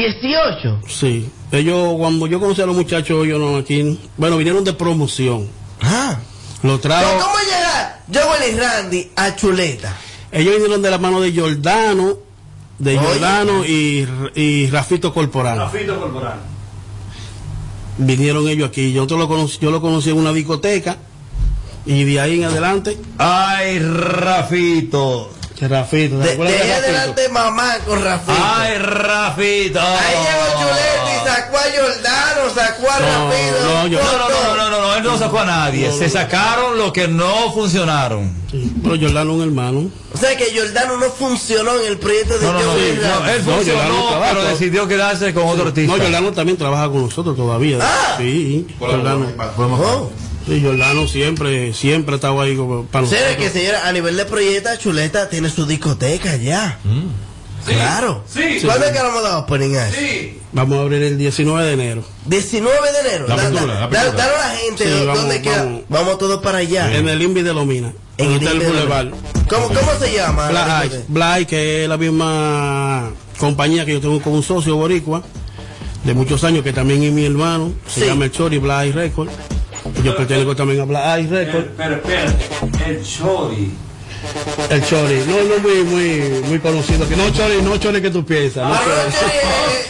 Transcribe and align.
18. 0.00 0.80
Sí. 0.88 1.30
Ellos, 1.52 1.94
cuando 1.98 2.26
yo 2.26 2.40
conocí 2.40 2.62
a 2.62 2.66
los 2.66 2.76
muchachos, 2.76 3.26
ellos 3.26 3.38
no 3.40 3.56
aquí, 3.56 3.98
bueno, 4.16 4.36
vinieron 4.36 4.64
de 4.64 4.72
promoción. 4.72 5.48
Ah. 5.82 6.18
Lo 6.62 6.78
trajo. 6.78 7.18
¿Cómo 7.18 7.34
llega 7.38 8.00
Joel 8.12 8.52
y 8.52 8.58
Randy 8.58 9.10
a 9.16 9.34
Chuleta? 9.34 9.96
Ellos 10.32 10.54
vinieron 10.54 10.82
de 10.82 10.90
la 10.90 10.98
mano 10.98 11.20
de 11.20 11.34
Jordano, 11.34 12.18
de 12.78 12.98
Oye. 12.98 13.06
Jordano 13.06 13.64
y, 13.64 14.06
y 14.34 14.66
Rafito 14.68 15.12
Corporal. 15.12 15.58
Rafito 15.58 15.98
Corporal. 15.98 16.38
Vinieron 17.98 18.48
ellos 18.48 18.68
aquí. 18.68 18.92
Yo, 18.92 19.06
lo 19.06 19.28
conocí, 19.28 19.58
yo 19.60 19.70
lo 19.70 19.80
conocí 19.80 20.10
en 20.10 20.18
una 20.18 20.32
discoteca 20.32 20.96
y 21.84 22.04
de 22.04 22.20
ahí 22.20 22.38
en 22.38 22.44
adelante. 22.44 22.98
Ay, 23.18 23.78
Rafito. 23.78 25.30
Que 25.60 25.68
Rafito. 25.68 26.16
¿te 26.18 26.24
De, 26.26 26.32
acuerdas 26.32 26.56
de 26.58 26.64
Rafito? 26.64 26.86
adelante 26.86 27.28
mamá 27.28 27.74
con 27.86 28.02
Rafito. 28.02 28.32
Ay, 28.42 28.78
Rafito. 28.78 29.78
Ahí 29.78 30.16
llegó 30.16 30.58
Chuleta 30.58 31.12
y 31.14 31.28
sacó 31.28 31.56
a 31.58 31.60
Jordano, 31.60 32.54
sacó 32.54 32.90
a 32.90 32.98
Rafito. 32.98 33.64
No, 33.66 33.86
yo- 33.86 33.98
no, 34.02 34.12
no, 34.12 34.28
no, 34.28 34.56
no, 34.56 34.70
no, 34.70 34.80
no, 34.80 34.94
él 34.96 35.02
no 35.02 35.18
sacó 35.18 35.40
a 35.40 35.44
nadie. 35.44 35.92
Se 35.92 36.08
sacaron 36.08 36.78
los 36.78 36.92
que 36.94 37.08
no 37.08 37.52
funcionaron. 37.52 38.32
Pero 38.82 38.96
Jordano 38.98 39.34
un 39.34 39.42
hermano. 39.42 39.90
O 40.14 40.18
sea 40.18 40.34
que 40.34 40.46
Jordano 40.58 40.96
no 40.96 41.10
funcionó 41.10 41.78
en 41.78 41.88
el 41.92 41.98
proyecto 41.98 42.38
de 42.38 42.46
No, 42.46 42.52
no, 42.54 42.60
no, 42.62 42.74
él 43.28 43.42
funcionó, 43.42 44.18
pero 44.30 44.42
decidió 44.44 44.88
quedarse 44.88 45.34
con 45.34 45.46
otro 45.46 45.66
artista. 45.66 45.94
No, 45.94 46.02
Jordano 46.02 46.32
también 46.32 46.56
trabaja 46.56 46.88
con 46.88 47.02
nosotros 47.02 47.36
todavía. 47.36 47.78
Ah. 47.82 48.14
Sí, 48.16 48.66
Jordano. 48.78 49.26
Sí, 50.50 50.62
Jordano 50.64 51.06
siempre, 51.06 51.72
siempre 51.74 52.16
estaba 52.16 52.42
ahí 52.42 52.56
como 52.56 52.84
para 52.86 53.06
¿Será 53.06 53.28
nosotros. 53.28 53.46
que 53.52 53.58
señora, 53.60 53.86
a 53.88 53.92
nivel 53.92 54.16
de 54.16 54.24
proyecto, 54.24 54.68
Chuleta 54.78 55.28
tiene 55.28 55.48
su 55.48 55.64
discoteca 55.64 56.34
ya? 56.36 56.78
Claro. 57.66 58.24
Sí. 58.26 58.58
¿Cuándo 58.64 58.86
es 58.86 58.92
que 58.92 58.98
vamos 59.02 59.18
a 59.24 59.28
dar 59.28 59.38
opening 59.38 59.76
a 59.76 59.88
eso? 59.88 59.98
Vamos 60.52 60.78
a 60.78 60.80
abrir 60.82 61.02
el 61.02 61.18
19 61.18 61.64
de 61.66 61.72
enero. 61.74 62.04
19 62.26 62.78
de 62.92 63.08
enero. 63.08 63.28
La 63.28 63.36
Da- 63.36 63.42
apertura, 63.44 63.74
da- 63.76 64.12
la 64.16 64.24
a 64.24 64.48
la 64.48 64.56
gente 64.56 64.84
Sí, 64.84 64.90
¿dó- 64.90 65.06
vamos, 65.06 65.20
dónde 65.20 65.42
queda. 65.42 65.64
vamos. 65.64 65.82
Vamos 65.88 66.18
todos 66.18 66.42
para 66.42 66.58
allá. 66.58 66.96
En 66.96 67.08
el 67.08 67.20
Invi 67.22 67.42
de 67.42 67.52
Lomina. 67.54 67.92
En 68.16 68.32
En 68.32 68.42
el 68.42 68.48
el 68.48 68.60
Boulevard. 68.66 69.08
¿Cómo, 69.48 69.68
¿Cómo 69.68 69.92
se 70.00 70.12
llama? 70.14 70.48
Black. 70.48 70.92
Black 71.08 71.46
que 71.48 71.82
es 71.84 71.88
la 71.88 71.96
misma 71.96 73.10
compañía 73.38 73.84
que 73.84 73.92
yo 73.92 74.00
tengo 74.00 74.20
con 74.20 74.32
un 74.32 74.42
socio 74.42 74.74
boricua 74.76 75.22
de 76.04 76.14
muchos 76.14 76.42
años, 76.44 76.64
que 76.64 76.72
también 76.72 77.02
es 77.02 77.12
mi 77.12 77.24
hermano. 77.26 77.72
Se 77.86 78.00
Sí. 78.00 78.06
llama 78.06 78.24
el 78.24 78.32
Chori 78.32 78.58
Black 78.58 78.94
Record. 78.94 79.28
Yo 80.04 80.16
pertenezco 80.16 80.56
también 80.56 80.80
a 80.80 80.84
Black 80.84 81.18
Eyes 81.18 81.30
Record. 81.30 81.64
Pero 81.76 81.94
espérate, 81.96 82.44
el 82.86 83.02
Chori. 83.04 83.72
El 84.70 84.84
Chori, 84.86 85.22
no, 85.26 85.42
no 85.44 85.58
muy, 85.62 85.82
muy, 85.84 86.42
muy 86.46 86.58
conocido. 86.60 87.08
Que 87.08 87.16
no 87.16 87.30
Chori, 87.30 87.62
no 87.62 87.76
Chori 87.78 88.00
que 88.02 88.10
tú 88.10 88.24
piensas. 88.24 88.66
no 88.68 88.74
Ah, 88.74 88.80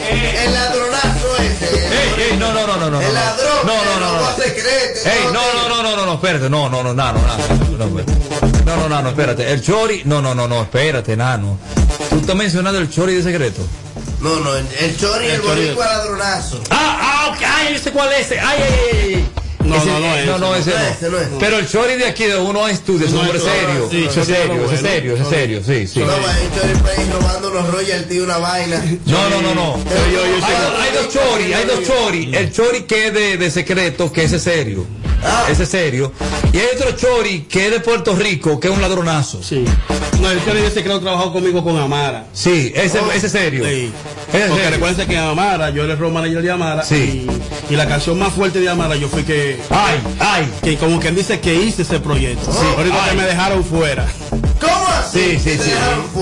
eh, 0.09 0.45
el 0.45 0.53
ladronazo 0.53 1.37
ese. 1.37 1.65
Ey, 1.75 2.31
ey, 2.31 2.37
no, 2.37 2.51
no, 2.53 2.65
no, 2.67 2.77
no, 2.77 2.89
no. 2.91 3.01
El 3.01 3.13
ladrón. 3.13 3.57
No, 3.65 3.73
no, 3.85 3.99
no, 3.99 4.21
no. 4.21 4.35
secreto. 4.35 4.99
Ey, 5.09 5.25
no, 5.33 5.53
no, 5.53 5.69
no, 5.69 5.83
no, 5.83 5.95
no, 5.97 6.05
no, 6.05 6.13
espérate, 6.15 6.49
no, 6.49 6.69
no, 6.69 6.83
no, 6.83 6.93
nano, 6.93 7.19
nano, 7.21 7.43
no, 7.77 7.87
no, 7.87 8.77
no, 8.77 8.89
no, 8.89 9.01
no, 9.01 9.09
espérate, 9.09 9.51
el 9.51 9.61
chori, 9.61 10.01
no, 10.05 10.21
no, 10.21 10.33
no, 10.35 10.47
no, 10.47 10.61
espérate, 10.61 11.15
nano. 11.17 11.57
¿Tú 12.09 12.17
estás 12.19 12.35
mencionando 12.35 12.79
el 12.79 12.89
chori 12.89 13.15
de 13.15 13.23
secreto? 13.23 13.61
No, 14.21 14.35
no, 14.39 14.55
el, 14.55 14.97
Chori 14.97 15.25
el, 15.25 15.31
El 15.31 15.41
Chori- 15.41 15.47
boricua 15.47 15.85
ladronazo. 15.87 16.61
Ah, 16.69 16.99
ah, 17.01 17.31
ok, 17.33 17.43
ay, 17.43 17.73
yo 17.73 17.79
sé 17.79 17.91
cuál 17.91 18.11
es 18.13 18.27
ese, 18.27 18.39
ay, 18.39 18.59
ay, 18.61 18.73
ay. 19.15 19.29
No, 19.63 19.75
Ese- 19.75 19.85
no, 19.85 19.99
no, 19.99 20.25
no, 20.25 20.37
no, 20.39 20.55
ese 20.55 20.69
no. 20.71 20.77
Ese 20.77 21.09
no 21.09 21.17
es. 21.19 21.27
Pero 21.39 21.57
el 21.59 21.67
chori 21.69 21.95
de 21.95 22.05
aquí 22.07 22.25
de 22.25 22.37
uno 22.37 22.67
estudio 22.67 23.05
es 23.05 23.11
un 23.13 23.19
No, 23.19 23.23
hombre 23.23 23.39
no, 23.39 23.45
no, 23.45 23.51
serio, 23.51 23.87
sí, 23.91 24.05
ese 24.09 24.21
es 24.21 24.27
serio, 24.27 24.65
ese 24.65 24.75
es 24.75 24.81
serio, 24.81 25.13
ese 25.13 25.23
es 25.23 25.29
serio, 25.29 25.61
sí, 25.65 25.87
sí. 25.87 25.99
No, 25.99 26.07
va 26.07 26.13
el 26.15 26.83
Chori 26.83 27.11
robando 27.11 27.49
unos 27.51 27.69
royalties, 27.71 28.21
una 28.21 28.37
vaina. 28.37 28.83
No, 29.05 29.29
no, 29.29 29.41
no, 29.41 29.55
no. 29.55 29.73
Hay, 29.75 30.93
dos 30.93 31.09
chori, 31.13 31.53
hay 31.53 31.65
dos 31.65 31.83
chori. 31.85 32.31
El 32.35 32.51
chori 32.51 32.83
que 32.83 33.07
es 33.07 33.13
de, 33.13 33.37
de 33.37 33.51
secreto, 33.51 34.11
que 34.11 34.23
ese 34.23 34.37
es 34.37 34.43
serio. 34.43 34.85
Ah. 35.23 35.45
Ese 35.51 35.63
es 35.63 35.69
serio. 35.69 36.11
Y 36.51 36.57
hay 36.57 36.65
otro 36.75 36.91
chori 36.93 37.41
que 37.43 37.65
es 37.67 37.71
de 37.71 37.79
Puerto 37.79 38.15
Rico, 38.15 38.59
que 38.59 38.67
es 38.69 38.73
un 38.73 38.81
ladronazo. 38.81 39.43
Sí. 39.43 39.63
No, 40.19 40.29
el 40.31 40.43
Chori 40.43 40.59
ese 40.61 40.83
creo 40.83 40.97
que 40.99 41.03
trabajó 41.05 41.31
conmigo 41.33 41.63
con 41.63 41.77
Amara. 41.77 42.25
Sí, 42.33 42.71
ese, 42.75 42.99
ese 43.15 43.25
es 43.27 43.31
serio. 43.31 43.63
Sí. 43.63 43.91
Ese 44.29 44.37
es 44.43 44.47
Porque 44.49 44.55
serio. 44.63 44.69
recuérdense 44.71 45.05
que 45.07 45.17
Amara, 45.17 45.69
yo 45.69 45.83
era 45.83 45.93
el 45.93 45.99
road 45.99 46.11
manager 46.11 46.41
de 46.41 46.51
Amara. 46.51 46.83
Sí. 46.83 47.27
Y, 47.27 47.27
y 47.71 47.75
la 47.77 47.87
canción 47.87 48.19
más 48.19 48.33
fuerte 48.33 48.59
de 48.59 48.67
Amara, 48.67 48.97
yo 48.97 49.07
fui 49.07 49.23
que. 49.23 49.57
Ay, 49.69 49.97
ay. 50.19 50.51
Que 50.61 50.75
como 50.77 50.99
quien 50.99 51.15
dice 51.15 51.39
que 51.39 51.55
hice 51.55 51.83
ese 51.83 52.01
proyecto. 52.01 52.51
Sí. 52.51 52.67
Ahorita 52.77 53.01
Ay. 53.01 53.11
que 53.11 53.15
me 53.15 53.23
dejaron 53.23 53.63
fuera. 53.63 54.05
¿Cómo 54.59 54.87
así? 54.99 55.37
Sí, 55.37 55.39
sí, 55.39 55.57
sí. 55.57 55.71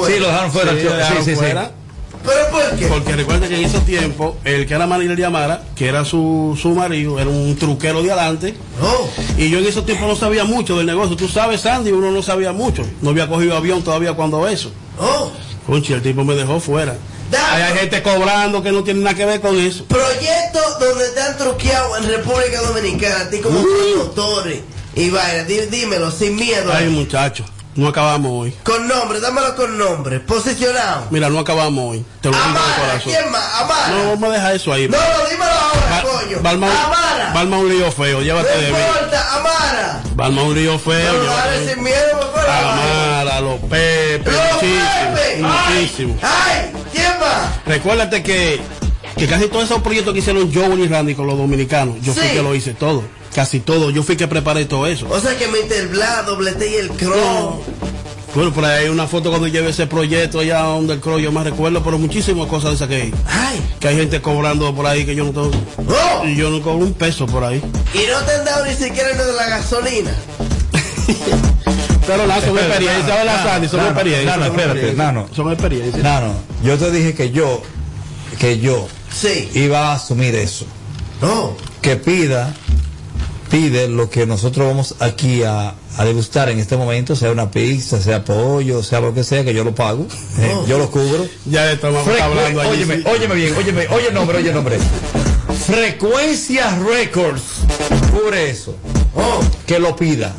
Sí, 0.06 0.20
lo 0.20 0.28
dejaron 0.28 0.52
fuera. 0.52 0.72
Sí, 0.74 0.78
dejaron 0.78 1.26
Sí, 1.26 1.36
sí. 1.36 1.42
¿Pero 1.42 2.52
por 2.52 2.78
qué? 2.78 2.86
Porque 2.86 3.16
recuerda 3.16 3.48
que 3.48 3.56
en 3.58 3.66
esos 3.66 3.84
tiempos, 3.84 4.36
el 4.44 4.68
que 4.68 4.76
era 4.76 4.86
manager 4.86 5.16
de 5.16 5.26
Amara, 5.26 5.64
que 5.76 5.88
era 5.88 6.06
su, 6.06 6.56
su 6.62 6.70
marido, 6.76 7.18
era 7.20 7.30
un 7.32 7.56
truquero 7.56 8.04
de 8.04 8.12
adelante. 8.12 8.54
Oh. 8.80 9.10
Y 9.36 9.50
yo 9.50 9.58
en 9.58 9.66
esos 9.66 9.88
tiempos 9.88 10.08
no 10.08 10.16
sabía 10.16 10.44
mucho 10.44 10.78
del 10.78 10.86
negocio. 10.86 11.16
Tú 11.16 11.28
sabes, 11.28 11.62
Sandy, 11.62 11.92
uno 11.92 12.12
no 12.12 12.22
sabía 12.22 12.52
mucho. 12.52 12.86
No 13.02 13.10
había 13.10 13.28
cogido 13.28 13.58
avión 13.58 13.82
todavía 13.82 14.14
cuando 14.14 14.48
eso. 14.48 14.72
Oh. 15.00 15.32
Conchi, 15.66 15.94
el 15.94 16.04
tipo 16.04 16.24
me 16.24 16.36
dejó 16.36 16.60
fuera. 16.60 16.96
Hay 17.38 17.78
gente 17.78 18.02
cobrando 18.02 18.62
que 18.64 18.72
no 18.72 18.84
tiene 18.84 19.02
nada 19.02 19.16
que 19.16 19.26
ver 19.26 19.42
con 19.42 19.58
eso. 19.60 19.86
Proyectos 19.86 20.80
donde 20.80 21.10
te 21.10 21.22
han 21.22 21.38
truqueado 21.38 21.98
en 21.98 22.08
República 22.08 22.62
Dominicana, 22.62 23.22
a 23.22 23.30
ti 23.30 23.40
como 23.40 23.62
promotores 23.62 24.62
y 24.96 25.10
dí- 25.46 25.68
dímelo 25.70 26.12
sin 26.12 26.36
miedo. 26.36 26.72
Ay, 26.74 26.88
muchachos, 26.90 27.46
no 27.80 27.88
acabamos 27.88 28.32
hoy. 28.34 28.52
Con 28.64 28.88
nombre, 28.88 29.20
dámelo 29.20 29.56
con 29.56 29.78
nombre, 29.78 30.20
posicionado. 30.20 31.08
Mira, 31.10 31.30
no 31.30 31.40
acabamos 31.40 31.92
hoy. 31.94 32.06
Te 32.22 32.30
lo 32.30 32.36
digo 32.38 32.48
de 32.48 32.82
corazón. 32.82 33.02
¿quién 33.14 33.32
más? 33.32 33.44
Amara. 33.62 33.88
No, 33.90 34.10
vamos 34.12 34.30
a 34.30 34.34
dejar 34.34 34.56
eso 34.56 34.74
ahí. 34.74 34.88
No, 34.88 34.98
no, 34.98 35.30
dímelo 35.30 35.52
ahora, 35.52 35.90
Va- 35.92 36.02
coño. 36.02 36.38
va 36.44 36.50
a 36.50 36.54
armar 36.54 36.70
un- 36.70 36.76
Amara. 36.78 37.32
va 37.34 37.40
a 37.40 37.42
armar 37.42 37.60
un 37.60 37.70
lío 37.70 37.92
feo, 37.92 38.22
llévate 38.22 38.50
de 38.58 38.72
No 38.72 38.78
mí. 38.78 38.84
importa, 38.84 39.36
Amara. 39.36 40.02
Va 40.20 40.24
a 40.24 40.28
armar 40.28 40.44
un 40.46 40.56
lío 40.56 40.80
feo, 40.80 41.14
llévate 41.22 41.40
dale 41.50 41.60
de 41.66 41.74
sin 41.74 41.84
miedo, 41.84 42.20
por 42.20 42.46
favor. 42.46 42.50
Amara, 42.50 43.42
los 43.42 43.60
Pepe, 43.62 44.32
Los 44.32 44.54
muchísimo, 44.54 45.16
Pepe. 45.16 45.42
muchísimo. 45.42 46.18
Ay, 46.22 46.72
¿quién 46.92 47.20
más? 47.20 47.66
Recuérdate 47.66 48.24
que, 48.24 48.62
que 49.20 49.28
casi 49.28 49.48
todos 49.48 49.66
esos 49.66 49.82
proyectos 49.82 50.14
que 50.14 50.20
hicieron 50.20 50.52
Joe 50.54 50.80
y 50.80 50.88
Randy 50.88 51.14
con 51.14 51.28
los 51.28 51.38
dominicanos, 51.38 51.98
yo 52.02 52.14
fui 52.14 52.28
que 52.30 52.42
lo 52.42 52.56
hice 52.56 52.74
todo. 52.74 53.04
Casi 53.36 53.60
todo. 53.60 53.92
Yo 53.92 54.02
fui 54.02 54.16
que 54.16 54.28
preparé 54.28 54.66
todo 54.66 54.88
eso. 54.88 55.08
O 55.10 55.20
sea 55.20 55.38
que 55.38 55.48
mete 55.48 55.78
el 55.78 55.88
bla, 55.90 56.24
doble 56.24 56.54
T 56.54 56.70
y 56.70 56.76
el 56.76 56.90
crow. 56.90 57.62
Bueno, 58.34 58.54
por 58.54 58.64
ahí 58.64 58.84
hay 58.84 58.90
una 58.90 59.08
foto 59.08 59.30
cuando 59.30 59.48
llevé 59.48 59.70
ese 59.70 59.88
proyecto 59.88 60.40
allá 60.40 60.60
donde 60.62 60.94
el 60.94 61.00
crow, 61.00 61.20
yo 61.20 61.32
más 61.32 61.44
recuerdo, 61.46 61.84
pero 61.84 61.98
muchísimas 61.98 62.48
cosas 62.48 62.72
de 62.72 62.76
esas 62.76 62.88
que 62.88 62.96
hay. 62.96 63.14
Ay. 63.28 63.62
Que 63.80 63.88
hay 63.90 63.98
gente 63.98 64.22
cobrando 64.22 64.74
por 64.74 64.86
ahí 64.86 65.06
que 65.06 65.16
yo 65.16 65.26
no 65.26 65.32
tengo. 65.32 65.52
Oh. 65.78 66.26
Y 66.26 66.36
yo 66.36 66.50
no 66.50 66.62
cobro 66.62 66.86
un 66.86 66.94
peso 66.94 67.26
por 67.26 67.44
ahí. 67.44 67.62
Y 67.94 68.08
no 68.10 68.20
te 68.26 68.32
han 68.34 68.46
dado 68.46 68.66
ni 68.66 68.74
siquiera 68.74 69.14
lo 69.16 69.26
de 69.26 69.34
la 69.34 69.50
gasolina. 69.50 70.12
Pero 72.08 72.26
nada, 72.26 72.42
son 72.42 72.58
experiencias, 72.58 73.08
nano, 73.08 73.16
¿verdad, 73.16 73.36
nano, 73.38 73.50
Sandy? 73.50 73.68
Son 73.68 73.80
experiencias. 73.82 74.26
nano, 74.26 74.46
son 74.46 74.52
espérate, 74.52 74.80
experiencias. 74.80 75.14
nano. 75.14 75.30
Son 75.36 75.52
experiencias. 75.52 76.04
No, 76.04 76.22
no. 76.22 76.34
Yo 76.64 76.78
te 76.78 76.92
dije 76.92 77.14
que 77.14 77.32
yo, 77.32 77.62
que 78.40 78.60
yo 78.60 78.88
Sí. 79.14 79.50
iba 79.54 79.92
a 79.92 79.94
asumir 79.96 80.36
eso. 80.36 80.66
No. 81.22 81.56
Que 81.82 81.96
pida, 81.96 82.54
pide 83.50 83.88
lo 83.88 84.10
que 84.10 84.26
nosotros 84.26 84.68
vamos 84.68 84.96
aquí 85.00 85.44
a, 85.44 85.74
a 85.98 86.06
degustar 86.06 86.50
en 86.50 86.60
este 86.60 86.78
momento, 86.78 87.16
sea 87.16 87.32
una 87.32 87.52
pizza, 87.52 88.00
sea 88.02 88.24
pollo, 88.24 88.84
sea 88.84 89.02
lo 89.02 89.14
que 89.14 89.24
sea, 89.24 89.44
que 89.44 89.54
yo 89.54 89.64
lo 89.64 89.76
pago, 89.76 90.06
eh, 90.38 90.56
yo 90.68 90.78
lo 90.78 90.90
cubro. 90.90 91.26
Ya 91.46 91.72
estamos 91.72 92.08
hablando 92.08 92.62
allí. 92.62 92.72
óyeme, 92.72 92.98
sí. 92.98 93.04
óyeme 93.06 93.36
bien, 93.36 93.56
óyeme, 93.56 93.88
oye 93.90 94.08
el 94.08 94.14
nombre, 94.14 94.38
oye 94.38 94.50
el 94.50 94.56
nombre. 94.56 94.78
Frecuencia 95.68 96.80
Records 96.80 97.42
cubre 98.12 98.50
eso. 98.50 98.76
Oh. 99.16 99.42
Que 99.68 99.80
lo 99.80 99.96
pida. 99.96 100.34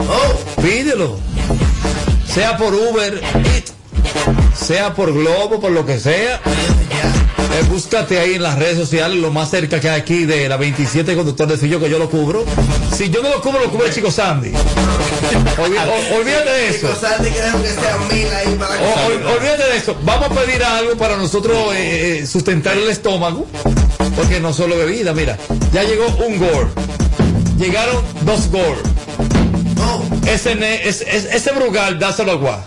Oh. 0.00 0.62
Pídelo. 0.62 1.18
Sea 2.32 2.56
por 2.56 2.74
Uber, 2.74 3.20
sea 4.54 4.94
por 4.94 5.12
Globo, 5.12 5.60
por 5.60 5.72
lo 5.72 5.86
que 5.86 5.98
sea. 5.98 6.40
Eh, 7.56 7.62
búscate 7.70 8.18
ahí 8.18 8.34
en 8.34 8.42
las 8.42 8.58
redes 8.58 8.76
sociales, 8.76 9.18
lo 9.18 9.30
más 9.30 9.48
cerca 9.48 9.80
que 9.80 9.88
hay 9.88 9.98
aquí 9.98 10.26
de 10.26 10.46
la 10.46 10.58
27 10.58 11.16
conductor 11.16 11.48
de 11.48 11.56
Fillo 11.56 11.80
que 11.80 11.88
yo 11.88 11.98
lo 11.98 12.10
cubro. 12.10 12.44
Si 12.94 13.08
yo 13.08 13.22
no 13.22 13.30
lo 13.30 13.40
cubro, 13.40 13.60
lo 13.60 13.70
cubre 13.70 13.86
el 13.86 13.94
chico 13.94 14.10
Sandy. 14.10 14.52
Olvídate 15.56 16.50
de 16.50 16.68
eso. 16.68 16.88
Olvídate 19.38 19.62
de 19.70 19.76
eso. 19.78 19.96
Vamos 20.02 20.30
a 20.30 20.34
pedir 20.34 20.62
algo 20.62 20.98
para 20.98 21.16
nosotros 21.16 21.74
eh, 21.74 22.18
eh, 22.18 22.26
sustentar 22.26 22.76
el 22.76 22.90
estómago. 22.90 23.46
Porque 24.16 24.38
no 24.38 24.52
solo 24.52 24.76
bebida, 24.76 25.14
mira. 25.14 25.38
Ya 25.72 25.82
llegó 25.82 26.08
un 26.26 26.38
gore. 26.38 26.68
Llegaron 27.58 28.02
dos. 28.26 28.50
Oh. 29.80 30.02
Ese, 30.26 30.58
ese 30.88 31.52
Brugal, 31.52 31.98
dáselo 31.98 32.32
agua. 32.32 32.66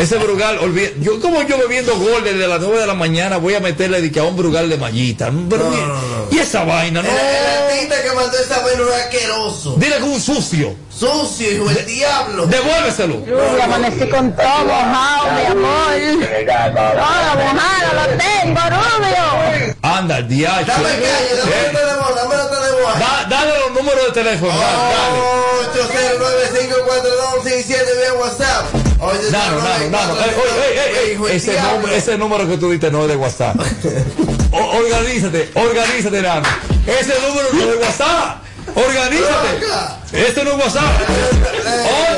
Ese 0.00 0.16
Brugal, 0.16 0.58
olvida- 0.60 0.92
yo 1.00 1.20
como 1.20 1.42
yo 1.42 1.58
bebiendo 1.58 1.94
gol 1.98 2.24
desde 2.24 2.46
las 2.48 2.58
9 2.60 2.80
de 2.80 2.86
la 2.86 2.94
mañana 2.94 3.36
voy 3.36 3.54
a 3.54 3.60
meterle 3.60 4.00
de 4.00 4.10
que 4.10 4.18
a 4.18 4.22
un 4.24 4.34
Brugal 4.36 4.70
de 4.70 4.78
mallita. 4.78 5.30
Pero 5.50 5.64
No, 5.64 5.70
no, 5.76 5.86
no. 5.86 6.26
Y 6.30 6.38
esa 6.38 6.64
vaina, 6.64 7.02
¿no? 7.02 7.08
El, 7.08 7.14
el 7.16 7.46
artista 7.64 8.02
que 8.02 8.12
mandó 8.14 8.38
esa 8.38 8.60
vaina 8.60 8.82
es 8.82 8.94
asqueroso. 9.04 9.74
Dile 9.76 9.96
que 9.98 10.02
un 10.04 10.18
sucio. 10.20 10.74
Sucio, 10.90 11.52
hijo 11.52 11.66
del 11.66 11.84
diablo. 11.86 12.46
Devuélveselo. 12.46 13.24
Yo 13.26 13.62
amanecí 13.62 14.08
con 14.08 14.34
todo 14.34 14.64
mojado, 14.64 15.30
mi 15.32 15.44
amor. 15.46 15.92
Todo 16.46 17.52
mojado 17.52 17.94
lo 17.94 18.06
tengo. 18.16 18.60
Anda, 19.82 20.22
diacho. 20.22 20.66
Dame 20.66 20.88
calle, 20.88 21.36
dame 21.36 21.52
Eh, 21.52 21.66
el 21.66 21.72
teléfono, 21.76 22.14
dame 22.16 22.34
el 22.34 22.40
teléfono. 22.48 22.94
da- 22.98 23.24
Dale 23.28 23.52
los 23.60 23.70
números 23.72 24.04
de 24.06 24.12
teléfono. 24.12 24.52
dale, 24.58 24.94
dale. 24.94 25.18
809-542-67 25.70 27.92
vía 27.98 28.12
WhatsApp. 28.14 28.64
Oye. 29.00 29.18
Ey, 29.18 29.30
ey, 29.30 30.78
ey, 30.78 30.96
ey, 31.06 31.12
hijo 31.14 31.26
del 31.26 31.36
Ese, 31.36 31.58
ese 31.96 32.18
número 32.18 32.46
que 32.48 32.56
tú 32.58 32.70
diste 32.70 32.90
no 32.90 33.02
es 33.02 33.08
de 33.08 33.16
WhatsApp. 33.16 33.56
O- 34.52 34.76
organízate, 34.78 35.48
organízate, 35.54 36.22
Nano. 36.22 36.42
Ese 36.84 37.14
número 37.20 37.48
no 37.52 37.60
es 37.60 37.66
de 37.68 37.74
WhatsApp. 37.76 38.42
Organízate. 38.74 39.60
Este 40.12 40.42
no 40.44 40.50
es 40.50 40.56
WhatsApp. 40.58 41.00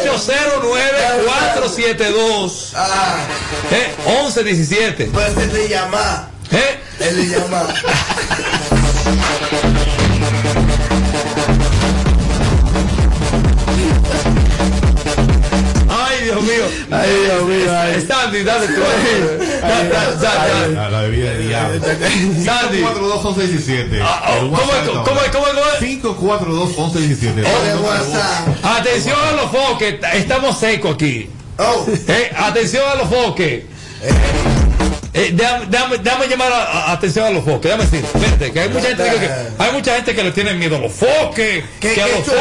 809-472. 0.02 2.72
Ah, 2.74 3.16
Eh, 3.70 3.94
1117. 4.06 5.10
pues 5.12 5.36
él 5.36 5.52
le 5.52 5.68
llama. 5.68 6.28
Eh, 6.50 6.80
Él 7.00 7.16
le 7.16 7.26
llama. 7.38 7.66
Dios 16.32 16.42
mío. 16.42 16.64
Ay, 16.90 17.10
Dios 17.24 17.42
mío, 17.48 17.78
ay. 17.78 18.06
Sandy, 18.06 18.42
dale 18.42 18.66
tú. 18.68 18.80
La, 20.74 20.90
la 20.90 21.00
bebida 21.02 21.30
de 21.32 21.38
diablo. 21.48 21.80
Sandy. 21.84 22.78
542 22.78 23.24
1117. 23.24 24.00
Ah, 24.02 24.22
oh, 24.28 24.40
¿Cómo 24.40 24.56
es? 24.72 24.88
¿Cómo 24.88 25.20
es? 25.22 25.28
¿Cómo 25.30 25.46
es? 25.46 25.52
¿Cómo 25.54 25.66
es? 25.72 25.78
542 25.78 26.68
1117. 26.68 27.40
De 27.40 27.74
WhatsApp. 27.76 28.48
Atención 28.64 29.16
a 29.28 29.32
los 29.32 29.50
foques, 29.50 29.94
estamos 30.14 30.58
secos 30.58 30.94
aquí. 30.94 31.28
Oh, 31.58 31.86
Eh, 32.08 32.32
atención 32.36 32.82
a 32.90 32.94
los 32.96 33.08
foques. 33.08 33.64
Eh, 35.14 35.30
déjame, 35.34 35.66
déjame- 35.66 35.98
déjame 35.98 36.26
llamar 36.26 36.52
a, 36.52 36.62
a- 36.62 36.92
atención 36.92 37.26
a 37.26 37.30
los 37.30 37.44
foques. 37.44 37.62
Déjame 37.70 37.84
decir, 37.84 38.02
espérate, 38.02 38.50
que 38.52 38.60
hay 38.60 38.68
mucha 38.70 38.86
gente 38.88 39.04
que, 39.04 39.18
que- 39.18 39.30
hay 39.58 39.72
mucha 39.72 39.94
gente 39.96 40.14
que 40.14 40.22
le 40.24 40.30
tiene 40.32 40.54
miedo 40.54 40.76
a 40.76 40.78
los 40.78 40.92
foques, 40.92 41.64
que, 41.80 41.92
que 41.94 42.00
a 42.02 42.06
que 42.06 42.12
los 42.12 42.20
foques. 42.24 42.40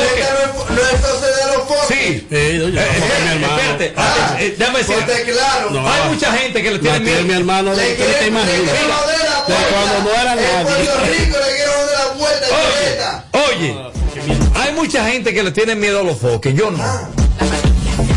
no 0.70 0.82
es, 0.82 1.22
de 1.22 1.58
los 1.58 1.68
foques. 1.68 1.88
Sí. 1.90 2.28
Eh, 2.32 2.52
Eh, 2.54 2.58
no, 2.60 2.68
eh, 2.82 2.86
mi 3.24 3.32
hermano. 3.44 3.58
espérate, 3.60 3.94
Ah, 3.98 4.16
ate- 4.36 4.46
eh, 4.46 4.56
déjame 4.58 4.80
decir, 4.80 4.96
claro. 5.34 5.70
No. 5.72 5.92
hay 5.92 6.10
mucha 6.10 6.32
gente 6.32 6.64
que 6.64 6.72
le 6.72 6.80
tiene 6.80 7.00
No, 7.00 7.04
tiene 7.06 7.20
mi 7.22 7.26
miedo. 7.28 7.40
hermano 7.40 7.76
de 7.76 7.86
Le 7.90 7.96
que 7.98 8.04
te 8.06 8.28
imaginas. 8.28 8.76
cuando 9.46 10.10
no 10.10 10.22
era 10.22 10.36
nadie. 10.36 10.64
Puerto 10.64 11.00
Rico 11.02 11.38
le 11.40 11.56
quieren 11.56 11.74
joder 11.76 11.98
la 12.00 12.14
puerta. 12.18 13.26
Oye, 13.50 13.76
hay 14.56 14.74
mucha 14.74 15.06
gente 15.10 15.34
que 15.34 15.44
le 15.44 15.52
tiene 15.52 15.76
miedo 15.76 16.00
a 16.00 16.04
los 16.04 16.18
foques, 16.20 16.56
yo 16.56 16.72
no. 16.72 16.82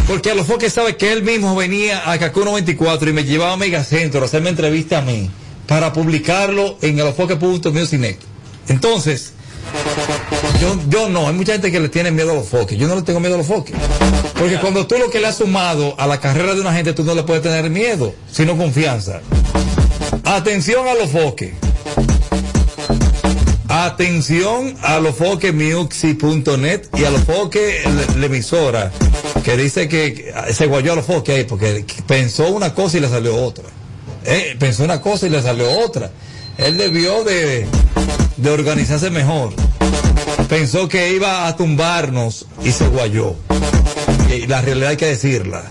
Porque 0.06 0.30
a 0.30 0.34
los 0.34 0.46
foques 0.46 0.72
sabe 0.72 0.96
que 0.96 1.12
él 1.12 1.22
mismo 1.22 1.56
venía 1.56 2.10
a 2.10 2.18
Cancún 2.18 2.44
94 2.44 3.08
y 3.08 3.12
me 3.12 3.24
llevaba 3.24 3.54
a 3.54 3.56
Megacentro 3.56 4.20
a 4.20 4.24
hacerme 4.26 4.50
entrevista 4.50 4.98
a 4.98 5.02
mí 5.02 5.30
para 5.66 5.92
publicarlo 5.92 6.76
en 6.82 7.00
alofoque.music. 7.00 8.18
Entonces, 8.68 9.32
yo, 10.60 10.78
yo 10.88 11.08
no, 11.08 11.26
hay 11.28 11.34
mucha 11.34 11.52
gente 11.52 11.72
que 11.72 11.80
le 11.80 11.88
tiene 11.88 12.10
miedo 12.10 12.32
a 12.32 12.34
los 12.34 12.48
foques. 12.48 12.78
Yo 12.78 12.86
no 12.86 12.96
le 12.96 13.02
tengo 13.02 13.20
miedo 13.20 13.34
a 13.34 13.38
los 13.38 13.46
foques. 13.46 13.74
Porque 14.38 14.58
cuando 14.58 14.86
tú 14.86 14.98
lo 14.98 15.10
que 15.10 15.20
le 15.20 15.28
has 15.28 15.38
sumado 15.38 15.94
a 15.98 16.06
la 16.06 16.20
carrera 16.20 16.54
de 16.54 16.60
una 16.60 16.74
gente, 16.74 16.92
tú 16.92 17.02
no 17.02 17.14
le 17.14 17.22
puedes 17.22 17.42
tener 17.42 17.70
miedo, 17.70 18.14
sino 18.30 18.56
confianza. 18.56 19.20
Atención 20.24 20.86
a 20.86 20.94
los 20.94 21.10
foques. 21.10 21.54
Atención 23.76 24.76
a 24.82 25.00
los 25.00 25.16
foques 25.16 25.52
Muxi.net 25.52 26.82
y 26.96 27.02
a 27.04 27.10
los 27.10 27.22
foques 27.24 27.82
la- 28.16 28.26
emisora 28.26 28.92
que 29.44 29.56
dice 29.56 29.88
que 29.88 30.32
se 30.52 30.66
guayó 30.66 30.92
a 30.92 30.96
los 30.96 31.04
foques 31.06 31.36
ahí 31.38 31.42
porque 31.44 31.84
pensó 32.06 32.50
una 32.50 32.72
cosa 32.72 32.98
y 32.98 33.00
le 33.00 33.08
salió 33.08 33.34
otra. 33.34 33.64
Eh, 34.26 34.54
pensó 34.60 34.84
una 34.84 35.00
cosa 35.00 35.26
y 35.26 35.30
le 35.30 35.42
salió 35.42 35.68
otra. 35.80 36.12
Él 36.56 36.76
debió 36.78 37.24
de, 37.24 37.66
de 38.36 38.50
organizarse 38.50 39.10
mejor. 39.10 39.52
Pensó 40.48 40.88
que 40.88 41.12
iba 41.12 41.48
a 41.48 41.56
tumbarnos 41.56 42.46
y 42.62 42.70
se 42.70 42.86
guayó. 42.86 43.34
Y 44.30 44.46
la 44.46 44.60
realidad 44.62 44.90
hay 44.90 44.96
que 44.96 45.06
decirla. 45.06 45.64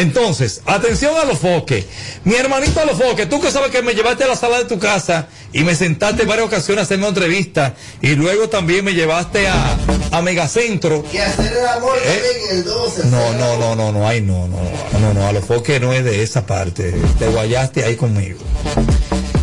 Entonces, 0.00 0.62
atención 0.66 1.14
a 1.20 1.24
los 1.24 1.38
foques. 1.38 1.84
Mi 2.24 2.34
hermanito 2.34 2.80
a 2.80 2.84
los 2.86 2.96
foques, 2.98 3.28
tú 3.28 3.40
que 3.40 3.50
sabes 3.50 3.70
que 3.70 3.82
me 3.82 3.94
llevaste 3.94 4.24
a 4.24 4.28
la 4.28 4.36
sala 4.36 4.58
de 4.58 4.64
tu 4.64 4.78
casa 4.78 5.26
y 5.52 5.62
me 5.62 5.74
sentaste 5.74 6.22
en 6.22 6.28
varias 6.28 6.46
ocasiones 6.46 6.80
a 6.80 6.84
hacerme 6.84 7.04
una 7.08 7.18
entrevista 7.18 7.74
y 8.00 8.14
luego 8.14 8.48
también 8.48 8.84
me 8.84 8.94
llevaste 8.94 9.46
a, 9.48 9.76
a 10.12 10.22
Megacentro. 10.22 11.04
Y 11.12 11.18
hacer 11.18 11.52
el 11.52 11.66
amor 11.66 11.98
Eh. 11.98 12.08
también 12.14 12.50
en 12.50 12.56
el 12.58 12.64
12. 12.64 13.06
No, 13.08 13.32
no, 13.34 13.56
no, 13.58 13.76
no, 13.76 13.92
no, 13.92 14.08
ay, 14.08 14.22
no, 14.22 14.48
no, 14.48 14.58
no, 15.00 15.12
no, 15.14 15.26
a 15.26 15.32
los 15.32 15.44
foques 15.44 15.80
no 15.80 15.92
es 15.92 16.02
de 16.04 16.22
esa 16.22 16.46
parte. 16.46 16.94
Te 17.18 17.26
guayaste 17.28 17.84
ahí 17.84 17.96
conmigo. 17.96 18.38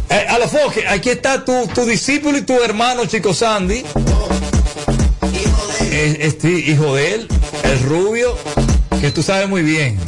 Eh, 0.10 0.26
a 0.28 0.40
los 0.40 0.50
foques, 0.50 0.86
aquí 0.90 1.10
está 1.12 1.46
tu, 1.46 1.68
tu 1.68 1.86
discípulo 1.86 2.38
y 2.38 2.42
tu 2.42 2.54
hermano, 2.64 3.06
Chico 3.06 3.34
Sandy. 3.34 3.84
Hijo 5.34 5.68
de. 5.80 6.06
es, 6.12 6.18
es 6.20 6.38
ti- 6.40 6.64
hijo 6.72 6.96
de 6.96 7.14
él, 7.16 7.28
el 7.64 7.80
rubio, 7.84 8.36
que 9.02 9.12
tú 9.12 9.22
sabes 9.22 9.48
muy 9.48 9.62
bien 9.62 10.00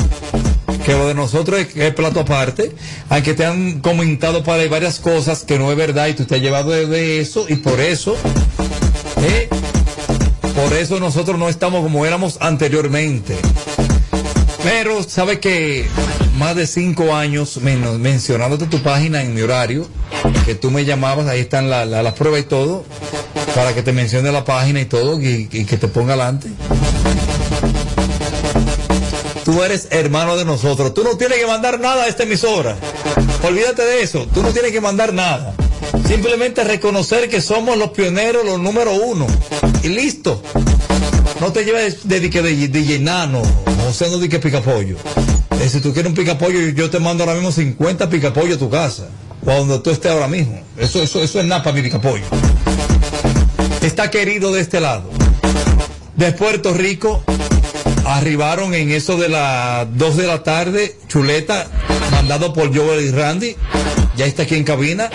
que 0.90 0.96
lo 0.96 1.08
de 1.08 1.14
nosotros 1.14 1.60
es, 1.60 1.76
es 1.76 1.94
plato 1.94 2.22
aparte, 2.22 2.72
aunque 3.10 3.36
te 3.36 3.46
han 3.46 3.80
comentado 3.80 4.44
para 4.44 4.68
varias 4.68 5.00
cosas 5.00 5.44
que 5.44 5.60
no 5.60 5.70
es 5.70 5.78
verdad 5.78 6.08
y 6.08 6.14
tú 6.16 6.26
te 6.26 6.34
has 6.38 6.42
llevado 6.42 6.72
de, 6.72 7.20
eso 7.22 7.46
y 7.48 7.58
por 7.58 7.80
eso, 7.80 8.16
¿eh? 9.22 9.48
por 10.56 10.74
eso 10.74 11.00
nosotros 11.00 11.38
no 11.38 11.48
estamos 11.48 11.84
como 11.84 12.08
éramos 12.08 12.38
anteriormente. 12.42 13.36
Pero 14.64 15.04
sabe 15.04 15.40
que 15.40 15.86
más 16.40 16.56
de 16.56 16.66
cinco 16.66 17.16
años 17.16 17.58
mencionándote 17.62 18.66
tu 18.66 18.82
página 18.82 19.22
en 19.22 19.36
mi 19.36 19.42
horario, 19.42 19.88
que 20.48 20.56
tú 20.56 20.72
me 20.72 20.86
llamabas, 20.86 21.28
ahí 21.28 21.42
están 21.42 21.70
la- 21.70 21.86
la- 21.86 22.02
las 22.02 22.14
pruebas 22.16 22.40
y 22.42 22.44
todo, 22.46 22.84
para 23.54 23.76
que 23.76 23.84
te 23.84 23.94
mencione 23.94 24.32
la 24.32 24.44
página 24.44 24.82
y 24.82 24.86
todo 24.86 25.22
y 25.22 25.46
que 25.46 25.78
te 25.78 25.88
ponga 25.88 26.14
adelante. 26.16 26.49
Tú 29.50 29.64
eres 29.64 29.88
hermano 29.90 30.38
de 30.38 30.46
nosotros. 30.46 30.94
Tú 30.94 31.04
no 31.04 31.18
tienes 31.18 31.40
que 31.40 31.48
mandar 31.48 31.80
nada 31.80 32.04
a 32.04 32.08
esta 32.08 32.22
emisora. 32.22 32.76
Olvídate 33.44 33.82
de 33.82 34.04
eso. 34.04 34.28
Tú 34.32 34.44
no 34.44 34.52
tienes 34.52 34.72
que 34.72 34.80
mandar 34.80 35.12
nada. 35.12 35.56
Simplemente 36.08 36.64
reconocer 36.64 37.28
que 37.30 37.42
somos 37.42 37.76
los 37.76 37.90
pioneros, 37.90 38.46
los 38.46 38.60
número 38.60 38.94
uno. 38.94 39.26
Y 39.82 39.88
listo. 39.88 40.40
No 41.40 41.52
te 41.52 41.66
lleves 41.66 42.08
de, 42.08 42.20
de, 42.20 42.30
de, 42.30 42.68
de 42.68 42.84
llenano, 42.84 43.42
o 43.88 43.92
sea, 43.92 44.10
no 44.10 44.20
de 44.20 44.30
que 44.30 44.38
picapollo. 44.38 44.98
Eh, 45.60 45.68
si 45.68 45.82
tú 45.82 45.94
quieres 45.94 46.12
un 46.12 46.16
picapollo, 46.16 46.60
yo 46.70 46.92
te 46.92 47.00
mando 47.00 47.24
ahora 47.24 47.34
mismo 47.34 47.52
50 47.52 48.08
picapollos 48.08 48.58
a 48.58 48.60
tu 48.60 48.70
casa. 48.70 49.08
Cuando 49.44 49.82
tú 49.82 49.90
estés 49.90 50.12
ahora 50.12 50.28
mismo. 50.28 50.62
Eso, 50.78 51.02
eso, 51.02 51.24
eso 51.24 51.40
es 51.40 51.46
nada 51.48 51.64
para 51.64 51.76
mi 51.76 51.82
picapollo. 51.82 52.26
Está 53.82 54.12
querido 54.12 54.54
de 54.54 54.62
este 54.62 54.80
lado. 54.80 55.10
De 56.18 56.34
Puerto 56.34 56.72
Rico, 56.72 57.24
arribaron 58.10 58.74
en 58.74 58.92
eso 58.92 59.18
de 59.18 59.30
las 59.30 59.88
2 59.98 60.18
de 60.18 60.28
la 60.28 60.44
tarde, 60.44 60.96
chuleta, 61.08 61.68
mandado 62.12 62.54
por 62.54 62.76
Joel 62.76 63.06
y 63.06 63.12
Randy, 63.12 63.56
ya 64.16 64.26
está 64.26 64.44
aquí 64.44 64.56
en 64.56 64.64
cabina, 64.64 65.10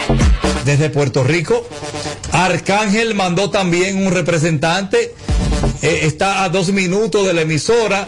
desde 0.64 0.90
Puerto 0.90 1.24
Rico. 1.24 1.66
Arcángel 2.32 3.14
mandó 3.14 3.50
también 3.50 4.06
un 4.06 4.12
representante, 4.12 5.12
eh, 5.82 6.00
está 6.02 6.44
a 6.44 6.48
dos 6.48 6.72
minutos 6.72 7.26
de 7.26 7.34
la 7.34 7.42
emisora. 7.42 8.06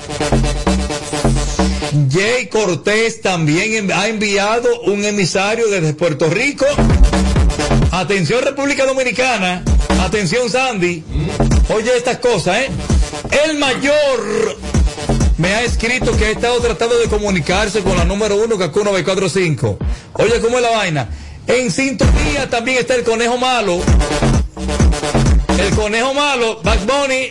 Jay 2.10 2.46
Cortés 2.46 3.20
también 3.20 3.90
ha 3.92 4.08
enviado 4.08 4.82
un 4.82 5.04
emisario 5.04 5.68
desde 5.68 5.94
Puerto 5.94 6.30
Rico. 6.30 6.66
Atención 7.90 8.44
República 8.44 8.84
Dominicana, 8.84 9.64
atención 10.02 10.48
Sandy. 10.48 11.02
Oye 11.74 11.96
estas 11.96 12.18
cosas, 12.18 12.58
¿eh? 12.58 12.70
El 13.44 13.58
mayor 13.58 14.56
me 15.38 15.48
ha 15.54 15.62
escrito 15.62 16.16
que 16.16 16.26
ha 16.26 16.30
estado 16.30 16.60
tratando 16.60 16.98
de 16.98 17.08
comunicarse 17.08 17.80
con 17.82 17.96
la 17.96 18.04
número 18.04 18.36
uno, 18.36 18.56
Cacu 18.58 18.82
945. 18.84 19.78
Oye, 20.14 20.40
¿cómo 20.40 20.56
es 20.56 20.62
la 20.62 20.70
vaina? 20.70 21.08
En 21.46 21.70
sintonía 21.70 22.48
también 22.50 22.78
está 22.78 22.94
el 22.94 23.04
conejo 23.04 23.36
malo. 23.38 23.80
El 25.58 25.74
conejo 25.74 26.14
malo, 26.14 26.60
Back 26.62 26.80
Bunny. 26.86 27.30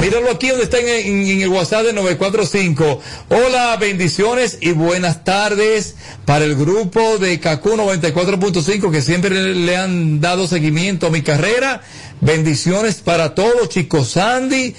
Míralo 0.00 0.30
aquí 0.32 0.48
donde 0.48 0.64
está 0.64 0.78
en, 0.78 0.88
en- 0.88 1.42
el 1.42 1.48
WhatsApp 1.48 1.84
de 1.84 1.92
945. 1.92 3.00
Hola, 3.28 3.76
bendiciones 3.76 4.58
y 4.60 4.72
buenas 4.72 5.22
tardes 5.22 5.94
para 6.24 6.44
el 6.44 6.56
grupo 6.56 7.18
de 7.18 7.38
Cacu 7.38 7.70
94.5 7.76 8.90
que 8.90 9.00
siempre 9.02 9.30
le, 9.30 9.54
le 9.54 9.76
han 9.76 10.20
dado 10.20 10.48
seguimiento 10.48 11.06
a 11.06 11.10
mi 11.10 11.22
carrera. 11.22 11.82
Bendiciones 12.20 12.96
para 12.96 13.34
todos, 13.34 13.68
chicos 13.68 14.10
Sandy, 14.10 14.74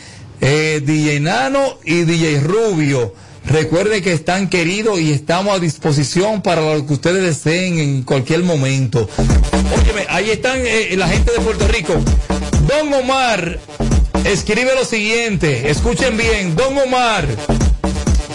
eh, 0.45 0.81
DJ 0.83 1.21
Nano 1.21 1.79
y 1.85 2.03
DJ 2.03 2.41
Rubio. 2.41 3.15
Recuerde 3.45 4.01
que 4.01 4.11
están 4.11 4.49
queridos 4.49 4.99
y 4.99 5.11
estamos 5.11 5.55
a 5.55 5.59
disposición 5.59 6.41
para 6.41 6.61
lo 6.61 6.85
que 6.85 6.93
ustedes 6.93 7.23
deseen 7.23 7.79
en 7.79 8.03
cualquier 8.03 8.43
momento. 8.43 9.07
Óyeme, 9.81 10.05
ahí 10.09 10.31
están 10.31 10.59
eh, 10.65 10.95
la 10.97 11.07
gente 11.07 11.31
de 11.31 11.39
Puerto 11.39 11.65
Rico. 11.69 11.93
Don 12.67 12.93
Omar 12.93 13.59
escribe 14.25 14.75
lo 14.75 14.83
siguiente, 14.83 15.69
escuchen 15.69 16.17
bien, 16.17 16.55
Don 16.55 16.77
Omar, 16.77 17.25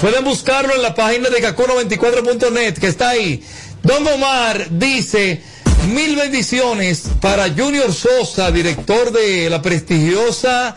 pueden 0.00 0.24
buscarlo 0.24 0.74
en 0.74 0.82
la 0.82 0.94
página 0.94 1.28
de 1.28 1.42
caco94.net 1.42 2.74
que 2.74 2.86
está 2.86 3.10
ahí. 3.10 3.42
Don 3.82 4.06
Omar 4.06 4.68
dice, 4.70 5.42
Mil 5.88 6.16
bendiciones 6.16 7.04
para 7.20 7.48
Junior 7.50 7.92
Sosa, 7.92 8.50
director 8.50 9.10
de 9.12 9.48
la 9.50 9.62
prestigiosa 9.62 10.76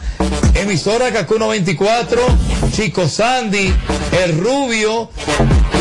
emisora 0.56 1.12
Kaku 1.12 1.38
94, 1.38 2.22
Chico 2.75 3.08
Sandy, 3.08 3.74
El 4.24 4.38
Rubio 4.38 5.10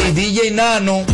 y 0.08 0.12
DJ 0.12 0.50
Nano, 0.50 1.04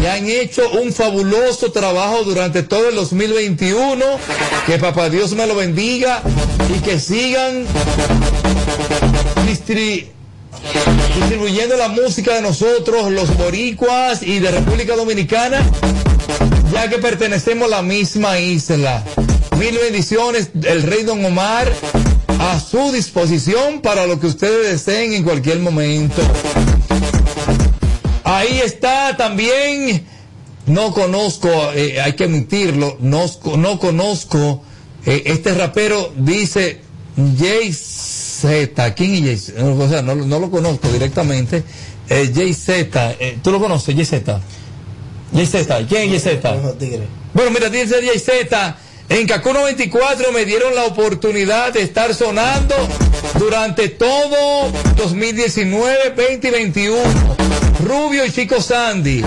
que 0.00 0.08
han 0.08 0.28
hecho 0.28 0.62
un 0.80 0.92
fabuloso 0.92 1.72
trabajo 1.72 2.22
durante 2.24 2.62
todo 2.62 2.88
el 2.88 2.94
2021. 2.94 4.04
Que 4.66 4.78
papá 4.78 5.08
Dios 5.10 5.32
me 5.32 5.46
lo 5.46 5.56
bendiga 5.56 6.22
y 6.74 6.80
que 6.80 7.00
sigan 7.00 7.66
distri- 9.46 10.06
distribuyendo 11.16 11.76
la 11.76 11.88
música 11.88 12.34
de 12.34 12.42
nosotros, 12.42 13.10
los 13.10 13.36
boricuas 13.36 14.22
y 14.22 14.38
de 14.38 14.50
República 14.50 14.94
Dominicana, 14.96 15.64
ya 16.72 16.88
que 16.88 16.98
pertenecemos 16.98 17.66
a 17.66 17.76
la 17.76 17.82
misma 17.82 18.38
isla. 18.38 19.04
Mil 19.58 19.78
bendiciones, 19.78 20.50
el 20.62 20.82
rey 20.82 21.02
Don 21.04 21.24
Omar, 21.24 21.72
a 22.38 22.60
su 22.60 22.92
disposición 22.92 23.80
para 23.80 24.06
lo 24.06 24.20
que 24.20 24.26
ustedes 24.26 24.70
deseen 24.70 25.12
en 25.12 25.24
cualquier 25.24 25.60
momento. 25.60 26.20
Ahí 28.24 28.60
está 28.62 29.16
también, 29.16 30.06
no 30.66 30.92
conozco, 30.92 31.48
eh, 31.74 32.00
hay 32.00 32.14
que 32.14 32.24
admitirlo, 32.24 32.96
no, 33.00 33.24
no 33.56 33.78
conozco, 33.78 34.62
eh, 35.06 35.22
este 35.26 35.54
rapero 35.54 36.12
dice 36.16 36.80
Jay 37.38 37.72
Z, 37.72 38.94
¿quién 38.94 39.14
es 39.14 39.22
Jay 39.22 39.38
Z? 39.38 39.64
O 39.64 39.88
sea, 39.88 40.02
no, 40.02 40.14
lo 40.14 40.50
conozco 40.50 40.88
directamente. 40.88 41.62
Jay 42.08 42.52
Z, 42.52 43.16
eh, 43.18 43.38
¿tú 43.42 43.50
lo 43.50 43.58
conoces, 43.58 43.94
Jay 43.94 44.04
Z? 44.04 44.40
Z, 45.34 45.86
¿quién 45.88 46.12
es 46.14 46.24
tigre. 46.78 47.06
Bueno, 47.34 47.50
mira, 47.50 47.68
dice 47.68 48.18
Z. 48.18 48.76
En 49.08 49.26
Kaku 49.26 49.52
94 49.52 50.32
me 50.32 50.44
dieron 50.44 50.74
la 50.74 50.84
oportunidad 50.84 51.72
de 51.72 51.82
estar 51.82 52.12
sonando 52.12 52.74
durante 53.38 53.88
todo 53.88 54.70
2019, 54.96 56.10
20 56.16 56.48
y 56.48 56.50
21. 56.50 57.02
Rubio 57.84 58.24
y 58.24 58.32
Chico 58.32 58.60
Sandy. 58.60 59.22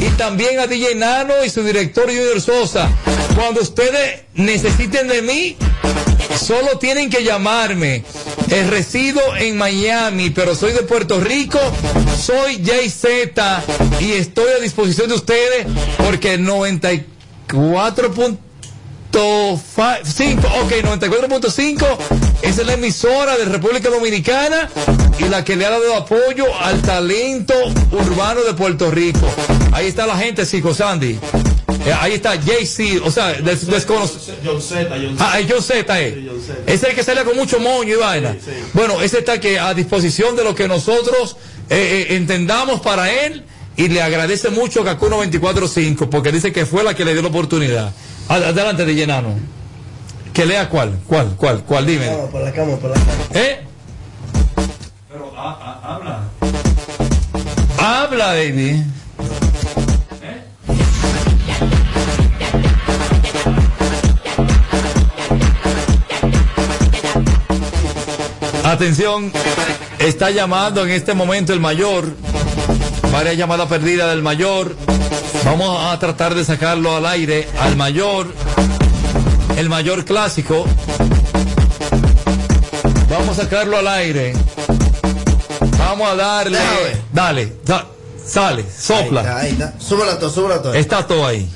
Y 0.00 0.08
también 0.16 0.58
a 0.58 0.66
DJ 0.66 0.94
Nano 0.94 1.44
y 1.44 1.50
su 1.50 1.62
director 1.62 2.06
Junior 2.06 2.40
Sosa. 2.40 2.88
Cuando 3.36 3.60
ustedes 3.60 4.22
necesiten 4.34 5.08
de 5.08 5.20
mí, 5.20 5.56
solo 6.38 6.78
tienen 6.78 7.10
que 7.10 7.24
llamarme. 7.24 8.04
Eh, 8.50 8.66
resido 8.68 9.20
en 9.36 9.56
Miami, 9.56 10.30
pero 10.30 10.54
soy 10.54 10.72
de 10.72 10.82
Puerto 10.82 11.20
Rico. 11.20 11.58
Soy 12.20 12.62
Jay 12.64 12.90
Z 12.90 13.62
y 14.00 14.12
estoy 14.12 14.46
a 14.56 14.60
disposición 14.60 15.08
de 15.08 15.14
ustedes 15.14 15.66
porque 15.98 16.34
el 16.34 16.46
94.5, 16.46 18.38
ok, 20.62 20.72
94.5 20.84 21.86
es 22.42 22.66
la 22.66 22.72
emisora 22.74 23.36
de 23.36 23.44
República 23.44 23.88
Dominicana 23.88 24.68
y 25.18 25.24
la 25.28 25.44
que 25.44 25.56
le 25.56 25.66
ha 25.66 25.70
dado 25.70 25.94
apoyo 25.96 26.46
al 26.60 26.82
talento 26.82 27.54
urbano 27.92 28.42
de 28.42 28.54
Puerto 28.54 28.90
Rico. 28.90 29.28
Ahí 29.72 29.86
está 29.86 30.06
la 30.06 30.16
gente, 30.16 30.46
Chico 30.46 30.74
Sandy. 30.74 31.18
Eh, 31.86 31.92
ahí 31.98 32.12
está 32.14 32.32
Jay-Z, 32.40 33.00
o 33.04 33.10
sea, 33.10 33.32
des- 33.32 33.66
desconocido. 33.66 34.36
John 34.44 34.60
Z, 34.60 34.88
John 34.90 35.16
Ah, 35.18 35.38
el 35.38 35.50
John 35.50 35.62
Z, 35.62 36.00
eh. 36.00 36.14
Sí, 36.14 36.26
John 36.30 36.40
Z. 36.40 36.72
Es 36.72 36.82
el 36.82 36.94
que 36.94 37.02
sale 37.02 37.24
con 37.24 37.36
mucho 37.36 37.58
moño 37.58 37.94
y 37.94 37.96
vaina. 37.98 38.32
Sí, 38.34 38.38
sí. 38.46 38.50
Bueno, 38.74 39.00
ese 39.00 39.18
está 39.20 39.40
que 39.40 39.58
a 39.58 39.72
disposición 39.72 40.36
de 40.36 40.44
lo 40.44 40.54
que 40.54 40.68
nosotros 40.68 41.36
eh, 41.70 42.06
eh, 42.10 42.16
entendamos 42.16 42.80
para 42.80 43.10
él 43.10 43.44
y 43.76 43.88
le 43.88 44.02
agradece 44.02 44.50
mucho 44.50 44.84
Kaku 44.84 45.06
24.5 45.06 46.08
porque 46.10 46.30
dice 46.32 46.52
que 46.52 46.66
fue 46.66 46.82
la 46.84 46.94
que 46.94 47.04
le 47.04 47.12
dio 47.14 47.22
la 47.22 47.28
oportunidad. 47.28 47.92
Ad- 48.28 48.44
Adelante 48.44 48.84
de 48.84 48.94
llenano. 48.94 49.34
Que 50.34 50.44
lea 50.46 50.68
cuál, 50.68 50.98
cuál, 51.06 51.34
cuál, 51.36 51.64
cuál, 51.64 51.86
dime. 51.86 52.08
Vamos 52.08 52.30
por 52.30 52.42
la 52.42 52.52
cama, 52.52 52.76
por 52.76 52.90
la 52.90 52.96
cama. 52.96 53.12
¿Eh? 53.34 53.60
Pero 55.10 55.32
ah, 55.36 55.58
ah, 55.82 55.94
habla. 55.94 56.22
Habla, 57.78 58.26
baby. 58.34 58.84
Atención, 68.70 69.32
está 69.98 70.30
llamando 70.30 70.84
en 70.84 70.90
este 70.90 71.12
momento 71.12 71.52
el 71.52 71.58
mayor. 71.58 72.04
Varias 73.12 73.36
llamadas 73.36 73.66
perdidas 73.68 74.10
del 74.10 74.22
mayor. 74.22 74.76
Vamos 75.44 75.92
a 75.92 75.98
tratar 75.98 76.36
de 76.36 76.44
sacarlo 76.44 76.94
al 76.94 77.04
aire 77.06 77.48
al 77.60 77.74
mayor. 77.76 78.32
El 79.56 79.68
mayor 79.68 80.04
clásico. 80.04 80.66
Vamos 83.10 83.38
a 83.38 83.42
sacarlo 83.42 83.76
al 83.76 83.88
aire. 83.88 84.34
Vamos 85.76 86.08
a 86.08 86.14
darle. 86.14 86.58
Déjame. 86.58 87.02
Dale, 87.12 87.52
da- 87.64 87.86
sale, 88.24 88.62
Ahí 88.62 88.68
sopla. 88.78 89.20
está, 89.22 89.36
ahí 89.38 89.50
está. 89.50 89.74
Súbela 89.80 90.16
todo, 90.20 90.30
súbela 90.30 90.62
todo. 90.62 90.74
Está 90.74 91.04
todo 91.08 91.26
ahí. 91.26 91.50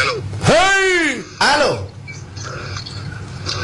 Hello. 0.00 0.22
¡Hey! 0.46 1.24
¡Aló! 1.40 1.87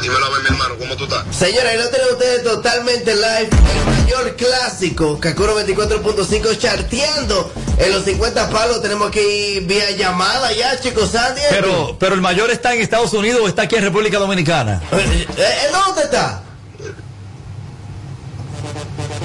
Dímelo 0.04 0.26
a 0.26 0.28
ver, 0.28 0.42
mi 0.42 0.48
hermano, 0.48 0.74
¿cómo 0.78 0.96
tú 0.96 1.04
estás? 1.04 1.24
Señora, 1.34 1.70
ahí 1.70 1.78
lo 1.78 1.88
tienen 1.88 2.08
ustedes 2.12 2.44
totalmente 2.44 3.14
live. 3.14 3.48
El 3.48 3.86
mayor 3.86 4.36
clásico, 4.36 5.18
Kakuro 5.18 5.58
24.5, 5.58 6.58
charteando 6.58 7.50
en 7.78 7.90
los 7.90 8.04
50 8.04 8.50
palos. 8.50 8.82
Tenemos 8.82 9.10
que 9.10 9.26
ir 9.26 9.62
vía 9.66 9.92
llamada 9.92 10.52
ya, 10.52 10.78
chicos. 10.78 11.08
Sandy. 11.10 11.40
Pero, 11.48 11.96
pero 11.98 12.14
el 12.14 12.20
mayor 12.20 12.50
está 12.50 12.74
en 12.74 12.82
Estados 12.82 13.14
Unidos 13.14 13.40
o 13.42 13.48
está 13.48 13.62
aquí 13.62 13.76
en 13.76 13.82
República 13.84 14.18
Dominicana. 14.18 14.82
Eh, 14.92 15.26
eh, 15.38 15.52
¿Dónde 15.72 16.02
está? 16.02 16.42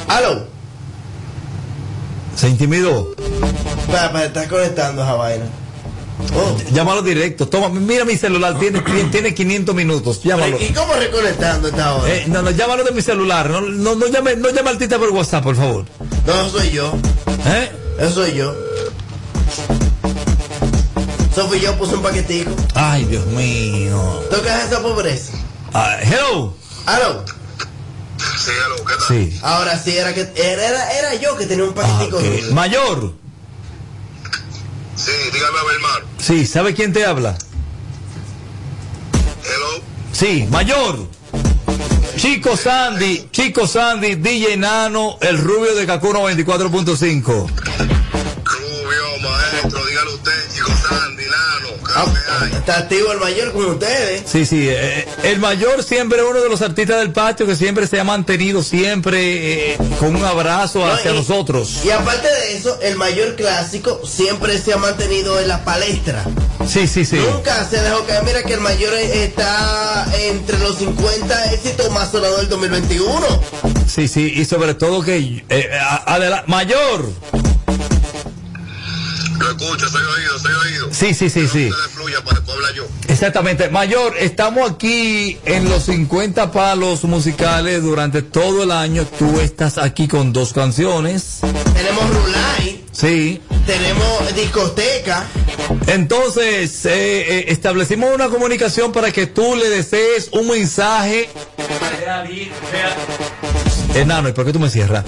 ¿Aló? 0.07 0.47
Se 2.37 2.47
intimidó. 2.47 3.11
Espera, 3.81 4.05
espera, 4.05 4.23
está 4.23 4.47
conectando 4.47 5.03
esa 5.03 5.13
vaina. 5.15 5.45
Oh. 6.35 6.57
Llámalo 6.73 7.01
directo. 7.01 7.47
Toma, 7.47 7.69
mira 7.69 8.05
mi 8.05 8.15
celular, 8.17 8.57
tiene, 8.59 8.81
tiene 9.11 9.33
500 9.33 9.73
minutos. 9.75 10.21
Llámalo. 10.23 10.57
¿Y 10.59 10.73
cómo 10.73 10.93
reconectando 10.93 11.67
esta 11.69 11.95
hora? 11.95 12.13
Eh, 12.13 12.25
no, 12.27 12.41
no, 12.41 12.51
llámalo 12.51 12.83
de 12.83 12.91
mi 12.91 13.01
celular. 13.01 13.49
No, 13.49 13.61
no, 13.61 13.95
no 13.95 14.07
llame, 14.07 14.35
no 14.35 14.49
llame 14.49 14.69
al 14.69 14.77
tita 14.77 14.97
por 14.99 15.09
WhatsApp, 15.09 15.43
por 15.43 15.55
favor. 15.55 15.85
No, 16.27 16.33
eso 16.33 16.59
soy 16.59 16.69
yo. 16.71 16.93
¿Eh? 17.45 17.71
Eso 17.99 18.13
soy 18.15 18.33
yo. 18.33 18.53
Sofi 21.33 21.59
yo 21.59 21.73
puse 21.77 21.95
un 21.95 22.01
paquetico. 22.01 22.51
Ay, 22.75 23.05
Dios 23.05 23.25
mío. 23.27 24.23
¿Tocas 24.29 24.65
esa 24.67 24.81
pobreza? 24.81 25.33
Ah, 25.73 25.97
hello. 26.01 26.53
¿Aló? 26.85 27.23
Sí, 28.17 28.51
hello, 28.51 28.75
¿qué 28.85 28.93
tal? 28.95 29.07
Sí. 29.07 29.39
Ahora 29.41 29.79
sí, 29.79 29.95
era 29.97 30.13
que 30.13 30.21
era, 30.35 30.67
era, 30.67 30.91
era 30.91 31.15
yo 31.15 31.37
que 31.37 31.45
tenía 31.45 31.63
un 31.65 31.71
Ah, 31.77 31.81
paquetico. 31.81 32.19
rudo. 32.19 32.53
Mayor. 32.53 33.13
Sí, 34.99 35.11
dígame 35.31 35.57
a 35.57 35.63
ver, 35.63 35.75
hermano. 35.75 36.05
Sí, 36.17 36.45
¿sabe 36.45 36.73
quién 36.73 36.91
te 36.91 37.05
habla? 37.05 37.37
Hello. 39.45 39.81
Sí, 40.11 40.45
mayor. 40.51 41.07
Chico 42.17 42.57
Sandy, 42.57 43.29
Chico 43.31 43.65
Sandy, 43.65 44.15
DJ 44.15 44.57
Nano, 44.57 45.17
el 45.21 45.37
rubio 45.37 45.73
de 45.73 45.85
Kakuno 45.85 46.29
24.5. 46.29 47.98
Rubio, 48.69 49.29
maestro, 49.29 49.85
dígale 49.85 50.13
usted, 50.13 50.31
chico 50.53 50.71
Sandy, 50.87 51.23
Nano, 51.23 51.69
¿qué 51.85 51.91
Ah, 51.95 52.45
es 52.51 52.55
está 52.57 52.77
activo 52.77 53.11
el 53.13 53.19
mayor 53.19 53.51
con 53.51 53.65
ustedes. 53.65 54.23
Sí, 54.29 54.45
sí, 54.45 54.67
eh, 54.69 55.07
el 55.23 55.39
mayor 55.39 55.83
siempre 55.83 56.21
uno 56.23 56.39
de 56.39 56.49
los 56.49 56.61
artistas 56.61 56.99
del 56.99 57.11
patio 57.11 57.47
que 57.47 57.55
siempre 57.55 57.87
se 57.87 57.99
ha 57.99 58.03
mantenido 58.03 58.61
siempre 58.61 59.71
eh, 59.73 59.77
con 59.99 60.15
un 60.15 60.23
abrazo 60.23 60.79
No, 60.79 60.91
hacia 60.91 61.11
y- 61.11 61.15
nosotros. 61.15 61.79
Y 61.83 61.89
aparte 61.89 62.27
de 62.27 62.57
eso, 62.57 62.77
el 62.81 62.95
mayor 62.95 63.35
clásico 63.35 64.01
siempre 64.05 64.59
se 64.59 64.73
ha 64.73 64.77
mantenido 64.77 65.39
en 65.39 65.47
la 65.47 65.63
palestra. 65.65 66.23
Sí, 66.67 66.87
sí, 66.87 67.05
sí. 67.05 67.15
Nunca 67.17 67.67
se 67.67 67.81
dejó 67.81 68.05
caer. 68.05 68.23
Mira 68.23 68.43
que 68.43 68.53
el 68.53 68.61
mayor 68.61 68.93
está 68.93 70.05
entre 70.15 70.59
los 70.59 70.77
50 70.77 71.53
éxitos 71.53 71.89
más 71.91 72.11
sonados 72.11 72.37
del 72.41 72.49
2021. 72.49 73.25
Sí, 73.87 74.07
sí, 74.07 74.31
y 74.35 74.45
sobre 74.45 74.75
todo 74.75 75.01
que 75.01 75.43
eh, 75.49 75.69
a- 75.81 76.43
mayor. 76.45 77.09
Lo 79.39 79.49
escucho, 79.51 79.89
soy 79.89 80.01
oído, 80.01 80.39
soy 80.39 80.51
oído. 80.53 80.87
Sí, 80.91 81.13
sí, 81.13 81.29
sí, 81.29 81.47
sí. 81.47 81.69
Ustedes 81.69 81.91
fluya 81.93 82.23
para 82.23 82.37
después 82.37 82.57
hablar 82.57 82.73
yo. 82.73 82.87
Exactamente. 83.07 83.69
Mayor, 83.69 84.15
estamos 84.17 84.69
aquí 84.69 85.37
en 85.45 85.69
los 85.69 85.83
50 85.83 86.51
palos 86.51 87.03
musicales 87.05 87.81
durante 87.81 88.21
todo 88.21 88.63
el 88.63 88.71
año. 88.71 89.05
Tú 89.17 89.39
estás 89.39 89.77
aquí 89.77 90.07
con 90.07 90.33
dos 90.33 90.53
canciones. 90.53 91.39
Tenemos 91.73 92.03
Rulay, 92.09 92.83
Sí. 92.91 93.41
tenemos 93.65 94.35
discoteca. 94.35 95.25
Entonces, 95.87 96.85
eh, 96.85 96.91
eh, 97.39 97.45
establecimos 97.49 98.13
una 98.13 98.27
comunicación 98.29 98.91
para 98.91 99.11
que 99.11 99.27
tú 99.27 99.55
le 99.55 99.69
desees 99.69 100.29
un 100.33 100.47
mensaje. 100.49 101.29
Enano, 103.95 104.29
¿y 104.29 104.33
por 104.33 104.45
qué 104.45 104.53
tú 104.53 104.59
me 104.59 104.69
cierras? 104.69 105.03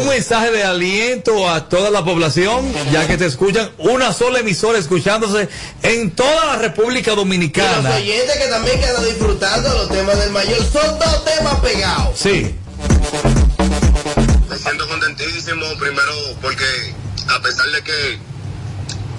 Un 0.00 0.08
mensaje 0.08 0.50
de 0.52 0.62
aliento 0.62 1.48
a 1.48 1.68
toda 1.68 1.90
la 1.90 2.04
población, 2.04 2.70
ya 2.92 3.06
que 3.06 3.16
te 3.16 3.26
escuchan 3.26 3.70
una 3.78 4.12
sola 4.12 4.40
emisora 4.40 4.78
escuchándose 4.78 5.48
en 5.82 6.10
toda 6.12 6.44
la 6.46 6.56
República 6.56 7.12
Y 7.12 7.16
los 7.16 7.24
Dominicana. 7.24 7.90
oyentes 7.96 8.36
que 8.36 8.46
también 8.48 8.78
quedan 8.78 9.04
disfrutando 9.04 9.68
los 9.74 9.88
temas 9.88 10.18
del 10.18 10.30
mayor. 10.30 10.58
Son 10.70 10.98
dos 10.98 11.24
temas 11.24 11.54
pegados. 11.60 12.18
Sí, 12.18 12.54
Me 14.48 14.56
siento 14.58 14.86
contentísimo, 14.88 15.64
primero 15.78 16.12
porque 16.40 16.64
a 17.28 17.40
pesar 17.42 17.66
de 17.70 17.82
que 17.82 18.18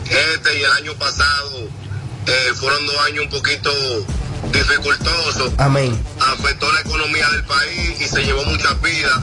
este 0.09 0.57
y 0.59 0.63
el 0.63 0.71
año 0.71 0.93
pasado 0.97 1.51
eh, 2.27 2.53
fueron 2.55 2.85
dos 2.85 2.97
años 3.07 3.25
un 3.25 3.29
poquito 3.31 3.69
dificultosos, 4.51 5.51
Amén. 5.57 5.97
afectó 6.19 6.71
la 6.71 6.81
economía 6.81 7.29
del 7.31 7.43
país 7.45 8.01
y 8.01 8.07
se 8.07 8.23
llevó 8.23 8.43
muchas 8.45 8.79
vidas. 8.81 9.19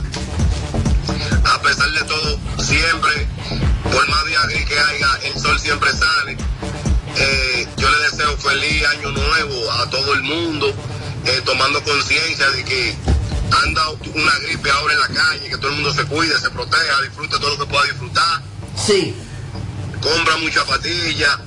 A 1.44 1.61
pesar 1.62 1.90
de 1.90 2.02
todo, 2.04 2.38
siempre, 2.62 3.26
por 3.92 4.09
más 4.09 4.26
día 4.26 4.40
que 4.66 4.78
haya, 4.78 5.09
el 5.25 5.40
sol 5.40 5.59
siempre 5.59 5.90
sale. 5.92 6.37
Eh, 7.16 7.68
yo 7.76 7.88
le 7.90 7.99
deseo 8.11 8.37
feliz 8.38 8.85
año 8.87 9.11
nuevo 9.12 9.73
a 9.73 9.88
todo 9.90 10.14
el 10.14 10.23
mundo, 10.23 10.75
eh, 11.26 11.40
tomando 11.44 11.83
conciencia 11.85 12.50
de 12.50 12.64
que 12.64 12.97
anda 13.64 13.88
una 13.90 14.38
gripe 14.40 14.71
ahora 14.71 14.94
en 14.94 15.00
la 15.00 15.09
calle, 15.09 15.49
que 15.49 15.56
todo 15.59 15.68
el 15.68 15.75
mundo 15.75 15.92
se 15.94 16.04
cuide, 16.06 16.38
se 16.40 16.50
proteja, 16.50 17.00
disfrute 17.02 17.38
todo 17.38 17.50
lo 17.50 17.59
que 17.59 17.66
pueda 17.66 17.85
disfrutar, 17.85 18.42
Sí. 18.85 19.14
compra 20.00 20.37
muchas 20.38 20.64
patillas 20.64 21.38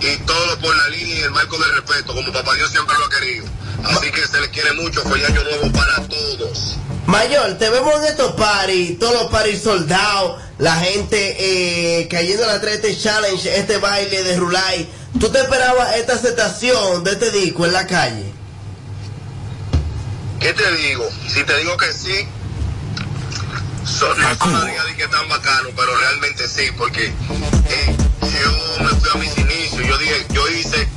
y 0.00 0.16
todo 0.18 0.58
por 0.60 0.76
la 0.76 0.88
línea 0.88 1.18
y 1.18 1.22
el 1.22 1.30
marco 1.30 1.58
del 1.58 1.74
respeto, 1.74 2.14
como 2.14 2.32
papá 2.32 2.54
Dios 2.54 2.70
siempre 2.70 2.96
lo 2.98 3.06
ha 3.06 3.10
querido. 3.10 3.46
Así 3.84 4.10
que 4.10 4.26
se 4.26 4.40
les 4.40 4.50
quiere 4.50 4.72
mucho, 4.74 5.02
feliz 5.02 5.28
año 5.28 5.42
nuevo 5.44 5.72
para 5.72 6.06
todos. 6.08 6.76
Mayor, 7.06 7.56
te 7.56 7.70
vemos 7.70 7.94
en 7.96 8.04
estos 8.04 8.32
paris, 8.32 8.98
todos 8.98 9.14
los 9.14 9.30
paris 9.30 9.62
soldados, 9.62 10.42
la 10.58 10.74
gente 10.76 11.36
eh, 12.00 12.08
cayendo 12.08 12.42
en 12.42 12.48
la 12.48 12.60
3 12.60 13.02
Challenge, 13.02 13.58
este 13.58 13.78
baile 13.78 14.24
de 14.24 14.36
Rulay. 14.36 14.88
¿Tú 15.20 15.30
te 15.30 15.38
esperabas 15.38 15.96
esta 15.96 16.14
aceptación 16.14 17.04
de 17.04 17.12
este 17.12 17.30
disco 17.30 17.64
en 17.64 17.72
la 17.72 17.86
calle? 17.86 18.32
¿Qué 20.40 20.52
te 20.52 20.76
digo? 20.76 21.08
Si 21.28 21.44
te 21.44 21.56
digo 21.58 21.76
que 21.76 21.92
sí, 21.92 22.28
son 23.86 24.18
no 24.18 24.64
de 24.64 24.96
que 24.96 25.08
tan 25.08 25.28
bacano, 25.28 25.68
pero 25.76 25.96
realmente 25.98 26.48
sí, 26.48 26.62
porque 26.76 27.06
eh, 27.06 27.96
yo 28.20 28.82
me 28.84 28.88
fui 29.00 29.10
a 29.12 29.14
mis 29.16 29.38
inicios, 29.38 29.86
yo 29.86 29.98
dije, 29.98 30.26
yo 30.32 30.48
hice 30.48 30.88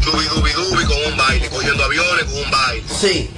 chubidubidubi 0.00 0.84
con 0.84 0.96
un 1.12 1.16
baile, 1.16 1.48
cogiendo 1.48 1.84
aviones 1.84 2.24
con 2.24 2.36
un 2.44 2.50
baile. 2.50 2.84
Sí. 3.00 3.30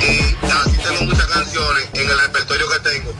Y 0.00 0.46
así 0.50 0.76
tengo 0.82 1.02
muchas 1.04 1.26
canciones 1.26 1.88
en 1.94 2.08
el 2.10 2.20
repertorio 2.20 2.68
que 2.68 2.78
tengo, 2.80 3.12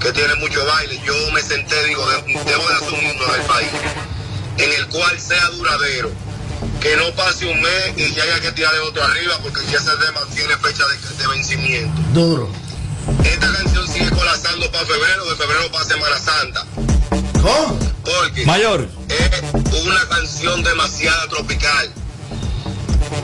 que 0.00 0.12
tienen 0.12 0.38
mucho 0.40 0.64
baile. 0.66 1.00
Yo 1.04 1.14
me 1.32 1.42
senté, 1.42 1.84
digo, 1.84 2.08
de- 2.10 2.22
debo 2.44 2.68
de 2.68 2.74
hacer 2.74 2.92
un 2.92 3.04
himno 3.04 3.32
del 3.32 3.42
país, 3.42 3.68
en 4.58 4.72
el 4.72 4.88
cual 4.88 5.20
sea 5.20 5.46
duradero. 5.50 6.10
Que 6.80 6.96
no 6.96 7.10
pase 7.14 7.46
un 7.46 7.60
mes 7.62 7.92
y 7.96 8.12
ya 8.14 8.24
haya 8.24 8.40
que 8.40 8.52
tirarle 8.52 8.80
otro 8.80 9.02
arriba 9.02 9.38
porque 9.42 9.60
ya 9.70 9.78
ese 9.78 9.90
tema 9.96 10.20
tiene 10.34 10.54
fecha 10.58 10.84
de, 10.86 11.16
de 11.16 11.26
vencimiento. 11.28 12.00
Duro. 12.12 12.52
Esta 13.24 13.52
canción 13.52 13.88
sigue 13.88 14.10
colapsando 14.10 14.70
para 14.70 14.86
febrero, 14.86 15.24
de 15.26 15.36
febrero 15.36 15.70
para 15.70 15.84
Semana 15.84 16.18
Santa. 16.18 16.66
¿Cómo? 17.42 17.78
Porque 18.04 18.46
mayor. 18.46 18.88
es 19.08 19.82
una 19.82 20.08
canción 20.08 20.62
demasiado 20.62 21.28
tropical. 21.28 21.92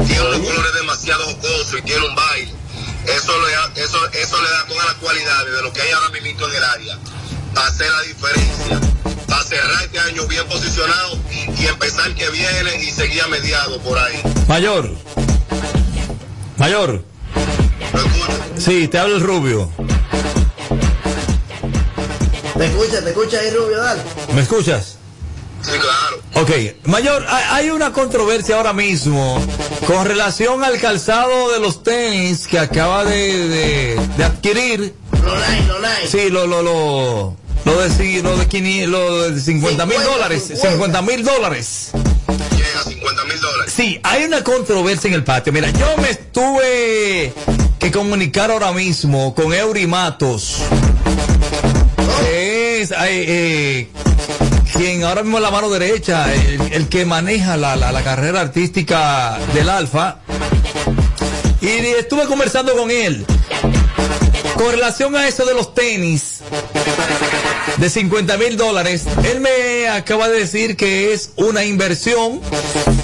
Tiene 0.07 0.23
unos 0.23 0.39
colores 0.41 0.75
demasiado 0.75 1.25
jocosos 1.25 1.79
y 1.79 1.83
tiene 1.83 2.07
un 2.07 2.15
baile. 2.15 2.55
Eso 3.07 3.33
le, 3.41 3.53
da, 3.53 3.71
eso, 3.77 4.11
eso 4.13 4.43
le 4.43 4.51
da 4.51 4.67
todas 4.67 4.87
las 4.87 4.95
cualidades 4.97 5.53
de 5.55 5.63
lo 5.63 5.73
que 5.73 5.81
hay 5.83 5.91
ahora 5.91 6.11
mismo 6.11 6.47
en 6.47 6.55
el 6.55 6.65
área. 6.65 6.99
Para 7.55 7.67
hacer 7.69 7.91
la 7.91 8.03
diferencia. 8.03 8.81
Para 9.27 9.45
cerrar 9.45 9.85
este 9.85 9.99
año 10.01 10.27
bien 10.27 10.47
posicionado 10.49 11.19
y 11.59 11.67
empezar 11.67 12.15
que 12.15 12.29
viene 12.31 12.83
y 12.83 12.91
seguir 12.91 13.23
a 13.23 13.29
mediado 13.29 13.81
por 13.81 13.99
ahí. 13.99 14.23
Mayor. 14.49 14.91
Mayor. 16.57 17.03
Sí, 18.57 18.89
te 18.89 18.99
habla 18.99 19.17
el 19.17 19.23
rubio. 19.23 19.71
Te 22.57 22.67
escucha, 22.67 23.03
te 23.03 23.11
escucha 23.11 23.39
ahí, 23.39 23.51
Rubio, 23.51 23.79
dale. 23.79 24.03
¿Me 24.35 24.43
escuchas? 24.43 24.97
Sí, 25.63 25.71
claro. 25.73 26.23
Ok, 26.35 26.51
Mayor, 26.87 27.25
hay 27.29 27.45
hay 27.67 27.71
una 27.71 27.93
controversia 27.93 28.57
ahora 28.57 28.73
mismo 28.73 29.43
con 29.87 30.05
relación 30.07 30.63
al 30.65 30.79
calzado 30.81 31.51
de 31.53 31.61
los 31.61 31.83
tenis 31.83 32.47
que 32.47 32.59
acaba 32.59 33.05
de, 33.05 33.49
de- 33.49 34.01
de 34.17 34.25
adquirir. 34.25 34.95
No 35.23 35.35
nice. 35.81 36.09
Sí, 36.09 36.31
lo, 36.31 36.47
lo, 36.47 36.63
lo, 36.63 37.37
lo 37.65 37.81
de, 37.81 38.23
lo 38.23 38.37
de, 38.39 38.47
500 38.49 38.91
lo 38.91 39.31
de 39.31 39.41
50 39.41 39.87
mil 39.87 39.97
50, 39.97 40.13
dólares. 40.15 40.43
50. 40.45 40.71
50 40.71 41.03
mil 41.03 41.25
dólares. 41.25 41.91
Llega 43.11 43.23
a 43.23 43.25
50 43.25 43.25
mil 43.25 43.41
dólares. 43.41 43.73
Sí, 43.75 44.01
hay 44.03 44.25
una 44.25 44.43
controversia 44.45 45.09
en 45.09 45.15
el 45.15 45.25
patio. 45.25 45.53
Mira, 45.53 45.71
yo 45.71 45.97
me 45.99 46.11
estuve 46.11 47.33
que 47.79 47.91
comunicar 47.91 48.51
ahora 48.51 48.73
mismo 48.73 49.35
con 49.35 49.53
Eury 49.53 49.87
Matos. 49.87 50.59
Es 52.33 52.93
eh, 52.99 53.89
quien 54.73 55.05
ahora 55.05 55.23
mismo 55.23 55.39
es 55.39 55.43
la 55.43 55.51
mano 55.51 55.69
derecha, 55.71 56.33
el, 56.33 56.61
el 56.73 56.89
que 56.89 57.05
maneja 57.05 57.57
la, 57.57 57.77
la- 57.77 57.93
la 57.93 58.03
carrera 58.03 58.41
artística 58.41 59.39
del 59.55 59.69
Alfa. 59.69 60.19
Y 61.61 61.67
estuve 61.69 62.25
conversando 62.27 62.75
con 62.77 62.91
él. 62.91 63.27
Con 64.55 64.71
relación 64.73 65.17
a 65.17 65.27
eso 65.29 65.45
de 65.47 65.55
los 65.55 65.75
tenis 65.75 66.41
de 67.77 67.91
50 67.91 68.37
mil 68.37 68.57
dólares, 68.57 69.05
él 69.25 69.41
me 69.41 69.89
acaba 69.89 70.29
de 70.29 70.39
decir 70.39 70.77
que 70.77 71.13
es 71.13 71.33
una 71.37 71.65
inversión, 71.65 72.41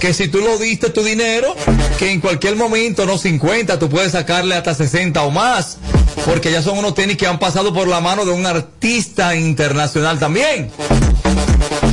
que 0.01 0.13
si 0.13 0.29
tú 0.29 0.39
lo 0.41 0.59
diste 0.59 0.91
tu 0.91 1.03
dinero, 1.03 1.55
que 1.99 2.11
en 2.11 2.21
cualquier 2.21 2.57
momento, 2.57 3.07
no 3.07 3.19
50, 3.19 3.79
tú 3.79 3.89
puedes 3.89 4.13
sacarle 4.13 4.55
hasta 4.55 4.75
60 4.75 5.23
o 5.23 5.31
más, 5.31 5.79
porque 6.25 6.51
ya 6.51 6.63
son 6.63 6.79
unos 6.79 6.95
tenis 6.95 7.17
que 7.17 7.27
han 7.27 7.39
pasado 7.39 7.73
por 7.73 7.89
la 7.89 8.01
mano 8.01 8.25
de 8.25 8.33
un 8.33 8.47
artista 8.47 9.35
internacional 9.37 10.19
también. 10.19 10.71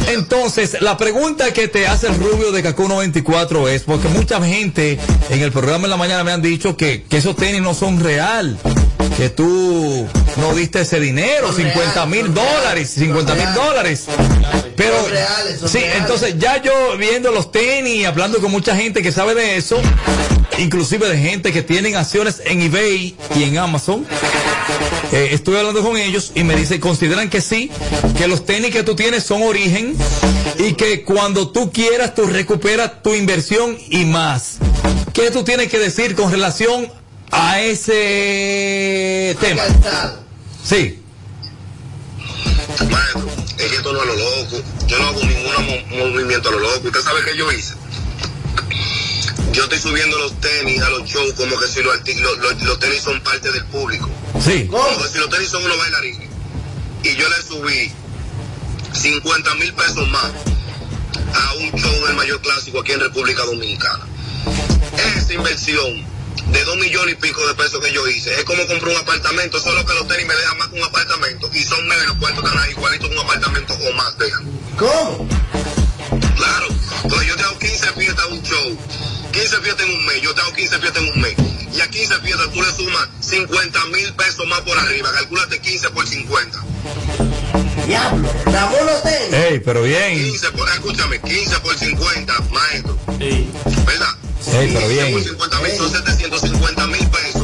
Entonces, 0.08 0.78
la 0.82 0.98
pregunta 0.98 1.54
que 1.54 1.68
te 1.68 1.88
hace 1.88 2.08
el 2.08 2.16
rubio 2.16 2.52
de 2.52 2.62
Kaku 2.62 2.88
94 2.88 3.70
es, 3.70 3.84
porque 3.84 4.10
mucha 4.10 4.42
gente 4.44 5.00
en 5.30 5.42
el 5.42 5.52
programa 5.52 5.86
en 5.86 5.92
la 5.92 5.98
mañana 5.98 6.24
me 6.24 6.32
han 6.32 6.42
dicho 6.42 6.76
que, 6.78 7.04
que 7.04 7.18
esos 7.18 7.36
tenis 7.36 7.62
no 7.62 7.74
son 7.74 8.00
real, 8.00 8.60
que 9.18 9.30
tú 9.30 10.08
no 10.38 10.56
diste 10.56 10.82
ese 10.82 11.00
dinero, 11.00 11.48
Son 11.48 11.58
50 11.58 11.94
reales, 11.94 12.10
mil 12.10 12.34
dólares, 12.34 12.64
reales, 12.64 12.90
50 12.92 13.36
son 13.36 13.46
mil 13.46 13.54
dólares. 13.54 14.06
Pero, 14.76 15.02
Son 15.02 15.12
reales, 15.12 15.60
son 15.60 15.70
sí, 15.70 15.80
reales. 15.80 15.98
entonces 16.00 16.36
ya 16.40 16.62
yo 16.62 16.98
viendo 16.98 17.32
los 17.32 17.52
tenis, 17.52 18.06
hablando 18.06 18.40
con 18.40 18.52
mucha 18.52 18.76
gente 18.76 19.02
que 19.02 19.12
sabe 19.12 19.36
de 19.36 19.58
eso, 19.58 19.80
inclusive 20.58 21.08
de 21.10 21.18
gente 21.18 21.52
que 21.52 21.62
tienen 21.62 21.96
acciones 21.96 22.42
en 22.46 22.62
eBay 22.62 23.16
y 23.36 23.44
en 23.44 23.58
Amazon, 23.58 24.06
eh, 25.12 25.30
estuve 25.32 25.60
hablando 25.60 25.84
con 25.84 25.98
ellos 25.98 26.32
y 26.34 26.44
me 26.44 26.56
dicen, 26.56 26.80
consideran 26.80 27.30
que 27.30 27.42
sí, 27.42 27.70
que 28.18 28.28
los 28.28 28.46
tenis 28.46 28.72
que 28.72 28.84
tú 28.84 28.96
tienes 28.96 29.24
son 29.24 29.44
origen 29.44 29.96
y 30.58 30.74
que 30.74 31.04
cuando 31.04 31.50
tú 31.52 31.72
quieras 31.72 32.16
tú 32.16 32.26
recuperas 32.26 33.04
tu 33.04 33.14
inversión 33.14 33.78
y 33.90 34.06
más. 34.06 34.58
¿Qué 35.14 35.30
tú 35.30 35.44
tienes 35.44 35.70
que 35.70 35.78
decir 35.78 36.16
con 36.16 36.32
relación 36.32 36.92
a 37.36 37.60
ese 37.62 39.36
tema? 39.40 39.64
Sí, 40.64 41.00
Maestro, 42.90 43.28
es 43.58 43.70
que 43.72 43.76
esto 43.76 43.94
no 43.94 44.00
es 44.02 44.08
lo 44.08 44.16
loco. 44.16 44.64
Yo 44.88 45.00
no 45.00 45.08
hago 45.08 45.20
ningún 45.24 45.66
mo- 45.66 46.06
movimiento 46.10 46.50
a 46.50 46.52
lo 46.54 46.60
loco. 46.60 46.88
¿Usted 46.88 47.02
sabe 47.02 47.22
qué 47.26 47.36
yo 47.38 47.52
hice? 47.52 47.74
Yo 49.52 49.64
estoy 49.64 49.80
subiendo 49.80 50.18
los 50.18 50.40
tenis 50.42 50.82
a 50.82 50.90
los 50.90 51.04
shows 51.10 51.34
como 51.34 51.60
que 51.60 51.68
si 51.68 51.82
los, 51.84 51.98
los, 52.40 52.62
los- 52.64 52.80
tenis 52.80 53.02
son 53.02 53.20
parte 53.22 53.52
del 53.52 53.66
público. 53.66 54.10
sí. 54.44 54.68
Como 54.68 54.98
que 55.02 55.08
si 55.10 55.18
los 55.20 55.30
tenis 55.30 55.50
son 55.50 55.64
unos 55.64 55.78
bailarines. 55.78 56.30
Y 57.04 57.16
yo 57.16 57.28
le 57.30 57.36
subí 57.42 57.92
50 58.94 59.56
mil 59.56 59.74
pesos 59.74 60.08
más 60.10 60.32
a 61.36 61.54
un 61.56 61.72
show 61.80 62.06
del 62.08 62.16
mayor 62.16 62.40
clásico 62.42 62.80
aquí 62.80 62.94
en 62.94 63.00
República 63.02 63.44
Dominicana. 63.44 64.06
Esa 65.18 65.34
inversión 65.34 66.06
de 66.48 66.64
dos 66.66 66.78
millones 66.78 67.16
y 67.16 67.22
pico 67.22 67.46
de 67.48 67.56
pesos 67.56 67.80
que 67.84 67.92
yo 67.92 68.08
hice 68.08 68.34
es 68.36 68.44
como 68.44 68.66
comprar 68.68 68.92
un 68.92 68.98
apartamento, 69.02 69.60
solo 69.60 69.86
que 69.86 69.94
los 69.94 70.08
tenis 70.08 70.26
me 70.28 70.36
dejan 70.36 70.58
más 70.58 70.68
que 70.70 70.76
un 70.78 70.84
apartamento 70.84 71.50
y 71.54 71.64
son 71.64 71.88
menos 71.88 72.06
los 72.08 72.18
cuartos 72.18 72.44
están 72.44 72.60
ahí 72.62 72.72
igualitos 72.72 73.10
que 73.10 73.16
un 73.16 73.22
apartamento 73.22 73.74
o 73.74 73.94
más 73.94 74.18
dejan. 74.18 74.44
¿Cómo? 74.78 75.28
Claro, 76.36 76.68
entonces 77.04 77.28
yo 77.28 77.36
te 77.36 77.44
hago 77.44 77.60
15 77.60 77.92
fiestas 77.94 78.26
a 78.26 78.28
un 78.28 78.44
show, 78.44 78.78
15 79.32 79.58
fiestas 79.62 79.86
en 79.88 79.94
un 79.96 80.06
mes, 80.06 80.22
yo 80.22 80.34
te 80.34 80.42
hago 80.42 80.54
15 80.54 80.80
fiestas 80.80 81.04
en 81.04 81.10
un 81.12 81.22
mes. 81.22 81.36
Y 81.74 81.82
a 81.82 81.88
15 81.90 82.20
fiestas 82.20 82.52
tú 82.52 82.62
le 82.62 82.72
sumas 82.72 83.08
50 83.22 83.86
mil 83.86 84.14
pesos 84.14 84.46
más 84.48 84.62
por 84.62 84.78
arriba, 84.78 85.12
calculate 85.12 85.60
15 85.60 85.90
por 85.90 86.06
50. 86.08 86.60
Diablo. 87.88 88.32
Ramón 88.46 88.86
los 88.86 89.04
tenis. 89.04 89.34
Ey, 89.34 89.60
pero 89.60 89.82
bien. 89.84 90.16
15 90.16 90.52
por, 90.52 90.70
escúchame, 90.70 91.20
15 91.20 91.60
por 91.60 91.76
50, 91.78 92.40
maestro, 92.52 92.98
Sí. 93.20 93.50
¿verdad? 93.86 94.16
Ey, 94.54 94.72
pero 94.74 94.88
15 94.88 94.88
por 94.88 94.90
bien. 94.90 95.24
50 95.24 95.60
mil 95.62 95.72
son 95.78 95.92
750 95.92 96.88
mil 96.88 97.08
pesos. 97.10 97.44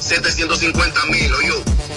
750 0.00 1.04
mil, 1.06 1.32
oye, 1.34 1.52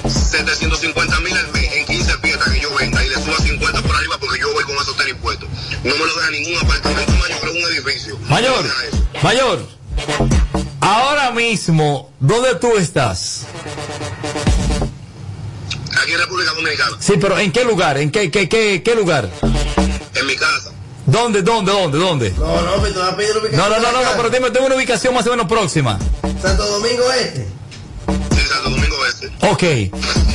750 0.10 1.20
mil 1.22 1.34
en 1.36 1.86
15 1.86 2.18
piezas 2.18 2.50
que 2.54 2.60
yo 2.60 2.74
venda 2.76 3.04
y 3.06 3.10
le 3.10 3.16
suba 3.16 3.38
50 3.38 3.82
por 3.82 3.96
arriba 3.96 4.18
porque 4.20 4.40
yo 4.40 4.52
voy 4.54 4.64
con 4.66 4.76
esos 4.76 4.96
tenis 4.98 5.16
puestos. 5.22 5.48
No 5.84 5.94
me 5.94 6.06
lo 6.06 6.16
deja 6.16 6.30
ningún 6.32 6.58
apartamento 6.58 7.12
mayor 7.14 7.40
que 7.42 7.50
un 7.50 7.58
edificio. 7.74 8.18
Mayor, 8.30 8.66
No 8.66 9.22
mayor. 9.24 9.68
Ahora 10.82 11.32
mismo, 11.32 12.12
¿dónde 12.20 12.56
tú 12.56 12.76
estás? 12.78 13.46
Aquí 16.02 16.12
en 16.14 16.20
República 16.20 16.52
Dominicana, 16.54 16.98
Sí, 17.00 17.14
pero 17.22 17.38
¿en 17.38 17.52
qué 17.52 17.64
lugar? 17.64 17.98
¿En 17.98 18.12
qué, 18.12 18.32
qué, 18.32 18.50
qué, 18.50 18.82
qué 18.84 18.96
lugar? 18.96 19.30
en 20.16 20.26
mi 20.28 20.36
casa. 20.36 20.72
¿Dónde, 21.12 21.42
dónde, 21.42 21.72
dónde, 21.72 21.98
dónde? 21.98 22.32
No, 22.38 22.62
no, 22.62 22.82
pero 22.82 22.94
te 22.94 23.00
vas 23.00 23.14
a 23.14 23.16
pedir 23.18 23.32
ubicación. 23.38 23.58
No, 23.58 23.70
no, 23.70 23.92
no, 23.92 24.02
no, 24.04 24.10
pero 24.18 24.30
dime, 24.30 24.52
tengo 24.52 24.66
una 24.68 24.76
ubicación 24.76 25.14
más 25.14 25.28
o 25.28 25.32
menos 25.32 25.46
próxima. 25.48 26.00
Santo 26.42 26.66
Domingo 26.66 27.12
Este. 27.12 27.48
Sí, 28.08 28.42
Santo 28.48 28.70
Domingo 28.70 28.96
Este. 29.06 29.32
Ok. 29.48 29.64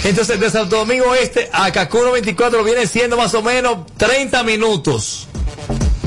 Entonces, 0.05 0.39
de 0.39 0.51
Santo 0.51 0.77
Domingo 0.77 1.15
Este 1.15 1.49
a 1.53 1.71
Cacuno 1.73 2.13
24 2.13 2.63
viene 2.63 2.87
siendo 2.87 3.17
más 3.17 3.35
o 3.35 3.43
menos 3.43 3.87
30 3.97 4.43
minutos. 4.43 5.27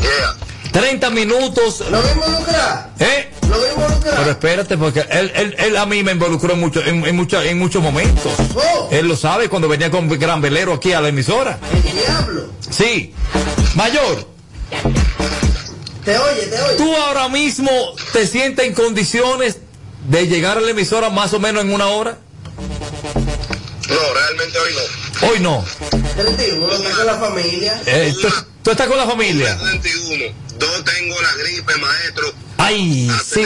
Yeah. 0.02 0.36
30 0.72 1.10
minutos. 1.10 1.84
¿Lo 1.90 2.00
voy 2.02 2.10
a 2.10 2.14
involucrar? 2.14 2.90
¿Eh? 3.00 3.30
¿Lo 3.50 3.58
voy 3.58 3.68
a 3.68 3.74
involucrar? 3.74 4.16
Pero 4.20 4.32
espérate, 4.32 4.78
porque 4.78 5.00
él, 5.10 5.32
él, 5.36 5.56
él 5.58 5.78
a 5.78 5.86
mí 5.88 6.04
me 6.04 6.12
involucró 6.12 6.56
mucho, 6.56 6.82
en, 6.86 7.04
en, 7.06 7.16
mucha- 7.16 7.44
en 7.44 7.58
muchos 7.58 7.82
momentos. 7.82 8.32
Oh. 8.56 8.88
Él 8.92 9.08
lo 9.08 9.16
sabe 9.16 9.50
cuando 9.50 9.68
venía 9.68 9.90
con 9.90 10.08
Gran 10.08 10.42
Velero 10.42 10.74
aquí 10.74 10.94
a 10.94 11.02
la 11.02 11.10
emisora. 11.10 11.58
El 11.74 11.82
diablo. 11.82 12.46
Sí. 12.70 13.14
Mayor, 13.76 14.28
Te 16.06 16.18
oye, 16.18 16.42
te 16.48 16.62
oye. 16.62 16.76
tú 16.78 16.96
ahora 16.96 17.30
mismo 17.30 17.70
te 18.14 18.26
sientes 18.26 18.66
en 18.66 18.74
condiciones 18.74 19.58
de 20.08 20.28
llegar 20.28 20.58
a 20.58 20.62
la 20.62 20.72
emisora 20.72 21.10
más 21.10 21.34
o 21.34 21.40
menos 21.40 21.64
en 21.64 21.74
una 21.74 21.88
hora. 21.88 22.18
No, 23.90 24.14
realmente 24.14 24.58
hoy 24.60 24.74
no. 24.74 25.28
Hoy 25.28 25.40
no. 25.40 25.66
31, 26.16 26.66
uno 26.66 26.74
está 26.74 26.92
con 26.96 27.06
la 27.06 27.18
familia. 27.18 27.82
Eh, 27.86 28.14
¿tú, 28.22 28.28
tú 28.64 28.72
estás 28.72 28.88
con 28.88 28.98
la 28.98 29.06
familia. 29.06 29.58
31. 29.58 30.34
Dos 30.58 30.84
tengo 30.84 31.16
la 31.22 31.34
gripe, 31.44 31.76
maestro. 31.78 32.34
Ay, 32.58 33.12
sí. 33.26 33.46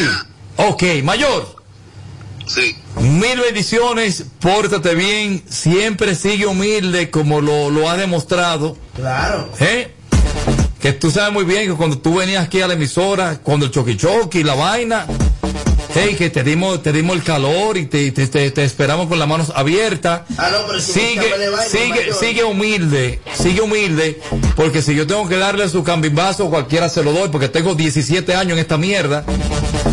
Ok, 0.58 0.84
mayor. 1.04 1.56
Sí. 2.48 2.76
Mil 2.98 3.40
bendiciones, 3.40 4.26
pórtate 4.40 4.96
bien, 4.96 5.44
siempre 5.50 6.16
sigue 6.16 6.46
humilde 6.46 7.10
como 7.10 7.42
lo, 7.42 7.70
lo 7.70 7.90
ha 7.90 7.98
demostrado. 7.98 8.78
Claro. 8.96 9.50
¿Eh? 9.60 9.93
Que 10.84 10.92
tú 10.94 11.10
sabes 11.10 11.32
muy 11.34 11.46
bien 11.46 11.70
que 11.70 11.74
cuando 11.76 11.98
tú 11.98 12.16
venías 12.16 12.44
aquí 12.44 12.62
a 12.62 12.68
la 12.68 12.74
emisora, 12.74 13.40
cuando 13.42 13.66
el 13.68 13.72
choqui 13.72 13.96
choqui, 13.96 14.44
la 14.44 14.54
vaina, 14.54 15.06
hey, 15.96 16.14
que 16.18 16.30
te 16.30 16.44
dimos, 16.44 16.84
te 16.84 16.92
dimos 16.92 17.16
el 17.16 17.24
calor 17.24 17.78
y 17.78 17.86
te, 17.86 18.12
te, 18.12 18.28
te- 18.28 18.52
te 18.52 18.64
esperamos 18.66 19.08
con 19.08 19.18
las 19.18 19.28
manos 19.28 19.54
abiertas. 19.56 20.24
Ah, 20.38 20.50
no, 20.52 20.68
pero 20.68 20.82
si 20.82 20.92
Sigue, 20.92 21.24
sigue, 21.70 22.14
sigue 22.20 22.44
humilde, 22.44 23.22
sigue 23.34 23.62
humilde, 23.62 24.20
porque 24.58 24.82
si 24.82 24.94
yo 24.94 25.08
tengo 25.08 25.26
que 25.30 25.38
darle 25.38 25.70
su 25.70 25.86
cambimbazo, 25.86 26.50
cualquiera 26.50 26.90
se 26.90 27.02
lo 27.02 27.14
doy, 27.14 27.30
porque 27.30 27.48
tengo 27.48 27.76
17 27.76 28.36
años 28.36 28.54
en 28.54 28.60
esta 28.60 28.78
mierda. 28.78 29.24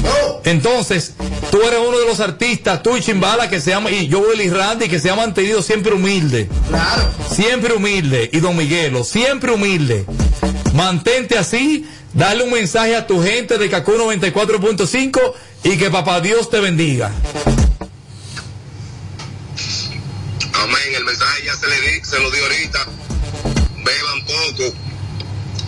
No. 0.03 0.40
Entonces, 0.44 1.14
tú 1.53 1.62
eres 1.62 1.79
uno 1.87 2.00
de 2.00 2.07
los 2.07 2.18
artistas, 2.18 2.83
tú 2.83 2.96
y 2.96 3.00
Chimbala, 3.00 3.48
que 3.48 3.61
se 3.61 3.70
llama, 3.70 3.92
y 3.92 4.09
yo, 4.09 4.18
Willy 4.20 4.50
Randy, 4.50 4.88
que 4.88 4.98
se 4.98 5.09
ha 5.09 5.14
mantenido 5.14 5.62
siempre 5.62 5.94
humilde. 5.94 6.48
Claro. 6.68 7.03
Siempre 7.33 7.74
humilde. 7.74 8.29
Y 8.33 8.40
don 8.40 8.57
Miguelo, 8.57 9.05
siempre 9.05 9.53
humilde. 9.53 10.05
Mantente 10.75 11.37
así, 11.37 11.89
dale 12.13 12.45
un 12.45 12.53
mensaje 12.53 12.95
a 12.95 13.07
tu 13.07 13.23
gente 13.23 13.59
de 13.59 13.69
Cacu 13.69 13.93
94.5 13.93 15.35
y 15.65 15.77
que 15.77 15.91
papá 15.91 16.21
Dios 16.21 16.49
te 16.51 16.61
bendiga. 16.61 17.13
Amén. 20.55 20.95
El 20.95 21.05
mensaje 21.05 21.45
ya 21.45 21.55
se 21.55 21.69
le 21.69 21.81
di, 21.81 22.05
se 22.05 22.19
lo 22.21 22.31
di 22.31 22.41
ahorita. 22.41 22.87
Beban 23.85 24.27
poco. 24.27 24.75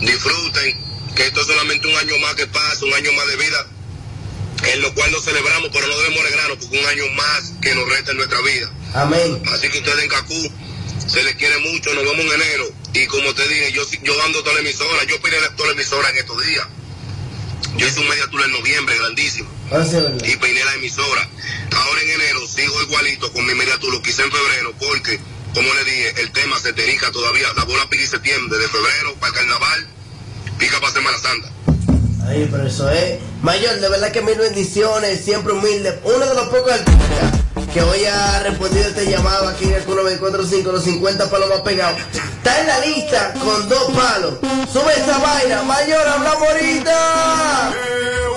Disfruten. 0.01 0.83
Que 1.15 1.27
esto 1.27 1.41
es 1.41 1.47
solamente 1.47 1.87
un 1.87 1.95
año 1.95 2.17
más 2.19 2.33
que 2.35 2.47
pasa, 2.47 2.85
un 2.85 2.93
año 2.93 3.11
más 3.13 3.27
de 3.27 3.35
vida. 3.35 3.67
En 4.73 4.81
lo 4.81 4.93
cual 4.95 5.11
lo 5.11 5.21
celebramos, 5.21 5.69
pero 5.73 5.85
no 5.87 5.97
debemos 5.97 6.19
alegrarnos 6.21 6.57
porque 6.57 6.79
un 6.79 6.85
año 6.85 7.03
más 7.15 7.53
que 7.61 7.75
nos 7.75 7.89
resta 7.89 8.11
en 8.11 8.17
nuestra 8.17 8.41
vida. 8.41 8.71
Amén. 8.93 9.41
Así 9.53 9.69
que 9.69 9.79
ustedes 9.79 10.03
en 10.03 10.09
Cacú 10.09 10.51
se 11.07 11.23
les 11.23 11.35
quiere 11.35 11.57
mucho, 11.59 11.93
nos 11.93 12.03
vemos 12.03 12.25
en 12.25 12.41
enero. 12.41 12.65
Y 12.93 13.07
como 13.07 13.33
te 13.33 13.47
dije, 13.47 13.71
yo, 13.71 13.83
yo 14.03 14.23
ando 14.23 14.43
toda 14.43 14.53
la 14.55 14.61
emisora, 14.61 15.03
yo 15.05 15.19
peiné 15.19 15.37
toda 15.57 15.69
la 15.69 15.73
emisora 15.73 16.09
en 16.11 16.17
estos 16.17 16.45
días. 16.45 16.67
Yo 17.75 17.87
hice 17.87 17.99
un 17.99 18.07
media 18.07 18.27
tour 18.29 18.43
en 18.43 18.51
noviembre, 18.51 18.95
grandísimo. 18.97 19.49
Sí 19.69 19.95
verdad. 19.95 20.23
Y 20.23 20.35
peiné 20.37 20.63
la 20.63 20.75
emisora. 20.75 21.27
Ahora 21.75 22.01
en 22.03 22.09
enero 22.11 22.47
sigo 22.47 22.79
igualito 22.83 23.33
con 23.33 23.45
mi 23.47 23.55
media 23.55 23.79
tour, 23.79 23.93
lo 23.93 24.01
quise 24.03 24.21
en 24.21 24.31
febrero, 24.31 24.73
porque, 24.79 25.19
como 25.55 25.73
le 25.73 25.83
dije, 25.85 26.21
el 26.21 26.31
tema 26.31 26.59
se 26.59 26.71
terica 26.73 27.11
todavía. 27.11 27.47
La 27.55 27.63
bola 27.63 27.89
pica 27.89 28.03
y 28.03 28.07
septiembre, 28.07 28.59
de 28.59 28.67
febrero 28.67 29.15
para 29.15 29.29
el 29.29 29.39
carnaval, 29.39 29.87
pica 30.59 30.79
para 30.79 30.93
Semana 30.93 31.17
Santa. 31.17 31.51
Ay, 32.27 32.47
pero 32.49 32.67
eso 32.67 32.89
es. 32.91 33.19
Mayor, 33.41 33.79
de 33.79 33.89
verdad 33.89 34.11
que 34.11 34.21
mil 34.21 34.37
bendiciones, 34.37 35.25
siempre 35.25 35.53
humilde. 35.53 35.99
Uno 36.03 36.25
de 36.25 36.35
los 36.35 36.47
pocos 36.47 36.71
artistas 36.71 37.42
que 37.73 37.81
hoy 37.81 38.05
ha 38.05 38.39
respondido 38.43 38.87
este 38.87 39.09
llamado 39.09 39.47
aquí 39.47 39.65
en 39.65 39.73
el 39.73 39.85
945, 39.85 40.71
los 40.71 40.83
50 40.83 41.29
palos 41.29 41.49
más 41.49 41.61
pegados. 41.61 41.99
Está 42.13 42.61
en 42.61 42.67
la 42.67 42.79
lista 42.79 43.33
con 43.43 43.69
dos 43.69 43.91
palos. 43.93 44.35
Sube 44.71 44.93
esa 44.93 45.17
vaina, 45.17 45.63
Mayor, 45.63 46.07
hablamos 46.07 46.47
ahorita. 46.49 47.73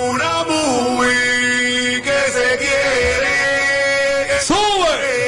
Una 0.09 0.43
movie 0.45 2.01
que 2.01 2.31
se 2.31 2.57
quiere. 2.57 4.41
¡Sube! 4.41 5.26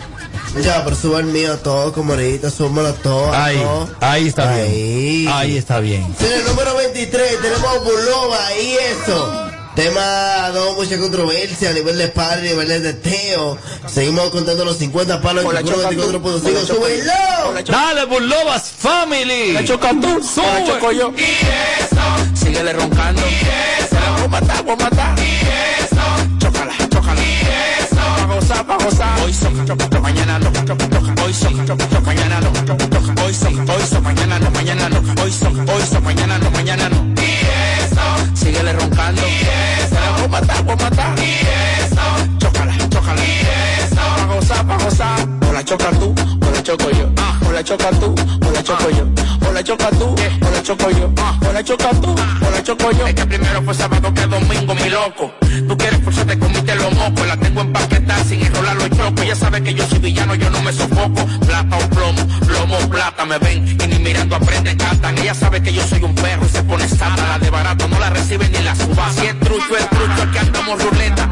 Ya, 0.61 0.83
pero 0.83 0.95
suba 0.95 1.19
el 1.19 1.25
mío 1.27 1.57
todo, 1.59 1.93
como 1.93 2.13
ahorita, 2.13 2.49
súbalo 2.49 2.93
todo. 2.95 3.31
Ahí, 3.33 3.57
todo. 3.57 3.89
ahí 3.99 4.27
está 4.27 4.49
Ahí. 4.53 5.21
bien. 5.21 5.33
Ahí 5.33 5.57
está 5.57 5.79
bien. 5.79 6.03
En 6.19 6.31
el 6.31 6.45
número 6.45 6.75
23 6.77 7.41
tenemos 7.41 7.63
a 7.65 7.79
Bulova 7.79 8.39
y 8.59 8.73
eso. 8.73 9.43
Tema 9.75 10.01
dado 10.01 10.73
mucha 10.73 10.97
controversia 10.97 11.69
a 11.69 11.73
nivel 11.73 11.97
de 11.99 12.07
padre, 12.07 12.49
a 12.49 12.51
nivel 12.53 12.67
de 12.69 12.93
teteo. 12.93 13.59
Seguimos 13.85 14.29
contando 14.31 14.65
los 14.65 14.77
50 14.77 15.21
palos 15.21 15.43
en 15.43 15.49
Hola, 15.49 15.59
el 15.59 15.65
choca 15.67 15.89
tú. 15.89 15.95
24.5. 15.95 16.21
Hola, 16.25 16.61
choca 16.61 16.73
¡Súbelo! 16.73 17.63
Dale, 17.67 18.05
Burlovas 18.05 18.71
Family. 18.71 19.51
La 19.53 19.63
choca 19.63 19.89
tú, 19.91 20.19
la 20.37 20.65
choco 20.65 20.91
yo. 20.91 21.13
Síguele 22.33 22.73
roncando. 22.73 23.21
Se 23.89 23.95
la 23.95 24.11
voy 24.13 24.23
a 24.23 24.27
matar, 24.29 24.63
voy 24.63 24.73
a 24.73 24.75
matar. 24.77 25.15
Choca 45.67 45.91
tú, 45.99 46.15
o 46.15 46.51
la 46.51 46.63
choco 46.63 46.89
yo. 46.91 47.09
O 47.45 47.51
la 47.51 47.61
choca 47.61 47.89
tú, 47.99 48.15
o 48.15 48.51
la 48.51 48.63
choco 48.63 48.89
yo. 48.89 49.05
O 49.45 49.51
la 49.51 49.61
choca 49.61 49.89
tú, 49.89 50.05
o 50.05 50.49
la 50.49 50.63
choco 50.63 50.89
yo. 50.91 51.13
O 51.45 51.51
la 51.51 51.63
choca 51.63 51.89
tú, 51.89 52.15
o 52.15 52.51
la 52.51 52.63
choco 52.63 52.91
yo. 52.91 53.05
Es 53.05 53.13
que 53.13 53.25
primero 53.25 53.61
fue 53.63 53.73
sábado 53.73 54.13
que 54.13 54.25
domingo, 54.27 54.73
mi 54.75 54.89
loco. 54.89 55.33
Tú 55.67 55.77
quieres 55.77 56.01
forzarte, 56.03 56.39
comiste 56.39 56.73
los 56.75 56.93
mocos. 56.93 57.27
La 57.27 57.35
tengo 57.35 57.61
empaquetada 57.61 58.23
sin 58.23 58.45
enrolar 58.45 58.77
los 58.77 58.89
chocos. 58.91 59.27
Ya 59.27 59.35
sabes 59.35 59.61
que 59.61 59.73
yo 59.73 59.85
soy 59.87 59.99
villano, 59.99 60.35
yo 60.35 60.49
no 60.49 60.61
me 60.61 60.71
sofoco. 60.71 61.25
Plata 61.45 61.75
o 61.75 61.89
plomo, 61.89 62.25
plomo 62.47 62.77
o 62.77 62.89
plata 62.89 63.25
me 63.25 63.37
ven. 63.37 63.67
Y 63.67 63.87
ni 63.87 63.99
mirando 63.99 64.37
aprende, 64.37 64.77
cantan. 64.77 65.17
Ella 65.17 65.33
sabe 65.33 65.61
que 65.61 65.73
yo 65.73 65.85
soy 65.85 66.01
un 66.01 66.15
perro 66.15 66.45
y 66.45 66.49
se 66.49 66.63
pone 66.63 66.87
santa. 66.87 67.27
La 67.27 67.39
de 67.39 67.49
barato 67.49 67.89
no 67.89 67.99
la 67.99 68.09
reciben 68.09 68.49
ni 68.53 68.59
la 68.59 68.73
suba. 68.73 69.11
Si 69.11 69.25
es 69.25 69.37
trucho, 69.41 69.75
es 69.77 69.89
trucho, 69.89 70.21
aquí 70.23 70.37
andamos 70.37 70.81
ruleta. 70.81 71.29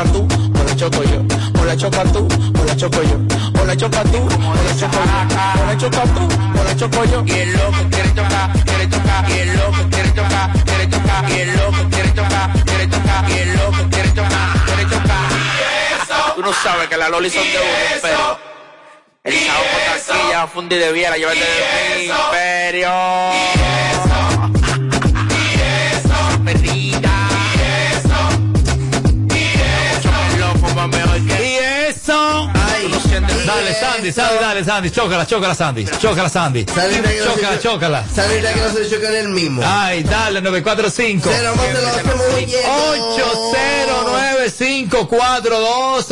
Choca 0.00 0.12
tú, 0.12 0.28
o 0.58 0.64
la 0.64 0.76
choco 0.76 1.02
yo. 1.04 1.60
O 1.60 1.64
la 1.64 1.76
choca 1.76 2.04
tú, 2.04 2.28
o 2.58 2.64
la 2.64 2.76
choco 2.76 3.02
yo. 3.02 3.60
O 3.60 3.64
la 3.64 3.76
choca 3.76 4.02
tú, 4.04 4.18
o 4.18 4.54
la 4.54 4.76
choco 4.76 4.98
yo. 5.04 5.60
O 5.60 5.66
la 5.66 5.76
choca 5.76 6.02
tú, 6.02 6.28
o 6.58 6.64
la 6.64 6.76
choco 6.76 7.04
yo. 7.04 7.24
Y 7.26 7.32
el 7.32 7.52
loco 7.52 7.76
quiere 7.90 8.14
chocar, 8.14 8.52
quiere 8.64 8.88
chocar. 8.88 9.30
Y 9.30 9.38
el 9.38 9.56
loco 9.56 9.88
quiere 9.90 10.14
chocar, 10.14 10.52
quiere 10.64 10.88
chocar. 10.90 11.30
Y 11.30 11.40
el 11.40 11.56
loco 11.56 11.88
quiere 11.90 12.14
chocar, 12.14 12.64
quiere 12.64 12.88
chocar. 12.88 13.30
Y 13.30 13.38
el 13.38 13.56
loco 13.56 13.88
quiere 13.90 14.14
chocar, 14.14 14.64
quiere 14.64 14.82
chocar. 14.88 16.34
Tú 16.34 16.42
no 16.42 16.52
sabes 16.52 16.88
que 16.88 16.96
las 16.96 17.10
lolis 17.10 17.32
son 17.32 17.44
de 17.44 17.58
uno, 17.58 18.00
pero 18.02 18.38
el 19.24 19.34
chavo 19.34 19.64
con 19.72 20.06
taquilla, 20.06 20.46
fundi 20.46 20.76
de 20.76 20.92
viera, 20.92 21.16
llévate 21.16 21.40
de 21.40 21.98
mi 21.98 22.04
imperio. 22.06 23.59
Sandy, 33.80 34.12
Sandy, 34.12 34.38
dale, 34.40 34.64
Sandy. 34.64 34.90
Chócala, 34.90 35.26
chócala, 35.26 35.54
Sandy. 35.54 35.84
Chócala, 35.98 36.28
Sandy. 36.28 36.64
Chócala, 36.64 37.58
chócala. 37.60 38.04
Salita 38.14 38.52
que 38.52 38.60
no 38.60 38.70
se 38.72 38.88
choca 38.90 39.08
en 39.08 39.16
el 39.16 39.28
mismo. 39.28 39.62
Ay, 39.64 40.02
dale, 40.02 40.40
945. 40.42 41.28
Pero 41.30 41.50
vamos 41.50 41.66
a 41.66 41.72
lo 41.80 41.88
hacemos 41.88 42.16
muy 42.32 42.44
bien. 42.44 42.60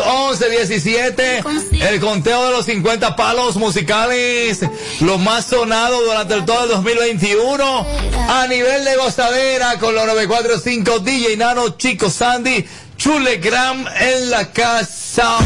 809-542-1117. 0.08 1.82
El 1.82 2.00
conteo 2.00 2.46
de 2.46 2.52
los 2.52 2.64
50 2.66 3.16
palos 3.16 3.56
musicales, 3.56 4.60
los 5.00 5.18
más 5.20 5.46
sonados 5.46 6.04
durante 6.04 6.34
el 6.34 6.44
todo 6.44 6.64
el 6.64 6.70
2021. 6.70 7.86
A 8.28 8.46
nivel 8.48 8.84
de 8.84 8.96
gozadera 8.96 9.78
con 9.78 9.94
los 9.94 10.06
945 10.06 10.98
DJ 11.00 11.36
Nano, 11.36 11.76
Chico 11.76 12.10
Sandy, 12.10 12.66
Chulegram 12.96 13.86
en 14.00 14.30
la 14.30 14.50
casa. 14.52 15.38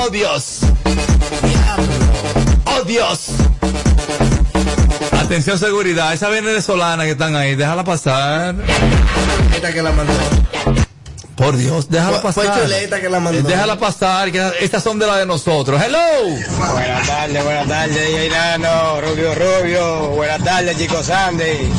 Oh 0.00 0.08
Dios. 0.10 0.60
Oh 2.66 2.82
Dios. 2.84 3.28
Atención 5.20 5.58
seguridad, 5.58 6.12
esa 6.12 6.28
venezolana 6.28 7.04
que 7.04 7.12
están 7.12 7.34
ahí, 7.36 7.54
déjala 7.54 7.84
pasar. 7.84 8.54
Esta 9.54 9.72
que 9.72 9.82
la 9.82 9.92
mandó. 9.92 10.12
Por 11.36 11.56
Dios, 11.56 11.88
déjala 11.88 12.20
Fue- 12.20 12.32
pasar. 12.32 12.52
fue 12.54 12.62
Chuleta 12.62 13.00
que 13.00 13.08
la 13.08 13.20
mandó. 13.20 13.48
Déjala 13.48 13.78
pasar, 13.78 14.30
que 14.30 14.42
estas 14.60 14.82
son 14.82 14.98
de 14.98 15.06
las 15.06 15.18
de 15.18 15.26
nosotros. 15.26 15.80
Hello. 15.82 15.98
Buenas 16.72 17.06
tardes, 17.06 17.44
buenas 17.44 17.66
tardes, 17.68 17.94
DJ 17.96 18.28
Nano, 18.30 19.00
Rubio 19.00 19.34
Rubio, 19.34 20.08
buenas 20.10 20.42
tardes, 20.44 20.76
chicos 20.76 21.06
Sandy. 21.06 21.70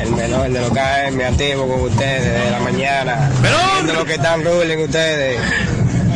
El 0.00 0.10
menor 0.12 0.50
de 0.50 0.60
los 0.60 0.70
KM 0.70 1.24
activo 1.26 1.66
con 1.68 1.80
ustedes 1.90 2.44
de 2.44 2.50
la 2.50 2.58
mañana. 2.60 3.30
¡Menor! 3.42 3.60
Viendo 3.74 3.92
lo 3.94 4.04
que 4.04 4.14
están 4.14 4.44
ruling 4.44 4.78
ustedes. 4.84 5.40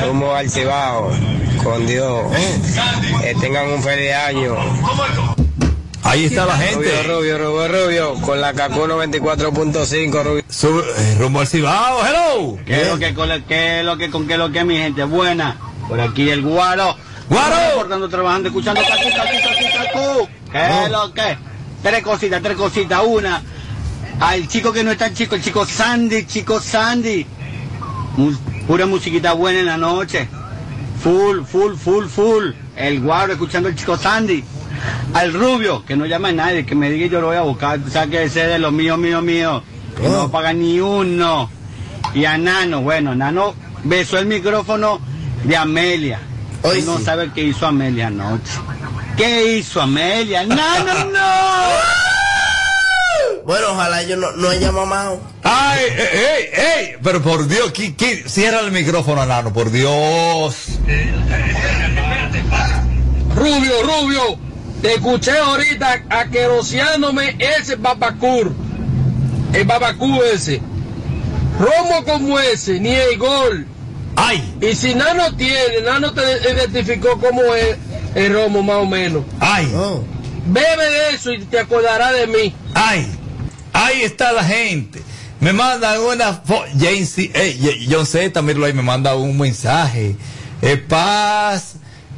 Rumbo 0.03 0.35
al 0.35 0.51
Cibao, 0.51 1.11
con 1.65 1.87
Dios. 1.87 2.23
Que 3.23 3.35
tengan 3.37 3.71
un 3.71 3.83
feliz 3.83 4.13
año. 4.13 4.55
Ahí 6.03 6.27
está 6.27 6.45
la 6.45 6.55
Rubio, 6.55 6.69
gente. 6.69 7.03
Rubio, 7.05 7.39
Rubio, 7.39 7.69
Rubio, 7.69 8.15
con 8.21 8.41
la 8.41 8.53
Cacuno 8.53 9.03
24.5, 9.03 10.23
Rubio. 10.23 10.43
Eh, 10.43 11.17
rumbo 11.19 11.41
al 11.41 11.47
Cibao. 11.47 12.07
Hello. 12.07 12.59
¿Qué 12.67 12.83
es 12.83 12.89
lo 12.89 12.99
que, 12.99 13.15
con 13.15 13.29
qué 13.49 13.81
es 13.81 13.87
lo 13.87 13.97
que, 13.97 14.11
con 14.11 14.27
qué 14.27 14.35
es 14.35 14.39
lo 14.39 14.53
que, 14.53 14.65
mi 14.65 14.77
gente? 14.77 15.03
Buena. 15.05 15.57
Por 15.89 15.99
aquí 16.01 16.29
el 16.29 16.43
guaro. 16.43 16.95
Guaro. 17.31 17.57
Reportando, 17.71 18.09
trabajando, 18.11 18.49
escuchando. 18.51 18.83
Cacu, 18.83 19.17
cacu, 19.17 19.93
cacu. 19.93 20.29
¿Qué 20.53 20.85
es 20.85 20.91
lo 20.91 21.15
que? 21.15 21.39
Tres 21.83 22.03
cositas, 22.03 22.43
tres 22.43 22.57
cositas. 22.57 23.03
Una, 23.07 23.43
al 24.21 24.47
chico 24.47 24.73
que 24.73 24.85
no 24.85 24.91
es 24.91 24.99
tan 24.99 25.15
chico, 25.15 25.35
el 25.35 25.43
chico 25.43 25.65
Sandy, 25.65 26.27
chico 26.27 26.61
Sandy. 26.61 27.27
Pura 28.67 28.85
musiquita 28.87 29.33
buena 29.33 29.61
en 29.61 29.67
la 29.67 29.79
noche. 29.79 30.29
Full, 31.05 31.45
full, 31.45 31.75
full, 31.77 32.07
full. 32.07 32.53
El 32.77 33.01
guaro 33.03 33.35
escuchando 33.35 33.69
el 33.69 33.77
chico 33.77 33.99
Sandy. 33.99 34.43
Al 35.13 35.35
rubio, 35.35 35.85
que 35.85 35.97
no 35.97 36.07
llama 36.07 36.29
a 36.29 36.33
nadie, 36.33 36.65
que 36.65 36.75
me 36.75 36.89
diga 36.89 37.07
yo 37.09 37.21
lo 37.21 37.27
voy 37.27 37.37
a 37.37 37.43
buscar. 37.43 37.79
Tú 37.79 37.91
sabes 37.91 38.09
que 38.09 38.23
ese 38.25 38.47
de 38.47 38.59
los 38.59 38.73
míos, 38.73 38.97
míos, 38.97 39.23
míos. 39.23 39.63
Que 40.01 40.09
no 40.09 40.31
paga 40.31 40.55
ni 40.55 40.81
uno. 40.81 41.51
Y 42.15 42.25
a 42.25 42.39
Nano, 42.39 42.81
bueno, 42.81 43.15
Nano 43.15 43.55
besó 43.83 44.19
el 44.19 44.25
micrófono 44.25 44.99
de 45.45 45.55
Amelia. 45.55 46.21
Hoy 46.63 46.81
no 46.81 46.97
sí. 46.97 47.05
sabe 47.05 47.31
qué 47.35 47.43
hizo 47.45 47.67
Amelia 47.67 48.07
anoche. 48.07 48.53
¿Qué 49.19 49.59
hizo 49.59 49.83
Amelia? 49.83 50.47
¡Nano, 50.47 51.05
no! 51.13 52.14
Bueno, 53.47 53.73
ojalá 53.73 54.03
yo 54.03 54.17
no, 54.17 54.33
no 54.33 54.49
haya 54.49 54.73
mamado. 54.73 55.21
Ay, 55.43 55.85
ey, 55.85 56.19
ey, 56.19 56.49
ey. 56.89 56.97
Pero 57.03 57.21
por 57.23 57.47
Dios, 57.47 57.73
¿qui- 57.75 57.95
qui- 57.95 58.27
cierra 58.27 58.61
el 58.61 58.73
micrófono, 58.73 59.25
Nano, 59.27 59.53
por 59.53 59.71
Dios. 59.71 60.55
Rubio, 63.35 63.83
Rubio, 63.83 64.39
te 64.81 64.95
escuché 64.95 65.33
ahorita 65.37 66.05
aqueroseándome 66.09 67.37
ese 67.39 67.77
babacur. 67.77 68.53
El 69.53 69.65
babacú 69.65 70.23
ese. 70.23 70.61
Romo 71.59 72.05
como 72.05 72.39
ese, 72.39 72.81
ni 72.81 72.91
el 72.95 73.19
gol. 73.19 73.67
Ay, 74.17 74.57
Y 74.61 74.75
si 74.75 74.95
Nano 74.95 75.35
tiene, 75.37 75.81
Nano 75.85 76.13
te 76.13 76.23
identificó 76.51 77.19
como 77.21 77.43
es 77.55 77.77
el 78.15 78.33
romo 78.33 78.63
más 78.63 78.77
o 78.77 78.87
menos. 78.87 79.25
ay, 79.41 79.71
Oh. 79.75 80.03
Bebe 80.47 80.85
de 80.91 81.11
eso 81.15 81.33
y 81.33 81.39
te 81.45 81.59
acordarás 81.59 82.13
de 82.13 82.27
mí. 82.27 82.55
ay. 82.75 83.07
Ahí 83.75 84.03
está 84.03 84.33
la 84.33 84.45
gente. 84.45 85.03
Me 85.41 85.53
mandan 85.53 86.01
una 86.01 86.33
foto. 86.33 86.65
John 86.79 88.07
Z, 88.07 88.41
míralo 88.41 88.65
ahí, 88.65 88.73
me 88.73 88.83
manda 88.83 89.17
un 89.17 89.37
mensaje. 89.37 90.17
Eh, 90.63 90.77
paz 90.79 91.75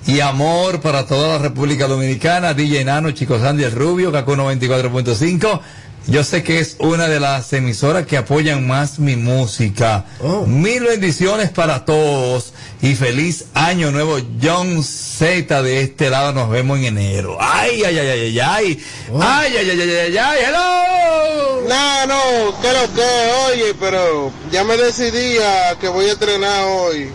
y 0.06 0.20
amor 0.20 0.80
para 0.80 1.06
toda 1.06 1.28
la 1.30 1.38
República 1.38 1.88
Dominicana. 1.88 2.54
DJ 2.54 2.84
Nano, 2.84 3.10
Chico 3.10 3.40
Sandy, 3.40 3.64
el 3.64 3.72
Rubio, 3.72 4.12
Cacu 4.12 4.36
94.5. 4.36 5.60
Yo 6.08 6.22
sé 6.22 6.44
que 6.44 6.60
es 6.60 6.76
una 6.78 7.08
de 7.08 7.18
las 7.18 7.52
emisoras 7.52 8.06
que 8.06 8.16
apoyan 8.16 8.64
más 8.64 9.00
mi 9.00 9.16
música. 9.16 10.04
Mil 10.46 10.84
bendiciones 10.84 11.50
para 11.50 11.84
todos 11.84 12.52
y 12.80 12.94
feliz 12.94 13.46
año 13.54 13.90
nuevo. 13.90 14.18
John 14.40 14.84
Z 14.84 15.62
de 15.62 15.80
este 15.80 16.08
lado 16.08 16.32
nos 16.32 16.48
vemos 16.48 16.78
en 16.78 16.84
enero. 16.84 17.38
Ay, 17.40 17.82
ay, 17.84 17.98
ay, 17.98 18.08
ay, 18.08 18.20
ay, 18.20 18.38
ay. 18.40 18.84
Ay, 19.20 19.56
ay, 19.56 19.70
ay, 19.70 19.80
ay, 19.80 19.90
ay, 19.90 20.16
ay, 20.16 20.38
hello. 20.46 21.68
No, 21.68 22.06
no, 22.06 22.60
que 22.60 22.72
lo 22.72 22.94
que, 22.94 23.32
oye, 23.50 23.74
pero 23.80 24.30
ya 24.52 24.62
me 24.62 24.76
decidí 24.76 25.38
a 25.38 25.76
que 25.80 25.88
voy 25.88 26.08
a 26.08 26.12
entrenar 26.12 26.66
hoy. 26.68 27.10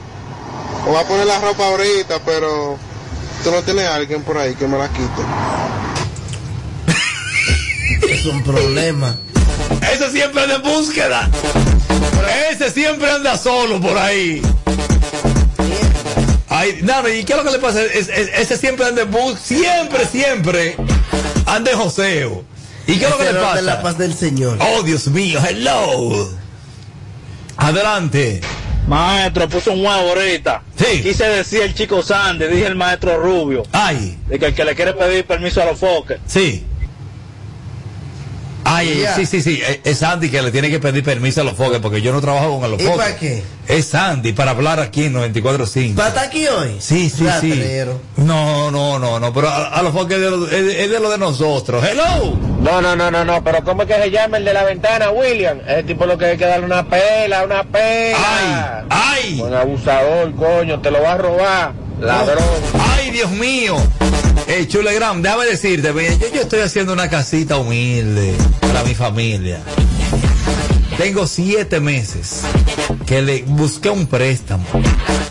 Me 0.83 0.91
voy 0.91 0.99
a 0.99 1.07
poner 1.07 1.27
la 1.27 1.39
ropa 1.39 1.65
ahorita, 1.65 2.19
pero 2.25 2.77
tú 3.41 3.51
no 3.51 3.61
tienes 3.63 3.85
a 3.85 3.95
alguien 3.95 4.21
por 4.23 4.37
ahí 4.37 4.53
que 4.55 4.67
me 4.67 4.77
la 4.77 4.89
quite. 4.89 5.21
Es 8.09 8.25
un 8.25 8.43
problema. 8.43 9.15
Ese 9.93 10.09
siempre 10.11 10.43
anda 10.43 10.55
en 10.55 10.61
búsqueda. 10.63 11.29
Ese 12.51 12.69
siempre 12.71 13.09
anda 13.09 13.37
solo 13.37 13.79
por 13.79 13.97
ahí. 13.97 14.41
Ay, 16.49 16.79
no, 16.83 17.07
¿y 17.09 17.23
qué 17.23 17.33
es 17.33 17.37
lo 17.37 17.43
que 17.45 17.51
le 17.51 17.59
pasa? 17.59 17.81
Es- 17.83 18.09
es- 18.09 18.29
ese 18.35 18.57
siempre 18.57 18.85
anda 18.85 19.03
en 19.03 19.11
búsqueda. 19.11 19.39
Siempre, 19.61 20.05
siempre 20.05 20.75
anda 21.45 21.71
en 21.71 21.77
joseo. 21.77 22.43
¿Y 22.87 22.97
qué 22.97 23.05
es 23.05 23.11
lo 23.11 23.17
que 23.17 23.23
le 23.25 23.33
pasa? 23.39 23.55
de 23.55 23.61
la 23.61 23.81
paz 23.81 23.97
del 23.97 24.13
Señor. 24.13 24.57
Oh, 24.59 24.83
Dios 24.83 25.07
mío, 25.07 25.39
hello. 25.47 26.29
Adelante. 27.57 28.41
Maestro, 28.87 29.47
puso 29.47 29.71
un 29.71 29.79
huevo 29.85 30.09
ahorita. 30.09 30.63
Sí. 30.75 31.01
Quise 31.03 31.23
decir 31.25 31.61
el 31.61 31.73
chico 31.75 32.01
Sandy, 32.01 32.45
dije 32.47 32.65
el 32.65 32.75
maestro 32.75 33.17
Rubio. 33.21 33.63
Ay. 33.71 34.17
De 34.27 34.39
que 34.39 34.47
el 34.47 34.55
que 34.55 34.65
le 34.65 34.75
quiere 34.75 34.93
pedir 34.93 35.25
permiso 35.25 35.61
a 35.61 35.65
los 35.65 35.79
foques. 35.79 36.19
Sí. 36.25 36.65
Ay, 38.73 39.03
ay, 39.05 39.13
sí, 39.15 39.25
sí, 39.25 39.41
sí. 39.41 39.61
Es- 39.67 39.79
Es 39.83 39.97
Sandy 39.99 40.29
que 40.29 40.41
le 40.41 40.51
tiene 40.51 40.69
que 40.69 40.79
pedir 40.79 41.03
permiso 41.03 41.41
a 41.41 41.43
los 41.43 41.55
foques 41.55 41.79
porque 41.79 42.01
yo 42.01 42.11
no 42.13 42.21
trabajo 42.21 42.59
con 42.59 42.71
los 42.71 42.81
¿Y 42.81 42.85
foques. 42.85 42.97
para 43.05 43.17
qué? 43.17 43.43
Es 43.67 43.85
Sandy 43.87 44.33
para 44.33 44.51
hablar 44.51 44.79
aquí 44.79 45.05
en 45.05 45.13
94.5. 45.13 45.95
¿Para 45.95 46.09
estar 46.09 46.25
aquí 46.25 46.47
hoy? 46.47 46.75
Sí, 46.79 47.09
sí, 47.09 47.17
sí. 47.39 47.49
Rastrero. 47.51 48.01
No, 48.17 48.71
no, 48.71 48.99
no, 48.99 49.19
no, 49.19 49.33
pero 49.33 49.49
a, 49.49 49.67
a 49.67 49.81
los 49.81 49.93
foques 49.93 50.17
es 50.17 50.23
de 50.23 50.29
lo, 50.29 50.47
es, 50.47 50.75
es 50.75 50.89
de 50.89 50.99
lo 50.99 51.09
de 51.09 51.17
nosotros. 51.17 51.83
Hello. 51.83 52.37
No, 52.61 52.81
no, 52.81 52.95
no, 52.95 53.09
no, 53.11 53.25
no, 53.25 53.43
pero 53.43 53.63
¿cómo 53.63 53.83
es 53.83 53.87
que 53.87 53.95
se 53.95 54.11
llama 54.11 54.37
el 54.37 54.45
de 54.45 54.53
la 54.53 54.63
ventana, 54.63 55.09
William? 55.11 55.59
Ese 55.67 55.83
tipo 55.83 56.05
lo 56.05 56.17
que 56.17 56.25
hay 56.25 56.37
que 56.37 56.45
darle 56.45 56.65
una 56.65 56.87
pela, 56.87 57.43
una 57.43 57.63
pela. 57.63 58.85
¡Ay! 58.89 59.41
Un 59.41 59.53
abusador, 59.53 60.33
coño, 60.35 60.79
te 60.81 60.91
lo 60.91 61.01
va 61.01 61.13
a 61.13 61.17
robar. 61.17 61.71
Ladrón. 61.99 62.43
Ay, 62.97 63.11
Dios 63.11 63.29
mío. 63.31 63.75
Eh, 64.53 64.67
Chulegram, 64.67 65.21
déjame 65.21 65.45
decirte, 65.45 65.93
yo, 66.19 66.27
yo 66.33 66.41
estoy 66.41 66.59
haciendo 66.59 66.91
una 66.91 67.09
casita 67.09 67.55
humilde 67.57 68.33
para 68.59 68.83
mi 68.83 68.93
familia. 68.93 69.61
Tengo 70.97 71.25
siete 71.25 71.79
meses 71.79 72.41
que 73.05 73.21
le 73.21 73.43
busqué 73.43 73.89
un 73.89 74.07
préstamo. 74.07 74.65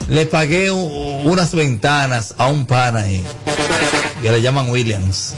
Le 0.09 0.25
pagué 0.27 0.71
unas 0.71 1.55
ventanas 1.55 2.35
a 2.39 2.49
un 2.49 2.65
pana 2.67 3.01
ahí, 3.01 3.23
que 4.23 4.31
le 4.33 4.41
llaman 4.41 4.71
Williams, 4.71 5.35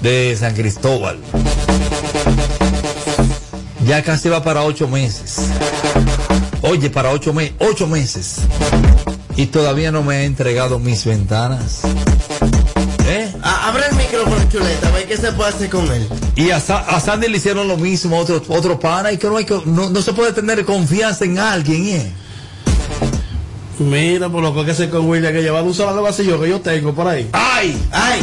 de 0.00 0.34
San 0.40 0.54
Cristóbal. 0.54 1.18
Ya 3.86 4.02
casi 4.02 4.28
va 4.30 4.42
para 4.42 4.62
ocho 4.62 4.88
meses. 4.88 5.36
Oye, 6.62 6.88
para 6.88 7.10
ocho, 7.10 7.32
me- 7.34 7.52
ocho 7.58 7.86
meses. 7.86 8.36
Y 9.36 9.46
todavía 9.46 9.92
no 9.92 10.02
me 10.02 10.16
ha 10.16 10.22
entregado 10.24 10.78
mis 10.78 11.04
ventanas. 11.04 11.82
Micrófono, 14.10 14.48
chuleta, 14.50 14.88
a 14.88 14.90
ver 14.92 15.06
qué 15.06 15.16
se 15.16 15.32
puede 15.32 15.50
hacer 15.50 15.70
con 15.70 15.90
él. 15.92 16.08
Y 16.36 16.50
a, 16.50 16.60
Sa- 16.60 16.80
a 16.80 17.00
Sandy 17.00 17.28
le 17.28 17.36
hicieron 17.38 17.68
lo 17.68 17.76
mismo, 17.76 18.18
otro, 18.18 18.42
otro 18.48 18.78
pana, 18.78 19.12
y 19.12 19.18
que 19.18 19.26
no, 19.28 19.36
hay 19.36 19.44
que, 19.44 19.60
no, 19.66 19.88
no 19.90 20.02
se 20.02 20.12
puede 20.12 20.32
tener 20.32 20.64
confianza 20.64 21.24
en 21.24 21.38
alguien, 21.38 21.88
¿eh? 21.88 22.12
Mira, 23.78 24.28
por 24.28 24.42
lo 24.42 24.52
que 24.52 24.60
hay 24.60 24.64
que 24.66 24.72
hacer 24.72 24.90
con 24.90 25.08
William, 25.08 25.32
que 25.32 25.42
llevar 25.42 25.62
un 25.64 25.72
solo 25.74 26.02
vacío 26.02 26.40
que 26.40 26.48
yo 26.50 26.60
tengo 26.60 26.94
por 26.94 27.08
ahí. 27.08 27.28
¡Ay! 27.32 27.80
¡Ay! 27.92 28.20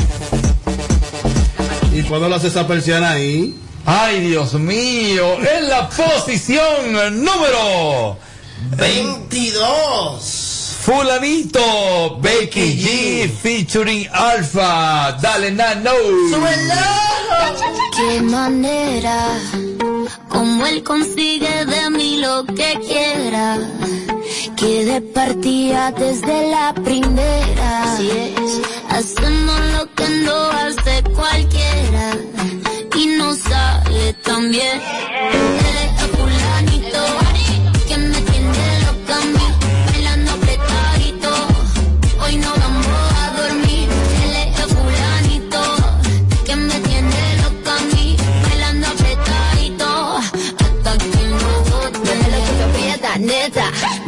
¿Y 1.93 2.03
cuándo 2.03 2.29
lo 2.29 2.35
hace 2.35 2.47
esa 2.47 2.67
persiana 2.67 3.11
ahí? 3.11 3.57
¡Ay, 3.85 4.19
Dios 4.29 4.53
mío! 4.53 5.35
En 5.57 5.67
la 5.69 5.89
posición 5.89 6.93
número 7.23 8.17
22. 8.77 10.56
Fulanito, 10.87 12.17
Becky 12.21 12.77
G, 12.81 13.27
featuring 13.27 14.07
Alpha. 14.09 15.17
Dale, 15.21 15.51
Nano. 15.51 15.91
Qué 17.93 18.21
manera, 18.21 19.37
como 20.29 20.65
él 20.65 20.81
consigue 20.83 21.65
de 21.65 21.89
mí 21.89 22.21
lo 22.21 22.45
que 22.45 22.79
quiera. 22.87 23.57
Que 24.55 24.85
de 24.85 25.01
partida 25.01 25.91
desde 25.91 26.51
la 26.51 26.73
primera. 26.73 27.83
Así 27.83 28.09
es. 28.09 28.61
Hacemos 28.89 29.59
lo 29.75 29.93
que 29.93 30.07
no 30.23 30.37
hace 30.51 31.03
cualquiera. 31.13 32.15
Y 32.95 33.07
no 33.07 33.35
sale 33.35 34.13
tan 34.23 34.51
bien. 34.51 34.81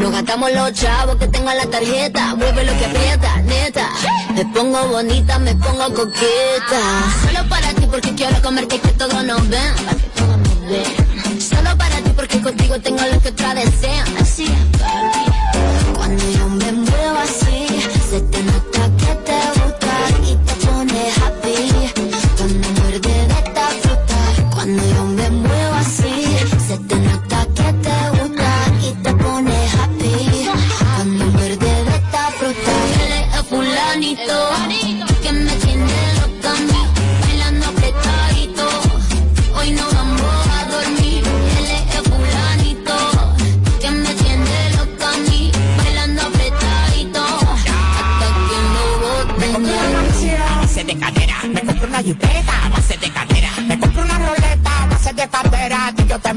Neta. 0.09 0.11
No 0.11 0.11
gastamos 0.11 0.51
los 0.51 0.73
chavos 0.73 1.15
que 1.17 1.27
tengo 1.27 1.49
en 1.51 1.57
la 1.57 1.65
tarjeta. 1.65 2.35
Mueve 2.35 2.63
lo 2.65 2.77
que 2.77 2.85
aprieta, 2.85 3.37
neta. 3.43 3.89
Me 4.33 4.45
pongo 4.45 4.87
bonita, 4.87 5.39
me 5.39 5.55
pongo 5.55 5.93
coqueta. 5.93 6.81
Solo 7.25 7.47
para 7.49 7.73
ti 7.73 7.87
porque 7.89 8.13
quiero 8.15 8.41
comerte 8.41 8.75
nos 8.75 8.79
que 8.79 8.89
todos 8.89 9.23
nos 9.23 9.49
ven. 9.49 9.73
Solo 11.39 11.77
para 11.77 11.97
ti 11.97 12.11
porque 12.15 12.41
contigo 12.41 12.79
tengo 12.79 13.01
lo 13.03 13.21
que 13.21 13.29
otra 13.29 13.53
desean. 13.53 14.17
Así 14.19 14.45
es, 14.45 15.28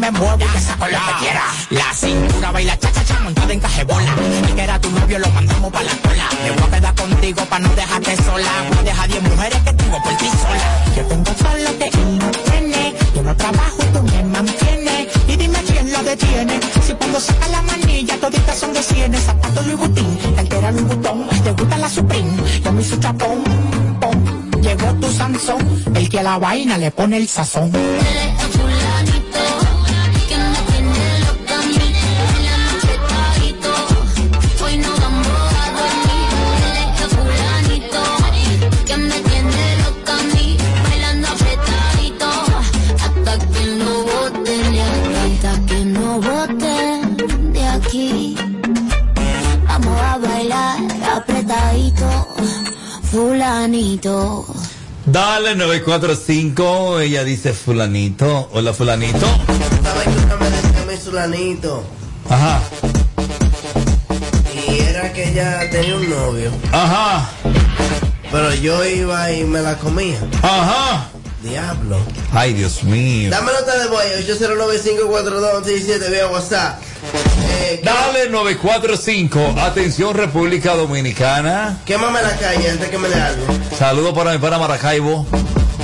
me 0.03 0.11
muevo 0.11 0.45
y 0.45 0.53
te 0.53 0.61
saco 0.61 0.87
lo 0.87 0.99
que 0.99 1.15
quiera. 1.21 1.45
La 1.71 1.95
cintura 1.95 2.51
baila 2.51 2.77
cha 2.77 2.91
cha 2.93 3.05
cha 3.05 3.21
montada 3.21 3.53
en 3.53 3.61
cajebola. 3.61 4.13
El 4.49 4.55
que 4.57 4.63
era 4.63 4.81
tu 4.81 4.91
novio 4.91 5.19
lo 5.21 5.29
mandamos 5.31 5.71
para 5.73 5.85
la 5.85 5.97
cola. 6.03 6.29
Me 6.43 6.51
voy 6.51 6.65
a 6.67 6.71
quedar 6.75 6.95
contigo 6.95 7.45
para 7.47 7.65
no 7.65 7.75
dejarte 7.75 8.17
sola. 8.17 8.53
Voy 8.69 8.79
a 8.79 8.83
dejar 8.83 9.09
10 9.09 9.23
mujeres 9.23 9.59
que 9.65 9.73
tengo 9.75 10.03
por 10.03 10.17
ti 10.17 10.29
sola. 10.43 10.69
Yo 10.97 11.03
tengo 11.07 11.31
todo 11.43 11.57
lo 11.67 11.79
que 11.79 11.91
no 12.21 12.31
tiene. 12.51 12.95
Yo 13.15 13.23
no 13.23 13.37
trabajo 13.37 13.79
y 13.79 13.87
tú 13.95 14.03
me 14.03 14.23
mantienes. 14.25 15.09
Y 15.29 15.37
dime 15.37 15.59
quién 15.69 15.93
lo 15.93 16.03
detiene. 16.03 16.61
Si 16.85 16.93
cuando 16.95 17.21
saca 17.21 17.47
la 17.49 17.63
manilla 17.63 18.17
toditas 18.17 18.59
son 18.59 18.73
de 18.73 18.83
cienes. 18.83 19.23
Zapatos 19.23 19.65
Louis 19.67 19.79
Vuitton, 19.79 20.35
cartera 20.35 20.73
Louis 20.73 20.87
Vuitton. 20.89 21.29
Te 21.45 21.53
gusta 21.53 21.79
la 21.79 21.89
Supreme, 21.89 22.33
yo 22.65 22.73
me 22.73 22.83
hice 22.83 22.99
chapón. 22.99 23.45
pom. 24.01 24.43
Llegó 24.63 24.93
tu 24.95 25.13
Sansón, 25.13 25.61
el 25.95 26.09
que 26.09 26.21
a 26.21 26.23
la 26.23 26.39
vaina 26.39 26.79
le 26.79 26.91
pone 26.91 27.17
el 27.19 27.29
sazón. 27.29 27.71
Fulanito. 53.73 54.45
Dale 55.07 55.57
945, 55.57 57.01
ella 57.01 57.25
dice 57.25 57.55
fulanito. 57.55 58.51
Hola 58.53 58.75
fulanito. 58.75 59.27
Ajá. 62.29 62.63
Y 64.69 64.79
era 64.81 65.13
que 65.13 65.31
ella 65.31 65.71
tenía 65.71 65.97
un 65.97 66.11
novio. 66.11 66.51
Ajá. 66.71 67.31
Pero 68.31 68.55
yo 68.55 68.85
iba 68.85 69.33
y 69.33 69.45
me 69.45 69.61
la 69.61 69.79
comía. 69.79 70.19
Ajá. 70.43 71.09
Diablo. 71.43 71.99
Ay, 72.33 72.53
Dios 72.53 72.85
mío. 72.85 73.31
Dame 73.31 73.53
nota 73.53 73.79
de 73.79 73.89
voz 73.89 74.05
809-542-17 75.65 76.11
vía 76.11 76.29
WhatsApp. 76.29 76.81
Eh, 77.45 77.81
Dale 77.85 78.29
945. 78.31 79.55
Atención 79.61 80.15
República 80.15 80.75
Dominicana. 80.75 81.79
Quémame 81.85 82.23
la 82.23 82.37
calle 82.37 82.71
antes 82.71 82.89
que 82.89 82.99
me 82.99 83.09
dé 83.09 83.15
algo. 83.15 83.45
Saludos 83.79 84.15
para 84.15 84.33
mi 84.33 84.39
pana 84.39 84.59
Maracaibo. 84.59 85.27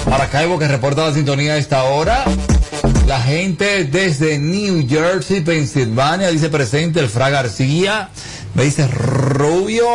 Maracaibo 0.08 0.58
que 0.58 0.68
reporta 0.68 1.06
la 1.06 1.12
sintonía 1.14 1.54
a 1.54 1.56
esta 1.56 1.84
hora. 1.84 2.24
La 3.06 3.20
gente 3.20 3.84
desde 3.84 4.38
New 4.38 4.86
Jersey, 4.88 5.40
Pensilvania, 5.40 6.28
dice 6.30 6.48
presente 6.50 7.00
el 7.00 7.08
Fra 7.08 7.30
García. 7.30 8.10
Me 8.54 8.64
dice 8.64 8.86
Rubio. 8.86 9.86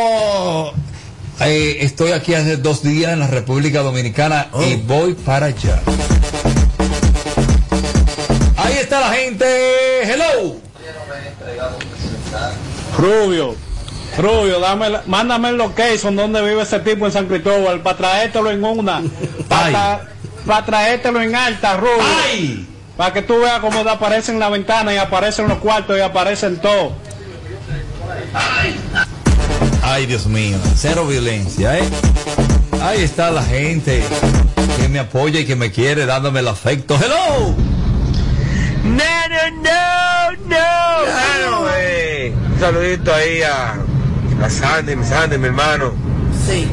eh, 1.42 1.78
estoy 1.82 2.12
aquí 2.12 2.34
hace 2.34 2.58
dos 2.58 2.82
días 2.84 3.14
en 3.14 3.20
la 3.20 3.28
República 3.28 3.82
Dominicana 3.82 4.48
y 4.68 4.76
voy 4.76 5.14
para 5.14 5.48
allá. 5.48 5.82
Ahí 8.58 8.74
está 8.82 9.00
la 9.00 9.14
gente. 9.14 9.46
Hello. 10.04 10.63
Rubio, 12.98 13.56
Rubio, 14.18 14.60
dame, 14.60 14.90
la- 14.90 15.04
mándame 15.08 15.50
el 15.50 15.58
location 15.58 16.16
donde 16.16 16.42
vive 16.42 16.62
ese 16.62 16.80
tipo 16.80 17.06
en 17.06 17.12
San 17.12 17.26
Cristóbal 17.28 17.82
para 17.82 17.98
traértelo 17.98 18.52
en 18.52 18.64
una, 18.64 19.02
para 19.50 20.66
traértelo 20.66 21.22
en 21.22 21.36
alta, 21.36 21.78
Rubio. 21.78 22.68
Para 22.96 23.12
que 23.12 23.24
tú 23.24 23.40
veas 23.40 23.60
cómo 23.60 23.80
aparece 23.90 24.32
en 24.32 24.40
la 24.40 24.50
ventana 24.50 24.94
y 24.94 24.98
aparece 24.98 25.42
en 25.42 25.48
los 25.48 25.58
cuartos 25.58 25.98
y 25.98 26.02
aparece 26.02 26.46
en 26.46 26.58
todo. 26.58 26.94
Ay, 29.82 30.06
Dios 30.06 30.28
mío, 30.28 30.58
cero 30.76 31.08
violencia, 31.08 31.78
¿eh? 31.80 31.84
Ahí 32.84 33.02
está 33.02 33.32
la 33.32 33.44
gente 33.44 34.04
que 34.78 34.88
me 34.90 35.00
apoya 35.00 35.40
y 35.40 35.46
que 35.46 35.56
me 35.56 35.72
quiere 35.72 36.06
dándome 36.06 36.42
el 36.42 36.48
afecto. 36.48 36.96
¡Hello! 37.04 37.56
No, 38.84 38.94
no, 38.94 39.50
no, 39.64 40.32
no. 40.48 41.06
Claro, 41.06 41.68
eh. 41.78 42.34
Saludito 42.64 43.14
ahí 43.14 43.42
a, 43.42 43.76
a 44.42 44.50
Sandy, 44.50 44.96
mi 44.96 45.04
Sandy, 45.04 45.38
mi 45.38 45.48
hermano. 45.48 45.92
Sí. 46.48 46.66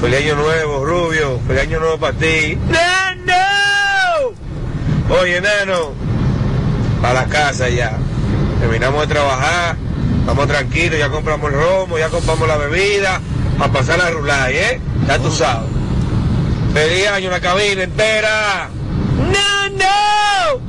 Feliz 0.00 0.24
año 0.24 0.34
nuevo, 0.34 0.84
Rubio. 0.84 1.38
Feliz 1.46 1.62
año 1.62 1.78
nuevo 1.78 1.98
para 1.98 2.14
ti. 2.14 2.58
No, 2.66 3.14
no. 3.24 5.14
Oye, 5.20 5.40
nano. 5.40 5.92
Para 7.00 7.14
la 7.14 7.26
casa 7.26 7.68
ya. 7.68 7.96
Terminamos 8.58 9.02
de 9.02 9.14
trabajar. 9.14 9.76
Vamos 10.26 10.48
tranquilos, 10.48 10.98
ya 10.98 11.08
compramos 11.10 11.52
el 11.52 11.60
romo, 11.60 11.96
ya 11.96 12.08
compramos 12.08 12.48
la 12.48 12.56
bebida. 12.56 13.20
A 13.60 13.68
pasar 13.68 13.98
la 13.98 14.10
rulay, 14.10 14.56
¿eh? 14.56 14.80
Ya 15.06 15.20
tú 15.20 15.30
sabes. 15.30 15.70
Feliz 16.74 17.06
año, 17.06 17.30
la 17.30 17.38
cabina 17.38 17.84
entera. 17.84 18.68
No, 19.16 19.68
no. 19.76 20.60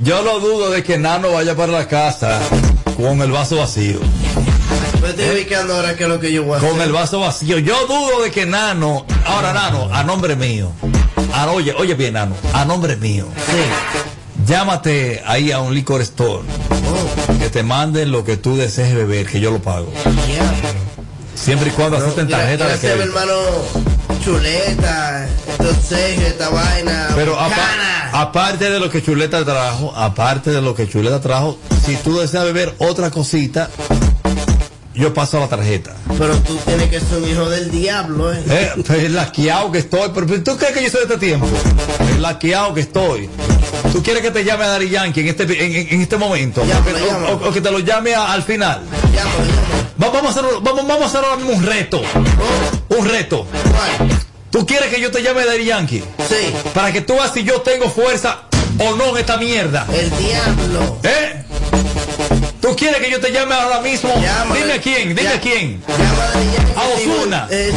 Yo 0.00 0.22
lo 0.22 0.40
dudo 0.40 0.70
de 0.70 0.82
que 0.82 0.98
Nano 0.98 1.30
vaya 1.30 1.54
para 1.54 1.70
la 1.70 1.86
casa 1.86 2.40
con 2.96 3.20
el 3.20 3.30
vaso 3.30 3.56
vacío. 3.56 3.98
Me 5.02 5.08
estoy 5.10 5.30
ubicando 5.30 5.74
ahora 5.74 5.96
qué 5.96 6.04
es 6.04 6.08
lo 6.08 6.18
que 6.20 6.32
yo 6.32 6.44
voy 6.44 6.54
a 6.54 6.58
hacer. 6.58 6.70
Con 6.70 6.80
el 6.80 6.92
vaso 6.92 7.20
vacío. 7.20 7.58
Yo 7.58 7.86
dudo 7.86 8.22
de 8.22 8.30
que 8.30 8.46
Nano, 8.46 9.06
ahora 9.24 9.52
Nano, 9.52 9.88
a 9.92 10.02
nombre 10.02 10.36
mío. 10.36 10.72
Ah, 11.32 11.50
oye, 11.52 11.74
oye 11.78 11.94
bien, 11.94 12.14
Nano, 12.14 12.34
a 12.52 12.64
nombre 12.64 12.96
mío. 12.96 13.26
Llámate 14.46 15.22
ahí 15.26 15.52
a 15.52 15.60
un 15.60 15.74
liquor 15.74 16.00
store. 16.02 16.44
Que 17.38 17.50
te 17.50 17.62
manden 17.62 18.10
lo 18.10 18.24
que 18.24 18.36
tú 18.36 18.56
desees 18.56 18.94
beber, 18.94 19.26
que 19.26 19.40
yo 19.40 19.50
lo 19.50 19.60
pago. 19.60 19.92
Siempre 21.34 21.68
y 21.68 21.72
cuando 21.72 21.98
acepten 21.98 22.26
Mira, 22.26 22.38
tarjeta 22.38 22.66
de 22.66 22.72
a 22.74 22.78
crédito. 22.78 23.02
hermano 23.02 23.32
Chuleta, 24.26 25.28
sellos, 25.86 26.24
esta 26.24 26.48
vaina. 26.48 27.10
Pero 27.14 27.38
apa- 27.38 28.10
aparte 28.12 28.68
de 28.68 28.80
lo 28.80 28.90
que 28.90 29.00
Chuleta 29.00 29.44
trajo, 29.44 29.92
aparte 29.94 30.50
de 30.50 30.60
lo 30.60 30.74
que 30.74 30.88
Chuleta 30.88 31.20
trajo, 31.20 31.56
si 31.86 31.94
tú 31.94 32.18
deseas 32.18 32.42
beber 32.42 32.74
otra 32.78 33.12
cosita, 33.12 33.70
yo 34.94 35.14
paso 35.14 35.38
la 35.38 35.46
tarjeta. 35.46 35.94
Pero 36.18 36.34
tú 36.38 36.56
tienes 36.66 36.90
que 36.90 36.98
ser 36.98 37.18
un 37.22 37.28
hijo 37.30 37.48
del 37.48 37.70
diablo, 37.70 38.32
¿eh? 38.32 38.42
Eh, 38.48 38.72
pues 38.84 39.08
laqueado 39.12 39.70
que 39.70 39.78
estoy, 39.78 40.10
pero 40.12 40.26
pero 40.26 40.42
¿tú 40.42 40.56
crees 40.56 40.74
que 40.74 40.82
yo 40.82 40.90
soy 40.90 41.06
de 41.06 41.14
este 41.14 41.18
tiempo? 41.24 41.46
El 42.12 42.20
laqueado 42.20 42.74
que 42.74 42.80
estoy. 42.80 43.30
¿Tú 43.96 44.02
quieres 44.02 44.22
que 44.22 44.30
te 44.30 44.44
llame 44.44 44.64
a 44.64 44.68
Dari 44.68 44.90
Yankee 44.90 45.20
en 45.20 45.28
este, 45.28 45.44
en, 45.44 45.88
en- 45.94 46.02
este 46.02 46.18
momento? 46.18 46.60
O 46.60 46.66
que- 46.66 46.92
o, 46.92 47.32
o- 47.46 47.48
o 47.48 47.52
que 47.52 47.62
te 47.62 47.70
lo 47.70 47.78
llame 47.78 48.14
a- 48.14 48.30
al 48.30 48.42
final. 48.42 48.82
Va- 50.02 50.10
Vamos 50.10 50.36
a, 50.36 50.40
hacer, 50.40 50.44
vamos, 50.60 50.86
vamos 50.86 51.02
a 51.04 51.06
hacer 51.06 51.24
ahora 51.24 51.36
mismo 51.36 51.52
un 51.54 51.62
reto. 51.64 52.02
Un 52.90 53.08
reto. 53.08 53.46
¿Tú 54.50 54.66
quieres 54.66 54.90
que 54.94 55.00
yo 55.00 55.10
te 55.10 55.22
llame 55.22 55.40
a 55.40 55.46
Dari 55.46 55.64
Yankee? 55.64 56.04
Sí. 56.28 56.52
Para 56.74 56.92
que 56.92 57.00
tú 57.00 57.14
veas 57.14 57.32
si 57.32 57.42
yo 57.42 57.62
tengo 57.62 57.88
fuerza 57.88 58.40
o 58.78 58.94
no 58.96 59.12
en 59.12 59.16
esta 59.16 59.38
mierda. 59.38 59.86
El 59.90 60.10
diablo. 60.18 60.98
¿Eh? 61.02 61.42
¿Tú 62.66 62.74
quieres 62.74 63.00
que 63.00 63.10
yo 63.12 63.20
te 63.20 63.30
llame 63.30 63.54
ahora 63.54 63.80
mismo? 63.80 64.12
Dime 64.52 64.72
a 64.72 64.80
quién, 64.80 65.14
dime 65.14 65.28
a 65.28 65.40
quién. 65.40 65.80
A 66.74 66.88
Osuna. 66.88 67.46
Eh, 67.48 67.72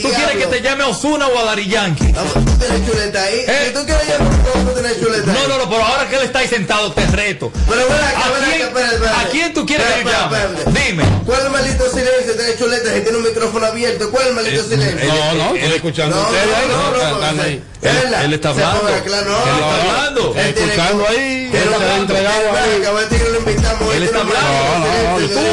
¿Tú 0.00 0.08
quieres 0.08 0.36
que 0.36 0.46
te 0.46 0.62
llame 0.62 0.82
a 0.82 0.88
Osuna 0.88 1.26
o 1.26 1.38
a 1.38 1.44
Dari 1.44 1.68
Yankee? 1.68 2.10
¿Tú 2.10 2.56
tienes 2.58 2.90
chuleta 2.90 3.22
ahí? 3.22 3.44
¿Eh? 3.46 3.64
Si 3.66 3.74
tú 3.74 3.84
quieres 3.84 4.08
llamar, 4.08 4.32
tú 4.64 4.72
tienes 4.72 4.98
chuleta 4.98 5.30
ahí. 5.30 5.38
No, 5.42 5.48
no, 5.48 5.58
no, 5.58 5.70
pero 5.70 5.84
ahora 5.84 6.08
que 6.08 6.16
él 6.16 6.22
está 6.22 6.38
ahí 6.38 6.48
sentado, 6.48 6.90
te 6.92 7.06
reto. 7.08 7.52
Pero 7.68 7.82
ven 7.86 7.92
acá, 7.92 8.24
¿A 8.24 8.30
ven 8.30 8.42
acá, 8.42 8.50
quién, 8.50 8.62
espérate, 8.62 8.94
espérate. 8.94 9.20
¿A 9.20 9.28
quién 9.28 9.54
tú 9.54 9.66
quieres 9.66 9.86
que 9.86 10.04
yo 10.04 10.10
llame? 10.10 10.80
Dime. 10.80 11.04
¿Cuál 11.26 11.38
es 11.38 11.44
el 11.44 11.52
maldito 11.52 11.90
silencio? 11.90 12.36
Tiene 12.36 12.56
chuleta 12.56 12.96
y 12.96 13.00
tiene 13.02 13.18
un 13.18 13.24
micrófono 13.24 13.66
abierto. 13.66 14.10
¿Cuál 14.10 14.22
es 14.22 14.28
el 14.30 14.34
maldito 14.36 14.62
silencio? 14.64 15.06
No, 15.06 15.34
no, 15.34 15.54
estoy 15.54 15.74
escuchando 15.74 16.16
No, 16.16 16.22
no, 16.22 16.30
no, 16.30 16.32
no, 16.32 16.90
no, 16.90 16.90
no, 16.90 17.10
no, 17.10 17.20
no 17.20 17.20
no, 17.20 17.34
no, 17.34 17.42
Tú 17.42 17.66
no, 17.66 17.69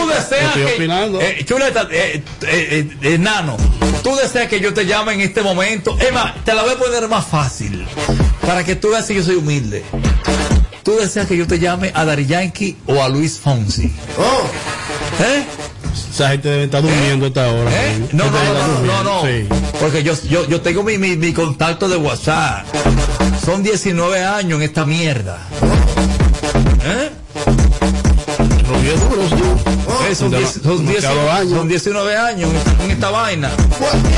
deseas 0.08 0.44
Estoy 0.48 0.66
que. 0.66 0.76
opinando. 0.76 1.22
Eh, 1.22 1.46
chuleta, 1.46 1.88
eh, 1.92 2.24
eh, 2.44 2.90
eh, 3.02 3.14
enano. 3.14 3.58
Tú 4.04 4.16
deseas 4.16 4.48
que 4.48 4.60
yo 4.60 4.74
te 4.74 4.86
llame 4.86 5.14
en 5.14 5.22
este 5.22 5.42
momento. 5.42 5.98
Más, 6.14 6.44
te 6.44 6.54
la 6.54 6.64
voy 6.64 6.74
a 6.74 6.78
poner 6.78 7.08
más 7.08 7.26
fácil. 7.28 7.88
Para 8.46 8.64
que 8.64 8.76
tú 8.76 8.90
veas 8.92 9.06
si 9.06 9.16
yo 9.16 9.24
soy 9.24 9.36
humilde. 9.36 9.84
Tú 10.84 10.96
deseas 10.96 11.28
que 11.28 11.36
yo 11.36 11.48
te 11.48 11.60
llame 11.60 11.92
a 11.94 12.06
Dari 12.06 12.26
Yankee 12.26 12.78
o 12.88 13.02
a 13.02 13.10
Luis 13.10 13.40
Fonsi. 13.40 13.92
Oh. 14.18 15.24
¿Eh? 15.24 15.44
Esa 16.12 16.30
gente 16.30 16.50
debe 16.50 16.64
estar 16.66 16.82
durmiendo 16.82 17.26
a 17.26 17.28
esta 17.28 17.52
hora. 17.52 17.72
¿Eh? 17.72 18.08
No, 18.14 18.26
no, 18.26 18.32
no, 18.32 18.82
no, 18.82 19.04
no, 19.04 19.22
sí. 19.22 19.48
Porque 19.80 20.04
yo, 20.04 20.14
yo, 20.30 20.48
yo 20.48 20.62
tengo 20.62 20.84
mi, 20.84 20.98
mi, 20.98 21.16
mi 21.16 21.34
contacto 21.34 21.88
de 21.90 21.98
WhatsApp. 21.98 22.66
Son 23.46 23.64
19 23.64 24.24
años 24.24 24.60
en 24.60 24.64
esta 24.64 24.86
mierda. 24.86 25.40
¿Eh? 26.84 27.10
Eh, 30.10 30.16
son, 30.16 30.32
10 30.32 30.50
son, 30.64 30.86
10 30.86 31.02
demasiado 31.02 31.32
años. 31.32 31.52
son 31.52 31.68
19 31.68 32.16
años 32.16 32.50
en 32.84 32.92
esta 32.92 33.10
vaina. 33.10 33.52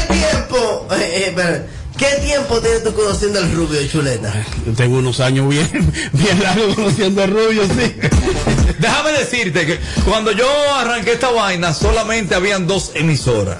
¿Qué 0.07 0.13
tiempo? 0.13 0.87
Eh, 0.91 1.33
eh. 1.35 1.65
¿Qué 1.99 2.25
tiempo 2.25 2.61
tienes 2.61 2.81
tú 2.81 2.93
conociendo 2.93 3.39
al 3.39 3.51
rubio 3.51 3.85
chuleta? 3.85 4.33
Yo 4.65 4.71
tengo 4.71 4.99
unos 4.99 5.19
años 5.19 5.49
bien, 5.49 5.67
bien 6.13 6.41
largos 6.41 6.75
conociendo 6.75 7.23
a 7.23 7.27
Rubio, 7.27 7.63
sí. 7.65 7.93
Déjame 8.79 9.11
decirte 9.11 9.65
que 9.65 9.79
cuando 10.05 10.31
yo 10.31 10.47
arranqué 10.75 11.11
esta 11.11 11.29
vaina 11.29 11.73
solamente 11.73 12.35
habían 12.35 12.67
dos 12.67 12.91
emisoras. 12.95 13.57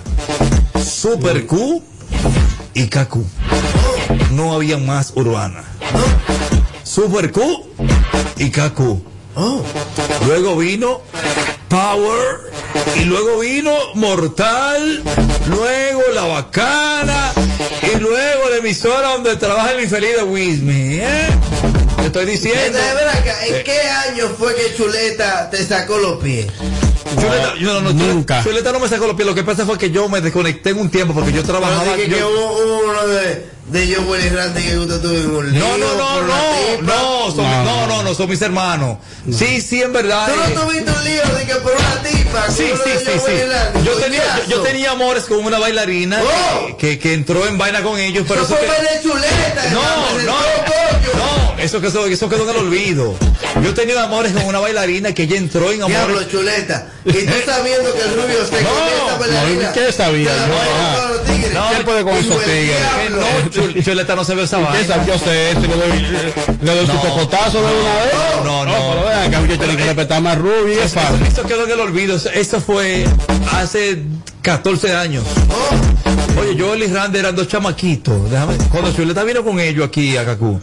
Super 0.82 1.46
Q 1.46 1.84
y 2.74 2.88
KQ. 2.88 3.18
No 4.32 4.54
había 4.54 4.78
más 4.78 5.12
urbana. 5.16 5.66
Super 6.84 7.34
Q 7.34 7.68
y 8.38 8.52
KQ. 8.52 8.80
Luego 10.26 10.56
vino 10.56 11.02
Power 11.68 12.49
y 12.96 13.06
luego 13.06 13.40
vino 13.40 13.74
Mortal, 13.96 15.04
luego 15.48 16.02
La 16.14 16.24
Bacana 16.24 17.32
y 17.94 17.98
luego 18.00 18.50
la 18.50 18.58
emisora 18.58 19.10
donde 19.10 19.36
trabaja 19.38 19.72
el 19.72 19.82
infeliz 19.84 20.16
de 20.18 20.24
Wismi. 20.24 20.96
¿eh? 21.02 21.28
Te 21.98 22.06
estoy 22.08 22.26
diciendo. 22.26 22.62
Entonces, 22.66 22.96
ven 22.96 23.08
acá, 23.10 23.46
¿en 23.46 23.56
Eh, 23.56 23.64
qué 23.64 23.82
año 23.82 24.30
fue 24.38 24.56
que 24.56 24.76
Chuleta 24.76 25.50
te 25.50 25.66
sacó 25.66 25.98
los 25.98 26.22
pies? 26.24 26.48
Chuleta, 27.16 27.56
yo 27.60 27.74
no, 27.74 27.82
no, 27.82 27.94
Nunca. 27.94 28.44
Chuleta 28.44 28.72
no 28.72 28.80
me 28.80 28.88
sacó 28.88 29.08
los 29.08 29.16
pies. 29.16 29.28
Lo 29.28 29.36
que 29.36 29.44
pasa 29.44 29.66
fue 29.66 29.78
que 29.78 29.92
yo 29.92 30.08
me 30.08 30.22
desconecté 30.22 30.70
en 30.70 30.80
un 30.80 30.90
tiempo 30.90 31.14
porque 31.14 31.32
yo 31.34 31.42
Pero 31.42 31.58
trabajaba. 31.60 31.96
dije 31.96 32.10
que 32.10 32.20
yo- 32.20 32.30
hubo, 32.30 32.52
hubo 32.64 32.90
uno 32.92 33.08
de, 33.08 33.46
de 33.70 33.94
Joe 33.96 34.04
Willy 34.06 34.30
Randy 34.30 34.62
que 34.64 34.78
usted 34.80 35.00
tuvo 35.02 35.14
en 35.14 35.30
un 35.36 35.52
lío 35.54 35.60
no, 35.64 35.78
no, 35.78 35.94
no, 35.96 36.22
no, 36.22 36.82
no, 36.82 37.32
son- 37.36 37.38
no, 37.38 37.64
no, 37.64 37.84
hermanos, 37.84 38.18
son 38.18 38.30
mis 38.30 38.42
hermanos. 38.42 38.98
Sí, 39.32 39.62
sí, 39.62 39.82
en 39.82 39.94
verdad. 39.94 40.28
¿Tú 40.28 40.34
eh, 40.34 40.54
no 40.56 40.62
tuviste 40.62 40.92
un 40.92 41.04
lío 41.04 41.22
de 41.38 41.46
que 41.46 41.56
por 41.56 41.74
una 41.74 42.02
tipa? 42.04 42.46
con 42.46 42.56
Sí, 42.56 42.64
sí, 42.84 42.90
sí, 43.04 43.10
ellos 43.12 43.24
sí. 43.26 43.84
Yo 43.86 43.92
tenía, 43.94 44.22
yo, 44.48 44.58
yo 44.58 44.62
tenía 44.62 44.92
amores 44.92 45.24
con 45.26 45.44
una 45.46 45.60
bailarina 45.60 46.22
Oh. 46.24 46.78
que, 46.78 46.78
que, 46.78 47.00
que 47.00 47.14
entró 47.14 47.46
en 47.48 47.58
vaina 47.58 47.82
con 47.84 48.00
ellos, 48.00 48.26
pero 48.28 48.42
Eso 48.44 48.56
eso 48.56 48.66
fue 48.66 48.76
que- 48.76 48.82
de 48.98 49.02
chuleta. 49.04 49.64
No, 49.72 49.82
presentó, 50.16 50.32
no, 50.32 51.20
no, 51.56 51.60
eso 51.62 51.82
que 51.82 51.88
eso, 51.88 52.06
eso 52.08 52.30
quedó 52.30 52.44
en 52.44 52.50
el 52.50 52.56
olvido. 52.58 53.16
Yo 53.64 53.74
tenía 53.74 54.02
amores 54.04 54.32
con 54.34 54.46
una 54.46 54.60
bailarina 54.60 55.14
que 55.14 55.24
ella 55.24 55.38
entró 55.38 55.72
en 55.72 55.86
Diablo, 55.86 55.98
amores. 56.18 56.30
chuleta. 56.30 56.88
Y 57.06 57.12
tú 57.14 57.34
sabiendo 57.46 57.94
que 57.94 58.02
el 58.02 58.14
rubio 58.16 58.46
se 58.46 58.62
No, 58.62 58.70
comió 58.70 58.86
esta 58.98 59.12
No, 59.14 59.20
bailarina. 59.20 59.72
¿qué 59.74 59.92
sabía 59.92 60.30
yo? 60.36 60.54
con. 60.54 61.54
No, 61.54 61.70
¿Qué 61.78 61.84
puede 61.84 62.04
con? 62.04 62.16
Que 62.16 62.62
diablo. 62.62 63.18
no, 63.22 63.50
Chul- 63.52 63.59
Chuleta 63.84 64.16
no 64.16 64.24
se 64.24 64.36
ve 64.36 64.44
esa 64.44 64.58
¿Qué 64.58 64.64
vaina. 64.64 65.06
Yo 65.06 65.18
sé 65.20 65.52
esto 65.52 65.66
y 65.66 65.68
le 65.68 65.76
doy, 65.76 66.02
le 66.62 66.76
doy 66.76 66.86
su 66.88 66.98
cocotazo 67.00 67.58
de 67.62 67.66
una 67.74 67.96
vez. 67.96 68.14
No, 68.44 68.66
no, 68.66 68.72
pero 68.72 69.06
vean, 69.08 69.32
que 69.46 69.52
yo 69.54 69.60
tengo 69.60 69.78
que 69.78 69.86
respetar 69.86 70.22
más 70.22 70.38
Ruby. 70.38 70.74
es 70.74 70.86
Eso, 70.86 71.00
fácil. 71.00 71.26
eso 71.26 71.44
quedó 71.44 71.66
en 71.66 71.72
el 71.72 71.80
olvido. 71.80 72.16
Eso- 72.16 72.30
Eso 72.30 72.62
fue 72.62 73.06
hace 73.54 74.04
14 74.42 74.94
años. 74.96 75.24
Oye, 76.40 76.56
Joel 76.58 76.84
y 76.84 76.88
Randy 76.88 77.20
eran 77.20 77.36
dos 77.36 77.48
chamaquitos. 77.50 78.32
Déjame, 78.32 78.56
cuando 78.72 78.94
Chuleta 78.94 79.24
vino 79.26 79.44
con 79.44 79.60
ellos 79.60 79.86
aquí 79.86 80.16
a 80.16 80.24
Cacú, 80.24 80.60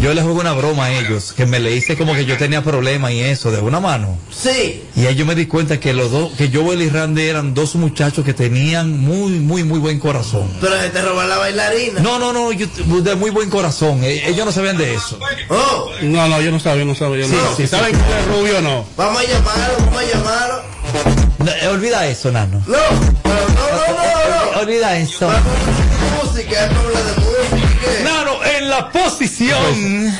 yo 0.00 0.14
les 0.14 0.24
jugué 0.24 0.40
una 0.40 0.52
broma 0.54 0.86
a 0.86 0.92
ellos, 0.92 1.34
que 1.36 1.44
me 1.44 1.60
le 1.60 1.76
hice 1.76 1.96
como 1.98 2.14
que 2.14 2.24
yo 2.24 2.38
tenía 2.38 2.62
problemas 2.62 3.12
y 3.12 3.20
eso, 3.20 3.50
de 3.50 3.60
una 3.60 3.78
mano. 3.78 4.16
Sí. 4.34 4.82
Y 4.96 5.04
ahí 5.04 5.14
yo 5.14 5.26
me 5.26 5.34
di 5.34 5.44
cuenta 5.46 5.78
que 5.80 5.92
los 5.92 6.10
dos, 6.10 6.32
que 6.32 6.50
Joel 6.50 6.80
y 6.80 6.88
Randy 6.88 7.22
eran 7.24 7.52
dos 7.52 7.74
muchachos 7.74 8.24
que 8.24 8.32
tenían 8.32 8.98
muy, 8.98 9.32
muy, 9.32 9.64
muy 9.64 9.78
buen 9.78 9.98
corazón. 9.98 10.48
Pero 10.62 10.80
se 10.80 10.88
te 10.88 11.02
roban 11.02 11.28
la 11.28 11.36
bailarina. 11.36 12.00
No, 12.06 12.20
no, 12.20 12.32
no, 12.32 12.52
yo- 12.52 12.68
de 13.02 13.16
muy 13.16 13.30
buen 13.30 13.50
corazón. 13.50 14.00
Eh, 14.04 14.22
Ellos 14.28 14.46
no 14.46 14.52
sabían 14.52 14.78
de 14.78 14.94
eso. 14.94 15.18
Oh, 15.48 15.90
No, 16.02 16.28
no, 16.28 16.40
yo 16.40 16.52
no 16.52 16.60
sabía, 16.60 16.82
yo 16.84 16.86
no 16.86 16.94
sabía. 16.94 17.26
yo 17.26 17.28
no 17.28 17.34
Sí, 17.34 17.40
sabía. 17.40 17.50
sí, 17.50 17.56
si 17.56 17.62
sí. 17.64 17.68
saben 17.68 17.90
quién 17.96 18.18
es 18.18 18.26
Rubio 18.28 18.58
o 18.58 18.60
no. 18.60 18.86
vamos 18.96 19.22
a 19.22 19.24
llamarlo, 19.26 19.74
vamos 19.86 20.02
a 20.02 20.04
llamarlo. 20.04 20.62
No, 21.38 21.50
eh, 21.50 21.66
olvida 21.68 22.06
eso, 22.06 22.30
Nano. 22.30 22.62
No, 22.66 22.76
no, 22.76 22.78
no, 23.24 24.44
no, 24.44 24.52
no. 24.54 24.60
Olvida 24.60 24.96
eso. 24.98 25.26
Vamos 25.26 25.42
a 25.42 26.24
música, 26.24 26.68
de 26.68 26.74
música. 26.74 28.04
Nano, 28.04 28.44
en 28.44 28.70
la 28.70 28.88
posición. 28.92 30.12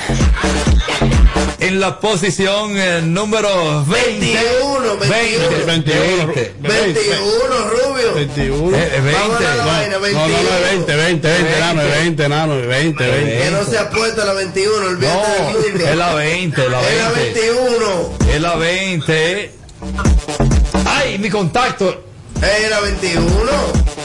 En 1.58 1.80
la 1.80 1.98
posición 2.00 2.76
eh, 2.76 3.00
número 3.02 3.84
20. 3.86 4.20
21, 4.20 4.96
21. 4.98 5.66
21, 5.66 6.26
20. 6.26 6.54
21, 6.60 7.70
rubio. 7.70 8.14
21. 8.14 8.76
Eh, 8.76 8.90
eh, 8.92 9.12
Vamos 9.12 9.36
a 9.40 9.54
la 9.54 9.64
20. 9.64 9.64
vaina, 9.64 9.94
No, 9.96 10.00
21. 10.00 10.28
no, 10.28 10.42
no, 10.42 10.56
es 10.56 10.62
20, 10.70 10.96
20, 10.96 11.28
20, 11.28 11.60
nano, 11.60 11.82
es 11.82 11.90
20, 11.90 12.28
nano, 12.28 12.54
es 12.60 12.66
20, 12.68 13.04
20. 13.10 13.38
Que 13.38 13.50
no 13.50 13.64
se 13.64 13.78
ha 13.78 13.88
puesto 13.90 14.24
la 14.24 14.32
21, 14.34 14.76
olvídate 14.86 15.16
No, 15.16 15.46
del 15.62 15.72
mundo. 15.72 15.88
es 15.88 15.96
la 15.96 16.14
20, 16.14 16.68
la 16.68 16.80
Es 16.82 16.98
la 16.98 17.10
20. 17.10 17.40
21. 17.40 18.12
Es 18.34 18.40
la 18.42 18.54
20. 18.56 19.50
Ay, 20.84 21.18
mi 21.18 21.30
contacto. 21.30 22.02
Es 22.42 22.70
la 22.70 22.80
21. 22.80 23.26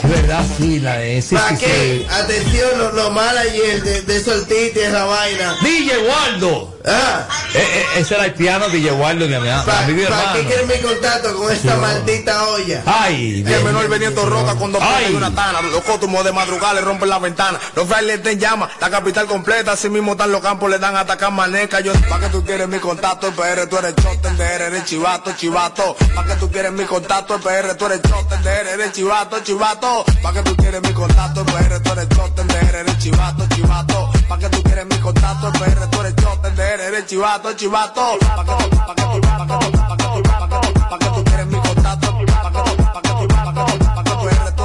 De 0.03 0.09
verdad, 0.21 0.43
sí, 0.57 0.79
la 0.79 1.03
es. 1.03 1.25
Sí, 1.25 1.35
¿Para 1.35 1.49
sí, 1.49 1.65
qué? 1.65 1.99
sí. 2.01 2.07
Atención, 2.09 2.69
los, 2.79 2.93
los 2.93 3.11
managers 3.11 3.83
de, 3.83 4.01
de 4.03 4.23
Soltiti, 4.23 4.79
esa 4.79 5.03
vaina. 5.05 5.57
DJ 5.61 5.97
Waldo. 6.07 6.77
Ah, 6.85 7.27
Eh, 7.53 7.59
eh, 7.59 7.85
ese 7.99 8.15
era 8.15 8.25
el 8.25 8.33
piano 8.33 8.67
de 8.69 8.77
DJ 8.77 8.91
Waldo, 8.93 9.27
mi 9.27 9.33
ami- 9.33 9.65
¿para 9.65 9.85
qué 10.33 10.45
quieren 10.45 10.67
mi 10.67 10.77
contacto 10.79 11.35
con 11.37 11.51
esta 11.51 11.75
maldita 11.75 12.45
olla? 12.47 12.81
Ay, 12.85 13.43
El 13.45 13.63
menor 13.63 13.87
veniendo 13.89 14.25
roca 14.25 14.55
con 14.55 14.71
dos 14.71 14.81
y 15.09 15.13
una 15.13 15.33
tana. 15.35 15.61
Los 15.61 15.81
cótumos 15.83 16.23
de 16.23 16.31
madrugada 16.31 16.75
le 16.75 16.81
rompen 16.81 17.09
la 17.09 17.19
ventana. 17.19 17.59
Los 17.75 17.87
frailes 17.87 18.17
están 18.17 18.31
en 18.33 18.39
llama. 18.39 18.69
La 18.79 18.89
capital 18.89 19.25
completa. 19.27 19.73
Así 19.73 19.89
mismo 19.89 20.13
están 20.13 20.31
los 20.31 20.41
campos. 20.41 20.69
Le 20.69 20.79
dan 20.79 20.95
a 20.95 21.01
atacar 21.01 21.31
maneca. 21.31 21.81
Yo, 21.81 21.91
pa' 22.09 22.19
que 22.19 22.29
tú 22.29 22.43
quieres 22.45 22.67
mi 22.69 22.79
contacto. 22.79 23.27
El 23.27 23.33
PR, 23.33 23.67
tú 23.67 23.77
eres 23.77 23.95
choten 23.95 24.37
de 24.37 24.43
R. 24.45 24.65
Eres 24.67 24.85
chivato, 24.85 25.31
chivato. 25.37 25.95
Pa' 26.15 26.23
que 26.25 26.35
tú 26.35 26.49
quieres 26.49 26.71
mi 26.71 26.85
contacto. 26.85 27.35
El 27.35 27.41
PR, 27.41 27.75
tú 27.75 27.85
eres 27.87 28.01
choten 28.01 28.41
de 28.43 28.49
R. 28.49 28.71
Eres 28.71 28.93
chivato, 28.93 29.39
chivato. 29.43 30.05
Pa' 30.23 30.31
que 30.33 30.41
tú 30.41 30.55
quieres 30.55 30.81
mi 30.81 30.93
contacto. 30.93 31.41
El 31.41 31.45
PR, 31.47 31.79
tú 31.81 31.91
eres 31.91 32.07
choten 32.09 32.47
de 32.47 32.55
R. 32.59 32.79
Eres 32.79 32.97
chivato, 32.99 33.45
chivato. 33.53 34.11
Pa' 34.29 34.37
que 34.39 34.49
tú 34.49 34.63
quieres 34.63 34.85
mi 34.85 34.97
contacto. 34.99 35.47
El 35.47 35.53
PR, 35.59 35.87
tú 35.89 35.99
eres 36.01 36.15
choten 36.15 36.55
Eres 36.71 37.05
chivato, 37.05 37.51
chivato. 37.53 38.17
Pa' 38.19 38.45
que 38.45 38.51
tú, 38.51 38.69
pa' 38.87 38.95
que 38.95 39.03
tú, 39.03 39.19
pa' 39.21 39.45
que 39.45 39.55
tú, 39.59 39.71
pa' 39.75 39.97
que 39.97 40.05
tú, 40.05 40.23
pa' 40.23 40.47
que 40.47 40.55
tú, 40.55 40.71
pa' 40.89 40.99
que 40.99 41.05
tú 41.05 41.23
quieres 41.25 41.47
mi 41.47 41.59
contacto. 41.59 42.07
Pa' 42.07 42.15
que 42.15 42.23
tú, 42.23 42.35
pa' 42.41 43.01
que 43.01 43.09
tú, 43.11 43.27
pa' 43.27 43.51
que 43.51 43.59
tú, 43.59 43.85
pa' 43.93 44.03
que 44.03 44.11
tú 44.11 44.29
eres, 44.29 44.55
tú 44.55 44.63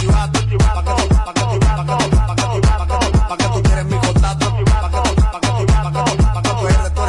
chivato. 0.00 0.40
Pa' 0.40 0.82
que 0.82 0.92
tú, 0.96 1.08
pa' 1.08 1.34
que 1.34 1.42
tú, 1.42 1.58
pa' 1.60 1.84
que 1.84 1.92
tú, 1.92 2.08
pa' 2.16 2.34
que 2.34 2.44
tú, 2.48 2.60
pa' 2.66 2.86
que 2.86 2.96
tú, 2.96 3.18
pa' 3.28 3.36
que 3.36 3.44
tú 3.44 3.62
quieres 3.62 3.84
mi 3.84 3.98
contacto. 3.98 4.46
Pa' 4.46 4.56
que 4.56 4.62
tú, 4.64 5.12
pa' 5.26 5.40
que 5.40 5.50
tú, 5.52 5.66
pa' 5.66 5.92
que 5.92 6.00
tú, 6.06 6.24
pa' 6.32 6.42
que 6.42 6.48
tú 6.48 6.64
eres, 6.66 6.90
tú 6.94 7.02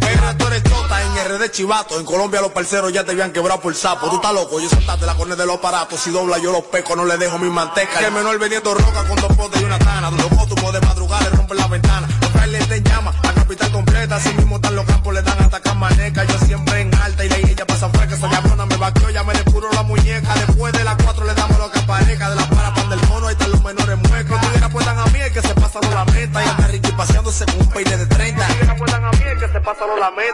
chivato, 0.00 0.44
tú 0.48 0.70
chota 0.70 1.02
en 1.02 1.16
R 1.18 1.38
de 1.38 1.50
chivato. 1.50 2.00
En 2.00 2.06
Colombia 2.06 2.40
los 2.40 2.52
parceros 2.52 2.90
ya 2.90 3.04
te 3.04 3.12
habían 3.12 3.32
quebrado 3.32 3.60
por 3.60 3.74
sapo. 3.74 4.08
Tú 4.08 4.16
estás 4.16 4.32
loco, 4.32 4.60
yo 4.60 4.68
soltaste 4.70 5.04
la 5.04 5.14
cornea 5.14 5.36
de 5.36 5.44
los 5.44 5.58
aparatos. 5.58 6.00
Si 6.00 6.10
dobla 6.10 6.38
yo 6.38 6.52
los 6.52 6.64
peco, 6.64 6.96
no 6.96 7.04
le 7.04 7.18
dejo 7.18 7.36
mi 7.38 7.50
manteca. 7.50 7.98
Que 7.98 8.06
el 8.06 8.12
menor 8.12 8.38
veniendo 8.38 8.72
roca 8.72 9.04
con 9.06 9.16
dos 9.16 9.36
potes 9.36 9.60
y 9.60 9.64
una 9.64 9.78
tana. 9.78 10.10
Los 10.10 10.28
cótumos 10.28 10.72
de 10.72 10.80
madrugada 10.80 11.17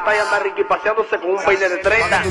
meta. 0.04 0.16
Y 0.16 0.18
anda 0.18 0.38
Ricky 0.40 0.64
paseándose 0.64 1.18
con 1.18 1.30
un 1.30 1.44
peine 1.44 1.68
de 1.68 1.78
30. 1.78 2.22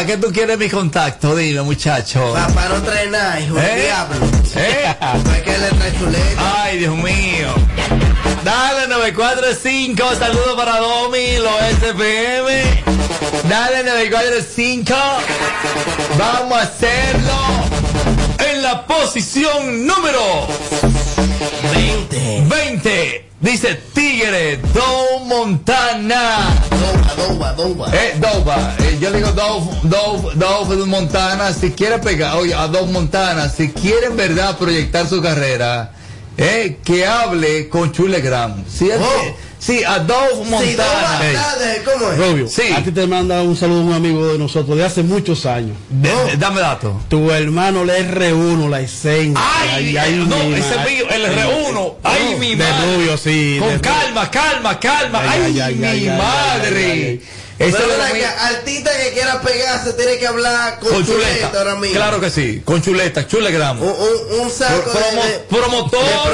Sube. 0.00 0.06
¿Y 0.06 0.06
para 0.06 0.06
qué 0.06 0.16
tú 0.16 0.32
quieres 0.32 0.58
mi 0.58 0.68
contacto? 0.68 1.36
Dime, 1.36 1.62
muchacho. 1.62 2.32
Papá 2.32 2.68
no 2.68 2.82
trae 2.82 3.08
nada, 3.08 3.40
hijo 3.40 3.58
¿Eh? 3.58 3.82
diablo. 3.82 4.26
¿Eh? 4.56 4.96
Es 5.36 5.42
que 5.42 5.58
le 5.58 5.68
trae 5.68 5.98
chuleta. 5.98 6.62
Ay, 6.62 6.78
Dios 6.78 6.96
mío. 6.96 7.54
Dale 8.44 8.88
945, 8.88 10.14
saludo 10.18 10.56
para 10.56 10.78
Domi, 10.78 11.36
los 11.38 11.52
SPM. 11.78 13.48
Dale 13.48 13.84
945. 13.84 14.94
Vamos 16.18 16.58
a 16.58 16.62
hacerlo 16.62 17.34
en 18.50 18.62
la 18.62 18.86
posición 18.86 19.86
número 19.86 20.46
20. 21.74 22.44
20. 22.48 23.30
Dice 23.40 23.74
Tigre, 23.94 24.60
Don 24.74 25.28
Montana. 25.28 26.38
Doba. 27.60 27.90
Eh, 27.94 28.14
Dova, 28.18 28.74
eh, 28.78 28.98
yo 29.00 29.10
digo 29.12 29.30
Dove, 29.32 29.70
Dove, 29.82 30.34
Dove 30.34 30.86
Montana, 30.86 31.52
si 31.52 31.70
quiere 31.72 31.98
pegar, 31.98 32.36
oye, 32.36 32.54
a 32.54 32.66
Dove 32.68 32.90
Montana, 32.92 33.48
si 33.48 33.68
quiere 33.70 34.06
en 34.06 34.16
verdad 34.16 34.56
proyectar 34.56 35.06
su 35.06 35.20
carrera, 35.20 35.92
eh, 36.36 36.78
que 36.84 37.06
hable 37.06 37.68
con 37.68 37.92
Chulegram. 37.92 38.64
Si 38.66 38.88
él- 38.88 38.98
Oh. 39.02 39.34
sí, 39.58 39.82
a 39.84 39.98
Dove 39.98 40.42
Sí, 40.44 40.50
Montana. 40.50 41.20
Ey, 41.22 41.34
dale, 41.34 41.82
¿cómo 41.84 42.12
es? 42.12 42.18
Rubio, 42.18 42.48
Sí. 42.48 42.62
a 42.74 42.82
ti 42.82 42.92
te 42.92 43.06
manda 43.06 43.42
un 43.42 43.54
saludo 43.56 43.82
un 43.82 43.92
amigo 43.92 44.26
de 44.32 44.38
nosotros 44.38 44.74
de 44.78 44.84
hace 44.84 45.02
muchos 45.02 45.44
años. 45.44 45.76
de- 45.90 46.08
de- 46.08 46.36
dame 46.38 46.60
datos. 46.62 46.94
Tu 47.08 47.30
hermano 47.30 47.84
le 47.84 47.98
R1, 47.98 48.68
la 48.70 48.80
esencia. 48.80 49.38
Ay, 49.74 49.92
no, 50.26 50.36
mi 50.44 50.54
ese 50.54 50.78
mío, 50.88 51.04
el 51.10 51.26
R1. 51.26 51.96
Ay, 52.04 52.36
mi 52.38 52.54
de 52.54 52.64
madre. 52.64 52.96
Rubio, 52.96 53.18
sí. 53.18 53.56
Con 53.58 53.68
de- 53.68 53.80
calma, 53.80 54.30
calma, 54.30 54.78
calma. 54.80 55.20
Ay, 55.20 55.28
Ay, 55.28 55.40
ay, 55.44 55.60
ay, 55.60 55.74
mi 55.74 55.84
ay, 55.86 56.08
ay, 56.08 56.16
madre. 56.18 57.20
Eso 57.60 57.76
Pero 57.78 58.02
acá, 58.02 58.46
artista 58.46 58.90
que 58.98 59.12
quiera 59.12 59.38
pegarse 59.42 59.92
tiene 59.92 60.16
que 60.16 60.26
hablar 60.26 60.78
con, 60.78 60.92
Con 60.94 61.04
chuleta, 61.04 61.28
chuleta. 61.30 61.58
ahora 61.58 61.74
mismo. 61.74 61.94
Claro 61.94 62.18
que 62.18 62.30
sí, 62.30 62.62
con 62.64 62.80
chuleta, 62.80 63.26
chulegram. 63.26 63.82
Un, 63.82 63.88
un, 63.88 64.40
un 64.40 64.50
saco 64.50 64.80
Pro- 64.90 64.92
promo- 64.92 65.24
de, 65.24 65.38
promotor, 65.40 66.02
de 66.02 66.30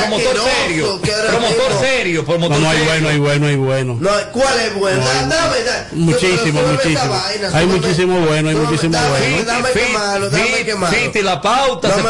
promotor 0.00 0.40
serio, 0.64 1.00
que 1.02 1.10
promotor 1.12 1.68
mismo- 1.68 1.80
serio, 1.82 2.24
promotor 2.24 2.56
No, 2.58 2.64
no 2.64 2.70
hay 2.70 2.80
bueno, 2.86 3.08
hay 3.10 3.18
bueno, 3.18 3.46
hay 3.46 3.56
bueno. 3.56 3.98
No, 4.00 4.10
¿cuál 4.32 4.58
es 4.60 4.74
bueno? 4.74 5.00
No, 5.02 5.10
hay- 5.10 5.18
Dame, 5.28 5.62
dame. 5.64 5.86
Muchísimo, 5.92 6.62
muchísimo. 6.62 7.08
vaina, 7.10 7.50
Hay 7.52 7.66
muchísimo 7.66 8.20
bueno, 8.20 8.48
hay 8.48 8.54
muchísimo 8.56 8.94
dame, 8.96 9.08
bueno. 9.10 9.42
Dame 9.44 9.68
Fit, 9.68 9.82
quemarlo, 9.82 10.30
dame 10.30 10.44
fit 10.90 11.16
y 11.16 11.22
la 11.22 11.42
pauta 11.42 11.88
No 11.88 11.96
se, 11.96 12.02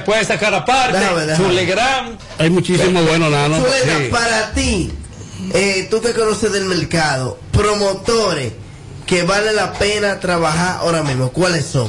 puede, 0.00 0.20
se- 0.20 0.24
sacar 0.26 0.52
aparte. 0.54 0.98
Chulegram. 1.38 2.18
Hay 2.38 2.50
muchísimo 2.50 3.02
bueno, 3.04 3.30
nano. 3.30 3.56
Chuleta, 3.56 4.16
para 4.18 4.52
ti, 4.52 4.92
eh, 5.54 5.88
tú 5.90 6.00
que 6.00 6.12
conoces 6.12 6.52
del 6.52 6.64
mercado, 6.64 7.38
promotores 7.50 8.52
que 9.06 9.22
vale 9.24 9.52
la 9.52 9.72
pena 9.74 10.20
trabajar 10.20 10.78
ahora 10.80 11.02
mismo, 11.02 11.30
¿cuáles 11.30 11.66
son? 11.66 11.88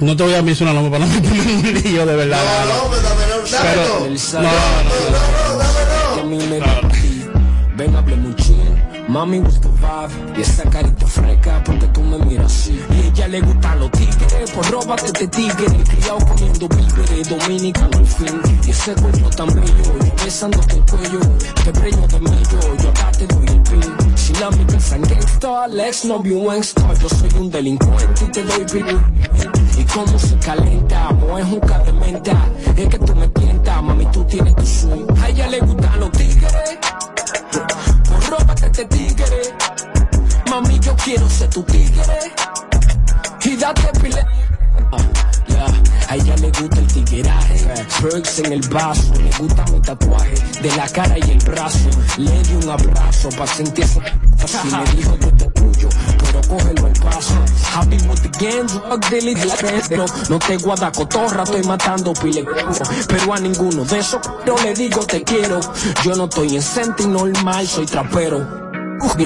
No 0.00 0.16
te 0.16 0.22
voy 0.22 0.34
a 0.34 0.42
mencionar 0.42 0.74
nombres 0.74 1.00
para 1.00 1.06
no 1.06 1.18
un 1.18 1.82
lío 1.82 2.06
de 2.06 2.16
verdad. 2.16 2.42
No, 2.66 2.74
no, 2.74 3.02
no, 4.40 6.24
no, 6.24 6.38
no, 6.38 6.46
me. 6.46 6.81
Mami 9.12 9.40
gusta 9.40 9.68
vibe 9.68 10.38
y 10.38 10.40
esa 10.40 10.62
carita 10.70 11.06
fresca 11.06 11.62
porque 11.66 11.86
tú 11.88 12.00
me 12.00 12.16
miras 12.24 12.46
así. 12.46 12.80
Y 12.94 13.08
ella 13.08 13.28
le 13.28 13.42
gustan 13.42 13.80
los 13.80 13.90
tigres, 13.90 14.50
pues 14.54 14.70
róbate 14.70 15.04
este 15.04 15.28
tigre. 15.28 15.66
Criado 15.84 16.18
comiendo 16.20 16.66
víveres, 16.66 17.28
dominicano 17.28 17.98
al 17.98 18.06
fin. 18.06 18.40
Y 18.66 18.70
ese 18.70 18.94
cuerpo 18.94 19.28
tan 19.28 19.48
bello, 19.48 19.66
yo 19.66 20.24
besándote 20.24 20.76
el 20.76 20.84
cuello. 20.86 21.20
Te 21.62 21.72
preño 21.72 22.08
de 22.08 22.20
mello, 22.20 22.76
yo 22.82 22.88
acá 22.88 23.12
te 23.12 23.26
doy 23.26 23.46
el 23.48 23.60
pin. 23.60 24.16
Si 24.16 24.32
la 24.32 24.46
amiga 24.46 24.76
es 24.78 24.90
gangsta, 24.90 25.64
Alex 25.64 26.04
no 26.06 26.18
vio 26.20 26.38
un. 26.38 26.62
Yo 26.62 27.08
soy 27.10 27.28
un 27.38 27.50
delincuente 27.50 28.24
y 28.24 28.32
te 28.32 28.42
doy 28.44 28.64
pin. 28.64 28.98
Y 29.76 29.84
como 29.92 30.18
se 30.18 30.36
calenta, 30.38 31.10
o 31.10 31.38
es 31.38 31.44
un 31.44 31.60
de 31.60 31.92
menta. 31.92 32.48
Es 32.78 32.88
que 32.88 32.98
tú 32.98 33.14
me 33.14 33.28
tientas, 33.28 33.82
mami, 33.82 34.06
tú 34.06 34.24
tienes 34.24 34.56
tu 34.56 34.64
swing. 34.64 35.04
Ella 35.28 35.48
le 35.48 35.60
gustan 35.60 36.00
los 36.00 36.12
tigres. 36.12 36.41
Este 38.82 38.96
tigre. 38.96 39.54
Mami, 40.50 40.80
yo 40.80 40.96
quiero 40.96 41.28
ser 41.30 41.48
tu 41.50 41.62
tigre. 41.62 42.02
Y 43.44 43.56
date 43.56 44.00
pile. 44.00 44.26
Ah. 44.90 44.96
A 46.08 46.16
ella 46.16 46.36
le 46.36 46.48
gusta 46.48 46.78
el 46.78 46.86
tigueraje, 46.88 47.86
perks 48.02 48.40
en 48.40 48.52
el 48.52 48.68
vaso, 48.68 49.14
le 49.14 49.30
gusta 49.38 49.64
mi 49.72 49.80
tatuaje 49.80 50.34
de 50.60 50.76
la 50.76 50.88
cara 50.88 51.16
y 51.16 51.30
el 51.30 51.38
brazo. 51.38 51.88
Le 52.18 52.42
di 52.42 52.54
un 52.56 52.68
abrazo 52.68 53.28
pa' 53.30 53.46
sentirse 53.46 54.00
así. 54.42 54.68
Me 54.68 54.96
dijo 54.96 55.16
yo 55.16 55.32
te 55.36 55.46
tuyo, 55.52 55.88
pero 56.18 56.40
cógelo 56.48 56.86
al 56.86 56.92
paso. 56.92 57.34
Happy 57.74 57.96
with 58.08 58.20
the 58.20 58.28
game, 58.44 58.66
drug 58.66 59.88
pero 59.88 60.04
no 60.28 60.38
te 60.38 60.56
guarda 60.58 60.92
cotorra, 60.92 61.44
estoy 61.44 61.62
matando 61.62 62.12
pile. 62.12 62.44
Pero 63.06 63.32
a 63.32 63.38
ninguno 63.38 63.84
de 63.84 63.98
esos 64.00 64.20
pero 64.44 64.56
le 64.58 64.74
digo 64.74 65.06
te 65.06 65.22
quiero. 65.22 65.60
Yo 66.04 66.14
no 66.16 66.24
estoy 66.24 66.56
en 66.56 66.62
senti 66.62 67.06
normal, 67.06 67.66
soy 67.66 67.86
trapero. 67.86 68.61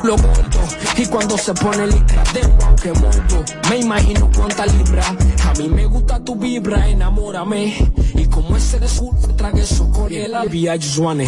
Lo 0.03 0.17
gordo, 0.17 0.61
y 0.97 1.07
cuando 1.07 1.37
se 1.37 1.53
pone 1.53 1.87
litra 1.87 2.25
de 2.33 2.47
wow 2.47 2.77
que 2.77 2.93
muerto 2.93 3.45
Me 3.69 3.79
imagino 3.79 4.31
cuántas 4.35 4.75
libras 4.75 5.07
A 5.45 5.53
mí 5.55 5.69
me 5.69 5.85
gusta 5.85 6.19
tu 6.21 6.35
vibra, 6.35 6.89
enamórame. 6.89 7.93
Y 8.15 8.27
como 8.27 8.57
ese 8.57 8.81
de 8.81 8.89
sur 8.89 9.15
trague 9.37 9.63
eso 9.63 9.91
corriela 9.91 10.45
Baby, 10.45 10.69
I 10.69 10.79
just 10.79 10.99
wanna 10.99 11.25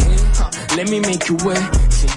Let 0.75 0.89
me 0.89 0.99
make 0.99 1.27
you 1.27 1.37
wet. 1.45 1.59
Si 1.89 2.07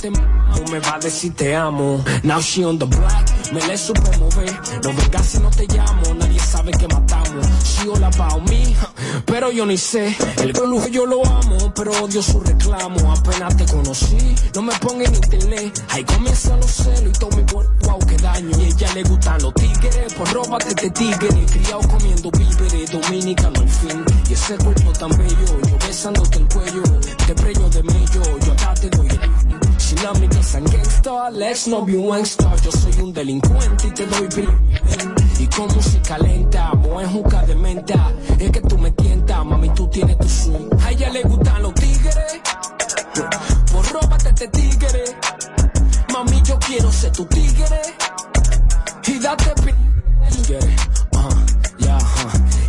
te 0.00 0.10
me 0.10 0.78
va 0.80 0.94
a 0.96 0.98
decir 0.98 1.34
te 1.34 1.54
amo. 1.54 2.04
Now 2.22 2.40
she 2.40 2.64
on 2.64 2.78
the 2.78 2.86
black 2.86 3.35
Me 3.52 3.64
le 3.66 3.78
supe 3.78 4.16
mover. 4.18 4.60
No 4.82 4.92
vengas 4.92 5.26
si 5.26 5.38
no 5.38 5.50
te 5.50 5.66
llamo 5.66 6.14
Nadie 6.18 6.40
sabe 6.40 6.72
que 6.72 6.88
matamos. 6.88 7.46
She 7.64 7.88
all 7.88 8.02
about 8.02 8.48
me 8.48 8.74
Pero 9.24 9.50
yo 9.52 9.64
ni 9.66 9.76
sé. 9.76 10.16
El 10.38 10.50
lujo 10.50 10.88
yo 10.88 11.06
lo 11.06 11.24
amo 11.24 11.72
Pero 11.74 11.92
odio 12.02 12.22
su 12.22 12.40
reclamo. 12.40 13.12
Apenas 13.12 13.56
te 13.56 13.64
conocí 13.66 14.34
No 14.54 14.62
me 14.62 14.74
ponga 14.78 15.04
en 15.04 15.14
internet. 15.14 15.84
Ahí 15.90 16.04
comienzan 16.04 16.58
los 16.60 16.70
celos 16.70 17.16
y 17.16 17.18
todo 17.18 17.36
mi 17.36 17.44
cuerpo 17.44 17.72
wow 17.88 17.98
que 18.00 18.16
daño. 18.16 18.58
Y 18.58 18.64
ella 18.64 18.92
le 18.94 19.02
gustan 19.04 19.42
los 19.42 19.54
tigres 19.54 20.14
Pues 20.14 20.32
róbate 20.32 20.68
este 20.68 20.90
tigre. 20.90 21.28
Criado 21.46 21.80
comiendo 21.88 22.30
víveres 22.32 22.90
Dominicano 22.90 23.60
al 23.60 23.68
fin. 23.68 24.04
Y 24.28 24.32
ese 24.32 24.56
cuerpo 24.58 24.92
tan 24.92 25.10
bello 25.10 25.60
Yo 25.68 25.78
besándote 25.86 26.38
el 26.38 26.48
cuello 26.48 26.82
Te 27.26 27.34
preño 27.34 27.68
de 27.70 27.82
mello. 27.84 28.38
Yo 28.44 28.52
acá 28.52 28.74
te 28.74 28.90
doy 28.90 29.08
el 29.08 29.65
si 29.78 29.94
la 29.96 30.10
amiga 30.10 30.38
es 30.38 30.52
gangsta, 30.52 31.26
Alex 31.26 31.68
no 31.68 31.84
vio 31.84 32.00
un 32.00 32.10
gangsta. 32.10 32.54
Yo 32.62 32.72
soy 32.72 32.92
un 33.02 33.12
delincuente 33.12 33.88
y 33.88 33.90
te 33.90 34.06
doy 34.06 34.28
pil. 34.28 34.48
Y 35.38 35.46
como 35.48 35.82
se 35.82 36.00
calenta, 36.00 36.74
mo 36.74 37.00
es 37.00 37.08
juca 37.08 37.42
de 37.42 37.54
menta. 37.54 38.12
Es 38.38 38.50
que 38.50 38.60
tú 38.60 38.78
me 38.78 38.90
tientas, 38.92 39.44
mami, 39.44 39.68
tú 39.70 39.88
tienes 39.88 40.18
tu 40.18 40.28
swing. 40.28 40.68
A 40.82 40.90
ella 40.90 41.10
le 41.10 41.22
gustan 41.22 41.62
los 41.62 41.74
tigres. 41.74 42.40
Pues 43.72 43.92
róbate 43.92 44.28
este 44.30 44.48
tigre. 44.48 45.04
Mami, 46.12 46.42
yo 46.42 46.58
quiero 46.58 46.90
ser 46.90 47.12
tu 47.12 47.24
tigre. 47.26 47.80
Y 49.06 49.18
date. 49.18 49.54
Tigre. 50.30 50.76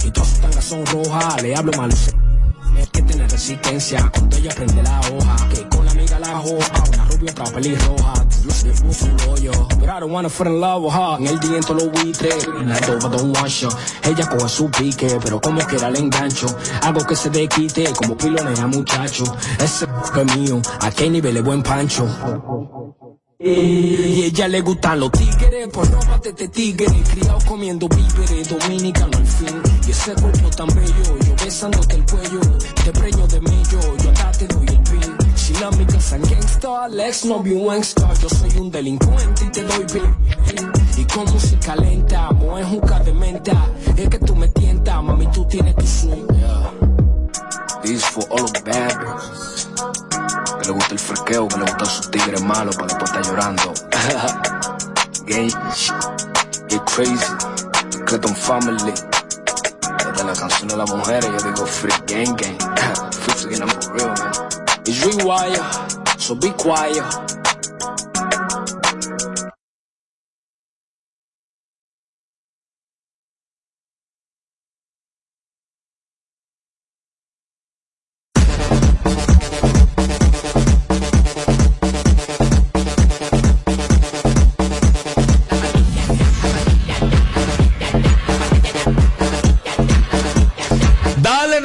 Y 0.03 0.11
todas 0.11 0.29
sus 0.29 0.39
tangas 0.39 0.63
son 0.63 0.85
rojas, 0.85 1.41
le 1.41 1.55
hablo 1.55 1.71
mal. 1.77 1.91
Es 1.91 2.89
que 2.91 3.01
tiene 3.01 3.27
resistencia 3.27 4.09
cuando 4.13 4.37
ella 4.37 4.53
prende 4.55 4.83
la 4.83 4.99
hoja. 4.99 5.35
La 6.31 6.41
hoja, 6.41 6.83
una 6.93 7.05
rubia 7.05 7.31
otra 7.31 7.45
pelirroja. 7.45 8.13
Yo 8.43 8.51
soy 8.51 9.09
un 9.09 9.29
hoyo, 9.29 9.51
but 9.79 9.89
I 9.89 9.99
don't 9.99 10.11
wanna 10.11 10.29
fall 10.29 10.47
in 10.47 10.59
love 10.59 10.91
her. 10.91 11.19
En 11.19 11.27
el 11.27 11.39
diente 11.39 11.73
lo 11.73 11.89
buitre, 11.89 12.29
en 12.59 12.69
la 12.69 12.79
doba 12.79 13.09
don't 13.09 13.35
want 13.35 13.49
shot. 13.49 13.75
Ella 14.03 14.27
coge 14.29 14.49
su 14.49 14.69
pique, 14.69 15.17
pero 15.23 15.39
como 15.41 15.61
quiera 15.61 15.89
le 15.89 15.99
engancho. 15.99 16.47
Hago 16.81 17.05
que 17.05 17.15
se 17.15 17.29
desquite, 17.29 17.91
como 17.93 18.15
pilonea 18.17 18.67
muchacho. 18.67 19.23
Ese 19.59 19.87
que 20.13 20.21
es 20.21 20.37
mío, 20.37 20.61
a 20.79 20.91
qué 20.91 21.09
nivel 21.09 21.37
es 21.37 21.43
buen 21.43 21.63
pancho. 21.63 22.07
Y 23.39 24.23
ella 24.23 24.47
le 24.47 24.61
gustan 24.61 24.99
los 24.99 25.11
tigres, 25.11 25.69
pues 25.71 25.91
róbate 25.91 26.29
este 26.29 26.47
tigre. 26.47 26.87
Criado 27.11 27.37
comiendo 27.47 27.87
víveres, 27.87 28.49
dominicano 28.49 29.17
al 29.17 29.27
fin. 29.27 29.61
Y 29.87 29.91
ese 29.91 30.13
cuerpo 30.15 30.49
tan 30.49 30.67
bello, 30.67 31.17
yo 31.23 31.35
besándote 31.45 31.95
el 31.95 32.05
cuello. 32.05 32.39
Te 32.83 32.91
preño 32.91 33.27
de 33.27 33.41
mello, 33.41 33.97
yo 34.03 34.09
acá 34.09 34.31
te 34.31 34.47
doy 34.47 34.65
el 34.67 34.79
Si 35.47 35.53
la 35.53 35.67
amiga 35.67 35.97
es 35.97 36.11
gangsta, 36.11 36.83
Alex 36.83 37.23
no 37.23 37.39
vio 37.39 37.59
un 37.59 37.67
gangsta. 37.69 38.13
Yo 38.15 38.27
soy 38.27 38.49
un 38.59 38.69
delincuente 38.69 39.45
y 39.45 39.49
te 39.49 39.63
doy 39.63 39.85
pin. 39.85 40.13
Y 40.97 41.05
como 41.05 41.39
se 41.39 41.57
calenta, 41.59 42.31
mo 42.31 42.57
es 42.57 42.67
juca 42.67 42.99
de 42.99 43.13
menta. 43.13 43.53
Es 43.95 44.09
que 44.09 44.19
tú 44.19 44.35
me 44.35 44.49
tientas, 44.49 45.01
mami, 45.01 45.25
tú 45.27 45.45
tienes 45.45 45.73
tu 45.77 45.87
swing. 45.87 46.27
Yeah. 46.33 46.73
This 47.81 48.03
for 48.03 48.25
all 48.29 48.43
of 48.43 48.51
the 48.51 48.59
bad 48.69 48.91
bitches. 48.99 49.69
Que 50.59 50.67
le 50.67 50.73
gusta 50.73 50.93
el 50.93 50.99
fresqueo, 50.99 51.47
que 51.47 51.57
le 51.59 51.63
gustan 51.63 51.87
sus 51.87 52.11
tigres 52.11 52.41
malos 52.43 52.75
para 52.75 52.87
después 52.87 53.09
estar 53.09 53.25
llorando. 53.25 53.73
Gay, 55.27 55.49
get 56.67 56.81
crazy, 56.87 57.33
Creton 58.05 58.35
Family. 58.35 58.93
Desde 59.97 60.23
la 60.25 60.33
canción 60.33 60.67
de 60.67 60.75
las 60.75 60.89
mujeres, 60.89 61.25
yo 61.25 61.51
digo 61.51 61.65
free 61.65 61.93
gang 62.05 62.35
gang. 62.35 62.57
Free 63.37 63.55
again, 63.55 63.61
I'm 63.61 63.69
for 63.69 63.93
real, 63.93 64.07
man. 64.09 64.56
It's 64.89 65.03
rewire, 65.03 66.17
so 66.17 66.33
be 66.33 66.49
quiet. 66.51 67.46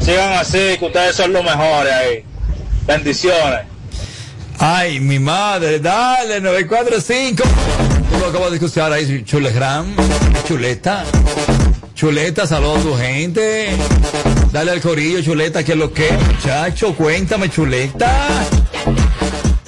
Sigan 0.00 0.32
así, 0.34 0.76
que 0.78 0.86
ustedes 0.86 1.16
son 1.16 1.34
los 1.34 1.44
mejores 1.44 1.92
ahí. 1.92 2.24
Bendiciones. 2.86 3.73
Ay, 4.58 5.00
mi 5.00 5.18
madre, 5.18 5.80
dale, 5.80 6.40
945. 6.40 7.42
Tú 8.18 8.24
acabas 8.24 8.50
de 8.50 8.56
escuchar 8.56 8.92
ahí, 8.92 9.22
Chulegram, 9.24 9.94
Chuleta. 10.46 11.04
Chuleta, 11.94 12.46
saludos 12.46 12.78
a 12.78 12.82
tu 12.82 12.96
gente. 12.96 13.68
Dale 14.52 14.70
al 14.70 14.80
corillo, 14.80 15.20
Chuleta, 15.22 15.64
que 15.64 15.72
es 15.72 15.78
lo 15.78 15.92
que, 15.92 16.10
muchacho, 16.12 16.94
cuéntame, 16.94 17.50
Chuleta. 17.50 18.28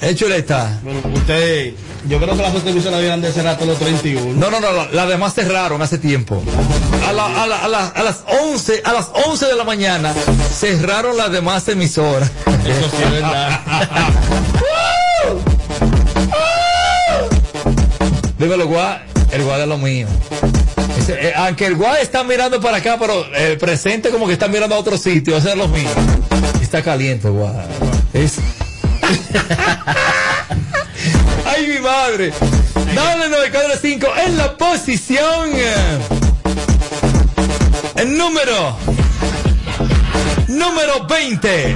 ¿Eh, 0.01 0.15
Chuleta? 0.15 0.79
Bueno, 0.83 1.01
usted, 1.13 1.73
yo 2.07 2.19
creo 2.19 2.35
que 2.35 2.41
las 2.41 2.53
otras 2.55 2.71
emisoras 2.71 2.99
debían 2.99 3.21
de 3.21 3.31
cerrar 3.31 3.55
todos 3.55 3.69
los 3.69 3.79
31. 3.79 4.33
No, 4.39 4.49
no, 4.51 4.59
no, 4.59 4.71
la- 4.71 4.89
las 4.91 5.09
demás 5.09 5.33
cerraron 5.33 5.81
hace 5.81 5.97
tiempo. 5.97 6.41
A, 7.07 7.13
la- 7.13 7.43
a 7.43 7.47
la- 7.47 7.57
a 7.63 7.67
la- 7.67 7.87
a 7.87 8.03
las 8.03 8.17
11, 8.43 8.81
a 8.85 8.93
las 8.93 9.07
11 9.25 9.45
de 9.47 9.55
la 9.55 9.63
mañana 9.63 10.13
cerraron 10.57 11.17
las 11.17 11.31
demás 11.31 11.67
emisoras. 11.67 12.29
Eso 12.65 12.89
sí 12.89 13.03
es 13.03 13.11
verdad. 13.11 13.59
Dímelo, 18.39 18.67
Guá, 18.67 19.01
el 19.31 19.43
Guá 19.43 19.57
es 19.59 19.67
lo 19.67 19.77
mío. 19.77 20.07
Eh, 21.09 21.33
aunque 21.35 21.65
el 21.65 21.75
Guá 21.75 21.99
está 21.99 22.23
mirando 22.23 22.59
para 22.61 22.77
acá, 22.77 22.97
pero 22.99 23.25
el 23.33 23.57
presente 23.57 24.09
como 24.09 24.27
que 24.27 24.33
está 24.33 24.47
mirando 24.47 24.75
a 24.75 24.79
otro 24.79 24.97
sitio, 24.97 25.37
ese 25.37 25.51
es 25.51 25.57
lo 25.57 25.67
mío. 25.67 25.89
Está 26.61 26.81
caliente, 26.83 27.29
Guá. 27.29 27.65
Es... 28.13 28.35
¡Ay, 31.57 31.67
mi 31.67 31.79
madre! 31.79 32.31
Dale 32.93 33.29
945 33.29 34.07
en 34.27 34.37
la 34.37 34.55
posición. 34.55 35.49
eh, 35.55 35.73
El 37.95 38.15
número. 38.15 38.77
Número 40.47 41.05
20. 41.07 41.73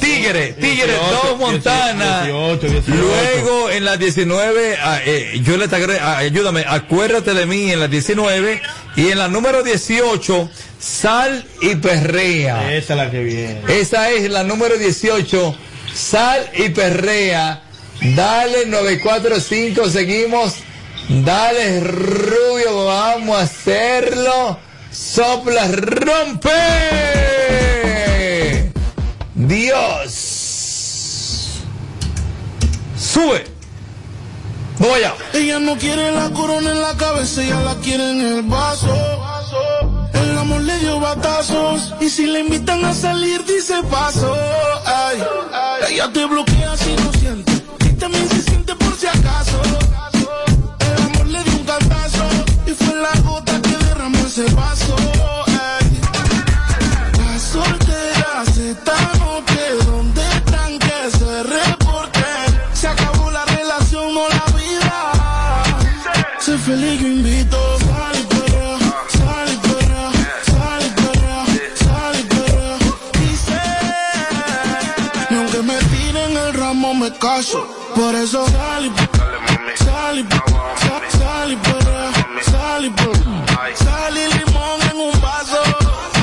Tigre, 0.00 0.52
Tigre, 0.54 0.86
18, 0.94 1.20
dos 1.28 1.38
Montana. 1.38 2.22
18, 2.24 2.66
18. 2.68 2.90
Luego 2.94 3.70
en 3.70 3.84
la 3.84 3.96
19, 3.98 4.76
ah, 4.82 4.98
eh, 5.04 5.40
yo 5.44 5.58
le 5.58 5.68
tagre- 5.68 5.98
ah, 6.00 6.16
ayúdame, 6.16 6.64
acuérdate 6.66 7.34
de 7.34 7.44
mí 7.44 7.70
en 7.70 7.80
la 7.80 7.88
19. 7.88 8.62
Y 8.96 9.10
en 9.10 9.18
la 9.18 9.28
número 9.28 9.62
18, 9.62 10.48
Sal 10.78 11.44
y 11.60 11.74
Perrea. 11.76 12.72
Esa 12.74 12.94
es 12.94 12.96
la 12.98 13.10
que 13.10 13.22
viene. 13.22 13.60
Esa 13.68 14.10
es 14.10 14.30
la 14.30 14.42
número 14.42 14.76
18, 14.78 15.54
Sal 15.94 16.48
y 16.54 16.70
Perrea. 16.70 17.62
Dale 18.02 18.66
945, 18.66 19.90
seguimos. 19.90 20.54
Dale 21.08 21.80
Rubio, 21.80 22.86
vamos 22.86 23.36
a 23.38 23.42
hacerlo. 23.42 24.58
Sopla, 24.90 25.68
rompe. 25.68 26.50
Dios. 29.34 30.12
Sube. 32.98 33.44
Voy 34.78 34.90
allá. 34.92 35.14
Ella 35.34 35.58
no 35.58 35.76
quiere 35.76 36.10
la 36.12 36.30
corona 36.30 36.70
en 36.70 36.80
la 36.80 36.96
cabeza, 36.96 37.42
ella 37.42 37.60
la 37.60 37.74
quiere 37.76 38.12
en 38.12 38.20
el 38.20 38.42
vaso. 38.44 38.96
El 40.14 40.38
amor 40.38 40.62
le 40.62 40.78
dio 40.78 40.98
batazos 41.00 41.94
y 42.00 42.08
si 42.08 42.26
le 42.26 42.40
invitan 42.40 42.82
a 42.82 42.94
salir 42.94 43.44
dice 43.44 43.74
paso. 43.90 44.34
Ay, 44.86 45.22
ella 45.90 46.10
te 46.10 46.24
bloquea 46.24 46.76
si 46.78 46.94
no 46.94 47.12
siente 47.12 47.50
y 47.52 47.59
también 48.00 48.28
se 48.30 48.42
siente 48.42 48.74
por 48.76 48.96
si 48.96 49.06
acaso. 49.06 49.60
El 50.80 51.02
amor 51.02 51.26
le 51.26 51.44
dio 51.44 51.52
un 51.52 51.64
cantazo 51.64 52.24
y 52.66 52.70
fue 52.70 52.94
la 52.96 53.20
gota 53.20 53.60
que 53.60 53.76
derramó 53.84 54.18
ese 54.26 54.44
vaso. 54.54 54.96
Eso 78.30 78.46
sal 78.46 78.86
y 78.86 78.90
sal 79.82 80.18
y 80.20 80.24
sal, 81.18 81.52
y 81.52 81.56
sal 82.48 84.16
y 84.16 84.20
y 84.20 84.38
limón 84.38 84.80
en 84.88 84.96
un 85.00 85.20
vaso. 85.20 85.60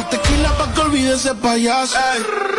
Tequila 0.10 0.58
pa' 0.58 0.74
que 0.74 0.80
olvide 0.82 1.16
ese 1.16 1.36
payaso. 1.36 1.98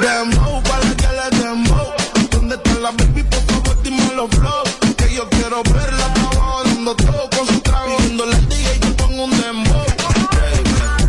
Dembow, 0.03 0.62
para 0.64 0.94
que 1.01 1.09
le 1.18 1.38
dembow. 1.38 1.88
¿Dónde 2.30 2.57
está 2.57 2.74
la 2.80 2.90
baby? 2.90 3.22
Por 3.22 3.40
favor, 3.49 3.82
dime 3.82 4.12
los 4.16 4.28
flow. 4.30 4.64
Que 4.99 5.14
yo 5.14 5.26
quiero 5.30 5.62
verla 5.62 6.05
abajo 6.05 6.62
dando 6.64 6.94
todo 6.96 7.30
con 7.34 7.46
su 7.46 7.61
trago. 7.61 7.96
Pidiéndole 7.96 8.34
al 8.34 8.49
DJ 8.51 8.80
que 8.80 8.88
ponga 9.01 9.22
un 9.24 9.40
dembow. 9.40 9.86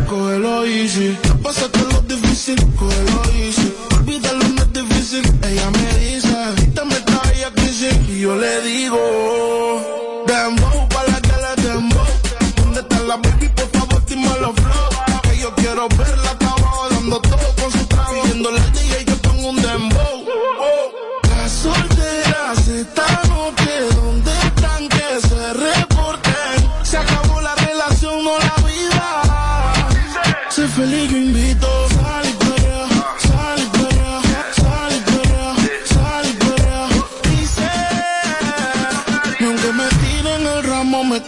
Cógelo 0.08 0.64
easy. 0.64 1.18
Ya 1.24 1.34
pasaste 1.42 1.80
lo 1.92 2.00
difícil. 2.02 2.56
Cógelo 2.78 3.22
easy. 3.34 3.74
Olvídalo, 3.96 4.48
no 4.48 4.62
es 4.62 4.72
difícil. 4.72 5.24
Ella 5.42 5.70
me 5.72 5.79
yo 8.20 8.36
le 8.36 8.60
digo, 8.60 9.89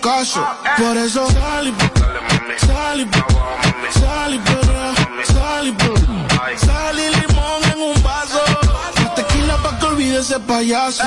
caso. 0.01 0.47
Por 0.76 0.97
eso 0.97 1.28
sal 1.30 1.68
y 1.68 1.72
sal 2.66 3.01
y 3.01 3.09
sal 3.99 4.34
y 4.34 4.38
sal 5.32 5.68
y. 5.68 5.72
Sal 6.57 6.99
y 6.99 7.09
limón 7.16 7.62
en 7.72 7.80
un 7.80 8.03
vaso. 8.03 8.43
Tequila 9.16 9.57
pa' 9.59 9.78
que 9.78 9.86
olvide 9.86 10.20
ese 10.20 10.38
payaso. 10.40 11.03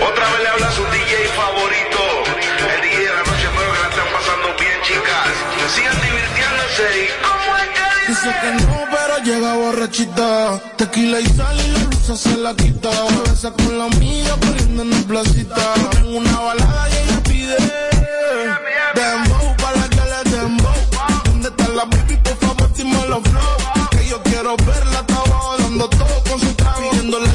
Otra 0.00 0.30
vez 0.30 0.42
le 0.42 0.48
habla 0.48 0.70
su 0.72 0.84
DJ 0.84 1.28
favorito, 1.36 2.00
el 2.74 2.80
DJ 2.82 2.98
de 2.98 3.12
la 3.12 3.22
noche, 3.22 3.44
espero 3.44 3.72
que 3.72 3.80
la 3.80 3.88
estén 3.88 4.12
pasando 4.12 4.48
bien, 4.58 4.80
chicas. 4.82 5.28
Sigan 5.74 6.00
divirtiéndose 6.00 6.84
y... 7.04 7.37
¿Cómo 8.20 8.30
es 8.30 8.40
que 8.40 8.50
Dice 8.50 8.58
que 8.58 8.66
no, 8.66 8.84
pero 8.90 9.18
llega 9.24 9.54
borrachita. 9.54 10.60
Tequila 10.76 11.20
y 11.20 11.26
sal 11.26 11.56
y 11.60 11.70
la 11.70 11.84
blusa 11.84 12.16
se 12.16 12.36
la 12.36 12.54
quita. 12.54 12.90
Me 13.10 13.30
besa 13.30 13.52
con 13.52 13.78
la 13.78 13.84
amiga 13.84 14.36
corriendo 14.40 14.82
en 14.82 14.90
la 14.90 14.96
placita. 15.06 15.74
En 15.98 16.16
una 16.16 16.40
balada 16.40 16.88
y 16.88 16.96
ella 16.96 17.22
pide. 17.24 17.56
Dembow 18.94 19.56
para 19.56 19.88
que 19.88 19.96
le 19.96 20.30
dembow. 20.36 20.74
¿Dónde 21.26 21.48
está 21.48 21.68
la 21.68 21.84
baby? 21.84 22.16
Por 22.16 22.36
favor, 22.38 22.72
dime 22.74 23.06
los 23.08 23.22
flow. 23.22 23.88
Que 23.90 24.08
yo 24.08 24.22
quiero 24.22 24.56
verla, 24.56 25.00
está 25.00 25.14
abajo 25.14 25.56
dando 25.58 25.88
todo 25.88 26.22
con 26.28 26.40
su 26.40 26.54
trago. 26.54 26.90
Pidiéndole 26.90 27.28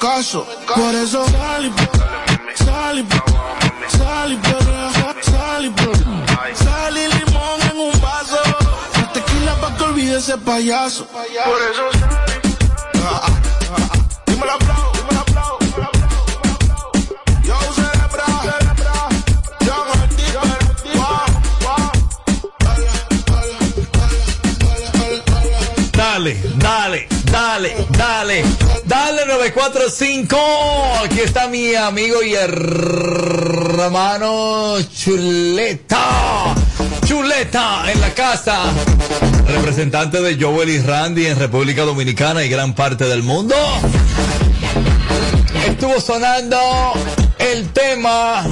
caso. 0.00 0.46
Por 0.74 0.94
eso 0.94 1.24
sal 1.28 1.66
y 1.66 1.72
sal 2.64 2.98
y 2.98 3.06
sal 3.96 4.32
y 4.32 4.36
sal 5.30 5.64
y. 5.66 6.54
Sal 6.56 6.96
y 6.96 7.06
limón 7.06 7.60
en 7.70 7.78
un 7.78 8.00
vaso. 8.00 8.38
La 8.96 9.12
tequila 9.12 9.54
pa' 9.60 9.76
que 9.76 9.84
olvide 9.84 10.18
ese 10.18 10.36
payaso. 10.38 11.06
Por 11.06 11.22
eso 11.22 11.84
sal 12.00 12.32
y 12.34 12.50
Ah, 13.02 13.22
ah, 13.22 13.28
ah. 13.76 13.98
Dímelo, 14.26 14.58
flow, 14.58 14.89
dale 29.20 29.32
945. 29.32 30.36
Aquí 31.04 31.20
está 31.20 31.48
mi 31.48 31.74
amigo 31.74 32.22
y 32.22 32.34
hermano 32.34 33.96
Chuleta. 34.82 36.54
Chuleta 37.06 37.90
en 37.92 38.00
la 38.00 38.10
casa. 38.10 38.62
Representante 39.46 40.22
de 40.22 40.42
Joel 40.42 40.70
y 40.70 40.80
Randy 40.80 41.26
en 41.26 41.38
República 41.38 41.82
Dominicana 41.82 42.42
y 42.44 42.48
gran 42.48 42.74
parte 42.74 43.04
del 43.04 43.22
mundo. 43.22 43.54
Estuvo 45.66 46.00
sonando 46.00 46.58
el 47.38 47.68
tema. 47.70 48.46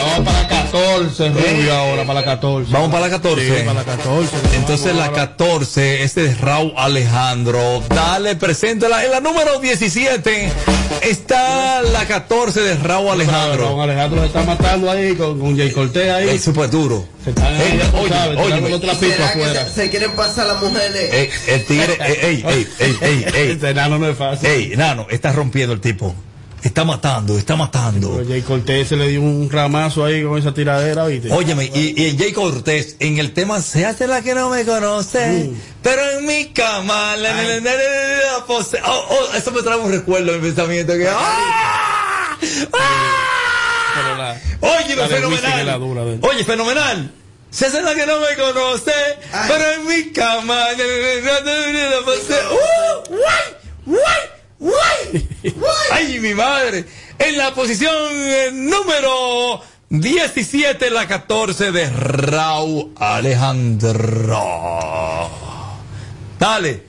Vamos 0.00 0.20
para 0.24 0.42
la 0.42 0.48
14, 0.48 1.28
Rubio, 1.30 1.74
ahora 1.74 2.02
para 2.04 2.20
la 2.20 2.24
14. 2.24 2.72
Vamos 2.72 2.90
para 2.90 3.00
la 3.06 3.10
14. 3.10 3.44
Sí, 3.46 3.62
para 3.64 3.74
la 3.74 3.84
14. 3.84 4.36
Entonces 4.56 4.94
la 4.94 5.12
14, 5.12 6.02
este 6.02 6.26
es 6.26 6.40
Raúl 6.40 6.72
Alejandro. 6.76 7.82
Dale, 7.88 8.36
preséntala. 8.36 9.04
En 9.04 9.10
la 9.10 9.20
número 9.20 9.58
17 9.60 10.52
está 11.02 11.82
la 11.82 12.06
14 12.06 12.60
de 12.60 12.74
Raúl 12.76 13.10
Alejandro. 13.10 13.66
Raúl 13.68 13.82
Alejandro 13.82 14.20
se 14.20 14.26
está 14.26 14.42
matando 14.42 14.90
ahí 14.90 15.14
con, 15.14 15.38
con 15.38 15.56
Jay 15.56 15.70
Cortés 15.72 16.10
ahí. 16.12 16.28
Es 16.30 16.44
súper 16.44 16.70
duro. 16.70 17.06
Se 17.24 17.30
están 17.30 17.54
ahí, 17.54 17.80
tú 17.90 17.96
oye, 17.98 18.08
sabes, 18.08 18.38
oye, 18.38 18.46
tirando 18.46 18.68
los 18.68 18.80
trapitos 18.80 19.16
¿Será 19.16 19.32
que 19.32 19.42
afuera. 19.42 19.64
se, 19.66 19.74
se 19.74 19.90
quieren 19.90 20.12
pasar 20.12 20.46
las 20.46 20.60
mujeres? 20.62 21.12
Ey, 21.12 21.30
el 21.48 21.64
tigre, 21.66 21.98
ey, 22.00 22.16
ey, 22.22 22.44
ey, 22.48 22.66
ey, 22.78 22.96
ey, 23.00 23.24
ey. 23.34 23.50
Este 23.52 23.70
enano 23.70 23.98
no 23.98 24.08
es 24.08 24.16
fácil. 24.16 24.48
Ey, 24.48 24.76
nano, 24.76 25.06
está 25.10 25.32
rompiendo 25.32 25.72
el 25.74 25.80
tipo. 25.80 26.14
Está 26.62 26.84
matando, 26.84 27.38
está 27.38 27.54
matando. 27.56 28.14
Pero 28.16 28.28
Jay 28.28 28.42
Cortés 28.42 28.88
se 28.88 28.96
le 28.96 29.08
dio 29.08 29.20
un 29.22 29.48
ramazo 29.50 30.04
ahí 30.04 30.24
con 30.24 30.38
esa 30.38 30.52
tiradera, 30.52 31.06
¿viste? 31.06 31.30
Óyeme, 31.32 31.70
y, 31.72 32.02
y 32.04 32.18
Jay 32.18 32.32
Cortés 32.32 32.96
en 32.98 33.18
el 33.18 33.32
tema 33.32 33.60
Se 33.62 33.86
hace 33.86 34.06
la 34.08 34.22
que 34.22 34.34
no 34.34 34.50
me 34.50 34.64
conoce, 34.64 35.50
pero 35.82 36.02
en 36.18 36.26
mi 36.26 36.46
cama, 36.46 37.16
la, 37.16 37.32
la, 37.32 37.42
la, 37.42 37.60
la, 37.60 37.60
la, 37.60 38.38
la, 38.38 38.46
pose- 38.46 38.80
oh, 38.84 39.04
oh, 39.10 39.36
eso 39.36 39.50
me 39.52 39.62
trae 39.62 39.76
un 39.78 39.90
recuerdo 39.92 40.32
mi 40.32 40.40
pensamiento 40.40 40.94
que 40.94 41.08
¡ah! 41.08 42.36
La- 44.18 44.40
Oye, 44.60 44.96
fenomenal. 45.08 45.80
dura. 45.80 46.02
Oye, 46.28 46.44
fenomenal. 46.44 47.12
Se 47.50 47.66
hace 47.66 47.80
la 47.82 47.94
que 47.94 48.04
no 48.06 48.18
me 48.20 48.36
conoce, 48.36 48.92
pero 49.48 49.72
en 49.72 49.86
mi 49.86 50.12
cama, 50.12 50.54
la, 50.54 50.76
la, 50.76 50.84
la, 50.84 51.40
la, 51.40 51.72
la, 51.72 51.90
la, 51.90 52.04
pose- 52.04 52.42
¡Uh! 52.50 53.08
¡Guay! 53.14 53.56
¡Guay! 53.86 54.37
¡Ay, 55.92 56.18
mi 56.20 56.34
madre! 56.34 56.84
En 57.18 57.38
la 57.38 57.54
posición 57.54 57.94
eh, 58.12 58.50
número 58.52 59.60
17, 59.90 60.90
la 60.90 61.06
14 61.06 61.72
de 61.72 61.88
Raúl 61.90 62.92
Alejandro. 62.96 64.40
Dale, 66.38 66.82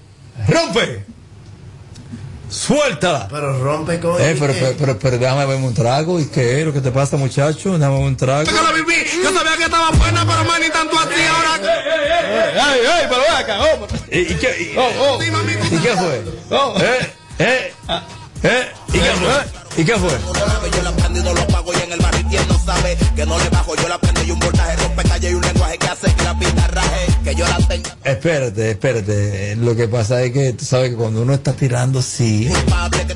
rompe. 0.47 1.05
Suéltala. 2.49 3.27
Pero 3.29 3.63
rompe 3.63 3.99
con 3.99 4.19
Eh, 4.19 4.35
pero, 4.39 4.53
pero, 4.53 4.75
pero, 4.77 4.99
pero 4.99 5.17
déjame 5.19 5.45
verme 5.45 5.67
un 5.67 5.73
trago. 5.75 6.19
¿Y 6.19 6.25
qué 6.25 6.59
es 6.59 6.65
lo 6.65 6.73
que 6.73 6.81
te 6.81 6.89
pasa, 6.91 7.15
muchacho? 7.15 7.73
Déjame 7.77 7.93
verme 7.93 8.07
un 8.07 8.17
trago. 8.17 8.49
Yo 8.49 8.63
la 8.63 8.71
viví, 8.71 8.95
yo 9.23 9.31
sabía 9.31 9.55
que 9.57 9.65
estaba 9.65 9.91
buena, 9.91 10.25
pero 10.25 10.43
más 10.45 10.59
ni 10.59 10.69
tanto 10.69 10.97
así 10.97 11.21
ahora. 11.29 11.57
¡Ey, 12.73 12.79
ey! 12.79 13.07
Pero 13.07 13.21
ven 13.21 13.35
acá, 13.37 13.59
oh, 13.61 13.87
¿Y, 14.11 14.19
y 14.19 14.35
qué, 14.35 14.73
y, 14.73 14.77
oh, 14.77 14.89
oh. 14.99 15.19
¿y 15.23 15.77
qué 15.77 15.95
fue? 15.95 16.23
Oh. 16.49 16.73
¿Eh? 16.81 17.13
¿Eh? 17.39 17.73
¿Eh? 18.43 18.67
¿Y 18.89 18.99
qué 18.99 18.99
fue? 18.99 19.81
¿Y 19.81 19.85
qué 19.85 19.95
fue? 19.95 20.09
Yo 20.75 20.83
la 20.83 20.91
prendo 20.91 21.19
y 21.19 21.23
no 21.23 21.33
lo 21.33 21.47
pago 21.47 21.71
y 21.73 21.81
en 21.81 21.91
el 21.93 21.99
barrio 21.99 22.25
y 22.29 22.35
él 22.35 22.45
no 22.49 22.59
sabe 22.59 22.97
que 23.15 23.25
no 23.25 23.39
le 23.39 23.49
bajo. 23.49 23.75
Yo 23.77 23.87
la 23.87 23.97
prendo 23.97 24.23
y 24.23 24.31
un 24.31 24.39
voltaje 24.39 24.75
rompe 24.75 25.03
calle 25.03 25.31
y 25.31 25.33
un 25.35 25.41
lenguaje 25.41 25.77
que 25.77 25.87
hace 25.87 26.13
que 26.13 26.23
la 26.23 26.37
pista 26.37 26.67
raje. 26.67 27.07
Que 27.23 27.35
yo 27.35 27.47
la 27.47 27.57
tengo. 27.65 27.89
Espérate, 28.03 28.71
espérate. 28.71 29.55
Lo 29.55 29.73
que 29.73 29.87
pasa 29.87 30.21
es 30.21 30.33
que 30.33 30.51
tú 30.51 30.65
sabes 30.65 30.89
que 30.89 30.95
cuando 30.97 31.21
uno 31.21 31.33
está 31.33 31.53
tirando, 31.53 32.01
sí. 32.01 32.49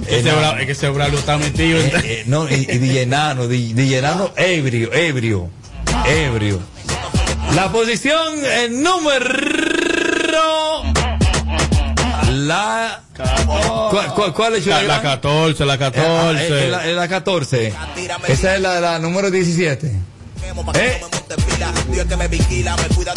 Es 0.07 0.23
que 0.65 0.71
ese 0.71 0.89
Braulio 0.89 1.19
está 1.19 1.37
metido. 1.37 1.79
Eh, 1.79 1.91
eh, 2.03 2.23
no, 2.27 2.47
y, 2.47 2.53
y 2.53 2.77
DJ 2.77 3.05
Nano, 3.07 3.47
DJ 3.49 4.01
Nano, 4.01 4.31
ebrio, 4.37 4.93
ebrio, 4.93 5.49
ebrio. 6.05 6.59
La 7.55 7.71
posición 7.73 8.43
el 8.45 8.81
número. 8.81 9.33
La. 12.47 13.01
¿Cuál, 13.91 14.13
cuál, 14.13 14.33
cuál 14.33 14.55
es 14.55 14.65
La, 14.67 14.81
la 14.83 15.01
14, 15.01 15.65
la 15.65 15.73
Ah, 15.73 15.75
es 15.75 15.79
14. 15.79 16.67
la, 16.69 16.87
es 16.87 16.95
la 16.95 17.07
14. 17.07 17.73
Esa 18.27 18.55
es 18.55 18.61
la, 18.61 18.79
la 18.79 18.99
número 18.99 19.29
17. 19.31 19.87
¿Eh? 20.75 21.01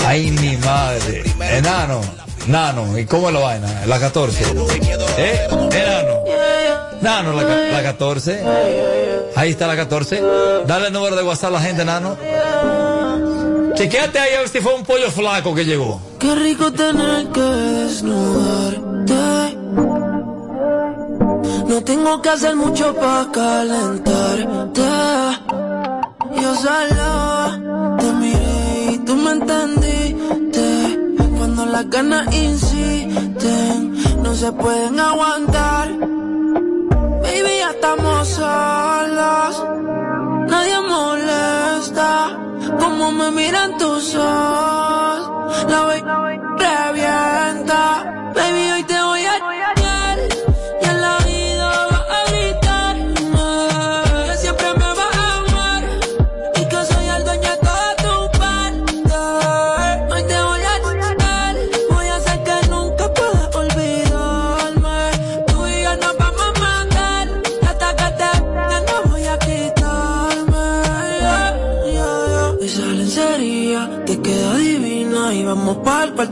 Ay, 0.07 0.31
mi 0.31 0.57
madre. 0.59 1.24
Enano, 1.41 2.01
nano. 2.47 2.99
¿Y 2.99 3.05
cómo 3.07 3.29
es 3.29 3.35
la 3.35 3.41
vaina? 3.41 3.87
La 3.87 3.99
14. 3.99 4.45
¿Eh? 5.18 5.49
Enano. 5.72 6.14
Nano, 7.03 7.33
la, 7.35 7.43
la 7.72 7.83
14. 7.83 8.43
Ahí 9.37 9.51
está 9.51 9.66
la 9.66 9.77
14. 9.77 10.22
Dale 10.66 10.87
el 10.89 10.93
número 10.93 11.16
de 11.16 11.22
WhatsApp 11.22 11.51
a 11.51 11.53
la 11.55 11.61
gente, 11.61 11.85
Nano. 11.85 12.16
Chequeate 13.77 14.18
ahí 14.18 14.35
a 14.35 14.39
ver 14.41 14.49
si 14.49 14.61
fue 14.61 14.74
un 14.74 14.85
pollo 14.85 15.11
flaco 15.11 15.55
que 15.55 15.64
llegó. 15.66 16.01
Qué 16.18 16.35
rico 16.35 16.72
tener 16.72 17.29
que 17.29 17.41
desnudarte. 17.41 18.85
No 21.68 21.85
tengo 21.85 22.22
que 22.22 22.29
hacer 22.31 22.57
mucho 22.57 22.95
para 22.95 23.31
calentarte. 23.31 24.81
Yo 26.41 26.55
solo 26.55 27.97
te 27.99 28.12
miré 28.14 28.93
y 28.95 28.99
tú 29.05 29.14
me 29.14 29.33
entendiste. 29.33 30.99
Cuando 31.37 31.66
las 31.66 31.91
ganas 31.91 32.35
insisten, 32.35 34.22
no 34.22 34.35
se 34.35 34.53
pueden 34.53 34.99
aguantar. 34.99 35.91
Baby, 37.20 37.59
ya 37.59 37.72
estamos 37.72 38.27
solos. 38.29 39.64
Nadie 40.47 40.81
molesta. 40.81 42.11
Como 42.79 43.13
me 43.13 43.31
miran 43.31 43.79
tus 43.79 44.15
ojos. 44.15 45.67
La 45.69 45.83
voy 45.83 46.01
revienta. 46.59 48.33
Baby, 48.35 48.71
hoy 48.73 48.85
te 48.85 48.96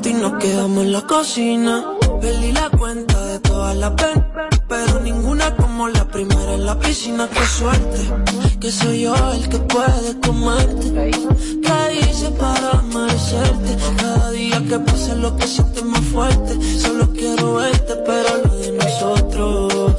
y 0.07 0.13
nos 0.15 0.35
quedamos 0.35 0.85
en 0.85 0.93
la 0.93 1.03
cocina. 1.03 1.85
Perdí 2.21 2.53
la 2.53 2.69
cuenta 2.71 3.25
de 3.27 3.39
todas 3.41 3.77
las 3.77 3.95
ven- 3.97 4.27
pero 4.69 5.01
ninguna 5.01 5.55
como 5.57 5.89
la 5.89 6.05
primera 6.07 6.55
en 6.55 6.65
la 6.67 6.79
piscina. 6.79 7.29
Qué 7.29 7.47
suerte, 7.47 7.99
que 8.61 8.71
soy 8.73 9.03
yo 9.03 9.15
el 9.33 9.49
que 9.49 9.59
puede 9.59 10.21
comerte. 10.21 11.11
¿Qué 11.63 12.01
hice 12.01 12.31
para 12.33 12.83
merecerte? 12.83 13.77
Cada 13.97 14.31
día 14.31 14.63
que 14.69 14.79
pasa 14.81 15.15
lo 15.15 15.37
que 15.37 15.47
siento 15.47 15.85
más 15.85 16.01
fuerte. 16.01 16.59
Solo 16.81 17.11
quiero 17.13 17.55
verte, 17.55 17.95
pero 18.07 18.29
lo 18.45 18.57
de 18.57 18.73
nosotros 18.73 19.93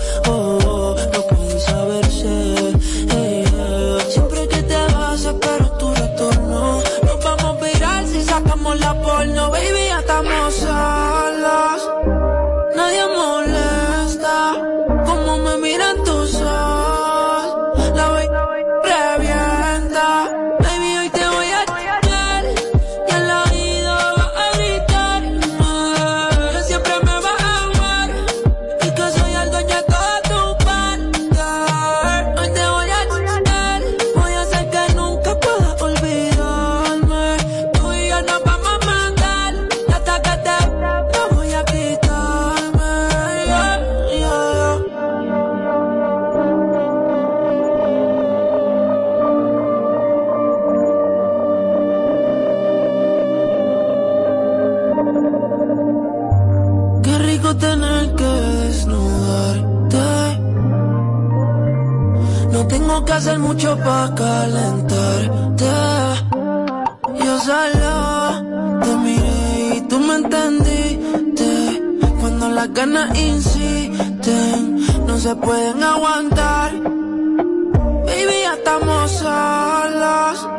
ganas 72.75 73.17
insisten, 73.17 74.75
no 75.07 75.17
se 75.17 75.33
pueden 75.37 75.81
aguantar. 75.81 76.73
Baby, 76.73 78.37
ya 78.43 78.53
estamos 78.55 79.11
solos. 79.11 80.49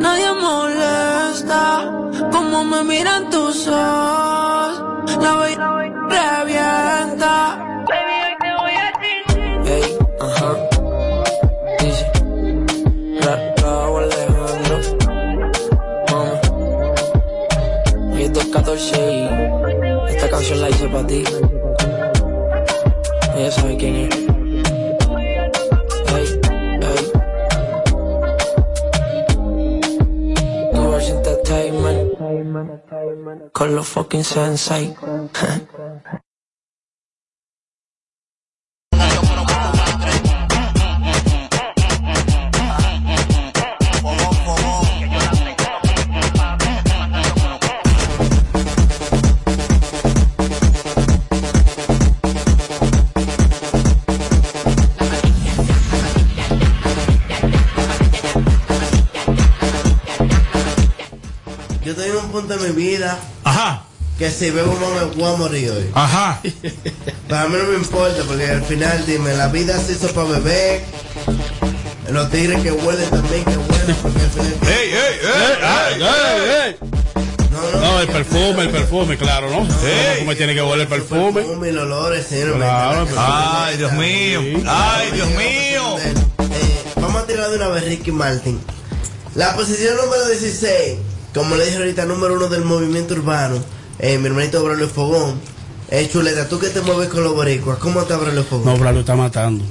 Nadie 0.00 0.32
molesta 0.40 1.62
como 2.32 2.64
me 2.64 2.82
miran 2.84 3.28
tus 3.28 3.68
ojos. 3.68 5.18
La 5.20 5.34
voy 5.36 5.54
revienta. 6.08 7.63
Para 20.94 21.06
ti. 21.08 21.24
Ella 23.36 23.50
sabe 23.50 23.76
quién 23.76 23.96
es. 23.96 24.14
Ey, 26.14 26.26
ey. 26.90 27.04
Doers 30.72 31.08
Entertainment. 31.10 32.14
Con 33.52 33.74
los 33.74 33.88
fucking 33.88 34.24
sensei. 34.24 34.94
punto 62.34 62.56
de 62.56 62.68
mi 62.68 62.74
vida 62.74 63.16
Ajá. 63.44 63.84
que 64.18 64.28
si 64.28 64.50
bebo 64.50 64.76
no 64.80 64.90
me 64.90 65.14
voy 65.14 65.32
a 65.32 65.36
morir 65.36 65.70
hoy. 65.70 65.88
Ajá. 65.94 66.40
Pero 67.28 67.40
a 67.40 67.46
mí 67.46 67.56
no 67.56 67.64
me 67.68 67.76
importa 67.76 68.24
porque 68.26 68.50
al 68.50 68.64
final, 68.64 69.06
dime, 69.06 69.34
la 69.34 69.46
vida 69.48 69.78
se 69.78 69.92
hizo 69.92 70.08
para 70.08 70.30
beber. 70.30 70.82
Los 72.10 72.30
tigres 72.32 72.60
que 72.60 72.72
huelen 72.72 73.08
también, 73.08 73.44
que 73.44 73.56
huelen. 73.56 73.96
Porque 74.02 74.20
al 74.20 74.30
final. 74.30 74.54
¡Ey, 74.66 74.90
ey, 74.90 75.20
ey! 76.66 76.76
No, 77.80 78.00
el 78.00 78.08
perfume, 78.08 78.62
el 78.64 78.70
perfume, 78.70 79.16
claro, 79.16 79.48
¿no? 79.48 79.60
El 79.60 79.68
perfume 79.68 80.34
tiene 80.34 80.54
que 80.54 80.60
oler 80.60 80.80
el 80.80 80.88
perfume. 80.88 81.40
Perfume 81.40 81.68
y 81.68 81.72
los 81.72 81.84
olores, 81.84 82.26
señor. 82.26 82.56
Claro, 82.56 83.02
el 83.02 83.06
perfume. 83.06 83.26
Ay, 83.28 83.76
Dios 83.76 83.92
mío. 83.92 84.40
Ay, 84.66 85.10
Dios 85.12 85.28
mío. 85.28 85.98
Eh, 86.00 86.14
vamos 86.96 87.22
a 87.22 87.26
tirar 87.26 87.48
de 87.50 87.56
una 87.58 87.68
vez 87.68 87.84
Ricky 87.84 88.10
Martin. 88.10 88.60
La 89.36 89.54
posición 89.54 89.96
número 89.96 90.26
16, 90.28 90.98
como 91.34 91.56
le 91.56 91.64
dije 91.64 91.78
ahorita, 91.78 92.04
número 92.06 92.34
uno 92.34 92.48
del 92.48 92.64
movimiento 92.64 93.14
urbano, 93.14 93.56
eh, 93.98 94.18
mi 94.18 94.26
hermanito 94.26 94.62
Braulio 94.62 94.88
Fogón. 94.88 95.40
Eh, 95.90 96.08
chuleta, 96.10 96.48
tú 96.48 96.58
que 96.58 96.68
te 96.68 96.80
mueves 96.80 97.08
con 97.08 97.22
los 97.22 97.34
boricuas, 97.34 97.78
¿cómo 97.78 98.00
está 98.00 98.16
Braulio 98.16 98.44
Fogón? 98.44 98.66
No, 98.66 98.78
Braulio 98.78 99.00
está 99.00 99.14
matando. 99.14 99.64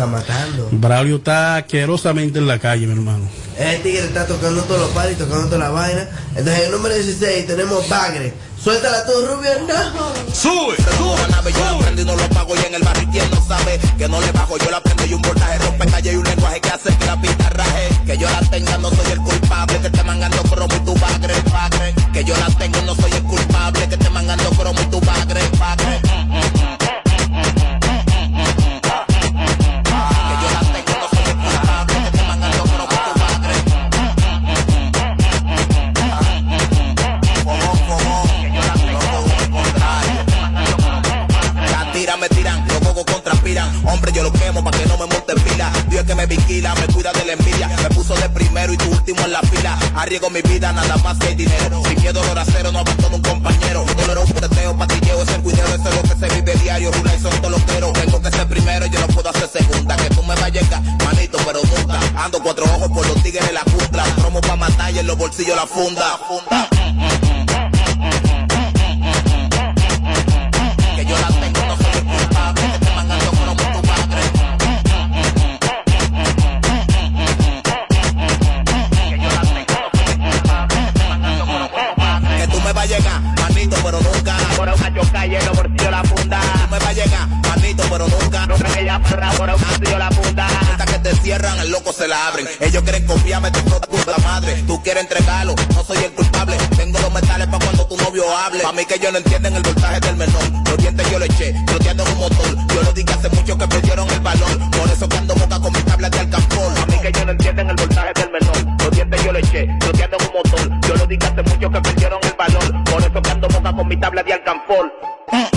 Está 0.00 0.10
matando. 0.10 0.66
Braulio 0.72 1.16
está 1.16 1.56
asquerosamente 1.56 2.38
en 2.38 2.46
la 2.46 2.58
calle, 2.58 2.86
mi 2.86 2.94
hermano. 2.94 3.28
Ese 3.58 3.80
tigre 3.80 4.06
está 4.06 4.26
tocando 4.26 4.62
todos 4.62 4.80
los 4.80 4.90
paris, 4.92 5.18
tocando 5.18 5.44
toda 5.44 5.58
la 5.58 5.68
vaina. 5.68 6.08
Entonces, 6.30 6.58
en 6.58 6.64
el 6.64 6.70
número 6.70 6.94
16 6.94 7.46
tenemos 7.46 7.86
Bagre. 7.86 8.32
Suéltala 8.64 9.04
tú, 9.04 9.12
Rubio. 9.26 9.50
No. 9.68 10.32
Sube, 10.32 10.76
sube, 10.96 11.28
nave, 11.30 11.52
yo 11.52 11.64
la 11.64 11.78
prendo 11.80 12.00
y 12.00 12.04
no 12.06 12.16
lo 12.16 12.26
pago 12.30 12.56
y 12.56 12.66
en 12.66 12.74
el 12.76 12.82
barrio 12.82 13.08
quien 13.12 13.30
no 13.30 13.46
sabe 13.46 13.78
que 13.98 14.08
no 14.08 14.22
le 14.22 14.32
bajo, 14.32 14.56
yo 14.56 14.70
la 14.70 14.82
prendo 14.82 15.04
y 15.04 15.12
un 15.12 15.20
voltaje 15.20 15.58
rompe 15.58 15.86
calle 15.86 16.12
y 16.14 16.16
un 16.16 16.24
lenguaje 16.24 16.60
que 16.62 16.70
hace 16.70 16.96
que 16.96 17.04
la 17.04 17.20
pista 17.20 17.50
raje, 17.50 17.88
que 18.06 18.16
yo 18.16 18.30
la 18.30 18.40
tenga 18.48 18.78
no 18.78 18.88
soy 18.88 19.12
el 19.12 19.18
culpable, 19.18 19.80
que 19.80 19.90
te 19.90 20.02
mangando 20.02 20.42
cromo 20.44 20.74
y 20.76 20.80
tu 20.80 20.94
bagre, 20.94 21.34
bagre, 21.52 21.94
que 22.14 22.24
yo 22.24 22.34
la 22.38 22.46
tengo 22.56 22.80
no 22.86 22.94
soy 22.94 23.12
el 23.12 23.22
culpable, 23.24 23.86
que 23.86 23.96
te 23.98 24.08
mangando 24.08 24.50
cromo 24.50 24.80
y 24.80 24.86
tu 24.86 25.00
bagre, 25.00 25.42
bagre. 25.58 26.09
Yo 44.20 44.24
lo 44.24 44.32
quemo 44.32 44.62
pa' 44.62 44.70
que 44.70 44.86
no 44.86 44.98
me 44.98 45.06
monte 45.06 45.32
en 45.32 45.40
pila. 45.42 45.72
Dios 45.88 46.04
que 46.04 46.14
me 46.14 46.26
vigila, 46.26 46.74
me 46.74 46.86
cuida 46.92 47.12
de 47.12 47.24
la 47.24 47.32
envidia. 47.32 47.68
Me 47.68 47.88
puso 47.90 48.14
de 48.14 48.28
primero 48.28 48.72
y 48.72 48.76
tu 48.76 48.90
último 48.90 49.20
en 49.22 49.32
la 49.32 49.40
fila. 49.40 49.78
Arriesgo 49.94 50.28
mi 50.30 50.42
vida, 50.42 50.72
nada 50.72 50.96
más 50.98 51.18
que 51.18 51.34
dinero. 51.34 51.82
Sin 51.86 52.00
miedo, 52.00 52.20
dolor 52.20 52.38
acero, 52.38 52.70
no 52.72 52.80
abandono 52.80 53.16
un 53.16 53.22
compañero. 53.22 53.84
Dolor 53.96 54.18
un 54.18 54.32
preteo, 54.32 54.76
patilleo, 54.76 55.22
es 55.22 55.28
el 55.28 55.40
cuideo, 55.42 55.66
eso 55.66 55.88
es 55.88 55.96
lo 55.96 56.02
que 56.02 56.14
se 56.20 56.34
vive 56.34 56.54
diario. 56.56 56.92
Rula 56.92 57.14
y 57.16 57.20
son 57.20 57.42
toloqueros. 57.42 57.92
Tengo 57.94 58.20
que 58.20 58.30
ser 58.30 58.46
primero, 58.48 58.86
yo 58.86 59.00
no 59.00 59.06
puedo 59.08 59.30
hacer 59.30 59.48
segunda. 59.48 59.96
Que 59.96 60.10
tú 60.10 60.22
me 60.22 60.34
llegar, 60.50 60.82
manito, 61.04 61.38
pero 61.46 61.60
nunca. 61.62 62.00
Ando 62.16 62.42
cuatro 62.42 62.64
ojos 62.64 62.88
por 62.90 63.06
los 63.06 63.22
tigres 63.22 63.46
de 63.46 63.52
la 63.52 63.62
cumple. 63.62 64.02
Promo 64.16 64.40
pa' 64.40 64.56
matar 64.56 64.92
y 64.92 64.98
en 64.98 65.06
los 65.06 65.16
bolsillos 65.16 65.56
la 65.56 65.66
funda. 65.66 66.18
funda. 66.28 67.29
ahora 89.18 89.56
un 89.56 89.98
la 89.98 90.08
punta. 90.10 90.46
Que 90.86 90.98
te 90.98 91.14
cierran, 91.16 91.58
el 91.60 91.70
loco 91.70 91.92
se 91.92 92.06
la 92.06 92.28
abren. 92.28 92.46
Ellos 92.60 92.82
quieren 92.82 93.06
copiarme, 93.06 93.50
te 93.50 93.62
toda 93.62 93.80
puta 93.80 94.16
madre. 94.18 94.62
Tú 94.66 94.82
quieres 94.82 95.02
entregarlo, 95.02 95.54
no 95.74 95.84
soy 95.84 95.98
el 95.98 96.12
culpable. 96.12 96.56
Tengo 96.76 96.98
los 97.00 97.12
metales 97.12 97.46
para 97.48 97.64
cuando 97.64 97.86
tu 97.86 97.96
novio 97.96 98.24
hable. 98.36 98.64
A 98.64 98.72
mí 98.72 98.84
que 98.84 98.94
ellos 98.94 99.12
no 99.12 99.18
entienden 99.18 99.54
el 99.54 99.62
voltaje 99.62 100.00
del 100.00 100.16
menor. 100.16 100.42
Los 100.66 100.76
dientes 100.78 101.10
yo 101.10 101.18
le 101.18 101.26
eché, 101.26 101.54
troteando 101.66 102.04
un 102.04 102.18
motor. 102.18 102.56
Yo 102.74 102.82
lo 102.82 102.92
dije 102.92 103.12
hace 103.12 103.28
mucho 103.30 103.58
que 103.58 103.68
perdieron 103.68 104.10
el 104.10 104.20
valor. 104.20 104.70
Por 104.70 104.90
eso 104.90 105.08
que 105.08 105.16
ando 105.16 105.34
boca 105.34 105.60
con 105.60 105.72
mis 105.72 105.84
tablas 105.84 106.10
de 106.10 106.18
alcanfor. 106.20 106.78
A 106.78 106.86
mí 106.86 106.94
que 107.00 107.08
ellos 107.08 107.26
no 107.26 107.32
entienden 107.32 107.70
el 107.70 107.76
voltaje 107.76 108.12
del 108.14 108.30
menor. 108.30 108.56
Los 108.78 108.90
dientes 108.90 109.24
yo 109.24 109.32
le 109.32 109.40
eché, 109.40 109.68
troteando 109.80 110.16
un 110.18 110.32
motor. 110.34 110.80
Yo 110.88 110.94
lo 110.94 111.06
dije 111.06 111.26
hace 111.26 111.42
mucho 111.42 111.70
que 111.70 111.80
perdieron 111.80 112.20
el 112.22 112.34
valor. 112.34 112.84
Por 112.84 113.02
eso 113.02 113.22
que 113.22 113.30
ando 113.30 113.48
boca 113.48 113.72
con 113.72 113.88
mi 113.88 113.96
tabla 113.96 114.22
de 114.22 114.32
alcanfor. 114.32 114.92
Mm. 115.32 115.49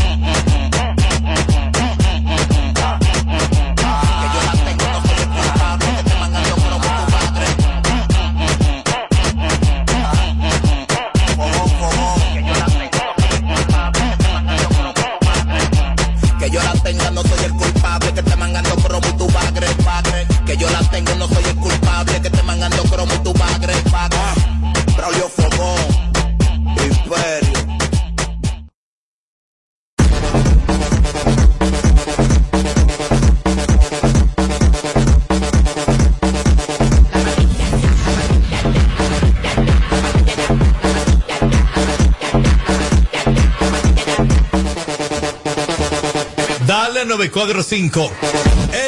Dale 47.34 47.34
945. 47.34 48.12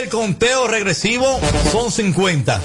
El 0.02 0.10
conteo 0.10 0.68
regresivo 0.68 1.40
son 1.72 1.92
50. 1.92 2.62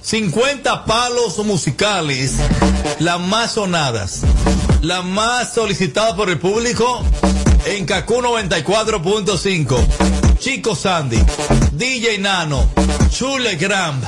50 0.00 0.84
palos 0.84 1.38
musicales, 1.38 2.34
las 3.00 3.20
más 3.20 3.52
sonadas, 3.52 4.20
las 4.82 5.04
más 5.04 5.52
solicitadas 5.52 6.14
por 6.14 6.30
el 6.30 6.38
público 6.38 7.02
en 7.66 7.86
Kaku 7.86 8.22
94.5. 8.22 10.38
Chico 10.38 10.76
Sandy, 10.76 11.18
DJ 11.72 12.18
Nano, 12.18 12.68
Chule 13.10 13.56
Gram, 13.56 14.00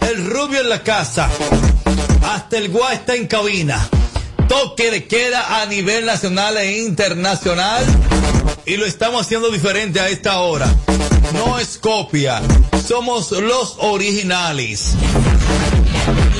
el 0.00 0.28
rubio 0.28 0.62
en 0.62 0.68
la 0.68 0.82
casa, 0.82 1.28
hasta 2.22 2.58
el 2.58 2.70
guay 2.70 2.96
está 2.96 3.14
en 3.14 3.28
cabina. 3.28 3.88
Toque 4.48 4.90
de 4.90 5.06
queda 5.06 5.60
a 5.60 5.66
nivel 5.66 6.06
nacional 6.06 6.56
e 6.56 6.78
internacional 6.78 7.84
y 8.66 8.76
lo 8.76 8.84
estamos 8.84 9.22
haciendo 9.22 9.50
diferente 9.50 10.00
a 10.00 10.08
esta 10.08 10.40
hora. 10.40 10.66
No 11.32 11.58
es 11.58 11.78
copia, 11.78 12.42
somos 12.86 13.30
los 13.30 13.76
originales. 13.78 14.94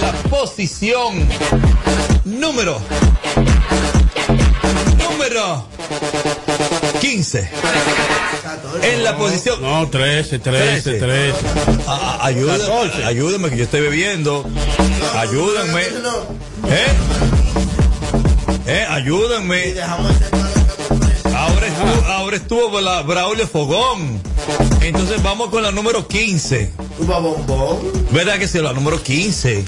La 0.01 0.13
posición 0.29 1.27
número 2.25 2.81
número 4.99 5.67
15. 7.01 7.51
En 8.83 9.05
la 9.05 9.17
posición 9.17 9.61
No, 9.63 9.89
13, 9.89 10.39
13, 10.39 10.99
13. 10.99 11.35
Ah, 11.87 12.19
ayuda, 12.23 12.59
14. 12.59 13.05
ayúdame 13.05 13.51
que 13.51 13.57
yo 13.57 13.65
estoy 13.65 13.81
bebiendo. 13.81 14.49
Ayúdenme. 15.15 15.83
¿Eh? 16.69 16.87
¿Eh? 18.67 18.87
Ayúdenme. 18.89 19.75
Ahora 21.79 21.93
estuvo, 21.93 22.07
ahora 22.13 22.37
estuvo 22.37 22.81
la 22.81 23.03
Braulio 23.03 23.47
Fogón. 23.47 24.21
Entonces 24.81 25.23
vamos 25.23 25.51
con 25.51 25.63
la 25.63 25.71
número 25.73 26.07
15. 26.07 26.73
¿Verdad 28.13 28.39
que 28.39 28.49
sí? 28.49 28.59
La 28.59 28.73
número 28.73 29.03
15. 29.03 29.59
¿Eh? 29.59 29.65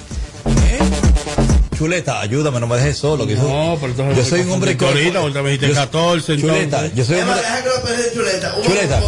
Chuleta, 1.77 2.21
ayúdame, 2.21 2.59
no 2.61 2.67
me 2.67 2.77
dejes 2.77 2.99
solo. 2.99 3.27
que 3.27 3.35
No, 3.37 3.75
yo- 3.75 3.79
pero 3.81 3.93
entonces 3.93 4.17
yo 4.17 4.25
soy 4.31 4.41
un 4.41 4.51
hombre 4.53 4.77
confundiste 4.77 5.17
ahorita, 5.19 5.19
ahorita 5.21 5.43
me 5.43 5.51
dijiste 5.51 5.69
yo- 5.69 5.75
14, 5.75 6.37
Chuleta, 6.39 6.63
entonces. 6.63 6.95
yo 6.95 7.05
soy 7.05 7.17
un 7.17 7.23
hombre. 7.29 7.43
que 8.03 8.15
chuleta. 8.15 8.55
Chuleta, 8.65 9.03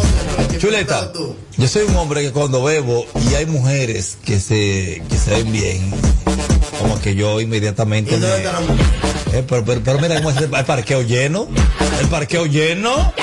chuleta. 0.59 1.11
Yo 1.57 1.67
soy 1.67 1.83
un 1.83 1.95
hombre 1.97 2.21
que 2.21 2.31
cuando 2.31 2.63
bebo 2.63 3.05
y 3.29 3.33
hay 3.35 3.45
mujeres 3.45 4.17
que 4.23 4.39
se, 4.39 5.01
que 5.09 5.17
se 5.17 5.31
ven 5.31 5.51
bien, 5.51 5.91
como 6.79 6.99
que 7.01 7.13
yo 7.15 7.41
inmediatamente. 7.41 8.17
me- 8.17 8.27
Eh, 9.33 9.43
pero, 9.47 9.63
pero, 9.63 9.81
pero 9.83 9.99
mira 9.99 10.15
cómo 10.15 10.31
es 10.31 10.37
el, 10.37 10.53
el 10.53 10.65
parqueo 10.65 11.01
lleno. 11.01 11.47
El 12.01 12.07
parqueo 12.07 12.45
lleno. 12.45 13.13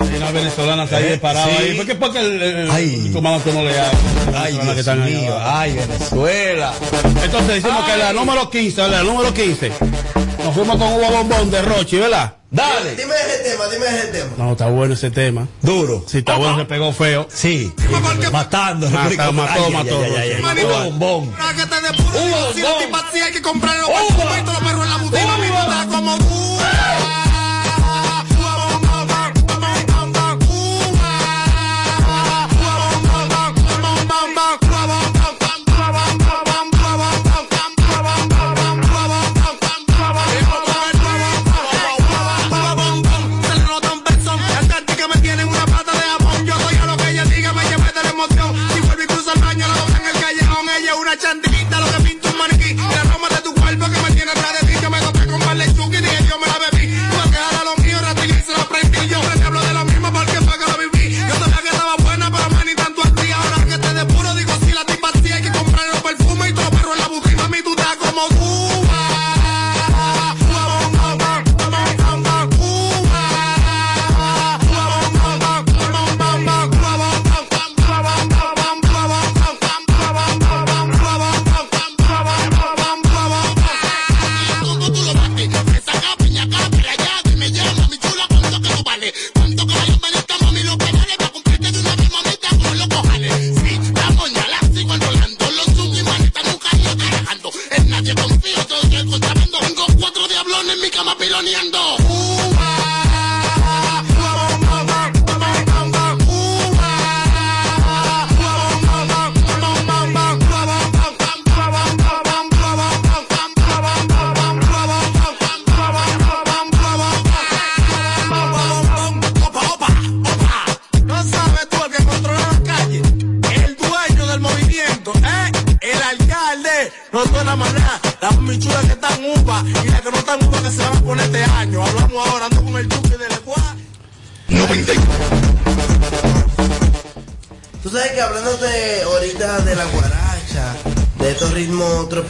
Hay 0.00 0.16
una 0.16 0.30
venezolana 0.32 0.86
que 0.86 0.96
ahí 0.96 1.04
Eh, 1.12 1.18
parada 1.18 1.46
sí. 1.46 1.52
ahí. 1.62 1.74
¿Por 1.76 1.86
qué? 1.86 1.94
Porque 1.94 2.18
el, 2.20 2.42
el, 2.42 2.70
Ay. 2.70 3.04
el 3.06 3.12
comandante 3.12 3.52
no 3.52 3.62
le. 3.62 3.72
Ay, 4.36 4.52
Dios 4.60 4.74
que 4.74 4.80
están 4.80 5.02
ahí 5.02 5.14
mío. 5.14 5.32
abajo. 5.34 5.50
Ay, 5.58 5.72
Venezuela. 5.76 6.72
Entonces 7.24 7.62
decimos 7.62 7.84
que 7.84 7.96
la 7.96 8.12
número 8.12 8.50
15, 8.50 8.88
la 8.88 9.02
número 9.02 9.32
15. 9.32 9.72
Nos 10.54 10.64
fuimos 10.68 10.76
con 10.76 10.92
Hugo 10.94 11.10
Bombón 11.10 11.50
de 11.50 11.62
Rochi, 11.62 11.96
¿verdad? 11.96 12.36
Dale. 12.48 12.94
Dime 12.94 13.12
ese 13.26 13.50
tema, 13.50 13.64
dime 13.66 13.86
ese 13.88 14.06
tema. 14.06 14.30
No, 14.38 14.52
está 14.52 14.66
bueno 14.68 14.94
ese 14.94 15.10
tema. 15.10 15.48
Duro. 15.62 16.04
Sí, 16.06 16.18
está 16.18 16.36
bueno, 16.36 16.56
se 16.58 16.64
pegó 16.66 16.92
feo. 16.92 17.26
Sí. 17.28 17.72
Matando. 18.30 18.88
Mata, 18.88 19.32
mató, 19.32 19.64
Ay, 19.64 19.72
mató. 19.72 20.00
ay, 20.04 20.12
ay, 20.16 20.30
ay, 20.30 20.40
Rochi. 20.42 20.60
ay. 20.60 20.64
Hugo 20.64 20.84
Bombón. 20.84 21.34
Hugo 21.34 21.34
Bombón. 22.92 23.00
hay 23.24 23.32
que 23.32 23.42
comprarle 23.42 23.82
los 23.82 25.10
perros 25.10 25.38
en 25.40 25.70
la 25.70 25.86
como 25.90 26.18
tú. 26.18 26.58
Imagine 51.14 51.43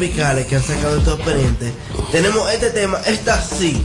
tropicales 0.05 0.47
que 0.47 0.57
han 0.57 0.63
sacado 0.63 0.99
estos 0.99 1.21
pendientes, 1.21 1.73
tenemos 2.13 2.53
este 2.53 2.71
tema, 2.71 2.99
esta 3.07 3.41
sí. 3.41 3.83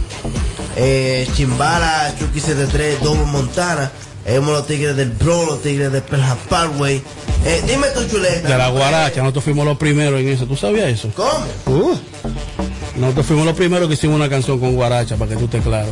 Eh, 0.75 1.27
Chimbala, 1.33 2.13
Chucky 2.19 2.39
73, 2.39 3.01
Dobo 3.01 3.25
Montana, 3.25 3.91
hemos 4.25 4.51
los 4.51 4.67
tigres 4.67 4.95
del 4.95 5.11
Bro, 5.11 5.45
los 5.45 5.61
tigres 5.61 5.91
de 5.91 6.01
Pearl 6.01 6.23
Parkway. 6.49 7.01
Eh, 7.45 7.63
dime 7.67 7.87
tu 7.93 8.05
chuleta. 8.05 8.47
De 8.47 8.57
la 8.57 8.69
guaracha, 8.69 9.21
nosotros 9.21 9.45
fuimos 9.45 9.65
los 9.65 9.77
primeros 9.77 10.19
en 10.19 10.29
eso. 10.29 10.45
¿Tú 10.45 10.55
sabías 10.55 10.89
eso? 10.89 11.09
¿Cómo? 11.15 11.45
Uh, 11.65 11.97
nosotros 12.97 13.25
fuimos 13.25 13.45
los 13.45 13.55
primeros 13.55 13.87
que 13.87 13.93
hicimos 13.93 14.15
una 14.17 14.29
canción 14.29 14.59
con 14.59 14.75
guaracha, 14.75 15.15
para 15.15 15.31
que 15.31 15.37
tú 15.37 15.45
estés 15.45 15.63
claro. 15.63 15.89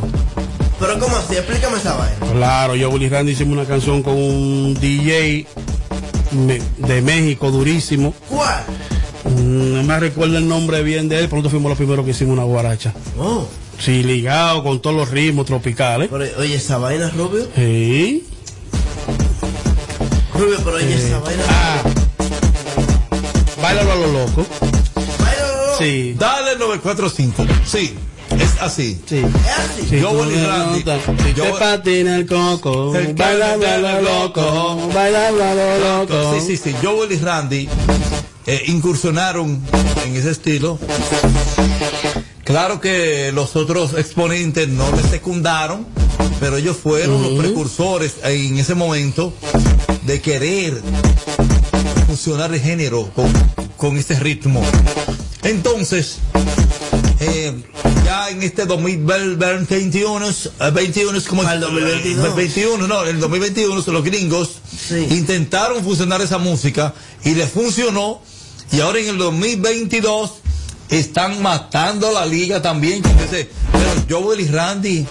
Pero 0.78 0.98
¿cómo 0.98 1.16
así? 1.16 1.36
Explícame 1.36 1.78
esa 1.78 1.94
vaina. 1.94 2.16
Claro, 2.32 2.76
yo 2.76 2.90
Willy 2.90 3.08
Randy 3.08 3.32
hicimos 3.32 3.54
una 3.54 3.66
canción 3.66 4.02
con 4.02 4.14
un 4.14 4.74
DJ 4.74 5.46
de 6.30 7.02
México 7.02 7.50
durísimo. 7.50 8.14
¿Cuál? 8.28 8.64
No 9.38 9.82
me 9.82 10.00
recuerdo 10.00 10.38
el 10.38 10.48
nombre 10.48 10.82
bien 10.82 11.08
de 11.08 11.16
él, 11.20 11.24
pero 11.28 11.36
nosotros 11.36 11.52
fuimos 11.52 11.70
los 11.70 11.78
primeros 11.78 12.04
que 12.04 12.10
hicimos 12.12 12.32
una 12.34 12.44
guaracha. 12.44 12.92
Oh. 13.18 13.46
Sí, 13.78 14.02
ligado 14.02 14.62
con 14.64 14.80
todos 14.82 14.96
los 14.96 15.10
ritmos 15.10 15.46
tropicales. 15.46 16.08
Pero, 16.10 16.24
oye, 16.38 16.54
esa 16.56 16.78
vaina, 16.78 17.10
Rubio. 17.10 17.46
Sí. 17.54 18.24
Rubio, 20.34 20.56
pero 20.64 20.76
oye, 20.76 20.94
esa 20.94 21.18
vaina. 21.20 21.42
Ah. 21.48 21.82
Báilalo 23.62 23.92
a 23.92 23.96
lo 23.96 24.06
loco. 24.12 24.46
Sí. 25.78 26.14
Dale 26.18 26.56
945. 26.58 27.46
Sí, 27.64 27.94
es 28.38 28.60
así. 28.60 29.00
Sí. 29.06 29.22
Sí, 29.88 30.00
Yo, 30.00 30.10
Willy 30.10 30.44
Randy. 30.44 30.80
Si 30.82 31.34
Yo- 31.34 31.44
te 31.44 31.52
patina 31.52 32.16
el 32.16 32.26
coco, 32.26 32.92
baila, 32.92 33.56
baila, 33.56 34.00
loco, 34.00 34.88
baila, 34.92 35.30
baila, 35.30 35.78
loco. 36.00 36.34
Sí, 36.34 36.40
sí, 36.44 36.56
sí. 36.56 36.74
Joel 36.82 37.12
y 37.12 37.16
Randy 37.18 37.68
eh, 38.48 38.62
incursionaron 38.68 39.60
en 40.06 40.16
ese 40.16 40.30
estilo. 40.30 40.78
Claro 42.44 42.80
que 42.80 43.30
los 43.30 43.56
otros 43.56 43.92
exponentes 43.92 44.68
no 44.68 44.90
le 44.96 45.02
secundaron, 45.02 45.86
pero 46.40 46.56
ellos 46.56 46.78
fueron 46.78 47.22
los 47.22 47.44
precursores 47.44 48.14
en 48.24 48.56
ese 48.58 48.74
momento 48.74 49.34
de 50.06 50.22
querer 50.22 50.80
fusionar 52.06 52.54
el 52.54 52.60
género 52.60 53.10
con, 53.14 53.30
con 53.76 53.98
este 53.98 54.18
ritmo. 54.18 54.62
Entonces, 55.42 56.16
eh, 57.20 57.52
ya 58.06 58.30
en 58.30 58.42
este 58.42 58.64
2021, 58.64 60.26
eh, 60.26 60.70
21, 60.72 61.20
como 61.28 61.42
¿Cuál 61.42 61.60
2022? 61.60 62.34
21, 62.34 62.86
no, 62.86 63.04
el 63.04 63.20
2021 63.20 63.84
los 63.92 64.04
gringos 64.04 64.60
intentaron 65.10 65.84
fusionar 65.84 66.22
esa 66.22 66.38
música 66.38 66.94
y 67.24 67.34
les 67.34 67.50
funcionó 67.50 68.22
y 68.72 68.80
ahora 68.80 68.98
en 69.00 69.08
el 69.08 69.18
2022 69.18 70.32
están 70.90 71.42
matando 71.42 72.12
la 72.12 72.24
liga 72.26 72.62
también 72.62 73.02
con 73.02 73.18
ese 73.18 73.48
pero 73.72 74.22
Joel 74.22 74.40
y 74.40 74.48
Randy 74.48 75.06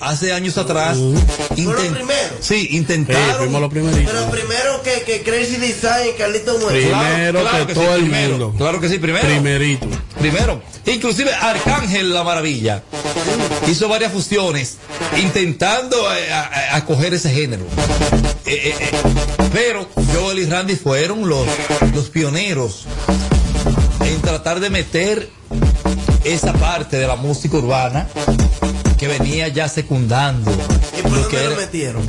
hace 0.00 0.32
años 0.32 0.56
atrás 0.58 0.96
intent- 0.96 1.92
primero? 1.94 2.36
sí, 2.40 2.68
intentaron 2.72 3.36
fuimos 3.38 3.60
los 3.60 3.70
primeritos. 3.70 4.12
Pero 4.12 4.30
primero 4.30 4.82
que, 4.82 5.02
que 5.02 5.22
Crazy 5.22 5.56
Design, 5.56 6.12
Carlito 6.18 6.52
Muerto. 6.58 6.68
Primero 6.68 7.40
Claro, 7.40 7.40
claro 7.42 7.66
que 7.66 7.66
que 7.66 7.74
todo 7.74 7.84
sí, 7.84 7.90
el 7.94 8.00
primero. 8.10 8.30
mundo. 8.38 8.54
Claro 8.58 8.80
que 8.80 8.88
sí, 8.88 8.98
primero. 8.98 9.26
Primerito. 9.26 9.86
Primero, 10.18 10.62
inclusive 10.86 11.32
Arcángel 11.34 12.12
La 12.12 12.24
Maravilla 12.24 12.82
hizo 13.70 13.88
varias 13.88 14.12
fusiones 14.12 14.78
intentando 15.16 15.96
eh, 16.12 16.32
acoger 16.72 17.14
ese 17.14 17.30
género. 17.30 17.64
Eh, 18.46 18.74
eh, 18.80 18.90
pero 19.52 19.88
Joel 20.12 20.40
y 20.40 20.46
Randy 20.46 20.76
fueron 20.76 21.28
los, 21.28 21.46
los 21.94 22.10
pioneros 22.10 22.86
en 24.04 24.20
tratar 24.22 24.60
de 24.60 24.70
meter 24.70 25.30
esa 26.24 26.52
parte 26.54 26.98
de 26.98 27.06
la 27.06 27.16
música 27.16 27.56
urbana 27.56 28.08
que 28.98 29.08
venía 29.08 29.48
ya 29.48 29.68
secundando. 29.68 30.50
¿Y 30.98 31.02
por 31.02 31.12
lo 31.12 31.50
lo 31.50 31.56
metieron? 31.56 32.02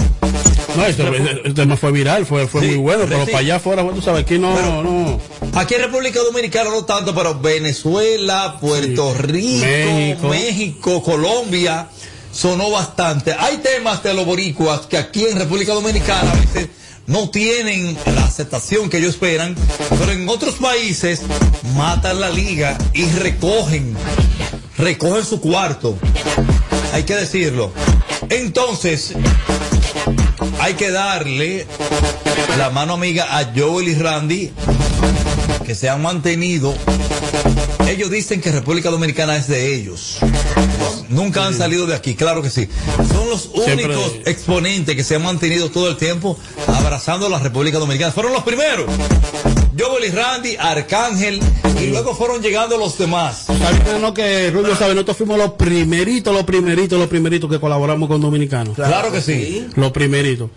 No, 0.76 0.86
esto, 0.86 1.08
el 1.44 1.54
tema 1.54 1.76
fue 1.78 1.92
viral, 1.92 2.26
fue, 2.26 2.48
fue 2.48 2.62
Sí, 2.62 2.68
muy 2.68 2.76
bueno, 2.78 3.04
pero 3.08 3.26
sí. 3.26 3.32
para 3.32 3.40
allá 3.40 3.56
afuera, 3.58 3.82
bueno, 3.82 3.98
tú 4.00 4.04
sabes, 4.06 4.24
aquí 4.24 4.40
no, 4.40 4.54
Pero- 4.56 4.84
no. 4.84 5.20
Aquí 5.60 5.74
en 5.76 5.82
República 5.82 6.20
Dominicana 6.22 6.70
no 6.70 6.86
tanto, 6.86 7.14
pero 7.14 7.40
Venezuela, 7.40 8.58
Puerto 8.62 9.14
Rico, 9.14 9.66
México. 9.66 10.28
México. 10.30 11.04
Colombia, 11.04 11.88
sonó 12.32 12.70
bastante. 12.70 13.34
Hay 13.38 13.58
temas 13.58 14.02
de 14.04 14.14
los 14.14 14.26
boricuas 14.26 14.82
que 14.88 14.98
aquí 14.98 15.26
en 15.26 15.38
República 15.38 15.74
Dominicana 15.74 16.32
a 16.32 16.36
veces 16.36 16.70
no 17.08 17.30
tienen 17.30 17.98
la 18.16 18.24
aceptación 18.24 18.90
que 18.90 19.00
ellos 19.00 19.16
esperan, 19.16 19.56
pero 20.00 20.12
en 20.14 20.30
otros 20.30 20.54
países 20.56 21.22
matan 21.76 22.22
la 22.22 22.30
liga 22.30 22.78
y 22.94 23.06
recogen, 23.08 23.94
recogen 24.78 25.26
su 25.26 25.42
cuarto. 25.42 25.98
Hay 26.94 27.04
que 27.04 27.16
decirlo. 27.16 27.74
Entonces, 28.30 29.14
hay 30.60 30.74
que 30.74 30.92
darle 30.92 31.68
la 32.58 32.70
mano 32.70 32.94
amiga 32.94 33.38
a 33.38 33.52
Joel 33.56 33.90
y 33.90 33.96
Randy, 33.96 34.52
que 35.66 35.76
se 35.76 35.90
han 35.90 36.02
mantenido. 36.02 36.74
Ellos 37.88 38.10
dicen 38.10 38.42
que 38.42 38.52
República 38.52 38.90
Dominicana 38.90 39.36
es 39.36 39.48
de 39.48 39.76
ellos. 39.76 40.20
Nunca 41.10 41.46
han 41.46 41.54
salido 41.56 41.86
de 41.88 41.96
aquí, 41.96 42.16
claro 42.16 42.42
que 42.42 42.50
sí. 42.50 42.68
Son 43.12 43.30
los 43.30 43.50
Siempre- 43.66 43.86
únicos 43.96 44.14
exponentes 44.26 44.96
que 44.96 45.04
se 45.04 45.16
han 45.16 45.24
mantenido 45.24 45.70
todo 45.70 45.90
el 45.90 45.98
tiempo 45.98 46.38
abrazando 46.68 47.26
a 47.28 47.30
la 47.30 47.40
República 47.40 47.78
Dominicana. 47.80 48.12
Fueron 48.12 48.34
los 48.34 48.44
primeros. 48.44 48.86
Joel 49.78 50.06
y 50.06 50.10
Randy, 50.10 50.56
Arcángel, 50.60 51.40
y 51.82 51.88
luego 51.88 52.14
fueron 52.14 52.42
llegando 52.42 52.78
los 52.78 52.98
demás. 52.98 53.46
¿Sabes 53.48 53.80
que 53.80 54.00
no? 54.00 54.14
Que 54.14 54.52
Rubio 54.52 54.76
sabe, 54.76 54.94
nosotros 54.94 55.18
fuimos 55.18 55.38
los 55.38 55.52
primeritos, 55.54 56.34
los 56.34 56.44
primeritos, 56.44 57.00
los 57.00 57.08
primeritos 57.08 57.50
que 57.50 57.60
colaboramos 57.60 58.08
con 58.10 58.20
Dominicanos. 58.22 58.76
Claro 58.76 59.12
que 59.12 59.22
sí. 59.22 59.68
Los 59.76 59.92
primeritos. 59.92 60.50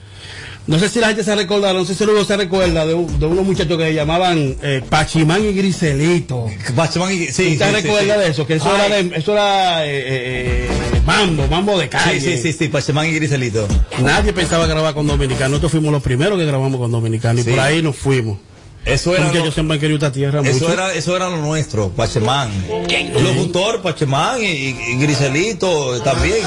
No 0.66 0.78
sé 0.78 0.88
si 0.88 0.98
la 0.98 1.08
gente 1.08 1.22
se 1.24 1.34
recuerda, 1.34 1.74
no 1.74 1.84
sé 1.84 1.94
si 1.94 2.04
Rubio 2.06 2.24
se 2.24 2.36
recuerda 2.38 2.86
de, 2.86 2.94
un- 2.94 3.20
de 3.20 3.26
unos 3.26 3.44
muchachos 3.44 3.76
que 3.76 3.84
se 3.84 3.94
llamaban 3.94 4.56
eh, 4.62 4.80
Pachimán 4.88 5.44
y 5.44 5.52
Griselito. 5.52 6.46
Pachimán 6.74 7.12
y 7.12 7.26
sí, 7.26 7.52
¿Usted 7.52 7.58
sí, 7.58 7.58
sí, 7.58 7.82
recuerda 7.82 8.14
sí. 8.14 8.20
de 8.20 8.28
eso? 8.28 8.46
Que 8.46 8.54
eso 8.54 8.70
Ay. 8.74 8.80
era, 8.86 8.96
de, 9.02 9.16
eso 9.18 9.32
era 9.32 9.84
eh, 9.86 10.02
eh, 10.06 10.68
mambo, 11.04 11.46
mambo 11.48 11.78
de 11.78 11.90
calle. 11.90 12.18
Sí, 12.18 12.38
sí, 12.38 12.52
sí, 12.54 12.68
Pachemán 12.68 13.06
y 13.08 13.12
Griselito. 13.12 13.68
Nadie 14.02 14.32
pensaba 14.32 14.66
grabar 14.66 14.94
con 14.94 15.06
Dominicanos. 15.06 15.50
Nosotros 15.50 15.72
fuimos 15.72 15.92
los 15.92 16.02
primeros 16.02 16.38
que 16.38 16.46
grabamos 16.46 16.80
con 16.80 16.90
Dominicanos 16.90 17.46
y 17.46 17.50
por 17.50 17.60
ahí 17.60 17.82
nos 17.82 17.96
fuimos. 17.96 18.38
Eso 18.84 19.14
era, 19.14 19.24
Porque 19.24 19.38
lo, 19.38 19.44
ellos 19.44 19.54
siempre 19.54 19.78
querido 19.78 19.96
esta 19.96 20.12
tierra 20.12 20.40
eso 20.40 20.52
mucho. 20.52 20.72
era, 20.72 20.92
eso 20.92 21.16
era 21.16 21.30
lo 21.30 21.38
nuestro, 21.38 21.88
Pachemán. 21.90 22.50
Locutor, 23.14 23.80
Pachemán 23.80 24.42
y, 24.42 24.46
y 24.46 24.96
Griselito 24.98 26.00
también. 26.02 26.42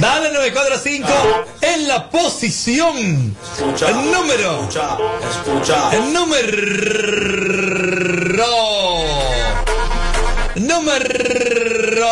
Dale 0.00 0.32
945 0.32 1.08
en 1.62 1.88
la 1.88 2.10
posición. 2.10 2.96
el 2.96 4.10
número. 4.10 4.68
El 5.92 6.12
número. 6.12 6.50
Número 10.56 12.06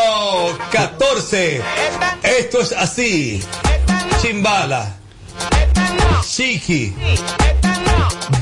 14. 0.70 1.60
Esto 2.22 2.60
es 2.60 2.72
así. 2.72 3.42
Chimbala. 4.22 4.94
Chiqui. 6.24 6.94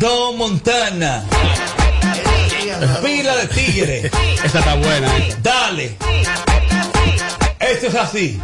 Don 0.00 0.36
Montana. 0.36 1.24
Pila 3.02 3.36
de 3.36 3.46
tigre. 3.48 4.10
Esa 4.44 4.58
está 4.58 4.74
buena. 4.74 5.16
¿eh? 5.16 5.36
Dale. 5.42 5.96
Esto 7.58 7.86
es 7.86 7.94
así. 7.94 8.40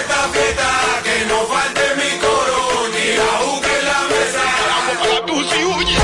Esta 0.00 0.28
fiesta 0.32 0.70
que 1.04 1.26
no 1.28 1.38
falte 1.46 1.80
mi 1.96 2.18
coro 2.18 2.88
ni 2.94 3.16
la 3.16 3.32
juca 3.44 3.68
en 3.78 3.84
la 3.86 4.00
mesa. 4.12 4.44
La 5.14 5.26
tusi 5.26 5.64
huye. 5.64 5.98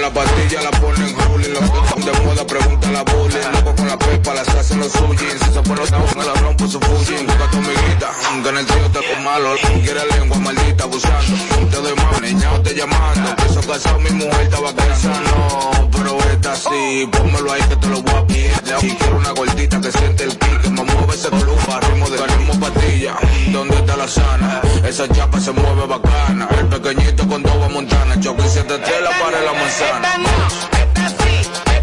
La 0.00 0.10
pastilla 0.10 0.62
la 0.62 0.70
ponen 0.70 1.14
ruling, 1.54 1.70
los 1.96 2.04
de 2.04 2.24
moda 2.24 2.46
pregunta 2.46 2.90
la 2.90 3.02
bullying, 3.02 3.52
loco 3.52 3.74
con 3.74 3.88
la 3.88 3.98
pepa 3.98 4.34
las 4.34 4.48
hacen 4.48 4.78
los 4.80 4.92
suying, 4.92 5.38
si 5.38 5.52
se 5.52 5.62
pone 5.62 5.86
down 5.86 6.04
me 6.16 6.24
la 6.24 6.34
rompo 6.34 6.66
su 6.66 6.80
fujin, 6.80 7.26
busca 7.26 7.50
tu 7.50 7.56
amiguita, 7.58 8.10
que 8.42 8.48
en 8.48 8.56
el 8.56 8.66
tío 8.66 8.90
te 8.92 9.14
con 9.14 9.24
malo, 9.24 9.54
quiere 9.82 10.00
lengua 10.16 10.38
maldita 10.38 10.84
abusando, 10.84 11.66
te 11.70 11.76
doy 11.76 11.94
más, 11.94 12.20
niña 12.20 12.62
te 12.62 12.74
llamando, 12.74 13.36
que 13.36 13.46
eso 13.46 13.60
casado 13.60 13.98
mi 14.00 14.10
mujer 14.10 14.42
estaba 14.42 14.72
no, 14.72 15.90
pero 15.92 16.18
esta 16.32 16.56
sí, 16.56 17.08
pónmelo 17.10 17.52
ahí 17.52 17.62
que 17.62 17.76
te 17.76 17.86
lo 17.88 18.02
voy 18.02 18.14
a 18.14 18.26
pedir, 18.26 18.52
y 18.82 18.90
quiero 18.94 19.16
una 19.16 19.30
gordita 19.30 19.80
que 19.80 19.92
siente 19.92 20.24
el 20.24 20.38
kick, 20.38 20.60
que 20.62 20.70
me 20.70 20.82
mueve 20.82 21.14
ese 21.14 21.28
club, 21.30 21.58
a 21.72 21.80
ritmo 21.80 22.10
de 22.10 22.26
ritmo 22.26 22.60
pastilla, 22.60 23.16
¿dónde 23.52 23.76
está 23.76 23.96
la 23.96 24.08
sana? 24.08 24.60
Esa 24.84 25.08
chapa 25.08 25.40
se 25.40 25.52
mueve 25.52 25.86
bacana, 25.86 26.48
el 26.58 26.66
pequeñito 26.66 27.26
con 27.28 27.42
dos 27.42 27.70
montana, 27.70 28.18
choque 28.20 28.42
y 28.46 28.48
se 28.48 28.62
te 28.62 28.78
tela 28.78 29.10
para 29.20 29.40
la 29.40 29.52
manzana. 29.52 30.79
Escucha, 31.40 31.79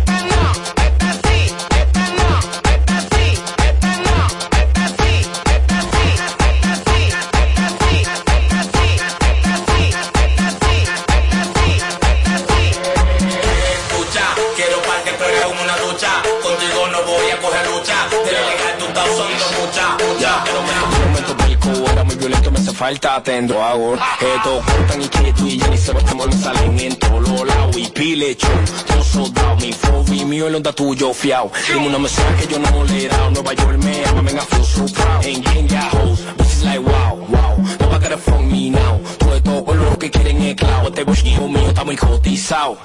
falta 22.78 23.16
atento 23.16 23.62
hago. 23.64 23.96
Esto 23.96 24.62
cortan 24.64 25.02
y 25.02 25.08
que 25.08 25.34
tú 25.34 25.48
y 25.48 25.60
Jenny 25.60 25.78
se 25.78 25.92
estamos 25.92 26.36
salen 26.36 26.80
en 26.80 26.96
todos 26.98 27.28
los 27.28 27.48
lados 27.48 27.76
y 27.76 27.88
pile 27.88 28.38
chon. 28.38 28.66
Yo 28.90 29.04
soldado, 29.04 29.56
mi 29.56 29.74
y 30.16 30.26
mío 30.26 30.48
el 30.48 30.56
onda 30.56 30.72
tuyo 30.72 31.12
fiao. 31.12 31.52
Dime 31.68 31.88
una 31.88 31.98
mesura 31.98 32.36
que 32.40 32.48
yo 32.48 32.60
no 32.60 32.84
le 32.84 33.06
he 33.06 33.08
dado. 33.08 33.32
Nueva 33.32 33.54
York 33.54 33.78
me 33.84 34.06
ama, 34.06 34.22
me 34.22 34.32
I 34.32 34.40
feel 34.40 34.64
so 34.64 34.86
proud. 34.94 35.26
En 35.26 35.42
gang 35.42 35.68
ya 35.68 35.90
hoes, 35.90 36.20
bitches 36.38 36.64
like 36.64 36.80
wow, 36.80 37.16
wow. 37.30 37.58
No 37.80 37.90
va 37.90 37.98
a 37.98 38.18
from 38.18 38.48
me 38.52 38.70
now. 38.70 39.02
Todo 39.18 39.36
esto 39.36 39.66
con 39.66 39.78
lo 39.84 39.98
que 39.98 40.12
quieren 40.12 40.42
es 40.44 40.56
clavo. 40.56 40.90
Este 40.90 41.30
hijo 41.30 41.48
mío 41.48 41.68
está 41.70 41.84
muy 41.84 41.96
cotizado. 41.96 42.78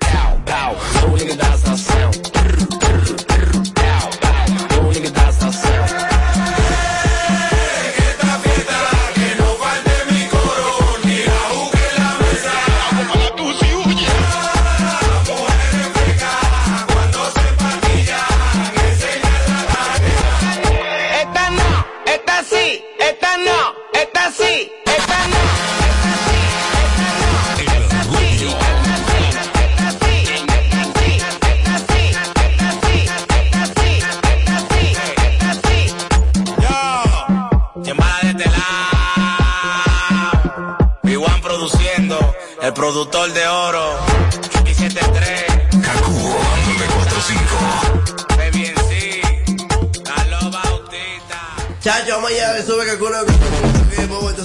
Pow, 0.00 0.44
pow. 0.44 0.74
No 1.00 1.16
nigga 1.16 1.36
that's 1.36 1.62
the 1.62 1.76
sound. 1.76 2.41
El 42.72 42.76
productor 42.76 43.30
de 43.34 43.46
oro. 43.46 43.98
Chucky 44.50 44.74
73. 44.74 45.44
Kaku 45.82 46.10
945. 46.10 47.44
Baby 48.38 48.64
en 48.64 48.76
sí. 48.88 49.20
La 50.04 50.40
loba 50.40 50.62
Chacho, 51.82 52.14
vamos 52.14 52.30
allá, 52.30 52.54
le 52.54 52.62
sube 52.64 52.86
Kakuno 52.86 53.18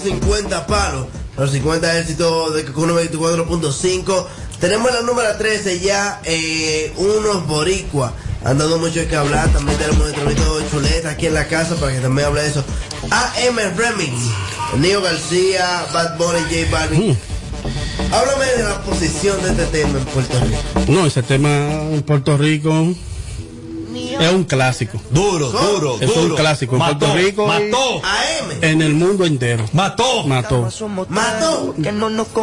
50 0.04 0.68
palos. 0.68 1.08
Los 1.38 1.52
50 1.52 1.99
éxitos 1.99 2.54
de 2.54 2.66
Kakuno 2.66 2.99
24.5. 2.99 4.28
Tenemos 4.60 4.91
la 4.94 5.04
número 5.04 5.34
13 5.38 5.80
ya, 5.80 6.20
eh, 6.26 6.91
unos 6.98 7.48
boricuas. 7.48 8.12
Han 8.44 8.58
dado 8.58 8.78
mucho 8.78 9.08
que 9.08 9.16
hablar. 9.16 9.48
También 9.54 9.78
tenemos 9.78 9.99
nuestro 9.99 10.24
bonito 10.26 10.62
chuleta 10.70 11.12
aquí 11.12 11.28
en 11.28 11.34
la 11.34 11.48
casa 11.48 11.76
para 11.76 11.94
que 11.94 12.02
también 12.02 12.28
hable 12.28 12.41
de 12.41 12.49
eso. 12.49 12.66
AM 13.10 13.58
Remix. 13.78 14.20
Neo 14.80 15.02
García, 15.02 15.86
Bad 15.94 16.18
Bunny, 16.18 16.41
J 16.41 16.70
Balvin. 16.70 17.18
Háblame 18.11 18.45
de 18.45 18.64
la 18.64 18.82
posición 18.84 19.41
de 19.44 19.49
este 19.49 19.65
tema 19.65 19.99
en 19.99 20.06
Puerto 20.06 20.40
Rico. 20.40 20.91
No, 20.91 21.06
ese 21.06 21.24
tema 21.24 21.49
en 21.49 22.02
Puerto 22.03 22.38
Rico 22.38 22.88
es 24.19 24.32
un 24.32 24.44
clásico. 24.45 24.99
Duro, 25.11 25.49
duro, 25.49 25.98
Es 25.99 26.10
un 26.15 26.36
clásico 26.36 26.74
en 26.76 26.80
Mató, 26.80 26.99
Puerto 26.99 27.15
Rico. 27.15 27.45
y 27.45 27.48
mató. 27.72 28.02
En 28.61 28.82
el 28.82 28.94
mundo 28.94 29.26
entero. 29.26 29.65
Mató. 29.74 30.24
Mató. 30.24 30.69
Mató. 31.10 31.76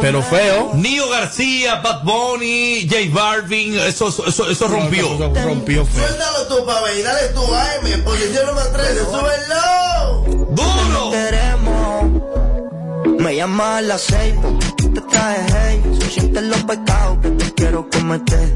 Pero 0.00 0.22
feo. 0.22 0.72
Nio 0.74 1.08
García, 1.08 1.76
Bad 1.76 2.04
Bunny, 2.04 2.86
J 2.88 2.96
Balvin, 3.12 3.78
eso, 3.78 4.08
eso, 4.08 4.50
eso 4.50 4.68
rompió. 4.68 5.16
rompió 5.44 5.86
feo. 5.86 6.06
Suéltalo 6.06 6.46
tú, 6.48 6.66
pa' 6.66 6.82
ver, 6.82 7.02
dale 7.02 7.28
tú, 7.34 7.40
AM, 7.42 8.04
posición 8.04 8.46
número 8.46 8.68
13, 8.70 9.00
súbelo. 9.04 10.46
¡Duro! 10.50 11.10
queremos. 11.10 13.18
Me 13.18 13.36
llama 13.36 13.78
a 13.78 13.82
las 13.82 14.02
seis 14.02 14.34
porque 14.40 14.66
te 14.94 15.00
traje 15.00 15.46
hey. 15.52 15.82
Se 16.00 16.10
sienten 16.10 16.48
los 16.50 16.62
pecados 16.62 17.18
que 17.18 17.30
te 17.30 17.52
quiero 17.54 17.88
cometer. 17.90 18.54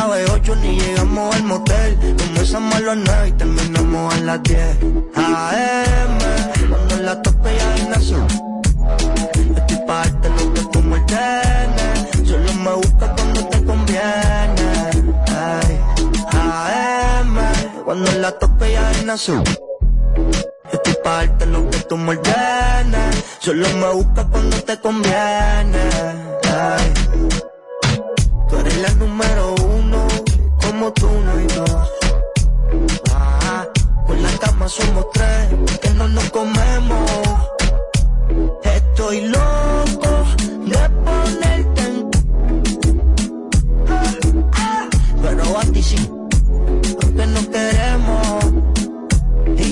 A 0.00 0.08
las 0.08 0.30
ocho 0.30 0.56
ni 0.56 0.78
llegamos 0.80 1.34
al 1.34 1.44
motel. 1.44 1.98
Comenzamos 2.18 2.74
a 2.74 2.80
las 2.80 2.96
nueve 2.96 3.28
y 3.28 3.32
terminamos 3.32 4.14
a 4.14 4.20
las 4.20 4.42
diez. 4.42 4.76
AM, 5.14 6.18
cuando 6.68 6.96
la 6.96 7.22
tope 7.22 7.50
ya 7.56 7.74
es 7.76 7.88
nación. 7.88 8.26
Estoy 9.56 9.78
pa' 9.86 10.04
lo 10.06 10.54
que 10.54 10.60
tú 10.72 10.82
me 10.82 10.96
ordenes. 10.96 12.28
Solo 12.28 12.54
me 12.54 12.72
busca 12.74 13.14
cuando 13.14 13.46
te 13.48 13.64
conviene. 13.64 14.68
AM, 16.32 17.38
cuando 17.84 18.12
la 18.18 18.32
tope 18.32 18.72
ya 18.72 18.90
es 18.90 19.04
nación. 19.04 19.44
Estoy 20.72 20.96
pa' 21.04 21.24
lo 21.46 21.70
que 21.70 21.78
tú 21.88 21.96
me 21.96 22.10
ordenes. 22.10 23.03
Solo 23.44 23.68
me 23.74 23.92
buscas 23.92 24.24
cuando 24.30 24.56
te 24.62 24.80
conviene. 24.80 25.84
Ay. 26.50 26.94
Tú 28.48 28.56
eres 28.56 28.76
la 28.78 28.88
número 28.94 29.54
uno, 29.56 30.08
como 30.62 30.90
tú 30.94 31.10
no 31.10 31.30
hay 31.32 31.46
dos. 31.48 31.90
Ah, 33.12 33.66
con 34.06 34.22
la 34.22 34.30
cama 34.38 34.66
somos 34.66 35.10
tres, 35.12 35.78
que 35.82 35.90
no 35.90 36.08
nos 36.08 36.30
comemos. 36.30 37.10
Estoy 38.62 39.20
loco 39.28 39.73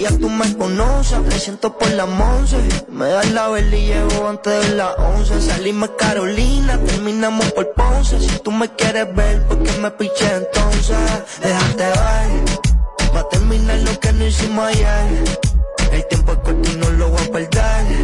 ya 0.02 0.18
tú 0.18 0.28
me 0.28 0.56
conoces, 0.56 1.20
me 1.20 1.38
siento 1.38 1.78
por 1.78 1.88
la 1.92 2.04
once. 2.04 2.56
Me 2.88 3.06
das 3.06 3.30
la 3.30 3.48
vela 3.48 3.76
y 3.76 3.86
llego 3.86 4.28
antes 4.28 4.68
de 4.68 4.74
las 4.74 4.98
once. 4.98 5.40
Salimos 5.40 5.90
a 5.90 5.96
Carolina, 5.96 6.78
terminamos 6.84 7.52
por 7.52 7.72
Ponce. 7.72 8.18
Si 8.20 8.38
tú 8.40 8.50
me 8.50 8.68
quieres 8.74 9.14
ver, 9.14 9.46
¿por 9.46 9.62
qué 9.62 9.72
me 9.78 9.90
piché 9.92 10.28
entonces? 10.34 10.96
Déjate 11.40 11.84
ver, 11.84 13.14
va 13.14 13.20
a 13.20 13.28
terminar 13.28 13.78
lo 13.78 14.00
que 14.00 14.12
no 14.12 14.26
hicimos 14.26 14.66
ayer. 14.66 15.38
El 15.92 16.06
tiempo 16.08 16.32
es 16.32 16.38
corto 16.38 16.70
y 16.70 16.76
no 16.76 16.90
lo 16.90 17.08
voy 17.08 17.22
a 17.22 17.32
perder. 17.32 18.02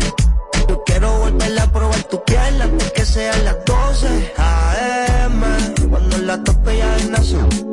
Yo 0.69 0.83
quiero 0.85 1.19
volver 1.19 1.59
a 1.59 1.73
probar 1.73 2.03
tu 2.05 2.23
piel 2.25 2.63
antes 2.63 2.93
que 2.93 3.05
sean 3.05 3.45
las 3.45 3.57
12 3.65 4.35
AM, 4.37 5.91
cuando 5.91 6.19
la 6.19 6.43
tope 6.45 6.79
ya 6.79 6.97
es 6.97 7.11
nación. 7.11 7.68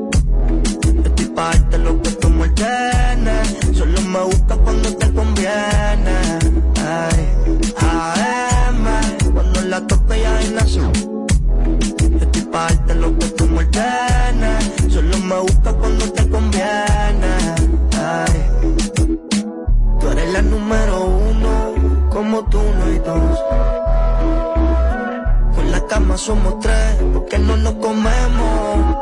Somos 26.18 26.60
tres, 26.60 26.96
porque 27.14 27.38
no 27.40 27.58
nos 27.58 27.74
comemos. 27.76 28.96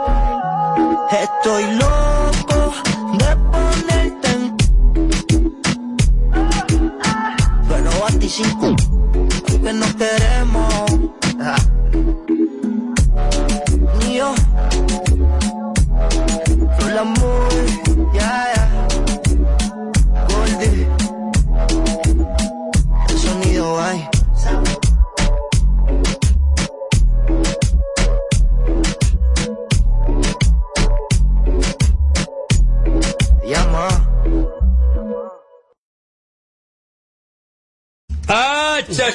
Estoy 1.12 1.64
loco 1.76 2.74
de 3.20 3.36
ponerte 3.52 4.30
en... 4.32 4.58
Pero 7.70 8.06
a 8.06 8.12
ti 8.20 8.30
sin 8.30 8.60
que 9.64 9.74
no 9.74 9.86
queremos. 9.96 10.43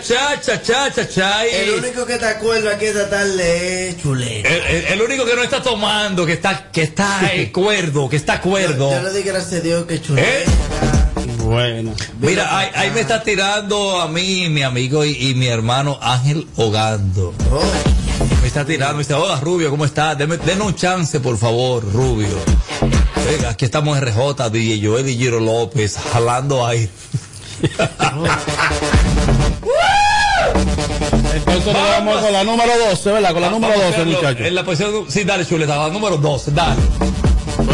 Cha, 0.03 0.41
cha, 0.41 0.63
cha, 0.63 0.63
cha, 0.63 0.91
cha, 0.95 1.09
cha. 1.09 1.47
y- 1.47 1.55
El 1.55 1.71
único 1.85 2.05
que 2.07 2.17
te 2.19 2.27
acuerda 2.27 2.79
que 2.79 2.89
esta 2.89 3.09
tarde 3.11 3.89
es 3.91 4.03
chuleta. 4.03 4.49
El, 4.49 4.63
el- 4.63 4.85
el 4.87 5.03
único 5.03 5.25
que 5.25 5.35
no 5.37 5.43
está 5.43 5.63
tomando, 5.63 6.25
que 6.27 6.33
está, 6.35 6.71
que 6.71 6.83
está 6.83 7.21
eh, 7.33 7.51
cuerdo, 7.53 8.09
que 8.09 8.17
está 8.17 8.41
cuerdo. 8.41 8.91
Yo 8.91 9.03
le 9.03 9.13
di 9.13 9.23
gracias 9.23 9.61
a 9.61 9.65
Dios 9.65 9.87
que 9.87 10.01
chuleta. 10.01 10.51
Bueno. 11.45 11.95
Mira, 12.21 12.59
ahí, 12.59 12.69
ahí 12.75 12.91
me 12.91 13.01
está 13.01 13.23
tirando 13.23 14.01
a 14.01 14.09
mí, 14.09 14.49
mi 14.51 14.63
amigo 14.63 15.05
y, 15.05 15.31
y 15.31 15.35
mi 15.35 15.47
hermano 15.47 15.99
Ángel 16.01 16.47
Hogando. 16.57 17.33
Me 18.43 18.47
está 18.49 18.65
tirando, 18.67 18.95
me 18.95 19.01
dice, 19.03 19.15
hola 19.15 19.41
Rubio, 19.41 19.71
¿cómo 19.71 19.85
estás? 19.85 20.17
Denos 20.19 20.67
un 20.67 20.75
chance, 20.75 21.21
por 21.21 21.39
favor, 21.39 21.85
Rubio. 21.93 22.29
Venga, 23.31 23.51
aquí 23.51 23.65
estamos 23.65 23.97
en 23.99 24.05
RJ, 24.07 24.51
DJ 24.51 24.87
Joel 24.87 25.09
y 25.09 25.17
Giro 25.17 25.41
López, 25.41 25.97
jalando 26.13 26.67
aire. 26.67 26.91
Entonces 31.35 31.75
vamos. 31.75 31.91
vamos 31.91 32.17
con 32.23 32.33
la 32.33 32.45
número 32.45 32.79
12, 32.91 33.13
¿verdad? 33.13 33.33
Con 33.33 33.41
la 33.41 33.49
vamos 33.49 33.61
número 33.61 33.81
12, 33.91 34.05
muchachos. 34.05 34.47
En 34.47 34.55
la 34.55 34.65
posición, 34.65 35.05
sí, 35.09 35.25
dale, 35.25 35.47
chuleta, 35.47 35.77
la 35.77 35.89
número 35.89 36.17
12, 36.17 36.51
dale. 36.53 36.81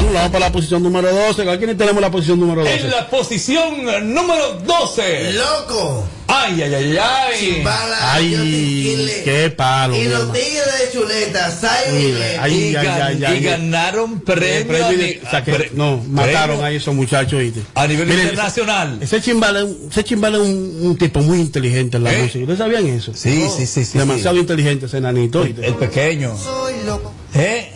Bueno, 0.04 0.18
vamos 0.18 0.32
para 0.32 0.46
la 0.46 0.52
posición 0.52 0.82
número 0.82 1.10
12. 1.10 1.50
¿A 1.50 1.58
quién 1.58 1.76
tenemos 1.78 2.00
la 2.00 2.10
posición 2.10 2.38
número 2.38 2.60
12? 2.60 2.80
En 2.80 2.90
la 2.90 3.08
posición 3.08 4.14
número 4.14 4.60
12. 4.66 5.32
¡Loco! 5.32 6.06
¡Ay, 6.26 6.60
ay, 6.60 6.74
ay, 6.74 6.98
ay! 6.98 7.54
Chimbala, 7.54 8.12
¡Ay! 8.14 9.22
¡Qué 9.24 9.50
palo! 9.56 9.96
Y 9.96 10.04
los 10.04 10.30
tigres 10.32 10.78
de 10.78 10.92
chuleta, 10.92 11.58
Ay, 11.62 12.18
ay, 12.38 12.76
ay, 12.76 13.24
ay, 13.24 13.38
y 13.38 13.44
ganaron 13.44 14.20
premios. 14.20 15.72
no, 15.72 16.02
mataron 16.08 16.62
a 16.62 16.70
esos 16.70 16.94
muchachos. 16.94 17.40
A 17.74 17.86
nivel 17.86 18.10
internacional. 18.10 18.98
Ese 19.00 19.22
chimbala, 19.22 19.66
ese 19.90 20.04
chimbala 20.04 20.36
es 20.36 20.42
un, 20.44 20.96
tipo 20.98 21.20
muy 21.20 21.40
inteligente 21.40 21.96
en 21.96 22.04
la 22.04 22.12
¿Eh? 22.12 22.22
música. 22.22 22.40
¿Ustedes 22.40 22.58
sabían 22.58 22.86
eso? 22.86 23.12
Sí, 23.14 23.46
sí, 23.56 23.66
sí, 23.66 23.84
sí. 23.86 23.98
Demasiado 23.98 24.36
inteligente 24.36 24.84
ese 24.86 25.00
nanito. 25.00 25.42
El 25.42 25.54
pequeño. 25.54 26.36
Soy 26.36 26.74
loco. 26.84 27.10
¿Eh? 27.34 27.70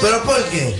¿Pero 0.00 0.22
por 0.22 0.44
qué? 0.50 0.74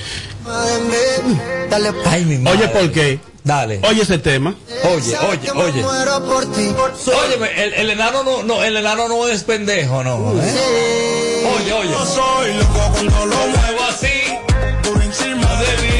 Pues. 0.48 1.94
Ay, 2.06 2.24
mi 2.24 2.38
madre. 2.38 2.58
Oye, 2.58 2.68
¿por 2.68 2.92
qué? 2.92 3.20
Dale. 3.44 3.80
Oye 3.88 4.02
ese 4.02 4.18
tema. 4.18 4.54
Oye, 4.84 5.16
oye, 5.18 5.50
oye. 5.52 5.84
Oye, 5.84 7.64
el, 7.64 7.74
el, 7.74 7.90
enano 7.90 8.22
no, 8.24 8.42
no, 8.42 8.62
el 8.62 8.76
enano 8.76 9.08
no 9.08 9.28
es 9.28 9.44
pendejo, 9.44 10.02
no. 10.02 10.32
¿eh? 10.40 11.46
Oye, 11.56 11.72
oye. 11.72 11.90
Yo 11.90 12.06
soy 12.06 12.54
loco 12.54 12.90
cuando 12.92 13.26
lo 13.26 13.36
muevo 13.36 13.84
así. 13.88 14.08
Por 14.82 15.02
encima 15.02 15.60
de 15.60 15.82
mí. 15.82 15.97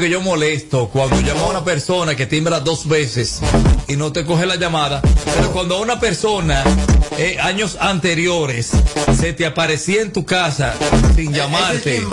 que 0.00 0.10
yo 0.10 0.20
molesto 0.20 0.88
cuando 0.88 1.20
llamo 1.20 1.46
a 1.46 1.50
una 1.50 1.64
persona 1.64 2.14
que 2.14 2.26
timbra 2.26 2.60
dos 2.60 2.88
veces 2.88 3.40
y 3.86 3.96
no 3.96 4.12
te 4.12 4.24
coge 4.24 4.46
la 4.46 4.56
llamada, 4.56 5.00
pero 5.36 5.52
cuando 5.52 5.76
a 5.76 5.80
una 5.80 6.00
persona 6.00 6.64
eh, 7.18 7.36
años 7.40 7.76
anteriores 7.80 8.72
se 9.18 9.32
te 9.32 9.46
aparecía 9.46 10.02
en 10.02 10.12
tu 10.12 10.24
casa 10.24 10.74
sin 11.14 11.32
llamarte. 11.32 12.04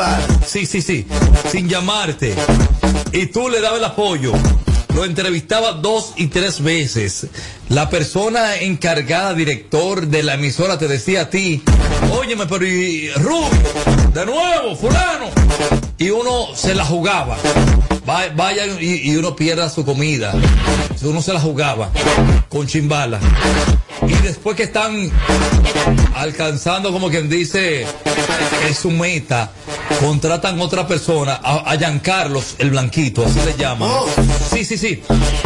Sí, 0.45 0.65
sí, 0.65 0.81
sí, 0.81 1.07
sin 1.51 1.67
llamarte. 1.67 2.35
Y 3.11 3.27
tú 3.27 3.49
le 3.49 3.61
dabas 3.61 3.79
el 3.79 3.85
apoyo. 3.85 4.33
Lo 4.93 5.05
entrevistaba 5.05 5.73
dos 5.73 6.13
y 6.17 6.27
tres 6.27 6.61
veces. 6.61 7.27
La 7.69 7.89
persona 7.89 8.57
encargada, 8.57 9.33
director 9.33 10.07
de 10.07 10.23
la 10.23 10.35
emisora, 10.35 10.77
te 10.77 10.87
decía 10.87 11.21
a 11.21 11.29
ti, 11.29 11.63
óyeme, 12.11 12.45
pero 12.45 12.65
y 12.65 13.09
Rubio, 13.13 13.49
de 14.13 14.25
nuevo, 14.25 14.75
fulano, 14.75 15.29
y 16.01 16.09
uno 16.09 16.47
se 16.55 16.73
la 16.73 16.83
jugaba. 16.83 17.37
Va- 18.09 18.29
Vaya 18.35 18.65
y, 18.79 19.11
y 19.11 19.15
uno 19.17 19.35
pierda 19.35 19.69
su 19.69 19.85
comida. 19.85 20.33
Uno 21.03 21.21
se 21.21 21.31
la 21.31 21.39
jugaba 21.39 21.91
con 22.49 22.65
chimbala. 22.65 23.19
Y 24.07 24.13
después 24.23 24.55
que 24.55 24.63
están 24.63 25.11
alcanzando, 26.15 26.91
como 26.91 27.09
quien 27.09 27.29
dice, 27.29 27.85
es 28.67 28.77
su 28.79 28.89
meta, 28.89 29.51
contratan 29.99 30.59
otra 30.59 30.87
persona, 30.87 31.39
a, 31.43 31.71
a 31.71 31.77
Giancarlos, 31.77 32.55
el 32.57 32.71
blanquito, 32.71 33.23
así 33.23 33.39
le 33.45 33.55
llaman. 33.55 33.89
Sí, 34.51 34.65
sí, 34.65 34.77
sí. 34.79 35.03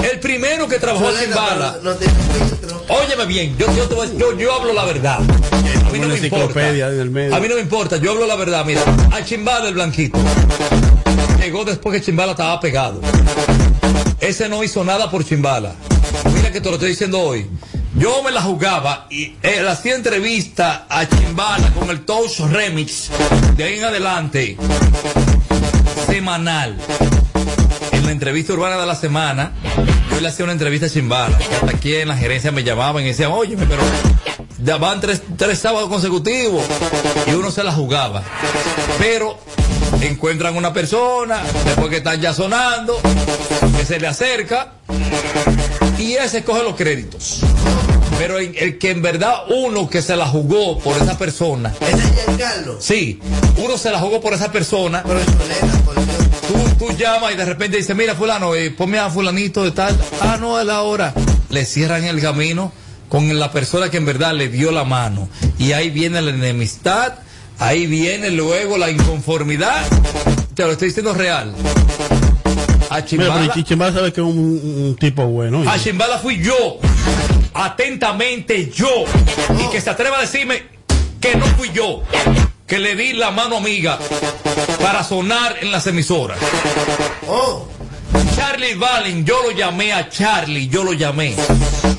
El 0.09 0.19
primero 0.21 0.69
que 0.69 0.79
trabajó 0.79 1.09
en 1.09 1.15
Chimbala. 1.25 1.75
Óyeme 2.87 3.25
bien, 3.25 3.57
yo, 3.57 3.65
yo, 3.75 3.89
yo, 4.17 4.37
yo 4.37 4.53
hablo 4.53 4.71
la 4.73 4.85
verdad. 4.85 5.19
A 5.95 5.97
mí 5.97 6.01
no 6.01 6.07
me 6.07 6.15
importa. 6.15 6.43
enciclopedia 6.43 6.89
en 6.89 6.99
el 6.99 7.09
medio. 7.09 7.35
A 7.35 7.39
mí 7.39 7.47
no 7.47 7.55
me 7.55 7.61
importa, 7.61 7.97
yo 7.97 8.11
hablo 8.11 8.27
la 8.27 8.35
verdad. 8.35 8.65
Mira, 8.65 8.81
a 9.11 9.23
Chimbala 9.23 9.67
el 9.69 9.75
blanquito. 9.75 10.17
Llegó 11.39 11.63
después 11.63 11.99
que 11.99 12.05
Chimbala 12.05 12.31
estaba 12.31 12.59
pegado. 12.59 13.01
Ese 14.19 14.49
no 14.49 14.63
hizo 14.63 14.83
nada 14.83 15.09
por 15.09 15.23
Chimbala. 15.23 15.73
Mira 16.33 16.51
que 16.51 16.59
te 16.59 16.69
lo 16.69 16.75
estoy 16.75 16.89
diciendo 16.89 17.19
hoy. 17.19 17.47
Yo 17.97 18.21
me 18.23 18.31
la 18.31 18.41
jugaba 18.41 19.07
y 19.09 19.35
él 19.41 19.67
hacía 19.67 19.95
entrevista 19.95 20.85
a 20.89 21.07
Chimbala 21.07 21.71
con 21.71 21.89
el 21.89 22.03
Touch 22.03 22.39
Remix 22.39 23.09
de 23.55 23.63
ahí 23.63 23.77
en 23.79 23.85
adelante, 23.85 24.57
semanal. 26.07 26.77
En 27.93 28.05
la 28.05 28.11
entrevista 28.11 28.51
urbana 28.51 28.77
de 28.77 28.85
la 28.85 28.95
semana, 28.95 29.53
yo 30.11 30.19
le 30.19 30.27
hacía 30.27 30.43
una 30.43 30.51
entrevista 30.51 30.87
a 30.87 30.89
Chimbala. 30.89 31.37
hasta 31.37 31.69
aquí 31.69 31.95
en 31.95 32.09
la 32.09 32.17
gerencia 32.17 32.51
me 32.51 32.63
llamaban 32.63 33.03
y 33.03 33.07
decían, 33.07 33.31
oye, 33.31 33.55
pero 33.57 33.81
ya 34.63 34.77
van 34.77 34.99
tres, 35.01 35.21
tres 35.37 35.59
sábados 35.59 35.89
consecutivos. 35.89 36.63
Y 37.27 37.31
uno 37.31 37.51
se 37.51 37.63
la 37.63 37.71
jugaba. 37.71 38.23
Pero 38.99 39.37
encuentran 40.01 40.55
una 40.55 40.73
persona, 40.73 41.41
después 41.65 41.89
que 41.89 41.97
están 41.97 42.19
ya 42.21 42.33
sonando, 42.33 42.99
que 43.77 43.85
se 43.85 43.99
le 43.99 44.07
acerca 44.07 44.73
y 45.97 46.13
ese 46.13 46.43
coge 46.43 46.63
los 46.63 46.75
créditos. 46.75 47.39
Pero 48.17 48.39
en- 48.39 48.55
el 48.57 48.77
que 48.77 48.91
en 48.91 49.01
verdad 49.01 49.43
uno 49.49 49.89
que 49.89 50.01
se 50.01 50.15
la 50.15 50.25
jugó 50.27 50.79
por 50.79 50.95
esa 51.01 51.17
persona. 51.17 51.73
Sí, 52.79 53.19
uno 53.57 53.77
se 53.77 53.91
la 53.91 53.99
jugó 53.99 54.21
por 54.21 54.33
esa 54.33 54.51
persona. 54.51 55.03
Tú, 56.47 56.85
tú 56.85 56.93
llamas 56.97 57.33
y 57.33 57.35
de 57.37 57.45
repente 57.45 57.77
dices, 57.77 57.95
mira 57.95 58.15
fulano, 58.15 58.55
eh, 58.55 58.71
ponme 58.71 58.99
a 58.99 59.09
fulanito 59.09 59.63
de 59.63 59.71
tal. 59.71 59.97
Ah, 60.21 60.37
no, 60.39 60.59
es 60.59 60.65
la 60.65 60.81
hora. 60.83 61.13
Le 61.49 61.65
cierran 61.65 62.03
el 62.05 62.21
camino 62.21 62.71
con 63.15 63.39
la 63.39 63.49
persona 63.49 63.89
que 63.89 63.95
en 63.95 64.03
verdad 64.03 64.33
le 64.33 64.49
dio 64.49 64.73
la 64.73 64.83
mano. 64.83 65.29
Y 65.57 65.71
ahí 65.71 65.89
viene 65.89 66.21
la 66.21 66.31
enemistad, 66.31 67.13
ahí 67.59 67.87
viene 67.87 68.29
luego 68.29 68.77
la 68.77 68.91
inconformidad. 68.91 69.85
Te 70.53 70.63
lo 70.63 70.73
estoy 70.73 70.89
diciendo 70.89 71.13
real. 71.13 71.55
A 72.89 72.95
Mira, 72.95 73.05
Chimbala, 73.05 73.53
pero 73.53 73.65
Chimbala 73.65 73.93
sabe 73.93 74.11
que 74.11 74.19
es 74.19 74.27
un, 74.27 74.37
un 74.37 74.97
tipo 74.99 75.25
bueno. 75.27 75.61
¿oye? 75.61 75.69
a 75.69 75.79
Chimbala 75.79 76.17
fui 76.17 76.43
yo. 76.43 76.79
Atentamente 77.53 78.69
yo. 78.69 79.05
Y 79.63 79.71
que 79.71 79.79
se 79.79 79.91
atreva 79.91 80.17
a 80.17 80.21
decirme 80.21 80.63
que 81.21 81.37
no 81.37 81.45
fui 81.45 81.71
yo. 81.71 82.03
Que 82.67 82.79
le 82.79 82.97
di 82.97 83.13
la 83.13 83.31
mano 83.31 83.55
amiga 83.55 83.97
para 84.81 85.05
sonar 85.05 85.55
en 85.61 85.71
las 85.71 85.87
emisoras. 85.87 86.37
Charlie 88.35 88.75
Valen, 88.75 89.23
yo 89.23 89.41
lo 89.41 89.51
llamé 89.51 89.93
a 89.93 90.09
Charlie, 90.09 90.67
yo 90.67 90.83
lo 90.83 90.91
llamé. 90.91 91.33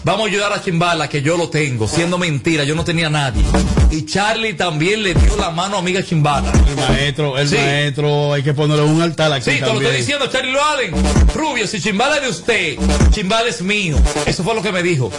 Vamos 0.05 0.27
a 0.27 0.31
ayudar 0.31 0.53
a 0.53 0.63
Chimbala, 0.63 1.09
que 1.09 1.21
yo 1.23 1.37
lo 1.37 1.49
tengo, 1.49 1.89
siendo 1.89 2.17
mentira, 2.19 2.65
yo 2.65 2.75
no 2.75 2.85
tenía 2.85 3.09
a 3.09 3.11
nadie. 3.11 3.43
Y 3.91 4.05
Charlie 4.05 4.55
también 4.55 5.03
le 5.03 5.15
dio 5.15 5.37
la 5.37 5.51
mano 5.51 5.77
a 5.77 5.79
amiga 5.81 6.03
Chimbala. 6.03 6.53
El 6.69 6.77
maestro, 6.77 7.39
el 7.39 7.49
Sí. 7.49 7.57
maestro, 7.57 8.33
hay 8.33 8.43
que 8.43 8.55
ponerle 8.55 8.85
un 8.85 9.01
altar 9.03 9.33
aquí 9.33 9.51
Sí, 9.51 9.57
te 9.57 9.61
lo 9.63 9.67
también. 9.69 9.87
estoy 9.87 10.01
diciendo, 10.01 10.27
Charlie 10.29 10.55
Valen. 10.55 10.93
Rubio, 11.35 11.67
si 11.67 11.81
Chimbala 11.81 12.17
es 12.17 12.23
de 12.23 12.29
usted, 12.29 12.77
Chimbala 13.11 13.49
es 13.49 13.63
mío. 13.63 13.97
Eso 14.27 14.43
fue 14.45 14.55
lo 14.55 14.63
que 14.63 14.73
me 14.73 14.83
dijo. 14.83 15.11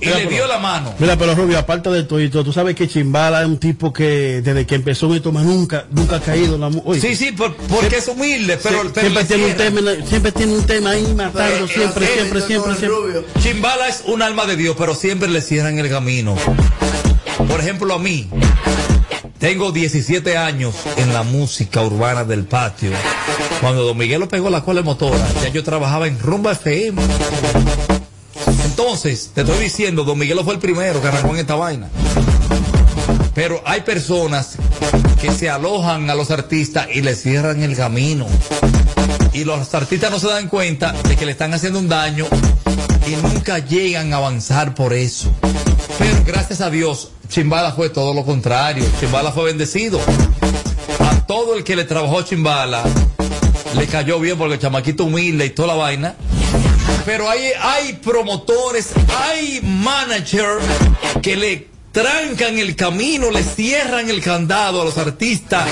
Y 0.00 0.06
Mira, 0.06 0.18
le 0.18 0.24
pero- 0.24 0.36
dio 0.36 0.46
la 0.48 0.58
mano. 0.58 0.92
Mira, 0.98 1.16
pero 1.16 1.34
Rubio, 1.36 1.58
aparte 1.58 1.88
de 1.90 2.02
todo, 2.02 2.20
y 2.20 2.28
todo, 2.28 2.42
tú 2.42 2.52
sabes 2.52 2.74
que 2.74 2.88
Chimbala 2.88 3.40
es 3.42 3.46
un 3.46 3.58
tipo 3.58 3.92
que 3.92 4.40
desde 4.42 4.66
que 4.66 4.74
empezó 4.74 5.06
en 5.06 5.14
esto 5.14 5.30
más 5.30 5.44
nunca, 5.44 5.84
nunca 5.92 6.16
ha 6.16 6.20
caído 6.20 6.56
en 6.56 6.60
la 6.62 6.70
oye, 6.84 7.00
Sí, 7.00 7.14
sí, 7.14 7.30
por- 7.32 7.54
porque 7.54 7.98
es 7.98 8.08
humilde, 8.08 8.58
pero, 8.60 8.82
sie- 8.82 8.90
pero 8.92 9.06
siempre 9.06 9.24
tiene 9.24 9.46
un 9.46 9.56
tema, 9.56 9.80
siempre 10.08 10.32
tiene 10.32 10.52
un 10.54 10.64
tema 10.66 10.90
ahí 10.90 11.14
matando, 11.14 11.68
siempre, 11.68 12.06
siempre, 12.08 12.40
siempre, 12.40 12.74
siempre. 12.76 13.22
Chimbala 13.40 13.88
es 13.88 14.02
un 14.12 14.22
alma 14.22 14.44
de 14.44 14.56
Dios, 14.56 14.76
pero 14.78 14.94
siempre 14.94 15.28
le 15.28 15.40
cierran 15.40 15.78
el 15.78 15.88
camino. 15.88 16.36
Por 17.48 17.60
ejemplo, 17.60 17.94
a 17.94 17.98
mí, 17.98 18.28
tengo 19.38 19.72
17 19.72 20.36
años 20.36 20.74
en 20.96 21.14
la 21.14 21.22
música 21.22 21.80
urbana 21.80 22.24
del 22.24 22.44
patio. 22.44 22.90
Cuando 23.60 23.84
Don 23.84 23.96
Miguel 23.96 24.20
lo 24.20 24.28
pegó 24.28 24.50
la 24.50 24.62
cola 24.62 24.80
de 24.80 24.84
motora, 24.84 25.26
ya 25.42 25.48
yo 25.48 25.64
trabajaba 25.64 26.06
en 26.08 26.18
Rumba 26.18 26.52
FM. 26.52 27.00
Entonces, 28.66 29.30
te 29.34 29.40
estoy 29.40 29.58
diciendo, 29.58 30.04
Don 30.04 30.18
Miguelo 30.18 30.44
fue 30.44 30.54
el 30.54 30.60
primero 30.60 31.00
que 31.00 31.08
arrancó 31.08 31.30
en 31.30 31.40
esta 31.40 31.54
vaina. 31.54 31.88
Pero 33.34 33.62
hay 33.64 33.80
personas 33.80 34.56
que 35.22 35.30
se 35.30 35.48
alojan 35.48 36.10
a 36.10 36.14
los 36.14 36.30
artistas 36.30 36.88
y 36.92 37.00
le 37.00 37.14
cierran 37.14 37.62
el 37.62 37.76
camino. 37.76 38.26
Y 39.32 39.44
los 39.44 39.74
artistas 39.74 40.10
no 40.10 40.18
se 40.18 40.28
dan 40.28 40.48
cuenta 40.48 40.92
de 40.92 41.16
que 41.16 41.24
le 41.24 41.32
están 41.32 41.54
haciendo 41.54 41.78
un 41.78 41.88
daño 41.88 42.26
y 43.06 43.16
nunca 43.16 43.58
llegan 43.58 44.12
a 44.12 44.16
avanzar 44.16 44.74
por 44.74 44.92
eso. 44.92 45.30
Pero 45.98 46.16
gracias 46.24 46.60
a 46.60 46.70
Dios, 46.70 47.10
Chimbala 47.28 47.72
fue 47.72 47.90
todo 47.90 48.14
lo 48.14 48.24
contrario. 48.24 48.84
Chimbala 49.00 49.32
fue 49.32 49.44
bendecido. 49.44 50.00
A 51.00 51.26
todo 51.26 51.54
el 51.54 51.64
que 51.64 51.76
le 51.76 51.84
trabajó 51.84 52.22
Chimbala 52.22 52.82
le 53.76 53.86
cayó 53.86 54.20
bien 54.20 54.36
porque 54.36 54.54
el 54.54 54.60
chamaquito 54.60 55.04
humilde 55.04 55.46
y 55.46 55.50
toda 55.50 55.68
la 55.68 55.74
vaina. 55.74 56.14
Pero 57.04 57.28
hay, 57.28 57.50
hay 57.60 57.94
promotores, 57.94 58.90
hay 59.08 59.60
managers 59.62 60.62
que 61.20 61.36
le 61.36 61.68
trancan 61.90 62.58
el 62.58 62.74
camino, 62.76 63.30
le 63.30 63.42
cierran 63.42 64.08
el 64.08 64.22
candado 64.22 64.82
a 64.82 64.84
los 64.84 64.96
artistas 64.98 65.66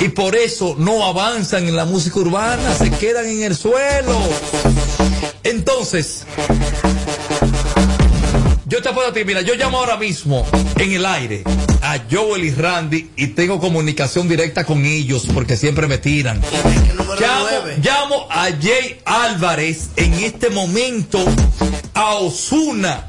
y 0.00 0.08
por 0.08 0.36
eso 0.36 0.76
no 0.78 1.04
avanzan 1.04 1.66
en 1.66 1.74
la 1.74 1.84
música 1.84 2.20
urbana, 2.20 2.74
se 2.74 2.90
quedan 2.90 3.26
en 3.26 3.42
el 3.42 3.56
suelo. 3.56 4.18
Entonces, 5.42 6.24
yo 8.66 8.82
te 8.82 8.92
puedo 8.92 9.10
decir, 9.10 9.26
mira, 9.26 9.42
yo 9.42 9.54
llamo 9.54 9.78
ahora 9.78 9.96
mismo 9.96 10.44
en 10.76 10.92
el 10.92 11.06
aire 11.06 11.44
a 11.82 12.00
Joel 12.10 12.44
y 12.44 12.50
Randy 12.50 13.10
y 13.16 13.28
tengo 13.28 13.60
comunicación 13.60 14.28
directa 14.28 14.64
con 14.64 14.84
ellos 14.84 15.26
porque 15.32 15.56
siempre 15.56 15.86
me 15.86 15.98
tiran. 15.98 16.42
Llamo, 17.20 17.46
llamo 17.80 18.26
a 18.28 18.48
Jay 18.60 19.00
Álvarez 19.04 19.90
en 19.96 20.14
este 20.14 20.50
momento, 20.50 21.24
a 21.94 22.14
Osuna, 22.16 23.06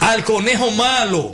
al 0.00 0.22
Conejo 0.22 0.70
Malo, 0.72 1.32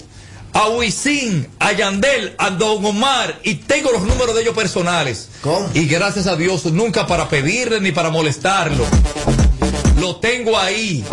a 0.53 0.69
Wisin, 0.69 1.49
a 1.59 1.73
Yandel, 1.73 2.35
a 2.39 2.51
Don 2.51 2.85
Omar 2.85 3.41
y 3.43 3.57
tengo 3.57 3.91
los 3.91 4.03
números 4.03 4.35
de 4.35 4.43
ellos 4.43 4.55
personales. 4.55 5.29
Y 5.75 5.87
gracias 5.87 6.27
a 6.27 6.37
Dios, 6.37 6.67
nunca 6.67 7.07
para 7.07 7.29
pedirle 7.29 7.81
ni 7.81 7.93
para 7.93 8.11
molestarlo. 8.11 8.85
Lo 10.01 10.17
tengo 10.17 10.59
ahí 10.59 11.05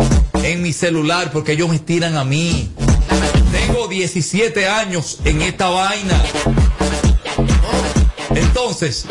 en 0.42 0.62
mi 0.62 0.72
celular 0.72 1.30
porque 1.32 1.52
ellos 1.52 1.68
me 1.68 1.78
tiran 1.78 2.16
a 2.16 2.24
mí. 2.24 2.70
Tengo 3.52 3.86
17 3.88 4.66
años 4.66 5.18
en 5.24 5.42
esta 5.42 5.68
vaina. 5.68 6.20
Entonces, 8.34 9.06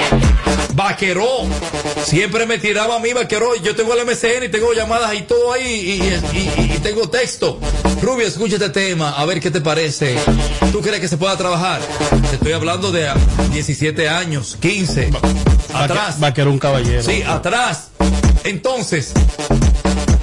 Vaqueró, 0.74 1.28
siempre 2.04 2.46
me 2.46 2.58
tiraba 2.60 2.98
a 2.98 3.00
mí 3.00 3.14
Vaqueró, 3.14 3.56
yo 3.56 3.76
tengo 3.76 3.94
el 3.94 4.06
MCN 4.06 4.46
y 4.46 4.50
tengo 4.50 4.74
llamadas 4.74 5.14
y 5.16 5.22
todo 5.22 5.52
ahí 5.54 5.64
y, 5.64 6.38
y- 6.38 6.40
y- 6.72 6.76
y 6.76 6.80
tengo 6.80 7.10
texto. 7.10 7.60
Rubio, 8.02 8.28
escucha 8.28 8.56
este 8.56 8.70
tema, 8.70 9.12
a 9.12 9.26
ver 9.26 9.40
qué 9.40 9.50
te 9.52 9.60
parece. 9.62 10.16
¿Tú 10.72 10.82
crees 10.82 11.00
que 11.02 11.08
se 11.08 11.18
pueda 11.18 11.36
trabajar? 11.38 11.82
Te 12.30 12.36
estoy 12.36 12.52
hablando 12.54 12.92
de 12.92 13.10
17 13.52 14.08
años, 14.08 14.58
15, 14.60 15.10
atrás. 15.74 16.22
Va 16.22 16.28
a 16.28 16.34
querer 16.34 16.48
un 16.50 16.60
caballero. 16.60 17.02
Sí, 17.04 17.24
atrás. 17.24 17.90
Entonces, 18.48 19.12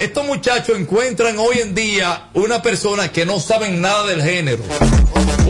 estos 0.00 0.24
muchachos 0.24 0.78
encuentran 0.78 1.38
hoy 1.38 1.58
en 1.58 1.74
día 1.74 2.30
una 2.32 2.62
persona 2.62 3.12
que 3.12 3.26
no 3.26 3.38
saben 3.38 3.82
nada 3.82 4.06
del 4.06 4.22
género. 4.22 4.62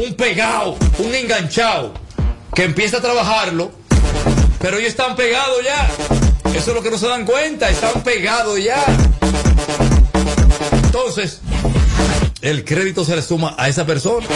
Un 0.05 0.15
pegado, 0.15 0.77
un 0.99 1.15
enganchado, 1.15 1.95
que 2.53 2.65
empieza 2.65 2.97
a 2.97 3.01
trabajarlo, 3.01 3.71
pero 4.59 4.79
ellos 4.79 4.89
están 4.89 5.15
pegados 5.15 5.63
ya. 5.63 5.89
Eso 6.53 6.71
es 6.71 6.75
lo 6.75 6.83
que 6.83 6.91
no 6.91 6.99
se 6.99 7.07
dan 7.07 7.25
cuenta, 7.25 7.71
están 7.71 8.03
pegados 8.03 8.61
ya. 8.61 8.85
Entonces, 10.87 11.43
el 12.43 12.65
crédito 12.65 13.05
se 13.05 13.15
le 13.15 13.23
suma 13.23 13.55
a 13.57 13.69
esa 13.69 13.87
persona. 13.87 14.27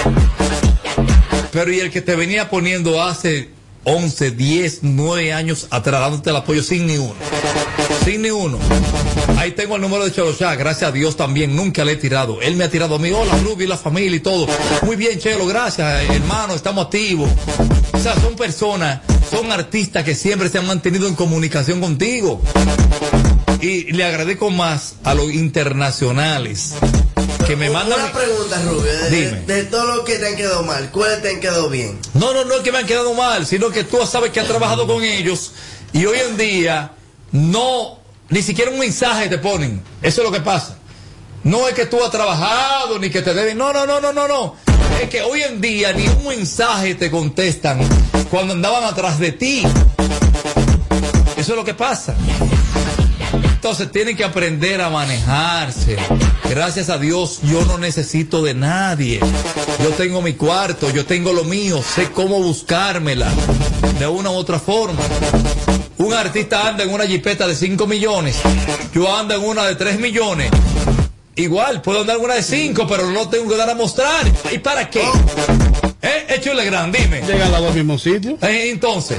Pero 1.50 1.72
y 1.72 1.80
el 1.80 1.90
que 1.90 2.02
te 2.02 2.14
venía 2.14 2.48
poniendo 2.48 3.02
hace 3.02 3.50
11, 3.82 4.30
10, 4.30 4.78
9 4.82 5.32
años 5.32 5.66
atrás 5.70 6.00
dándote 6.02 6.30
el 6.30 6.36
apoyo 6.36 6.62
sin 6.62 6.86
ni 6.86 6.98
uno. 6.98 7.16
Sin 8.08 8.22
ni 8.22 8.30
uno. 8.30 8.58
Ahí 9.36 9.50
tengo 9.50 9.76
el 9.76 9.82
número 9.82 10.02
de 10.02 10.10
Chelo 10.10 10.34
Chá, 10.34 10.54
gracias 10.54 10.88
a 10.88 10.92
Dios 10.92 11.14
también, 11.14 11.54
nunca 11.54 11.84
le 11.84 11.92
he 11.92 11.96
tirado. 11.96 12.40
Él 12.40 12.56
me 12.56 12.64
ha 12.64 12.70
tirado 12.70 12.94
a 12.94 12.98
mí, 12.98 13.10
hola 13.10 13.36
Rubio 13.44 13.66
y 13.66 13.68
la 13.68 13.76
familia 13.76 14.16
y 14.16 14.20
todo. 14.20 14.46
Muy 14.80 14.96
bien, 14.96 15.18
Chelo, 15.18 15.46
gracias, 15.46 16.08
hermano, 16.08 16.54
estamos 16.54 16.86
activos. 16.86 17.28
O 17.92 17.98
sea, 17.98 18.18
son 18.18 18.34
personas, 18.34 19.02
son 19.30 19.52
artistas 19.52 20.04
que 20.04 20.14
siempre 20.14 20.48
se 20.48 20.56
han 20.56 20.66
mantenido 20.66 21.06
en 21.06 21.14
comunicación 21.16 21.82
contigo. 21.82 22.40
Y 23.60 23.92
le 23.92 24.04
agradezco 24.06 24.48
más 24.48 24.94
a 25.04 25.12
los 25.12 25.30
internacionales 25.30 26.72
que 27.46 27.56
me 27.56 27.68
mandan. 27.68 28.00
Una 28.00 28.10
pregunta, 28.10 28.62
Rubio. 28.62 28.90
De, 28.90 29.10
Dime. 29.10 29.40
de 29.42 29.64
todo 29.64 29.96
lo 29.96 30.04
que 30.04 30.16
te 30.16 30.28
han 30.28 30.36
quedado 30.36 30.62
mal, 30.62 30.90
¿cuáles 30.92 31.20
te 31.20 31.28
han 31.28 31.40
quedado 31.40 31.68
bien? 31.68 31.98
No, 32.14 32.32
no, 32.32 32.46
no 32.46 32.54
es 32.54 32.60
que 32.62 32.72
me 32.72 32.78
han 32.78 32.86
quedado 32.86 33.12
mal, 33.12 33.44
sino 33.44 33.68
que 33.68 33.84
tú 33.84 33.98
sabes 34.06 34.30
que 34.30 34.40
has 34.40 34.48
trabajado 34.48 34.86
con 34.86 35.04
ellos 35.04 35.52
y 35.92 36.06
hoy 36.06 36.16
en 36.26 36.38
día 36.38 36.92
no, 37.32 37.97
ni 38.30 38.42
siquiera 38.42 38.70
un 38.70 38.78
mensaje 38.78 39.28
te 39.28 39.38
ponen. 39.38 39.82
Eso 40.02 40.20
es 40.20 40.26
lo 40.26 40.32
que 40.32 40.40
pasa. 40.40 40.76
No 41.44 41.68
es 41.68 41.74
que 41.74 41.86
tú 41.86 42.02
has 42.02 42.10
trabajado 42.10 42.98
ni 42.98 43.10
que 43.10 43.22
te 43.22 43.32
deben. 43.32 43.56
No, 43.56 43.72
no, 43.72 43.86
no, 43.86 44.00
no, 44.00 44.12
no, 44.12 44.28
no. 44.28 44.56
Es 45.00 45.08
que 45.08 45.22
hoy 45.22 45.42
en 45.42 45.60
día 45.60 45.92
ni 45.92 46.06
un 46.08 46.26
mensaje 46.26 46.94
te 46.94 47.10
contestan 47.10 47.80
cuando 48.30 48.54
andaban 48.54 48.84
atrás 48.84 49.18
de 49.18 49.32
ti. 49.32 49.62
Eso 51.36 51.52
es 51.52 51.56
lo 51.56 51.64
que 51.64 51.74
pasa. 51.74 52.14
Entonces 53.32 53.90
tienen 53.90 54.16
que 54.16 54.24
aprender 54.24 54.80
a 54.80 54.90
manejarse. 54.90 55.96
Gracias 56.48 56.90
a 56.90 56.98
Dios 56.98 57.40
yo 57.42 57.64
no 57.64 57.78
necesito 57.78 58.42
de 58.42 58.54
nadie. 58.54 59.20
Yo 59.82 59.90
tengo 59.90 60.22
mi 60.22 60.34
cuarto, 60.34 60.90
yo 60.90 61.06
tengo 61.06 61.32
lo 61.32 61.44
mío, 61.44 61.82
sé 61.82 62.10
cómo 62.10 62.40
buscármela 62.40 63.30
de 63.98 64.06
una 64.06 64.30
u 64.30 64.34
otra 64.34 64.58
forma. 64.58 65.00
Un 65.98 66.14
artista 66.14 66.68
anda 66.68 66.84
en 66.84 66.90
una 66.90 67.06
jipeta 67.06 67.46
de 67.48 67.56
5 67.56 67.86
millones, 67.88 68.36
yo 68.94 69.14
ando 69.14 69.34
en 69.34 69.42
una 69.42 69.66
de 69.66 69.74
3 69.74 69.98
millones. 69.98 70.48
Igual, 71.34 71.82
puedo 71.82 72.02
andar 72.02 72.16
en 72.16 72.24
una 72.24 72.34
de 72.34 72.42
5, 72.42 72.86
pero 72.88 73.10
no 73.10 73.28
tengo 73.28 73.48
que 73.48 73.56
dar 73.56 73.68
a 73.68 73.74
mostrar. 73.74 74.24
¿Y 74.52 74.58
para 74.58 74.88
qué? 74.88 75.02
¿Eh? 76.02 76.26
Échale 76.28 76.64
gran, 76.64 76.92
dime. 76.92 77.22
Llegan 77.22 77.52
a 77.52 77.60
los 77.60 77.74
mismos 77.74 78.02
sitios. 78.02 78.40
Eh, 78.42 78.70
entonces, 78.70 79.18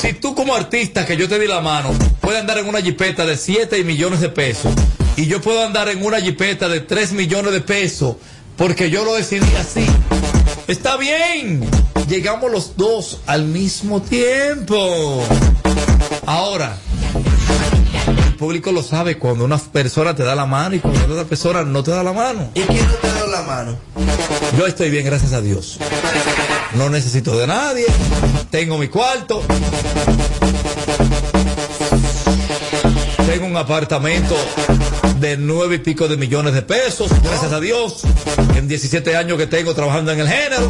si 0.00 0.14
tú 0.14 0.34
como 0.34 0.54
artista 0.54 1.04
que 1.04 1.16
yo 1.16 1.28
te 1.28 1.38
di 1.38 1.46
la 1.46 1.60
mano, 1.60 1.90
puedes 2.20 2.40
andar 2.40 2.56
en 2.58 2.68
una 2.68 2.80
jipeta 2.80 3.26
de 3.26 3.36
7 3.36 3.84
millones 3.84 4.20
de 4.20 4.30
pesos 4.30 4.72
y 5.16 5.26
yo 5.26 5.42
puedo 5.42 5.62
andar 5.64 5.90
en 5.90 6.02
una 6.04 6.20
jipeta 6.20 6.68
de 6.68 6.80
3 6.80 7.12
millones 7.12 7.52
de 7.52 7.60
pesos 7.60 8.16
porque 8.56 8.88
yo 8.88 9.04
lo 9.04 9.14
decidí 9.14 9.54
así. 9.58 9.84
Está 10.68 10.96
bien, 10.96 11.68
llegamos 12.08 12.50
los 12.50 12.76
dos 12.78 13.20
al 13.26 13.44
mismo 13.44 14.00
tiempo. 14.00 15.22
Ahora, 16.34 16.78
el 18.24 18.34
público 18.36 18.72
lo 18.72 18.82
sabe 18.82 19.18
cuando 19.18 19.44
una 19.44 19.58
persona 19.58 20.16
te 20.16 20.22
da 20.22 20.34
la 20.34 20.46
mano 20.46 20.74
y 20.74 20.80
cuando 20.80 21.12
otra 21.12 21.24
persona 21.24 21.62
no 21.62 21.82
te 21.82 21.90
da 21.90 22.02
la 22.02 22.14
mano. 22.14 22.48
¿Y 22.54 22.62
quién 22.62 22.88
no 22.88 22.94
te 22.94 23.06
dado 23.06 23.26
la 23.30 23.42
mano? 23.42 23.78
Yo 24.56 24.66
estoy 24.66 24.88
bien, 24.88 25.04
gracias 25.04 25.34
a 25.34 25.42
Dios. 25.42 25.76
No 26.72 26.88
necesito 26.88 27.36
de 27.36 27.46
nadie. 27.46 27.84
Tengo 28.50 28.78
mi 28.78 28.88
cuarto. 28.88 29.42
Tengo 33.26 33.44
un 33.44 33.56
apartamento 33.58 34.34
de 35.20 35.36
nueve 35.36 35.74
y 35.74 35.78
pico 35.80 36.08
de 36.08 36.16
millones 36.16 36.54
de 36.54 36.62
pesos, 36.62 37.10
gracias 37.22 37.52
a 37.52 37.60
Dios. 37.60 38.04
En 38.56 38.68
17 38.68 39.16
años 39.16 39.36
que 39.36 39.46
tengo 39.46 39.74
trabajando 39.74 40.12
en 40.12 40.20
el 40.20 40.28
género. 40.28 40.66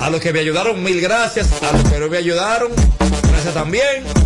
A 0.00 0.10
los 0.10 0.20
que 0.20 0.32
me 0.32 0.40
ayudaron, 0.40 0.82
mil 0.82 1.00
gracias. 1.00 1.48
A 1.62 1.70
los 1.76 1.84
que 1.84 2.00
no 2.00 2.08
me 2.08 2.16
ayudaron, 2.16 2.72
gracias 3.30 3.54
también. 3.54 4.25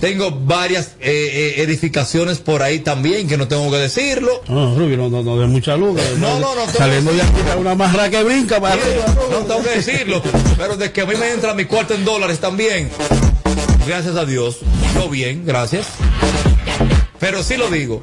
Tengo 0.00 0.30
varias 0.30 0.92
eh, 1.00 1.54
eh, 1.56 1.62
edificaciones 1.62 2.38
por 2.38 2.62
ahí 2.62 2.80
también, 2.80 3.28
que 3.28 3.36
no 3.36 3.48
tengo 3.48 3.70
que 3.70 3.78
decirlo. 3.78 4.42
No, 4.48 4.74
Rubio, 4.76 4.96
no, 4.96 5.08
no, 5.08 5.22
no 5.22 5.38
de 5.38 5.46
mucha 5.46 5.76
luz. 5.76 6.00
No, 6.18 6.38
no, 6.38 6.54
no. 6.54 6.72
Saliendo 6.72 7.12
de 7.12 7.22
aquí 7.22 7.32
una 7.58 7.74
marra 7.74 8.08
que 8.10 8.22
brinca 8.22 8.60
para. 8.60 8.76
No 9.30 9.38
tengo 9.38 9.62
que 9.62 9.70
decirlo, 9.70 10.22
pero 10.56 10.76
de 10.76 10.92
que 10.92 11.00
a 11.00 11.06
mí 11.06 11.14
me 11.18 11.30
entra 11.30 11.54
mi 11.54 11.64
cuarto 11.64 11.94
en 11.94 12.04
dólares 12.04 12.38
también. 12.38 12.90
Gracias 13.86 14.16
a 14.16 14.24
Dios. 14.24 14.58
Yo 14.94 15.08
bien, 15.08 15.44
gracias. 15.46 15.86
Pero 17.18 17.42
sí 17.42 17.56
lo 17.56 17.68
digo. 17.70 18.02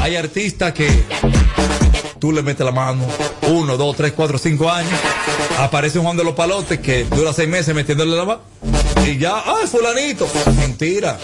Hay 0.00 0.16
artistas 0.16 0.72
que 0.72 0.88
tú 2.18 2.32
le 2.32 2.42
metes 2.42 2.64
la 2.64 2.72
mano, 2.72 3.04
uno, 3.48 3.76
dos, 3.76 3.96
tres, 3.96 4.12
cuatro, 4.12 4.38
cinco 4.38 4.70
años. 4.70 4.92
Aparece 5.58 5.98
un 5.98 6.04
Juan 6.04 6.16
de 6.16 6.24
los 6.24 6.34
Palotes 6.34 6.78
que 6.78 7.04
dura 7.04 7.32
seis 7.32 7.48
meses 7.48 7.74
metiéndole 7.74 8.16
la 8.16 8.24
mano. 8.24 8.40
Y 9.06 9.18
ya, 9.18 9.42
¡ay, 9.46 9.66
fulanito! 9.66 10.28
Mentira. 10.58 11.18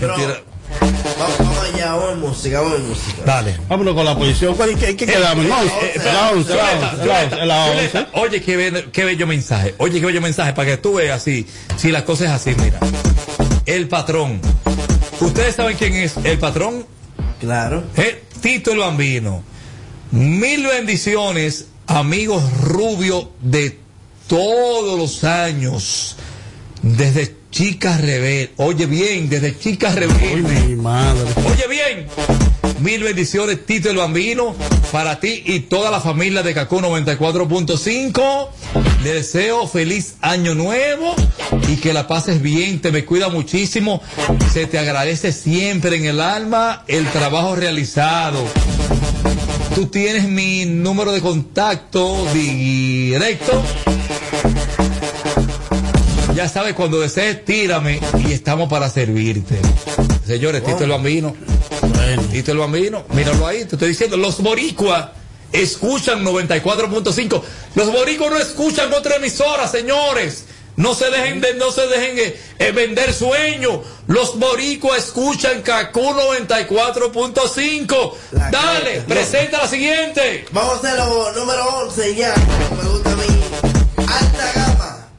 Mentira. 0.00 0.42
Vamos, 1.18 1.38
vamos 1.38 1.58
allá, 1.72 1.92
vamos 1.94 2.12
en 2.12 2.20
música, 2.20 2.60
vamos 2.60 2.78
en 2.78 2.88
música. 2.88 3.22
Dale. 3.24 3.56
Vámonos 3.68 3.94
con 3.94 4.04
la 4.04 4.16
posición. 4.16 4.56
¿Qué, 4.56 4.74
qué, 4.74 4.96
qué 4.96 5.06
quedamos? 5.06 5.44
No, 5.46 5.56
la 7.46 7.66
Oye, 8.14 8.42
qué, 8.42 8.56
be- 8.56 8.90
qué 8.92 9.04
bello 9.04 9.26
mensaje. 9.26 9.74
Oye, 9.78 10.00
qué 10.00 10.06
bello 10.06 10.20
mensaje 10.20 10.52
para 10.52 10.70
que 10.70 10.76
tú 10.76 10.94
veas 10.94 11.22
si, 11.22 11.46
si 11.76 11.90
las 11.90 12.02
cosas 12.02 12.28
es 12.28 12.32
así, 12.34 12.60
mira. 12.62 12.78
El 13.64 13.88
patrón. 13.88 14.40
¿Ustedes 15.20 15.54
saben 15.56 15.76
quién 15.76 15.94
es 15.94 16.16
el 16.22 16.38
patrón? 16.38 16.84
Claro. 17.40 17.84
Eh, 17.96 18.22
Tito 18.40 18.72
el 18.72 18.78
Bambino. 18.78 19.42
Mil 20.10 20.66
bendiciones, 20.66 21.66
amigos 21.86 22.42
Rubio 22.62 23.30
de 23.40 23.78
todos 24.28 24.98
los 24.98 25.24
años. 25.24 26.16
Desde 26.94 27.34
chicas 27.50 28.00
rebel. 28.00 28.50
Oye 28.56 28.86
bien, 28.86 29.28
desde 29.28 29.58
chicas 29.58 29.96
rebel. 29.96 30.44
mi 30.44 30.76
madre. 30.76 31.28
Oye 31.44 31.66
bien. 31.68 32.06
Mil 32.80 33.02
bendiciones, 33.02 33.64
Tito 33.66 33.90
el 33.90 33.96
Bambino, 33.96 34.54
para 34.92 35.18
ti 35.18 35.42
y 35.46 35.60
toda 35.60 35.90
la 35.90 36.00
familia 36.00 36.42
de 36.42 36.54
Cacú 36.54 36.78
94.5. 36.78 38.48
Le 39.02 39.14
deseo 39.14 39.66
feliz 39.66 40.16
año 40.20 40.54
nuevo 40.54 41.14
y 41.68 41.76
que 41.76 41.92
la 41.92 42.06
pases 42.06 42.40
bien, 42.40 42.80
te 42.80 42.92
me 42.92 43.04
cuida 43.04 43.30
muchísimo. 43.30 44.00
Se 44.52 44.66
te 44.66 44.78
agradece 44.78 45.32
siempre 45.32 45.96
en 45.96 46.04
el 46.04 46.20
alma 46.20 46.84
el 46.86 47.06
trabajo 47.08 47.56
realizado. 47.56 48.44
Tú 49.74 49.86
tienes 49.86 50.28
mi 50.28 50.66
número 50.66 51.12
de 51.12 51.20
contacto 51.20 52.26
directo. 52.32 53.62
Ya 56.36 56.48
sabes, 56.50 56.74
cuando 56.74 57.00
desees, 57.00 57.46
tírame 57.46 57.98
y 58.18 58.32
estamos 58.32 58.68
para 58.68 58.90
servirte. 58.90 59.58
Señores, 60.26 60.62
Tito 60.62 60.84
el 60.84 60.90
Bambino. 60.90 61.34
Tito 62.30 62.52
el 62.52 62.58
Bambino, 62.58 63.06
míralo 63.14 63.46
ahí, 63.46 63.64
te 63.64 63.76
estoy 63.76 63.88
diciendo, 63.88 64.18
los 64.18 64.42
boricuas 64.42 65.12
escuchan 65.50 66.22
94.5. 66.22 67.42
Los 67.74 67.90
boricuas 67.90 68.30
no 68.30 68.36
escuchan 68.36 68.92
otra 68.92 69.16
emisora, 69.16 69.66
señores. 69.66 70.44
No 70.76 70.94
se 70.94 71.08
dejen 71.08 71.40
de, 71.40 71.54
no 71.54 71.72
se 71.72 71.86
dejen 71.86 72.18
eh, 72.18 72.38
eh, 72.58 72.72
vender 72.72 73.14
sueños. 73.14 73.78
Los 74.06 74.38
boricuas 74.38 75.06
escuchan 75.06 75.62
Cacú 75.62 76.02
94.5. 76.02 78.12
Dale, 78.50 79.00
presenta 79.08 79.62
la 79.62 79.68
siguiente. 79.68 80.44
Vamos 80.52 80.74
a 80.74 80.76
hacerlo 80.76 81.32
número 81.32 81.64
11 81.78 82.14
ya. 82.14 82.34
Me 82.76 82.82
gusta 82.90 83.10
a 83.10 83.16
mí. 83.16 83.75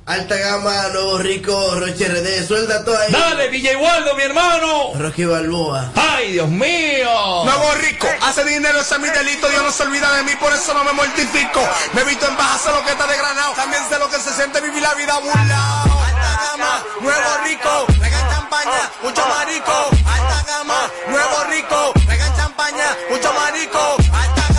Alta 0.08 0.38
gama. 0.38 0.48
Gama, 0.48 0.88
Nuevo 0.94 1.18
Rico, 1.18 1.76
Roche 1.76 2.08
RD. 2.08 2.48
Suelta 2.48 2.84
todo 2.86 2.98
ahí. 2.98 3.12
Dale, 3.12 3.50
DJ 3.50 3.76
Waldo, 3.76 4.16
mi 4.16 4.24
hermano. 4.24 4.94
Rocky 4.96 5.26
Balboa. 5.26 5.92
Ay, 5.96 6.32
Dios 6.32 6.48
mío. 6.48 7.44
Nuevo 7.44 7.72
rico, 7.82 8.08
hace 8.22 8.46
dinero, 8.46 8.80
ese 8.80 8.96
es 8.96 9.02
mi 9.02 9.10
delito. 9.10 9.50
Dios 9.50 9.62
no 9.62 9.72
se 9.72 9.84
olvida 9.84 10.10
de 10.16 10.24
mí, 10.24 10.32
por 10.40 10.54
eso 10.54 10.74
no 10.74 10.86
me 10.86 10.94
mortifico. 10.94 11.62
Me 11.94 12.02
he 12.02 12.06
visto 12.06 12.26
en 12.26 12.38
baja, 12.38 12.58
sé 12.58 12.72
lo 12.72 12.84
que 12.86 12.92
está 12.92 13.06
de 13.06 13.18
granado. 13.18 13.54
También 13.54 13.84
sé 13.90 14.00
lo 14.00 14.10
que 14.10 14.18
se 14.18 14.32
siente 14.34 14.62
vivir 14.62 14.82
la 14.82 14.94
vida 14.96 15.20
burlado. 15.20 16.00
Alta 16.02 16.40
gama, 16.52 16.84
nuevo 17.02 17.38
rico, 17.44 17.86
regan 18.00 18.30
champaña, 18.32 18.92
mucho 19.04 19.28
marico. 19.28 19.90
Alta 20.10 20.44
gama, 20.48 20.92
nuevo 21.10 21.44
rico, 21.52 21.94
regan 22.08 22.36
champaña, 22.38 22.98
mucho 23.12 23.34
marico. 23.34 23.98
Alta 24.14 24.57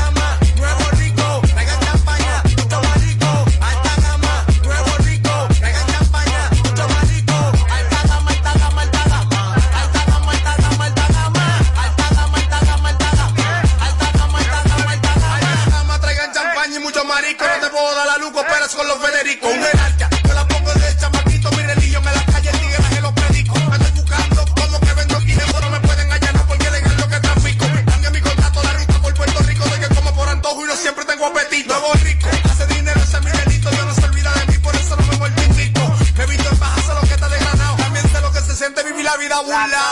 la 39.46 39.87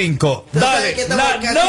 5. 0.00 0.44
Dale. 0.52 0.94
Que 0.94 1.08
la 1.08 1.16
no. 1.16 1.60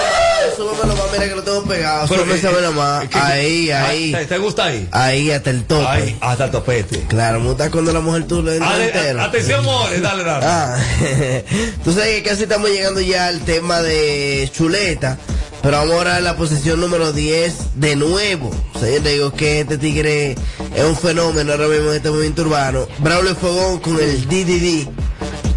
súbemelo 0.57 0.97
más, 0.97 1.13
mira 1.13 1.29
que 1.29 1.35
lo 1.37 1.43
tengo 1.45 1.63
pegado. 1.63 2.09
Pero 2.09 2.25
súbemelo 2.25 2.59
eh, 2.59 2.71
eh, 2.71 2.75
más. 2.75 3.15
Ahí, 3.15 3.71
ah, 3.71 3.87
ahí. 3.87 4.27
¿Te 4.29 4.39
gusta 4.39 4.65
ahí? 4.65 4.89
Ahí, 4.91 5.31
hasta 5.31 5.51
el 5.51 5.65
tope. 5.65 5.87
Ahí, 5.87 6.19
hasta 6.21 6.47
el 6.47 6.51
topete. 6.51 6.97
Este. 6.97 7.07
Claro, 7.07 7.39
me 7.39 7.51
gusta 7.51 7.71
cuando 7.71 7.93
la 7.93 8.01
mujer 8.01 8.27
tú 8.27 8.43
le 8.43 8.57
entras 8.57 8.81
entero. 8.81 9.23
Atención, 9.23 9.65
more, 9.65 10.01
dale, 10.01 10.25
dale. 10.25 10.45
Ah, 10.45 10.77
tú 11.85 11.93
sabes 11.93 12.17
que 12.17 12.23
casi 12.25 12.43
estamos 12.43 12.69
llegando 12.69 13.01
ya 13.01 13.29
al 13.29 13.41
tema 13.43 13.81
de 13.81 14.51
chuleta. 14.53 15.19
Pero 15.63 15.79
vamos 15.79 15.95
ahora 15.95 16.17
a 16.17 16.21
la 16.21 16.37
posición 16.37 16.81
número 16.81 17.13
10 17.13 17.55
de 17.77 17.97
nuevo. 17.97 18.51
O 18.75 18.79
sea, 18.79 18.89
yo 18.91 19.03
te 19.03 19.11
digo 19.11 19.33
que 19.33 19.61
este 19.61 19.79
tigre 19.79 20.37
es 20.77 20.85
un 20.85 20.97
fenómeno 20.97 21.53
ahora 21.53 21.69
mismo 21.69 21.91
en 21.91 21.97
este 21.97 22.11
movimiento 22.11 22.43
urbano. 22.43 22.87
Braulio 22.99 23.35
Fogón 23.35 23.81
con 23.81 23.99
el 23.99 24.29
DDD. 24.29 24.89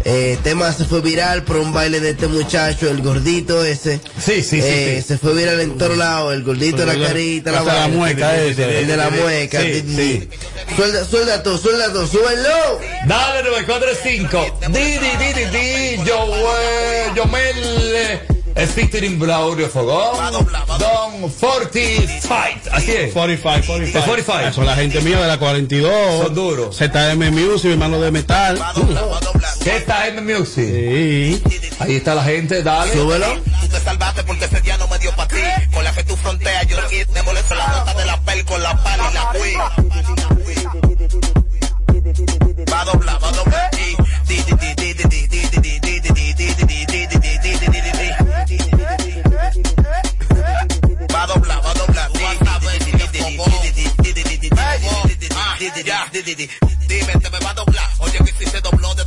Eh, 0.02 0.38
tema 0.42 0.72
se 0.72 0.86
fue 0.86 1.02
viral 1.02 1.42
por 1.42 1.58
un 1.58 1.74
baile 1.74 2.00
de 2.00 2.10
este 2.10 2.26
muchacho, 2.26 2.88
el 2.88 3.02
gordito 3.02 3.62
ese. 3.62 4.00
Sí, 4.18 4.42
sí, 4.42 4.62
sí, 4.62 4.62
eh, 4.62 5.04
Se 5.06 5.18
fue 5.18 5.34
viral 5.34 5.60
en 5.60 5.76
todos 5.76 5.94
lados, 5.98 6.32
el 6.32 6.42
gordito, 6.42 6.78
de 6.78 6.86
la 6.86 7.06
carita, 7.06 7.52
la, 7.52 7.62
la 7.62 7.88
mueca, 7.88 8.34
ese, 8.34 8.78
el, 8.78 8.86
de 8.86 8.96
la 8.96 9.10
mueca. 9.10 9.60
Sí, 9.60 9.84
sí. 9.86 10.28
Suelda, 10.74 11.04
suelda 11.04 11.42
todo, 11.42 11.58
suelda 11.58 11.92
todo, 11.92 12.06
súbelo. 12.06 12.80
Dale, 13.06 13.42
945. 13.42 14.58
Didi, 14.70 14.98
didi, 14.98 15.44
di, 15.50 16.04
yo, 16.06 16.24
eh, 16.58 17.12
me. 17.30 18.29
Es 18.60 18.72
featuring 18.72 19.18
Blaurio 19.18 19.70
Fogón. 19.70 20.18
Va 20.18 20.30
dobla, 20.30 20.64
va 20.66 20.76
dobla. 20.76 21.18
Don 21.18 21.30
45. 21.30 22.70
Así 22.72 22.92
es. 22.92 23.12
45, 23.14 23.66
45. 23.66 24.04
45. 24.04 24.52
Son 24.52 24.66
la 24.66 24.76
gente 24.76 25.00
mía 25.00 25.18
de 25.18 25.26
la 25.26 25.38
42. 25.38 26.24
Son 26.24 26.34
duros. 26.34 26.76
ZM 26.76 27.30
Music, 27.30 27.64
mi 27.64 27.72
hermano 27.72 27.98
de 27.98 28.10
metal. 28.10 28.58
ZM 29.64 30.20
Music. 30.22 30.68
Sí. 30.68 31.42
Ahí 31.78 31.96
está 31.96 32.14
la 32.14 32.22
gente, 32.22 32.62
dale. 32.62 32.92
Súbelo. 32.92 33.34
Tú 33.62 33.68
te 33.68 33.80
salvaste 33.80 34.24
porque 34.24 34.44
ese 34.44 34.60
día 34.60 34.76
no 34.76 34.86
me 34.88 34.98
dio 34.98 35.10
para 35.16 35.28
ti. 35.28 35.40
Con 35.72 35.82
la 35.82 35.92
que 35.94 36.04
tú 36.04 36.14
fronteas, 36.16 36.66
yo 36.66 36.76
te 36.86 37.22
molesto 37.22 37.54
la 37.54 37.66
nota 37.66 37.94
de 37.94 38.04
la 38.04 38.20
pel 38.20 38.44
con 38.44 38.62
la 38.62 38.76
pal 38.82 39.00
y 39.10 39.14
la 39.14 39.32
cuí. 39.38 39.54
Va 42.70 42.80
a 42.82 42.84
doblar, 42.84 43.24
va 43.24 43.28
a 43.28 43.32
doblar. 43.32 43.70
Ya, 55.84 56.06
Dime, 56.12 57.12
te 57.20 57.30
me 57.30 57.38
va 57.38 57.50
a 57.50 57.54
doblar. 57.54 57.88
Oye, 58.00 58.18
que 58.18 58.32
si 58.44 58.50
se 58.50 58.60
dobló 58.60 58.94
de 58.94 58.99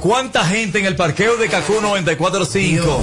¿cuánta 0.00 0.44
gente 0.46 0.78
en 0.78 0.86
el 0.86 0.96
parqueo 0.96 1.36
de 1.36 1.48
Cacú 1.48 1.74
945? 1.80 3.02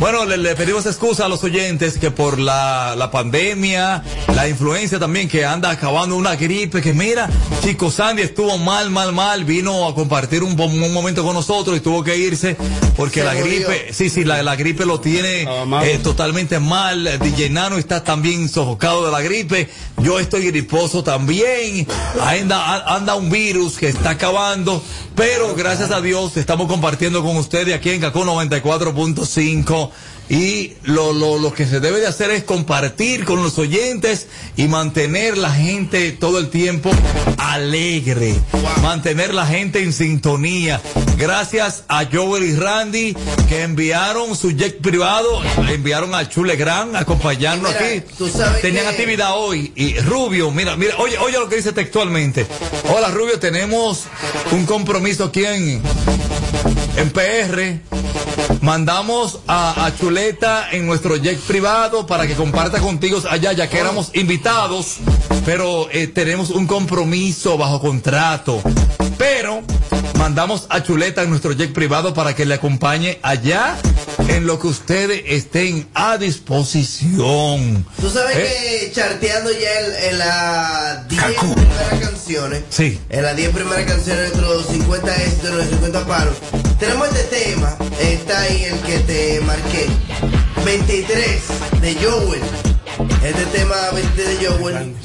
Bueno, 0.00 0.24
le, 0.24 0.36
le 0.36 0.54
pedimos 0.56 0.84
excusa 0.86 1.26
a 1.26 1.28
los 1.28 1.42
oyentes 1.44 1.98
que 1.98 2.10
por 2.10 2.38
la, 2.38 2.94
la 2.96 3.10
pandemia, 3.10 4.02
la 4.34 4.48
influencia 4.48 4.98
también 4.98 5.28
que 5.28 5.44
anda 5.44 5.70
acabando 5.70 6.16
una 6.16 6.34
gripe, 6.34 6.82
que 6.82 6.92
mira, 6.92 7.30
Chico 7.62 7.90
Sandy 7.90 8.22
estuvo 8.22 8.58
mal, 8.58 8.90
mal, 8.90 9.12
mal, 9.12 9.44
vino 9.44 9.86
a 9.86 9.94
compartir 9.94 10.42
un, 10.42 10.60
un 10.60 10.92
momento 10.92 11.22
con 11.22 11.34
nosotros 11.34 11.76
y 11.76 11.80
tuvo 11.80 12.02
que 12.02 12.16
irse 12.16 12.56
porque 12.96 13.20
Se 13.20 13.26
la 13.26 13.34
murió. 13.34 13.68
gripe, 13.68 13.92
sí, 13.92 14.10
sí, 14.10 14.24
la, 14.24 14.42
la 14.42 14.56
gripe 14.56 14.84
lo 14.84 15.00
tiene 15.00 15.42
eh, 15.82 16.00
totalmente 16.02 16.58
mal. 16.58 17.18
DJ 17.20 17.50
Nano 17.50 17.76
está 17.78 18.02
también 18.02 18.48
sofocado 18.48 19.06
de 19.06 19.12
la 19.12 19.20
gripe. 19.22 19.68
Yo 20.02 20.18
estoy 20.18 20.46
griposo 20.46 21.02
también. 21.04 21.86
Anda, 22.20 22.94
anda 22.94 23.14
un 23.14 23.30
virus 23.30 23.78
que 23.78 23.88
está 23.88 24.10
acabando. 24.10 24.82
Pero 25.14 25.54
gracias 25.54 25.92
a 25.92 26.00
Dios 26.00 26.36
estamos 26.36 26.66
compartiendo 26.66 27.22
con 27.22 27.36
ustedes 27.36 27.72
aquí 27.74 27.90
en 27.90 28.00
Cacó 28.00 28.24
94.5. 28.24 29.90
Y 30.28 30.72
lo, 30.84 31.12
lo, 31.12 31.38
lo 31.38 31.52
que 31.52 31.66
se 31.66 31.80
debe 31.80 32.00
de 32.00 32.06
hacer 32.06 32.30
es 32.30 32.44
compartir 32.44 33.24
con 33.26 33.42
los 33.42 33.58
oyentes 33.58 34.26
y 34.56 34.68
mantener 34.68 35.36
la 35.36 35.50
gente 35.50 36.12
todo 36.12 36.38
el 36.38 36.48
tiempo 36.48 36.90
alegre. 37.36 38.34
Mantener 38.82 39.34
la 39.34 39.46
gente 39.46 39.82
en 39.82 39.92
sintonía. 39.92 40.80
Gracias 41.18 41.84
a 41.88 42.06
Joel 42.10 42.44
y 42.44 42.54
Randy 42.56 43.14
que 43.48 43.62
enviaron 43.62 44.34
su 44.36 44.50
jet 44.52 44.80
privado, 44.80 45.42
le 45.64 45.74
enviaron 45.74 46.14
a 46.14 46.28
Chule 46.28 46.56
Gran 46.56 46.96
a 46.96 47.00
acompañarnos 47.00 47.72
Mira, 47.72 47.86
aquí. 47.86 48.02
Tenían 48.62 48.84
que- 48.84 48.90
actividad 48.90 49.36
hoy. 49.38 49.72
Y 49.76 49.98
Rubio, 50.00 50.50
mira, 50.50 50.74
mira, 50.76 50.96
oye, 50.98 51.18
oye 51.18 51.38
lo 51.38 51.48
que 51.48 51.56
dice 51.56 51.72
textualmente. 51.72 52.46
Hola 52.94 53.08
Rubio, 53.08 53.38
tenemos 53.38 54.04
un 54.52 54.64
compromiso 54.66 55.24
aquí 55.24 55.44
en, 55.44 55.82
en 56.96 57.10
PR. 57.10 57.80
Mandamos 58.64 59.40
a, 59.46 59.84
a 59.84 59.94
Chuleta 59.94 60.68
en 60.72 60.86
nuestro 60.86 61.16
jet 61.16 61.38
privado 61.38 62.06
para 62.06 62.26
que 62.26 62.32
comparta 62.32 62.80
contigo 62.80 63.20
allá, 63.28 63.52
ya 63.52 63.68
que 63.68 63.78
éramos 63.78 64.10
invitados, 64.14 64.96
pero 65.44 65.90
eh, 65.92 66.06
tenemos 66.06 66.48
un 66.48 66.66
compromiso 66.66 67.58
bajo 67.58 67.78
contrato. 67.78 68.62
Pero 69.18 69.62
mandamos 70.16 70.64
a 70.70 70.82
Chuleta 70.82 71.22
en 71.22 71.28
nuestro 71.28 71.52
jet 71.52 71.74
privado 71.74 72.14
para 72.14 72.34
que 72.34 72.46
le 72.46 72.54
acompañe 72.54 73.18
allá 73.20 73.76
en 74.28 74.46
lo 74.46 74.58
que 74.58 74.68
ustedes 74.68 75.22
estén 75.26 75.86
a 75.92 76.16
disposición. 76.16 77.84
Tú 78.00 78.08
sabes 78.08 78.34
¿Eh? 78.38 78.86
que 78.86 78.92
charteando 78.92 79.50
ya 79.52 80.08
en, 80.08 80.18
las 80.18 81.08
10 81.08 81.22
primeras 81.38 82.00
canciones, 82.00 82.64
Sí. 82.70 82.98
en 83.10 83.22
las 83.24 83.36
10 83.36 83.50
primeras 83.50 83.84
canciones 83.84 84.32
de 84.32 84.40
nuestros 84.40 84.66
50 84.68 85.16
éxitos, 85.16 85.50
de 85.50 85.56
los 85.56 85.66
50 85.68 86.06
palos, 86.06 86.34
tenemos 86.84 87.08
este 87.08 87.44
tema, 87.44 87.76
está 87.98 88.40
ahí 88.42 88.64
el 88.64 88.78
que 88.80 88.98
te 89.00 89.40
marqué, 89.40 89.86
23 90.66 91.42
de 91.80 91.94
Joel, 91.94 92.42
este 93.22 93.46
tema 93.46 93.74
23 93.92 94.40
de 94.40 94.46
Joel, 94.46 94.96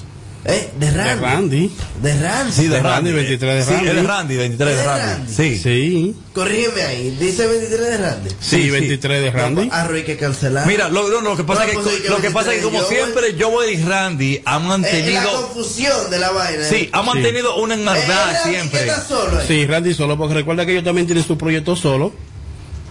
¿eh? 0.54 0.70
De 0.80 0.86
De 0.92 0.92
Randy. 0.92 1.22
Randy. 1.26 1.72
De 2.02 2.20
Randy. 2.22 2.52
Sí, 2.54 2.64
de 2.64 2.70
De 2.70 2.82
Randy, 2.82 3.12
Randy, 3.12 3.12
23 3.14 3.56
de 3.56 3.64
Sí, 3.64 3.72
Randy. 3.72 3.88
es 3.90 3.96
de 3.96 4.04
Randy, 4.04 4.38
23 4.38 4.68
de 4.70 4.74
¿Es 4.74 4.78
de 4.80 4.86
Randy. 4.86 5.06
Randy? 5.14 5.34
Sí. 5.34 5.58
Sí. 5.58 6.16
Corrígeme 6.34 6.82
ahí, 6.84 7.18
dice 7.20 7.48
23 7.48 7.80
de 7.82 7.98
Randy. 7.98 8.30
Sí, 8.40 8.70
23 8.70 9.22
de 9.24 9.32
Randy. 9.32 9.70
Ah, 9.72 9.88
hay 9.94 10.04
que 10.04 10.18
cancelar. 10.18 10.66
Mira, 10.68 10.90
lo, 10.90 11.10
no, 11.10 11.22
lo 11.22 11.36
que 11.38 11.44
pasa 11.44 11.66
No, 11.66 11.72
es 11.72 11.78
pues, 11.78 11.96
que, 11.96 12.02
que 12.04 12.10
lo 12.10 12.18
que 12.22 12.32
pasa 12.32 12.54
es 12.54 12.60
que 12.60 12.66
23 12.66 12.72
como 12.72 12.80
Joel. 12.80 12.98
siempre 12.98 13.44
Joel 13.44 13.80
y 13.80 13.84
Randy 13.84 14.42
han 14.46 14.62
Eh, 14.62 14.64
la 14.64 14.68
mantenido, 14.68 15.42
confusión 15.48 16.10
de 16.10 16.20
la 16.20 16.32
vaina. 16.32 16.64
sí, 16.64 16.76
¿eh? 16.76 16.90
han 16.94 17.06
mantenido 17.06 17.56
una 17.58 17.76
Eh, 17.76 18.06
Randy, 18.08 18.50
siempre. 18.50 18.80
que 18.82 18.88
está 18.90 19.04
solo 19.06 19.40
ahí. 19.40 19.46
Sí, 19.48 19.66
Randy 19.66 19.94
solo, 19.94 20.18
porque 20.18 20.34
recuerda 20.36 20.66
que 20.66 20.72
ellos 20.72 20.84
también 20.84 21.08
tienen 21.08 21.24
su 21.24 21.38
proyecto 21.38 21.76
solo. 21.76 22.14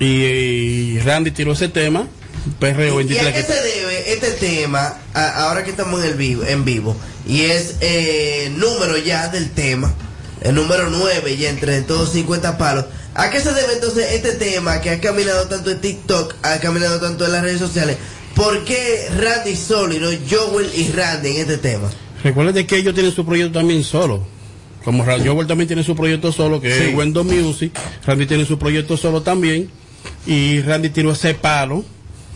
Y, 0.01 0.05
y 0.07 0.99
Randy 1.01 1.31
tiró 1.33 1.53
ese 1.53 1.69
tema, 1.69 2.07
Perreo 2.59 3.01
¿Y 3.01 3.05
a 3.05 3.07
23. 3.23 3.35
qué 3.35 3.43
se 3.43 3.61
debe 3.63 4.13
este 4.13 4.31
tema, 4.33 4.99
a- 5.15 5.45
ahora 5.49 5.65
que 5.65 5.71
estamos 5.71 6.03
en, 6.03 6.11
el 6.11 6.15
vivo, 6.17 6.45
en 6.45 6.65
vivo? 6.65 6.97
Y 7.27 7.43
es 7.43 7.77
eh, 7.81 8.51
número 8.57 8.97
ya 8.99 9.29
del 9.29 9.51
tema, 9.51 9.93
el 10.43 10.55
número 10.55 10.89
9 10.91 11.37
ya 11.37 11.51
entre 11.51 11.83
todos 11.83 12.13
50 12.13 12.59
palos. 12.59 12.87
¿A 13.15 13.31
qué 13.31 13.41
se 13.41 13.53
debe 13.53 13.73
entonces 13.75 14.13
este 14.13 14.33
tema 14.33 14.81
que 14.81 14.91
ha 14.91 15.01
caminado 15.01 15.49
tanto 15.49 15.71
en 15.71 15.81
TikTok, 15.81 16.35
ha 16.43 16.59
caminado 16.61 17.01
tanto 17.01 17.25
en 17.27 17.33
las 17.33 17.43
redes 17.43 17.59
sociales? 17.59 17.97
¿Por 18.35 18.65
qué 18.65 19.09
Randy 19.19 19.57
solo 19.57 19.95
y 19.95 19.99
no 19.99 20.09
Joel 20.31 20.71
y 20.75 20.93
Randy 20.93 21.31
en 21.31 21.37
este 21.39 21.59
tema? 21.59 21.91
Recuerden 22.23 22.67
que 22.67 22.77
ellos 22.77 22.95
tienen 22.95 23.13
su 23.13 23.27
proyecto 23.27 23.59
también 23.59 23.83
solo. 23.83 24.25
Como 24.85 25.05
Randy 25.05 25.29
Joel 25.29 25.47
también 25.49 25.67
tiene 25.67 25.83
su 25.83 25.97
proyecto 25.97 26.31
solo, 26.33 26.61
que 26.61 26.73
Sí. 26.73 26.85
es 26.85 26.95
Wendo 26.95 27.25
Music. 27.25 27.73
Randy 28.07 28.27
tiene 28.27 28.45
su 28.47 28.59
proyecto 28.59 28.97
solo 28.97 29.23
también. 29.23 29.69
Y 30.27 30.61
Randy 30.63 30.91
tiró 30.91 31.13
ese 31.13 31.35
palo. 31.35 31.85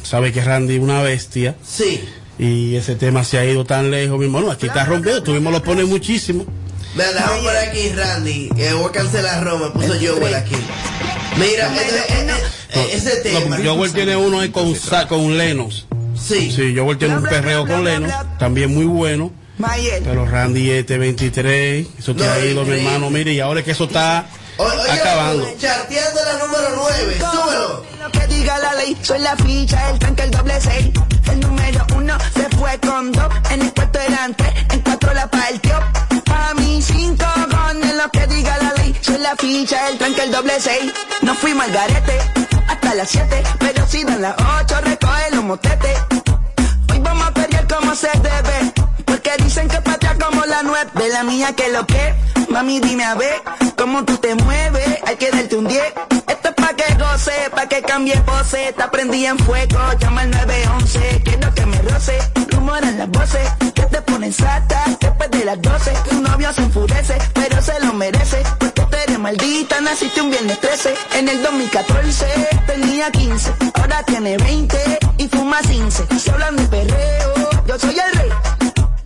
Sabe 0.02 0.32
que 0.32 0.42
Randy 0.42 0.76
es 0.76 0.80
una 0.80 1.02
bestia. 1.02 1.54
Sí. 1.66 2.04
Y 2.38 2.76
ese 2.76 2.94
tema 2.96 3.24
se 3.24 3.38
ha 3.38 3.44
ido 3.44 3.64
tan 3.64 3.90
lejos, 3.90 4.18
mi 4.18 4.24
hermano. 4.24 4.50
Aquí 4.50 4.66
está 4.66 4.84
rompiendo. 4.84 5.22
Tuvimos 5.22 5.52
lo 5.52 5.62
pone 5.62 5.84
muchísimo. 5.84 6.44
Me 6.94 7.04
dejamos 7.04 7.38
por 7.40 7.56
aquí 7.56 7.88
Randy, 7.88 8.50
eh, 8.58 8.72
voy 8.74 8.84
a 8.90 8.92
cancelar 8.92 9.42
Roma, 9.42 9.72
puso 9.72 9.94
Joel 9.98 10.34
aquí. 10.34 10.54
Mira, 11.38 11.74
eh, 11.74 12.04
eh, 12.10 12.26
eh, 12.74 12.88
ese 12.92 13.32
No, 13.32 13.40
tema. 13.40 13.58
Joel 13.64 13.92
tiene 13.92 14.14
uno 14.16 14.40
ahí 14.40 14.50
con, 14.50 14.74
con 15.08 15.38
Lenos. 15.38 15.86
Sí. 16.20 16.52
Sí, 16.54 16.74
Joel 16.76 16.98
tiene 16.98 17.16
un 17.16 17.22
perreo 17.22 17.66
con 17.66 17.84
Lenos. 17.84 18.12
También 18.38 18.74
muy 18.74 18.84
bueno. 18.84 19.32
Pero 20.04 20.26
Randy 20.26 20.70
este 20.70 20.98
23. 20.98 21.86
Eso 21.98 22.14
te 22.14 22.24
No, 22.24 22.30
ha 22.32 22.38
ido, 22.44 22.64
mi 22.64 22.78
hermano. 22.78 23.10
Mire, 23.10 23.32
y 23.32 23.40
ahora 23.40 23.60
es 23.60 23.64
que 23.66 23.72
eso 23.72 23.84
está 23.84 24.26
Oye, 24.56 24.76
oye, 24.76 24.90
acabando. 24.90 25.48
Charteando 25.58 26.20
la 26.24 26.44
número 26.44 26.68
9, 26.76 27.16
súbelo. 27.18 27.84
Que 28.12 28.26
diga 28.28 28.58
la 28.58 28.74
ley, 28.74 28.96
soy 29.02 29.18
la 29.20 29.36
ficha, 29.36 29.90
el 29.90 29.98
tanque, 29.98 30.22
el 30.22 30.30
doble 30.30 30.60
seis. 30.60 30.90
El 31.30 31.40
número 31.40 31.86
uno 31.96 32.16
se 32.34 32.48
fue 32.56 32.78
con 32.78 33.12
dos, 33.12 33.32
en 33.50 33.62
el 33.62 33.72
puesto 33.72 33.98
eran 34.00 34.34
tres, 34.34 34.52
en 34.70 34.80
cuatro 34.80 35.14
la 35.14 35.26
partió. 35.28 35.76
A 36.34 36.54
mí 36.54 36.80
cinco 36.82 37.24
con 37.50 37.80
lo 37.96 38.10
que 38.10 38.26
diga 38.26 38.56
la 38.58 38.72
ley, 38.74 38.94
soy 39.00 39.18
la 39.18 39.34
ficha, 39.36 39.88
el 39.88 39.98
tanque, 39.98 40.22
el 40.22 40.30
doble 40.32 40.54
seis. 40.60 40.92
No 41.22 41.34
fuimos 41.34 41.64
al 41.64 41.72
garete, 41.72 42.18
hasta 42.68 42.94
las 42.94 43.08
siete, 43.08 43.42
pero 43.58 43.86
si 43.86 44.04
dan 44.04 44.22
las 44.22 44.34
ocho, 44.60 44.80
recoge 44.82 45.30
los 45.34 45.44
motetes. 45.44 45.98
Hoy 46.90 46.98
vamos 47.00 47.26
a 47.28 47.32
pelear 47.32 47.66
como 47.68 47.94
se 47.94 48.10
debe, 48.18 48.72
porque 49.04 49.30
dicen 49.42 49.68
que 49.68 49.80
patria 49.80 50.16
como 50.18 50.44
la 50.44 50.62
nueve, 50.62 50.90
de 50.94 51.08
la 51.08 51.22
mía 51.22 51.54
que 51.54 51.68
lo 51.70 51.86
que, 51.86 52.14
mami 52.48 52.80
dime 52.80 53.04
a 53.04 53.14
ver, 53.14 53.40
cómo 53.76 54.04
tú 54.04 54.16
te 54.18 54.34
mueves, 54.34 54.98
hay 55.06 55.16
que 55.16 55.30
darte 55.30 55.56
un 55.56 55.66
10. 55.66 55.82
Esto 56.28 56.48
es 56.48 56.51
pa' 56.72 56.76
que 56.76 56.94
goce, 56.94 57.50
pa' 57.54 57.66
que 57.66 57.82
cambie 57.82 58.16
pose, 58.20 58.68
está 58.68 58.90
prendida 58.90 59.30
en 59.30 59.38
fuego, 59.38 59.78
llama 59.98 60.22
al 60.22 60.30
911, 60.30 61.22
quiero 61.24 61.54
que 61.54 61.66
me 61.66 61.78
roce, 61.82 62.18
rumoran 62.50 62.98
las 62.98 63.08
voces, 63.10 63.48
que 63.74 63.82
te 63.82 64.00
ponen 64.02 64.32
sata, 64.32 64.84
después 65.00 65.30
de 65.30 65.44
las 65.44 65.60
12, 65.60 65.92
tu 66.08 66.20
novio 66.20 66.52
se 66.52 66.62
enfurece, 66.62 67.18
pero 67.34 67.60
se 67.60 67.78
lo 67.80 67.92
merece, 67.92 68.42
porque 68.58 68.82
tú 68.82 68.96
eres 68.96 69.18
maldita, 69.18 69.80
naciste 69.80 70.22
un 70.22 70.30
viernes 70.30 70.60
13, 70.60 70.94
en 71.14 71.28
el 71.28 71.42
2014 71.42 72.26
tenía 72.66 73.10
15, 73.10 73.52
ahora 73.74 74.02
tiene 74.04 74.36
20 74.38 74.98
y 75.18 75.28
fuma 75.28 75.60
15, 75.60 76.06
si 76.18 76.30
hablan 76.30 76.56
de 76.56 76.64
perreo, 76.64 77.34
yo 77.66 77.78
soy 77.78 77.98
el 77.98 78.18
rey, 78.18 78.30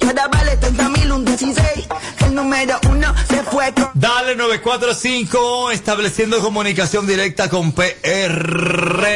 ahora 0.07 0.29
vale 0.29 0.57
30 0.57 0.89
mil 0.91 1.13
un 1.13 1.25
16, 1.25 1.87
el 2.27 2.35
número 2.35 2.79
uno 2.91 3.15
se 3.29 3.43
fue 3.43 3.73
con... 3.73 3.91
Dale 3.95 4.37
945, 4.37 5.71
estableciendo 5.73 6.41
comunicación 6.41 7.07
directa 7.07 7.49
con 7.49 7.73
PR. 7.73 9.07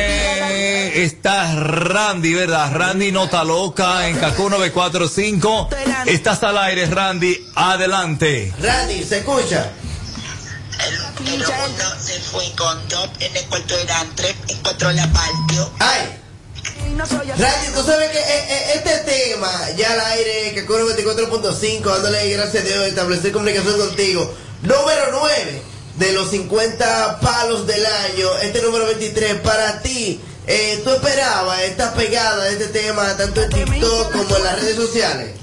Está 0.95 1.55
Randy, 1.55 2.35
¿verdad? 2.35 2.73
Randy 2.75 3.13
Nota 3.13 3.45
Loca 3.45 4.09
en 4.09 4.19
Cacú 4.19 4.51
945. 4.51 5.69
Estás 6.07 6.43
al 6.43 6.59
aire, 6.59 6.87
Randy. 6.87 7.37
Adelante. 7.55 8.53
Randy, 8.61 9.05
¿se 9.05 9.19
escucha? 9.19 9.71
El 11.27 11.45
segundo 11.45 11.85
se 12.01 12.19
fue 12.21 12.51
con 12.57 12.89
dos, 12.89 13.11
en 13.21 13.37
el 13.37 13.45
cuarto 13.45 13.77
eran 13.77 14.09
tres, 14.17 14.35
en 14.49 14.57
cuatro 14.63 14.91
la 14.93 15.07
partió. 15.13 15.71
¡Ay! 15.79 16.21
Randy, 16.97 17.73
tú 17.75 17.83
sabes 17.83 18.11
que 18.11 18.19
eh, 18.19 18.47
eh, 18.49 18.73
este 18.77 18.99
tema, 18.99 19.51
ya 19.77 19.93
al 19.93 20.01
aire, 20.01 20.53
que 20.55 20.67
corre 20.67 20.85
24.5, 20.85 21.83
dándole 21.83 22.31
gracias 22.31 22.65
a 22.65 22.67
Dios, 22.67 22.87
establecer 22.87 23.33
comunicación 23.33 23.79
contigo. 23.79 24.35
Número 24.63 25.07
9 25.13 25.63
de 25.97 26.13
los 26.13 26.31
50 26.31 27.21
palos 27.21 27.67
del 27.67 27.85
año, 27.85 28.37
este 28.43 28.63
número 28.63 28.87
23, 28.87 29.41
para 29.41 29.81
ti, 29.83 30.21
eh, 30.47 30.81
¿tú 30.85 30.91
esperabas 30.91 31.61
esta 31.63 31.95
pegada 31.95 32.45
de 32.45 32.53
este 32.53 32.69
tema 32.69 33.17
tanto 33.17 33.43
en 33.43 33.51
TikTok 33.51 34.13
como 34.13 34.37
en 34.37 34.45
las 34.45 34.61
redes 34.61 34.77
sociales? 34.77 35.35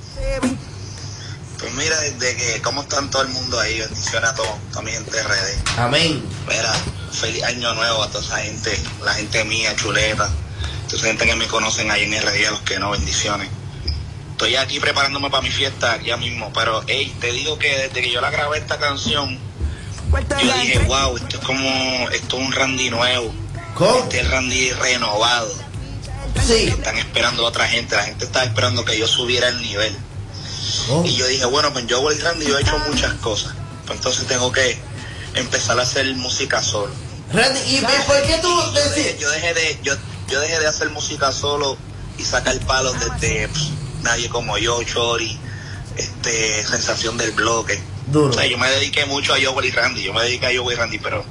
Pues 1.60 1.74
mira, 1.74 2.00
desde 2.02 2.36
que, 2.36 2.62
¿cómo 2.62 2.84
están 2.84 3.10
todo 3.10 3.24
el 3.24 3.30
mundo 3.30 3.60
ahí? 3.60 3.80
Bendiciones 3.80 4.30
a 4.30 4.36
todos, 4.36 4.56
también 4.74 5.04
de 5.06 5.24
redes. 5.24 5.58
Amén. 5.78 6.24
Mira, 6.48 6.72
feliz 7.12 7.44
año 7.44 7.74
nuevo 7.74 8.04
a 8.04 8.10
toda 8.12 8.24
esa 8.24 8.38
gente, 8.38 8.80
la 9.04 9.14
gente 9.16 9.44
mía, 9.46 9.76
chuleta, 9.76 10.30
esa 10.96 11.08
gente 11.08 11.26
que 11.26 11.36
me 11.36 11.48
conocen 11.48 11.92
ahí 11.92 12.04
en 12.04 12.22
RD, 12.22 12.48
a 12.48 12.52
los 12.52 12.62
que 12.62 12.80
no, 12.80 12.92
bendiciones. 12.92 13.50
Estoy 14.32 14.56
aquí 14.56 14.80
preparándome 14.80 15.30
para 15.30 15.42
mi 15.42 15.50
fiesta 15.50 16.00
ya 16.02 16.16
mismo, 16.16 16.52
pero 16.54 16.84
hey, 16.88 17.16
te 17.20 17.32
digo 17.32 17.58
que 17.58 17.76
desde 17.76 18.02
que 18.02 18.12
yo 18.12 18.22
la 18.22 18.30
grabé 18.30 18.60
esta 18.60 18.78
canción, 18.78 19.40
yo 20.12 20.54
dije, 20.62 20.80
wow, 20.80 21.18
esto 21.18 21.38
es 21.38 21.44
como, 21.44 22.10
esto 22.12 22.40
es 22.40 22.46
un 22.46 22.52
Randy 22.52 22.90
nuevo. 22.90 23.34
Este 24.04 24.22
es 24.22 24.30
Randy 24.30 24.72
renovado. 24.72 25.54
Sí. 26.46 26.68
Están 26.68 26.98
esperando 26.98 27.46
a 27.46 27.50
otra 27.50 27.68
gente, 27.68 27.96
la 27.96 28.04
gente 28.04 28.26
está 28.26 28.44
esperando 28.44 28.86
que 28.86 28.98
yo 28.98 29.08
subiera 29.08 29.50
el 29.50 29.62
nivel. 29.62 29.96
Oh. 30.90 31.04
Y 31.06 31.16
yo 31.16 31.28
dije, 31.28 31.46
bueno, 31.46 31.74
pues 31.74 31.86
yo, 31.88 32.12
y 32.12 32.18
Randy, 32.18 32.46
yo 32.46 32.58
he 32.58 32.62
hecho 32.62 32.78
muchas 32.80 33.14
cosas. 33.16 33.54
Pues 33.86 33.98
entonces 33.98 34.28
tengo 34.28 34.52
que 34.52 34.78
empezar 35.36 35.80
a 35.80 35.84
hacer 35.84 36.06
música 36.16 36.62
solo. 36.62 36.94
Randy, 37.34 37.60
¿y 37.68 37.82
por 37.82 38.22
qué 38.24 38.38
tú 38.42 38.50
yo 38.50 38.90
dejé, 38.90 39.18
yo 39.20 39.30
dejé 39.30 39.54
de 39.54 39.80
yo, 39.84 39.94
yo 40.30 40.40
dejé 40.40 40.60
de 40.60 40.68
hacer 40.68 40.90
música 40.90 41.32
solo 41.32 41.78
y 42.18 42.24
sacar 42.24 42.58
palos 42.62 42.96
desde 43.00 43.48
pff, 43.48 44.04
nadie 44.04 44.30
como 44.30 44.58
yo, 44.58 44.82
Chori, 44.84 45.38
este 45.96 46.66
sensación 46.66 47.18
del 47.18 47.32
bloque. 47.32 47.82
Duro. 48.08 48.30
O 48.30 48.34
sea, 48.34 48.46
yo 48.46 48.58
me 48.58 48.70
dediqué 48.70 49.06
mucho 49.06 49.34
a 49.34 49.38
Joel 49.42 49.66
y 49.66 49.72
Randy, 49.72 50.04
yo 50.04 50.14
me 50.14 50.24
dediqué 50.24 50.48
a 50.48 50.58
Joel 50.58 50.78
y 50.78 50.80
Randy, 50.80 51.00
pero 51.00 51.26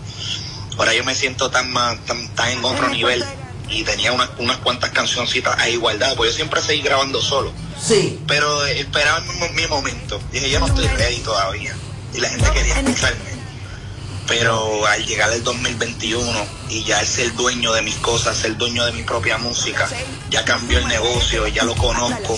ahora 0.76 0.94
yo 0.94 1.04
me 1.04 1.14
siento 1.14 1.50
tan 1.50 1.72
más, 1.72 1.98
tan, 2.04 2.28
tan 2.34 2.50
en 2.50 2.64
otro 2.64 2.88
nivel 2.88 3.24
y 3.68 3.82
tenía 3.82 4.12
unas, 4.12 4.30
unas 4.38 4.58
cuantas 4.58 4.90
cancioncitas 4.90 5.58
a 5.58 5.68
igualdad, 5.68 6.14
porque 6.16 6.30
yo 6.30 6.36
siempre 6.36 6.60
seguí 6.60 6.82
grabando 6.82 7.20
solo. 7.20 7.52
Sí. 7.80 8.20
Pero 8.26 8.64
esperaba 8.66 9.20
mi, 9.20 9.48
mi 9.60 9.66
momento. 9.66 10.20
Dije, 10.32 10.50
yo 10.50 10.60
no 10.60 10.66
estoy 10.66 10.86
ready 10.86 11.18
todavía. 11.20 11.74
Y 12.14 12.20
la 12.20 12.28
gente 12.28 12.50
quería 12.52 12.80
escucharme. 12.80 13.35
Pero 14.28 14.86
al 14.86 15.04
llegar 15.06 15.32
el 15.32 15.44
2021 15.44 16.46
y 16.68 16.82
ya 16.84 17.00
el 17.00 17.06
ser 17.06 17.32
dueño 17.34 17.72
de 17.72 17.82
mis 17.82 17.94
cosas, 17.96 18.36
ser 18.36 18.56
dueño 18.56 18.84
de 18.84 18.92
mi 18.92 19.02
propia 19.02 19.38
música, 19.38 19.88
ya 20.30 20.44
cambió 20.44 20.78
el 20.78 20.88
negocio, 20.88 21.46
ya 21.46 21.64
lo 21.64 21.74
conozco, 21.76 22.36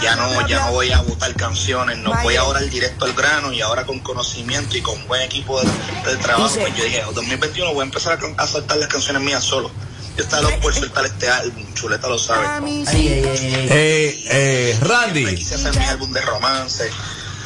ya 0.00 0.16
no, 0.16 0.46
ya 0.48 0.66
no 0.66 0.72
voy 0.72 0.90
a 0.90 1.00
botar 1.02 1.34
canciones, 1.34 1.98
no 1.98 2.12
voy 2.22 2.36
ahora 2.36 2.60
al 2.60 2.70
directo 2.70 3.04
al 3.04 3.12
grano 3.12 3.52
y 3.52 3.60
ahora 3.60 3.84
con 3.84 4.00
conocimiento 4.00 4.76
y 4.76 4.80
con 4.80 5.06
buen 5.06 5.22
equipo 5.22 5.60
de, 5.60 5.68
de 6.10 6.16
trabajo, 6.16 6.54
pues 6.58 6.74
yo 6.76 6.84
dije, 6.84 7.02
2021 7.14 7.74
voy 7.74 7.82
a 7.82 7.84
empezar 7.84 8.18
a, 8.18 8.42
a 8.42 8.46
soltar 8.46 8.78
las 8.78 8.88
canciones 8.88 9.22
mías 9.22 9.44
solo. 9.44 9.70
Yo 10.18 10.24
estaba 10.24 10.42
loco 10.42 10.58
por 10.62 10.74
soltar 10.74 11.06
este 11.06 11.28
álbum, 11.28 11.62
Chuleta 11.74 12.08
lo 12.08 12.18
sabe. 12.18 12.44
Eh, 12.90 14.24
eh, 14.26 14.78
Randy. 14.80 15.36
Quise 15.36 15.54
hacer 15.54 15.76
mi 15.76 15.84
álbum 15.84 16.12
de 16.12 16.20
romance, 16.22 16.90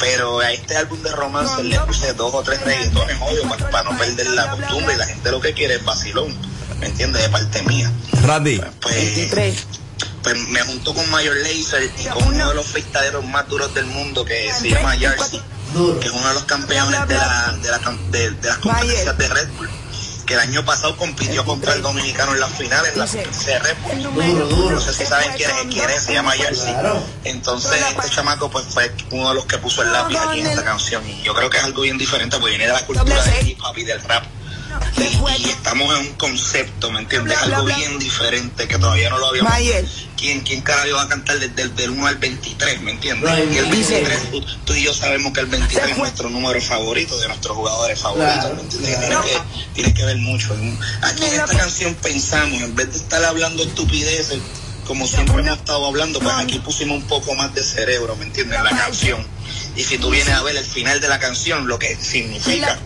pero 0.03 0.41
a 0.41 0.51
este 0.51 0.77
álbum 0.77 1.01
de 1.01 1.13
romance 1.13 1.63
le 1.63 1.79
puse 1.81 2.13
dos 2.15 2.35
o 2.35 2.43
tres 2.43 2.61
reggaetones, 2.63 3.17
obvio, 3.21 3.49
para, 3.71 3.89
no 3.89 3.97
perder 3.97 4.27
la 4.31 4.51
costumbre 4.51 4.95
y 4.95 4.99
la 4.99 5.07
gente 5.07 5.31
lo 5.31 5.41
que 5.41 5.53
quiere 5.55 5.77
es 5.77 5.85
vacilón, 5.85 6.37
¿me 6.81 6.87
entiendes? 6.89 7.23
De 7.23 7.29
parte 7.29 7.63
mía. 7.63 7.89
Randy. 8.25 8.61
Pues, 8.81 9.65
pues 10.25 10.37
me 10.49 10.61
junto 10.63 10.93
con 10.93 11.09
Mayor 11.11 11.37
Laser 11.37 11.85
y 11.85 12.05
con 12.09 12.25
uno 12.27 12.49
de 12.49 12.55
los 12.57 12.67
freestyleros 12.67 13.25
más 13.27 13.49
duros 13.49 13.73
del 13.75 13.87
mundo 13.87 14.25
que 14.25 14.53
se 14.53 14.71
llama 14.71 14.97
Jersey, 14.97 15.41
que 16.01 16.07
es 16.09 16.13
uno 16.13 16.27
de 16.29 16.35
los 16.35 16.45
campeones 16.45 17.09
de, 17.09 17.15
la, 17.15 17.57
de, 17.63 17.71
la 17.71 17.79
de- 18.11 18.31
de 18.33 18.49
las 18.49 18.59
competencias 18.59 19.17
de 19.19 19.29
Red 19.29 19.49
Bull. 19.57 19.71
Que 20.33 20.37
el 20.37 20.49
año 20.49 20.65
pasado 20.65 20.97
compitió 20.97 21.45
contra 21.45 21.75
el 21.75 21.83
dominicano 21.83 22.33
en 22.33 22.41
las 22.41 22.53
finales, 22.53 22.95
en 22.95 23.01
la 23.01 23.07
de 23.07 23.59
Red 23.59 23.77
Bull. 24.15 24.73
No 24.73 24.81
sé 24.81 24.95
si 24.95 25.05
saben 25.05 25.31
quién 25.37 25.51
es, 25.51 25.75
quién 25.75 25.91
es, 25.91 26.03
se 26.05 26.15
llama 26.15 26.31
Jersey. 26.31 26.75
Entonces 27.25 27.85
este 27.91 28.09
chamaco 28.09 28.51
pues 28.51 28.65
fue 28.65 28.91
uno 29.11 29.29
de 29.29 29.35
los 29.35 29.45
que 29.45 29.59
puso 29.59 29.83
el 29.83 29.93
lápiz 29.93 30.17
aquí 30.17 30.41
en 30.41 30.47
esta 30.47 30.65
canción. 30.65 31.07
Y 31.07 31.21
yo 31.21 31.35
creo 31.35 31.51
que 31.51 31.59
es 31.59 31.65
algo 31.65 31.83
bien 31.83 31.99
diferente 31.99 32.39
porque 32.39 32.57
viene 32.57 32.67
de 32.67 32.73
la 32.73 32.87
cultura 32.87 33.23
del 33.23 33.47
hip 33.47 33.59
hop 33.63 33.77
y 33.77 33.85
del 33.85 34.01
rap. 34.05 34.25
Y, 34.99 35.43
y 35.43 35.51
estamos 35.51 35.99
en 35.99 36.07
un 36.07 36.13
concepto, 36.15 36.91
¿me 36.91 37.01
entiendes? 37.01 37.37
Algo 37.39 37.65
bien 37.65 37.99
diferente 37.99 38.69
que 38.69 38.79
todavía 38.79 39.11
no 39.11 39.19
lo 39.19 39.29
habíamos. 39.29 39.53
¿Quién, 40.17 40.41
quién 40.41 40.61
carajo 40.61 40.95
va 40.95 41.03
a 41.03 41.09
cantar 41.09 41.39
desde 41.41 41.63
el 41.63 41.75
del 41.75 41.91
1 41.91 42.07
al 42.07 42.17
23, 42.17 42.81
¿me 42.83 42.93
entiendes? 42.93 43.31
Y 43.53 43.59
el 43.59 43.67
23, 43.67 44.31
tú, 44.31 44.45
tú 44.65 44.75
y 44.75 44.85
yo 44.85 44.95
sabemos 44.95 45.33
que 45.33 45.41
el 45.41 45.47
23 45.47 45.91
es 45.91 45.99
nuestro 45.99 46.31
número 46.31 46.61
favorito 46.61 47.19
de 47.19 47.27
nuestros 47.27 47.57
jugadores 47.57 47.99
favoritos, 47.99 48.55
¿me 48.55 48.63
entiendes? 48.63 49.01
Tiene, 49.01 49.17
que, 49.17 49.39
tiene 49.75 49.95
que 49.95 50.05
ver 50.05 50.19
mucho. 50.19 50.55
Aquí 51.03 51.25
en 51.25 51.33
esta 51.33 51.57
canción 51.57 51.95
pensamos, 51.97 52.63
en 52.63 52.75
vez 52.77 52.93
de 52.93 52.99
estar 52.99 53.25
hablando 53.25 53.65
estupideces, 53.65 54.39
como 54.87 55.07
siempre 55.07 55.41
hemos 55.41 55.59
estado 55.59 55.87
hablando, 55.87 56.21
pues 56.21 56.35
aquí 56.37 56.59
pusimos 56.59 56.99
un 56.99 57.09
poco 57.09 57.35
más 57.35 57.55
de 57.55 57.65
cerebro, 57.65 58.15
¿me 58.17 58.27
entiendes? 58.27 58.59
En 58.59 58.65
la 58.65 58.71
canción. 58.71 59.27
Y 59.75 59.83
si 59.83 59.99
tú 59.99 60.11
vienes 60.11 60.35
a 60.35 60.43
ver 60.43 60.57
el 60.57 60.65
final 60.65 61.01
de 61.01 61.09
la 61.09 61.19
canción, 61.19 61.67
lo 61.67 61.79
que 61.79 61.97
significa, 61.97 62.79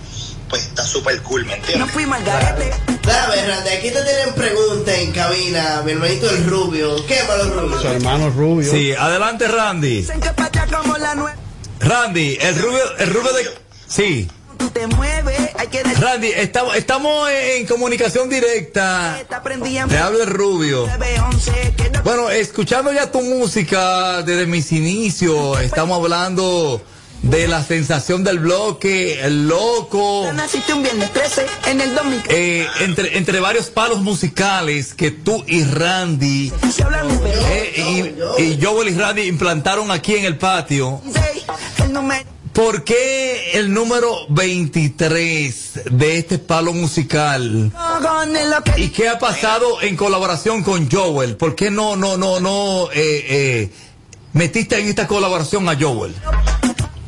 pues 0.49 0.63
está 0.63 0.85
súper 0.85 1.21
cool, 1.23 1.45
¿me 1.45 1.55
entiendes? 1.55 1.93
Dame, 1.95 3.47
Randy, 3.47 3.71
aquí 3.71 3.91
te 3.91 4.03
tienen 4.03 4.35
preguntas 4.35 4.95
en 4.95 5.13
cabina, 5.13 5.83
mi 5.85 5.93
hermanito 5.93 6.29
el 6.31 6.45
rubio. 6.47 7.07
¿Qué 7.07 7.23
malo 7.29 7.61
rubio? 7.61 7.81
Su 7.81 7.89
hermano 7.89 8.31
Rubio. 8.31 8.71
Sí, 8.71 8.93
adelante 8.93 9.47
Randy. 9.49 10.07
Randy, 11.81 12.39
el 12.41 12.59
rubio, 12.59 12.97
el 12.99 13.15
rubio 13.15 13.33
de... 13.33 13.51
Sí. 13.87 14.29
Randy, 16.01 16.29
estamos, 16.29 16.77
estamos 16.77 17.31
en 17.31 17.67
comunicación 17.67 18.29
directa. 18.29 19.19
Te 19.89 19.99
hablo 19.99 20.23
el 20.23 20.29
rubio. 20.29 20.89
Bueno, 22.05 22.31
escuchando 22.31 22.93
ya 22.93 23.11
tu 23.11 23.21
música 23.21 24.23
desde 24.23 24.47
mis 24.47 24.73
inicios, 24.73 25.61
estamos 25.61 25.99
hablando 25.99 26.83
de 27.31 27.49
la 27.49 27.63
sensación 27.63 28.25
del 28.25 28.39
bloque, 28.39 29.21
el 29.21 29.49
loco. 29.49 30.31
Naciste 30.33 30.73
un 30.73 30.83
viernes 30.83 31.13
13 31.13 31.47
en 31.67 31.81
el 31.81 31.95
2000. 31.95 32.23
Eh, 32.29 32.67
entre, 32.81 33.19
entre 33.19 33.41
varios 33.41 33.67
palos 33.71 34.01
musicales 34.03 34.95
que 34.95 35.11
tú 35.11 35.45
y 35.47 35.65
Randy 35.65 36.53
eh, 37.51 38.15
y, 38.39 38.43
y 38.43 38.59
Joel 38.63 38.89
y 38.89 38.95
Randy 38.95 39.23
implantaron 39.23 39.91
aquí 39.91 40.15
en 40.17 40.25
el 40.25 40.39
patio. 40.39 41.01
¿Por 42.57 42.85
qué 42.85 43.51
el 43.53 43.75
número 43.75 44.17
23 44.31 45.81
de 45.91 46.19
este 46.19 46.39
palo 46.39 46.73
musical? 46.73 47.71
¿Y 48.79 48.89
qué 48.89 49.11
ha 49.11 49.19
pasado 49.19 49.83
en 49.83 49.95
colaboración 49.95 50.63
con 50.63 50.91
Joel? 50.91 51.37
¿Por 51.37 51.55
qué 51.55 51.71
no, 51.71 51.97
no, 51.97 52.17
no, 52.17 52.41
no 52.41 52.91
eh, 52.93 53.27
eh, 53.29 53.71
metiste 54.33 54.81
en 54.81 54.89
esta 54.89 55.07
colaboración 55.07 55.69
a 55.69 55.77
Joel? 55.79 56.15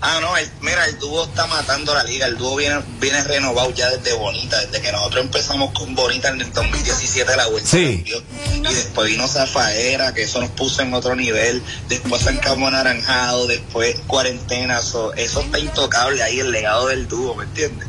Ah, 0.01 0.19
no, 0.21 0.37
el- 0.37 0.49
mira, 0.61 0.85
el 0.87 0.97
dúo 1.01 1.25
está 1.25 1.47
matando 1.49 1.93
la 1.93 2.05
liga. 2.05 2.27
El 2.27 2.37
dúo 2.39 2.55
viene, 2.55 2.81
viene 3.01 3.23
renovado 3.25 3.73
ya 3.73 3.91
desde 3.91 4.13
Bonita, 4.15 4.61
desde 4.67 4.81
que 4.81 4.93
nosotros 4.93 5.25
empezamos 5.25 5.73
con 5.73 5.95
Bonita 5.97 6.29
en 6.29 6.41
el 6.41 6.53
2017 6.53 7.37
la 7.37 7.47
vuelta. 7.49 7.69
Sí. 7.69 8.05
cambió. 8.05 8.23
Y 8.71 8.75
después 8.75 9.09
vino 9.11 9.27
Zafaera, 9.27 10.15
que 10.15 10.23
eso 10.23 10.41
nos 10.41 10.51
puso 10.51 10.83
en 10.83 10.95
otro 10.95 11.17
nivel. 11.17 11.63
Después 11.89 12.23
San 12.23 12.37
Cabo 12.37 12.69
Anaranjado, 12.69 13.47
después 13.49 13.97
Cuarentena. 14.07 14.83
so- 14.83 15.13
eso 15.15 15.41
está 15.41 15.59
intocable 15.59 16.23
ahí, 16.23 16.39
el 16.41 16.53
legado 16.53 16.87
del 16.89 17.09
dúo, 17.09 17.35
¿me 17.35 17.45
entiendes? 17.45 17.89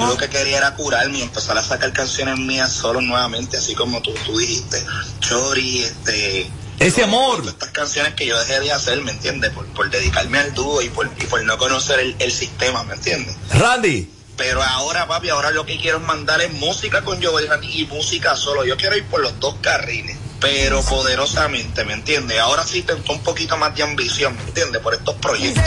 Yo 0.00 0.06
lo 0.08 0.16
que 0.16 0.28
quería 0.28 0.58
era 0.58 0.74
curarme 0.74 1.18
y 1.18 1.22
empezar 1.22 1.56
a 1.56 1.62
sacar 1.62 1.92
canciones 1.92 2.38
mías 2.38 2.72
solo 2.72 3.00
nuevamente, 3.00 3.56
así 3.56 3.74
como 3.74 4.02
tú, 4.02 4.12
tú 4.24 4.36
dijiste. 4.38 4.84
Chori, 5.20 5.82
este... 5.84 6.50
Ese 6.78 7.02
amor. 7.02 7.42
Estas 7.46 7.70
canciones 7.70 8.14
que 8.14 8.26
yo 8.26 8.38
dejé 8.38 8.60
de 8.60 8.72
hacer, 8.72 9.00
¿me 9.02 9.12
entiendes? 9.12 9.50
Por, 9.52 9.66
por 9.66 9.90
dedicarme 9.90 10.38
al 10.38 10.54
dúo 10.54 10.82
y 10.82 10.88
por, 10.88 11.10
y 11.20 11.26
por 11.26 11.42
no 11.44 11.56
conocer 11.58 12.00
el, 12.00 12.16
el 12.18 12.32
sistema, 12.32 12.84
¿me 12.84 12.94
entiendes? 12.94 13.36
Randy. 13.50 14.10
Pero 14.36 14.62
ahora, 14.62 15.08
papi, 15.08 15.30
ahora 15.30 15.50
lo 15.50 15.64
que 15.64 15.78
quiero 15.78 15.98
es 15.98 16.04
mandar 16.04 16.42
es 16.42 16.52
música 16.52 17.02
con 17.02 17.22
Joel 17.22 17.48
Randy 17.48 17.80
y 17.80 17.86
música 17.86 18.36
solo. 18.36 18.64
Yo 18.66 18.76
quiero 18.76 18.96
ir 18.96 19.04
por 19.04 19.22
los 19.22 19.40
dos 19.40 19.54
carriles, 19.62 20.16
pero 20.40 20.82
poderosamente, 20.82 21.84
¿me 21.84 21.94
entiendes? 21.94 22.38
Ahora 22.40 22.62
sí 22.66 22.82
tengo 22.82 23.14
un 23.14 23.22
poquito 23.22 23.56
más 23.56 23.74
de 23.74 23.82
ambición, 23.82 24.36
¿me 24.36 24.42
entiendes? 24.42 24.82
Por 24.82 24.94
estos 24.94 25.14
proyectos. 25.14 25.64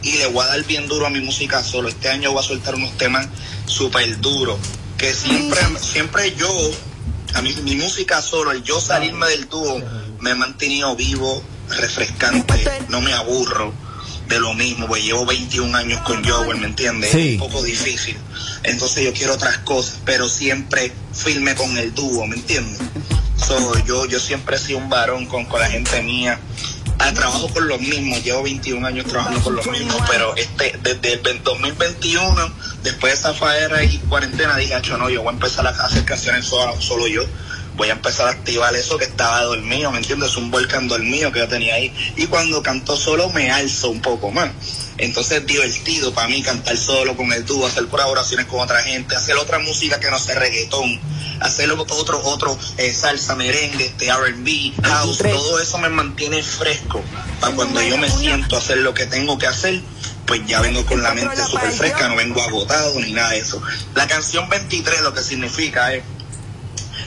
Y 0.00 0.16
le 0.16 0.26
voy 0.28 0.44
a 0.44 0.48
dar 0.48 0.64
bien 0.64 0.88
duro 0.88 1.06
a 1.06 1.10
mi 1.10 1.20
música 1.20 1.62
solo. 1.62 1.88
Este 1.88 2.08
año 2.08 2.32
voy 2.32 2.42
a 2.42 2.46
soltar 2.46 2.74
unos 2.74 2.96
temas 2.96 3.28
súper 3.66 4.18
duros. 4.20 4.58
Que 4.96 5.12
siempre, 5.12 5.60
siempre 5.78 6.34
yo, 6.36 6.48
a 7.34 7.42
mí, 7.42 7.54
mi 7.64 7.74
música 7.74 8.22
solo, 8.22 8.50
el 8.52 8.62
yo 8.62 8.80
salirme 8.80 9.26
del 9.26 9.46
dúo, 9.46 9.82
me 10.20 10.30
he 10.30 10.34
mantenido 10.34 10.94
vivo, 10.96 11.42
refrescante, 11.68 12.68
no 12.88 13.00
me 13.00 13.12
aburro 13.12 13.72
de 14.28 14.40
lo 14.40 14.54
mismo, 14.54 14.86
pues 14.88 15.04
llevo 15.04 15.24
21 15.24 15.76
años 15.76 16.00
con 16.00 16.24
Joel, 16.24 16.58
¿me 16.58 16.66
entiendes? 16.66 17.10
Sí. 17.12 17.34
Es 17.36 17.40
un 17.40 17.48
poco 17.48 17.62
difícil. 17.62 18.16
Entonces 18.64 19.04
yo 19.04 19.12
quiero 19.12 19.34
otras 19.34 19.58
cosas, 19.58 19.98
pero 20.04 20.28
siempre 20.28 20.92
firme 21.12 21.54
con 21.54 21.76
el 21.78 21.94
dúo, 21.94 22.26
¿me 22.26 22.36
entiendes? 22.36 22.78
So, 23.36 23.78
yo, 23.84 24.06
yo 24.06 24.18
siempre 24.18 24.56
he 24.56 24.58
sido 24.58 24.78
un 24.78 24.88
varón 24.88 25.26
con, 25.26 25.44
con 25.44 25.60
la 25.60 25.68
gente 25.68 26.02
mía. 26.02 26.40
Ah, 26.98 27.12
trabajo 27.12 27.48
con 27.50 27.68
los 27.68 27.78
mismos, 27.78 28.24
llevo 28.24 28.42
21 28.42 28.84
años 28.86 29.04
trabajando 29.06 29.42
con 29.42 29.54
los 29.54 29.66
mismos, 29.66 29.96
pero 30.08 30.34
este 30.34 30.76
desde 30.82 31.12
el 31.12 31.22
20- 31.22 31.42
2021, 31.42 32.54
después 32.82 33.12
de 33.12 33.18
esa 33.18 33.34
faera 33.34 33.84
y 33.84 33.98
cuarentena, 33.98 34.56
dije, 34.56 34.74
"Acho, 34.74 34.96
no, 34.96 35.10
yo 35.10 35.20
voy 35.22 35.30
a 35.30 35.34
empezar 35.34 35.66
a 35.66 35.70
hacer 35.70 36.04
canciones 36.06 36.46
solo, 36.46 36.80
solo 36.80 37.06
yo. 37.06 37.22
Voy 37.76 37.88
a 37.88 37.92
empezar 37.92 38.28
a 38.28 38.30
activar 38.30 38.74
eso 38.74 38.96
que 38.96 39.04
estaba 39.04 39.42
dormido, 39.42 39.90
¿me 39.90 39.98
entiendes? 39.98 40.36
Un 40.36 40.50
volcán 40.50 40.88
dormido 40.88 41.30
que 41.32 41.40
yo 41.40 41.48
tenía 41.48 41.74
ahí. 41.74 41.92
Y 42.16 42.26
cuando 42.26 42.62
canto 42.62 42.96
solo 42.96 43.30
me 43.30 43.50
alzo 43.50 43.90
un 43.90 44.00
poco 44.00 44.30
más. 44.30 44.50
Entonces 44.98 45.38
es 45.38 45.46
divertido 45.46 46.12
para 46.14 46.28
mí 46.28 46.42
cantar 46.42 46.76
solo 46.76 47.16
con 47.16 47.32
el 47.32 47.44
dúo, 47.44 47.66
hacer 47.66 47.86
colaboraciones 47.86 48.46
con 48.46 48.60
otra 48.60 48.82
gente, 48.82 49.14
hacer 49.14 49.36
otra 49.36 49.58
música 49.58 50.00
que 50.00 50.10
no 50.10 50.18
sea 50.18 50.36
reggaetón, 50.36 50.98
hacer 51.40 51.70
otro, 51.70 52.20
otro 52.24 52.58
eh, 52.78 52.94
salsa, 52.94 53.36
merengue, 53.36 53.86
este 53.86 54.06
R&B, 54.06 54.72
house, 54.82 55.18
todo 55.18 55.60
eso 55.60 55.78
me 55.78 55.90
mantiene 55.90 56.42
fresco 56.42 57.02
para 57.40 57.54
cuando 57.54 57.82
yo 57.82 57.98
me 57.98 58.10
siento 58.10 58.56
a 58.56 58.58
hacer 58.58 58.78
lo 58.78 58.94
que 58.94 59.04
tengo 59.06 59.36
que 59.36 59.46
hacer, 59.46 59.82
pues 60.26 60.46
ya 60.46 60.60
vengo 60.60 60.84
con 60.86 61.02
la 61.02 61.12
mente 61.12 61.36
súper 61.44 61.70
fresca, 61.72 62.08
no 62.08 62.16
vengo 62.16 62.42
agotado 62.42 62.98
ni 63.00 63.12
nada 63.12 63.30
de 63.30 63.38
eso. 63.38 63.60
La 63.94 64.06
canción 64.06 64.48
23 64.48 65.02
lo 65.02 65.12
que 65.12 65.22
significa 65.22 65.92
es 65.92 66.02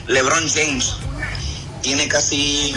LeBron 0.06 0.48
James 0.48 0.94
tiene 1.82 2.08
casi 2.08 2.74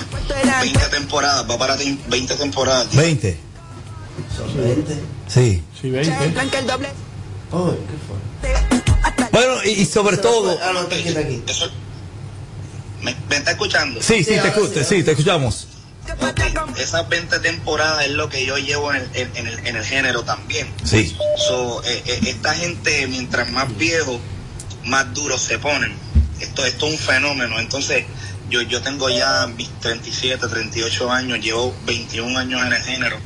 20 0.62 0.80
temporadas, 0.90 1.46
va 1.50 1.58
para 1.58 1.78
tem- 1.78 2.00
20 2.08 2.36
temporadas. 2.36 2.88
20. 2.96 3.38
Sí. 5.28 5.64
Sí, 5.82 5.90
20. 5.90 6.10
Bueno, 9.32 9.64
y, 9.64 9.86
sobre 9.86 10.18
todo. 10.18 10.58
Ah, 10.62 10.72
no, 10.74 10.82
está 10.84 10.96
aquí. 10.96 11.44
Eso- 11.48 11.72
¿Me, 13.02 13.16
me 13.30 13.36
está 13.38 13.52
escuchando? 13.52 14.02
Sí, 14.02 14.24
sí, 14.24 14.32
te, 14.32 14.54
escu- 14.54 14.84
sí, 14.84 15.04
te 15.04 15.12
escuchamos. 15.12 15.68
Ok, 16.22 16.78
Esas 16.78 17.08
20 17.10 17.40
temporadas 17.40 18.06
es 18.06 18.12
lo 18.12 18.30
que 18.30 18.46
yo 18.46 18.58
llevo 18.58 18.94
en 18.94 19.02
el, 19.02 19.10
en- 19.16 19.32
en 19.36 19.48
el, 19.48 19.68
en 19.68 19.76
el 19.76 19.84
género 19.84 20.24
también. 20.24 20.68
Sí. 20.84 21.16
So, 21.48 21.84
eh, 21.84 22.04
eh, 22.06 22.20
esta 22.28 22.54
gente, 22.54 23.08
mientras 23.08 23.50
más 23.52 23.76
viejos, 23.78 24.20
más 24.86 25.14
duros 25.14 25.42
se 25.42 25.60
ponen. 25.60 25.94
Esto, 26.44 26.66
esto 26.66 26.88
es 26.88 26.94
un 26.94 27.00
fenómeno. 27.00 27.60
Entonces, 27.60 28.06
yo, 28.50 28.62
yo 28.62 28.82
tengo 28.82 29.10
ya 29.10 29.48
mis 29.48 29.70
37, 29.80 30.48
38 30.48 31.12
años, 31.12 31.40
llevo 31.40 31.76
21 31.86 32.38
años 32.38 32.62
en 32.66 32.74
el 32.74 32.82
género. 32.82 33.18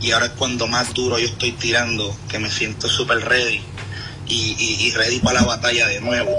Y 0.00 0.10
ahora 0.10 0.26
es 0.26 0.32
cuando 0.32 0.66
más 0.66 0.92
duro 0.92 1.18
yo 1.18 1.26
estoy 1.26 1.52
tirando, 1.52 2.16
que 2.28 2.38
me 2.38 2.50
siento 2.50 2.88
súper 2.88 3.24
ready. 3.24 3.62
Y, 4.26 4.56
y, 4.58 4.86
y 4.86 4.90
ready 4.92 5.20
para 5.20 5.40
la 5.40 5.46
batalla 5.46 5.86
de 5.86 6.00
nuevo. 6.00 6.30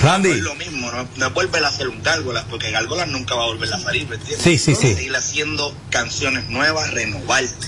Randy. 0.00 0.28
No 0.28 0.34
es 0.34 0.42
lo 0.42 0.54
mismo, 0.56 0.90
no, 0.90 1.08
no 1.16 1.26
es 1.26 1.32
volver 1.32 1.64
a 1.64 1.68
hacer 1.68 1.88
un 1.88 2.02
gárgolas, 2.02 2.44
porque 2.50 2.70
gárgolas 2.70 3.08
nunca 3.08 3.34
va 3.34 3.44
a 3.44 3.46
volver 3.46 3.72
a 3.72 3.78
salir, 3.78 4.08
¿me 4.08 4.16
entiendes? 4.16 4.42
Sí, 4.42 4.58
sí, 4.58 4.74
sí. 4.74 4.94
Seguir 4.94 5.14
haciendo 5.16 5.74
canciones 5.90 6.48
nuevas, 6.48 6.90
renovarte 6.92 7.66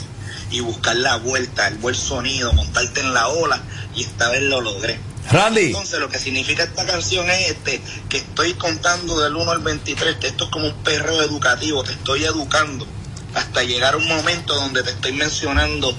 y 0.50 0.60
buscar 0.60 0.96
la 0.96 1.16
vuelta, 1.16 1.68
el 1.68 1.78
buen 1.78 1.94
sonido, 1.94 2.52
montarte 2.52 3.00
en 3.00 3.14
la 3.14 3.28
ola 3.28 3.62
y 3.94 4.02
esta 4.02 4.30
vez 4.30 4.42
lo 4.42 4.60
logré. 4.60 4.98
Randy. 5.30 5.66
Entonces 5.66 5.98
lo 5.98 6.08
que 6.08 6.18
significa 6.18 6.64
esta 6.64 6.86
canción 6.86 7.28
es 7.30 7.50
este, 7.50 7.80
que 8.08 8.18
estoy 8.18 8.54
contando 8.54 9.20
del 9.20 9.34
1 9.34 9.50
al 9.50 9.60
23, 9.60 10.16
que 10.16 10.28
esto 10.28 10.44
es 10.44 10.50
como 10.50 10.68
un 10.68 10.74
perreo 10.82 11.22
educativo, 11.22 11.82
te 11.82 11.92
estoy 11.92 12.24
educando 12.24 12.86
hasta 13.34 13.62
llegar 13.62 13.94
a 13.94 13.96
un 13.98 14.08
momento 14.08 14.54
donde 14.54 14.82
te 14.82 14.90
estoy 14.90 15.12
mencionando 15.12 15.94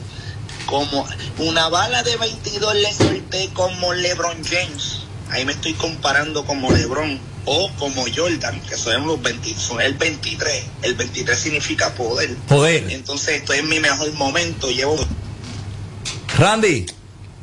como 0.66 1.08
una 1.38 1.70
bala 1.70 2.04
de 2.04 2.18
22 2.18 2.76
le 2.76 2.94
solté 2.94 3.50
como 3.54 3.94
LeBron 3.94 4.44
James. 4.44 5.04
Ahí 5.30 5.46
me 5.46 5.54
estoy 5.54 5.74
comparando 5.74 6.46
como 6.46 6.72
LeBron 6.72 7.20
o 7.46 7.72
como 7.78 8.06
Jordan, 8.14 8.60
que 8.62 8.76
son 8.76 9.08
los 9.08 9.22
20, 9.22 9.56
son 9.56 9.82
el 9.82 9.94
23. 9.94 10.64
El 10.82 10.96
23 10.96 11.40
significa 11.40 11.94
poder. 11.96 12.36
Poder. 12.48 12.92
Entonces 12.92 13.36
estoy 13.42 13.60
en 13.60 13.70
mi 13.70 13.80
mejor 13.80 14.12
momento, 14.14 14.70
llevo 14.70 14.98
Randy. 16.38 16.86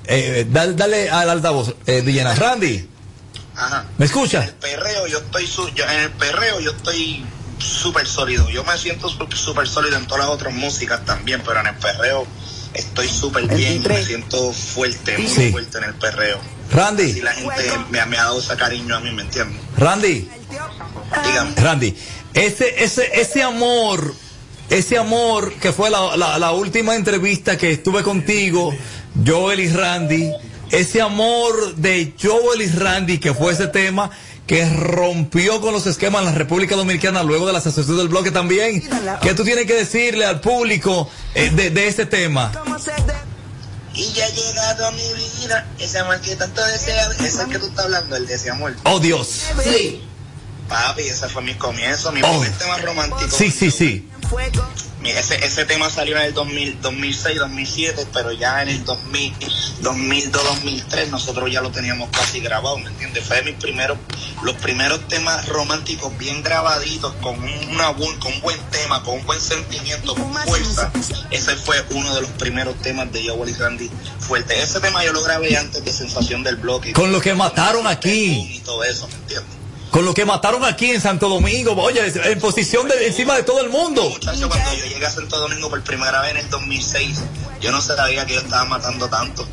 Eh, 0.07 0.47
dale, 0.51 0.75
dale 0.75 1.11
al 1.11 1.31
altavoz, 1.31 1.75
eh, 1.87 2.01
Villena. 2.03 2.35
Randy. 2.35 2.89
Ajá. 3.57 3.87
¿Me 3.99 4.07
escucha? 4.07 4.43
En 4.43 4.49
el 4.49 4.55
perreo 4.55 5.07
yo 5.07 5.19
estoy 5.19 5.47
su- 5.47 5.69
yo- 5.71 5.85
en 5.89 6.01
el 6.01 6.11
perreo 6.11 6.61
yo 6.61 6.73
estoy 6.73 7.25
súper 7.59 8.07
sólido. 8.07 8.49
Yo 8.51 8.65
me 8.65 8.77
siento 8.77 9.09
súper 9.09 9.67
sólido 9.69 9.97
en 9.97 10.07
todas 10.07 10.25
las 10.27 10.35
otras 10.35 10.53
músicas 10.53 11.05
también, 11.05 11.41
pero 11.47 11.61
en 11.61 11.69
el 11.69 11.77
perreo 11.77 12.27
estoy 12.75 13.09
súper 13.09 13.47
bien, 13.55 13.83
me 13.87 14.05
siento 14.05 14.53
fuerte, 14.53 15.17
muy 15.19 15.29
Sí. 15.29 15.53
fuerte 15.53 15.79
en 15.79 15.85
el 15.85 15.95
perreo. 15.95 16.41
Randy. 16.73 17.05
Y 17.05 17.21
la 17.21 17.33
gente 17.33 17.73
me, 17.91 18.05
me 18.07 18.19
ha 18.19 18.25
dado 18.25 18.41
ese 18.41 18.57
cariño 18.57 18.97
a 18.97 19.01
mí, 19.01 19.13
¿me 19.13 19.23
entiendes? 19.23 19.61
Randy. 19.79 20.29
Dígame. 21.25 21.55
Randy. 21.57 21.97
Ese, 22.35 22.83
ese, 22.83 23.21
ese 23.21 23.43
amor, 23.45 24.13
ese 24.69 24.99
amor 24.99 25.53
que 25.55 25.73
fue 25.73 25.91
la, 25.91 26.17
la- 26.17 26.39
la 26.39 26.51
última 26.53 26.97
entrevista 26.97 27.57
que 27.57 27.71
estuve 27.73 28.03
contigo, 28.03 28.75
Joel 29.27 29.61
y 29.61 29.69
Randy, 29.69 30.33
ese 30.71 31.01
amor 31.01 31.75
de 31.77 32.15
Joel 32.21 32.63
y 32.63 32.67
Randy, 32.69 33.19
que 33.19 33.33
fue 33.35 33.53
ese 33.53 33.67
tema 33.69 34.11
que 34.47 34.69
rompió 34.69 35.61
con 35.61 35.73
los 35.73 35.87
esquemas 35.87 36.21
en 36.21 36.27
la 36.27 36.33
República 36.33 36.77
Dominicana 36.77 37.23
luego 37.23 37.47
de 37.47 37.53
la 37.53 37.61
asociación 37.61 37.97
del 37.97 38.09
bloque 38.09 38.31
también. 38.31 38.83
¿Qué 39.23 39.35
tú 39.35 39.45
tienes 39.45 39.67
que 39.67 39.75
decirle 39.75 40.27
al 40.27 40.41
público 40.41 41.09
eh, 41.35 41.51
de, 41.51 41.71
de 41.71 41.89
ese 41.89 42.05
tema? 42.07 42.53
Y 43.95 44.13
ya 44.13 44.25
ha 44.27 44.29
llegado 44.29 44.87
a 44.89 44.91
mi 44.91 45.03
vida 45.41 45.67
ese 45.79 45.99
amor 46.01 46.21
que 46.21 46.35
tanto 46.37 46.65
deseo, 46.67 47.13
ese 47.13 47.47
que 47.49 47.59
tú 47.59 47.67
estás 47.67 47.85
hablando, 47.85 48.17
el 48.17 48.27
de 48.27 48.35
ese 48.35 48.51
amor. 48.51 48.75
Oh 48.85 48.99
Dios. 48.99 49.45
Sí. 49.63 50.03
Papi, 50.69 51.03
ese 51.03 51.29
fue 51.29 51.43
mi 51.43 51.55
comienzo, 51.55 52.11
mi 52.11 52.21
Oh. 52.23 52.41
primer 52.41 52.59
tema 52.59 52.79
romántico. 52.79 53.31
Sí, 53.31 53.51
sí, 53.51 53.71
sí. 53.71 54.09
Mi- 55.01 55.11
Ese, 55.11 55.45
ese 55.45 55.65
tema 55.67 55.91
salió 55.91 56.17
en 56.17 56.23
el 56.23 56.35
2000, 56.35 56.81
2006, 56.81 57.39
2007, 57.39 58.07
pero 58.13 58.33
ya 58.33 58.63
en 58.63 58.69
el 58.71 58.85
2000, 58.85 59.35
2002, 59.83 60.45
2003 60.45 61.11
nosotros 61.11 61.53
ya 61.53 61.61
lo 61.61 61.71
teníamos 61.71 62.09
casi 62.11 62.41
grabado, 62.41 62.79
¿me 62.79 62.89
entiendes? 62.89 63.23
Fue 63.25 63.37
de 63.37 63.43
mis 63.43 63.55
primeros, 63.57 63.99
los 64.43 64.55
primeros 64.57 65.07
temas 65.09 65.47
románticos 65.49 66.17
bien 66.17 66.43
grabaditos, 66.43 67.13
con 67.21 67.35
un, 67.39 67.51
una 67.71 67.91
buen, 67.91 68.19
con 68.19 68.33
un 68.33 68.41
buen 68.41 68.59
tema, 68.71 69.03
con 69.03 69.19
un 69.19 69.27
buen 69.27 69.41
sentimiento, 69.41 70.15
con 70.15 70.33
fuerza. 70.47 70.91
Ese 71.31 71.55
fue 71.57 71.85
uno 71.91 72.15
de 72.15 72.23
los 72.23 72.31
primeros 72.31 72.75
temas 72.81 73.13
de 73.13 73.29
Joel 73.29 73.51
y 73.51 73.55
Randy 73.55 73.91
fuerte. 74.21 74.59
Ese 74.63 74.81
tema 74.81 75.05
yo 75.05 75.13
lo 75.13 75.23
grabé 75.23 75.55
antes 75.59 75.85
de 75.85 75.93
Sensación 75.93 76.43
del 76.43 76.57
Bloque. 76.57 76.93
Con 76.95 77.13
lo 77.13 77.21
que 77.21 77.35
mataron 77.35 77.87
aquí. 77.87 78.55
Y 78.57 78.61
todo 78.61 78.83
eso, 78.85 79.07
¿me 79.09 79.15
entiendes? 79.15 79.64
Con 79.95 80.05
lo 80.05 80.13
que 80.13 80.25
mataron 80.25 80.65
aquí 80.65 80.91
en 80.91 81.01
Santo 81.01 81.29
Domingo, 81.29 81.73
oye, 81.81 82.13
en 82.25 82.41
posición 82.41 82.89
de 82.89 83.07
encima 83.07 83.37
de 83.37 83.45
todo 83.45 83.61
el 83.61 83.71
mundo. 83.71 84.11
Muchacho, 84.11 84.49
cuando 84.49 84.75
yo 84.75 84.87
llegué 84.87 85.07
a 85.07 85.11
Santo 85.11 85.39
Domingo 85.39 85.71
por 85.71 85.81
primera 85.85 86.21
vez 86.21 86.33
en 86.33 86.39
el 86.39 86.51
2006, 86.51 87.21
yo 87.61 87.71
no 87.71 87.81
sabía 87.81 88.27
que 88.27 88.35
yo 88.35 88.41
estaba 88.41 88.65
matando 88.65 89.09
tanto. 89.09 89.47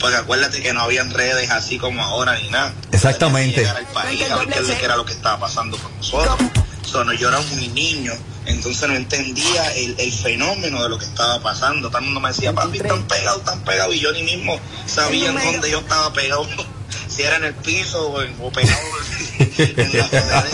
Porque 0.00 0.16
acuérdate 0.16 0.60
que 0.60 0.72
no 0.72 0.80
habían 0.80 1.12
redes 1.12 1.48
así 1.52 1.78
como 1.78 2.02
ahora 2.02 2.36
ni 2.40 2.50
nada. 2.50 2.74
Exactamente. 2.90 3.60
Llegar 3.60 3.76
al 3.76 3.86
país 3.86 4.28
a 4.28 4.36
ver 4.36 4.48
qué 4.48 4.58
es 4.58 4.68
lo 4.68 4.78
que 4.78 4.84
era 4.84 4.96
lo 4.96 5.04
que 5.04 5.12
estaba 5.12 5.38
pasando 5.38 5.78
con 5.78 5.96
nosotros. 5.96 6.36
So, 6.84 7.04
no, 7.04 7.12
yo 7.12 7.28
era 7.28 7.38
muy 7.38 7.68
niño, 7.68 8.14
entonces 8.46 8.88
no 8.88 8.96
entendía 8.96 9.72
el, 9.76 9.94
el 9.96 10.12
fenómeno 10.12 10.82
de 10.82 10.88
lo 10.88 10.98
que 10.98 11.04
estaba 11.04 11.40
pasando. 11.40 11.88
Todo 11.88 11.98
el 11.98 12.06
mundo 12.06 12.18
me 12.18 12.30
decía, 12.30 12.52
papi, 12.52 12.80
tan 12.80 13.06
pegado, 13.06 13.38
tan 13.42 13.60
pegado, 13.60 13.92
y 13.92 14.00
yo 14.00 14.10
ni 14.10 14.24
mismo 14.24 14.58
sabía 14.86 15.28
en 15.30 15.36
dónde 15.36 15.70
yo 15.70 15.78
estaba 15.78 16.12
pegado. 16.12 16.48
Si 17.14 17.22
era 17.22 17.36
en 17.36 17.44
el 17.44 17.54
piso 17.54 18.08
o, 18.10 18.22
en- 18.22 18.36
o 18.42 18.50
pegado 18.50 18.80
en 19.58 19.98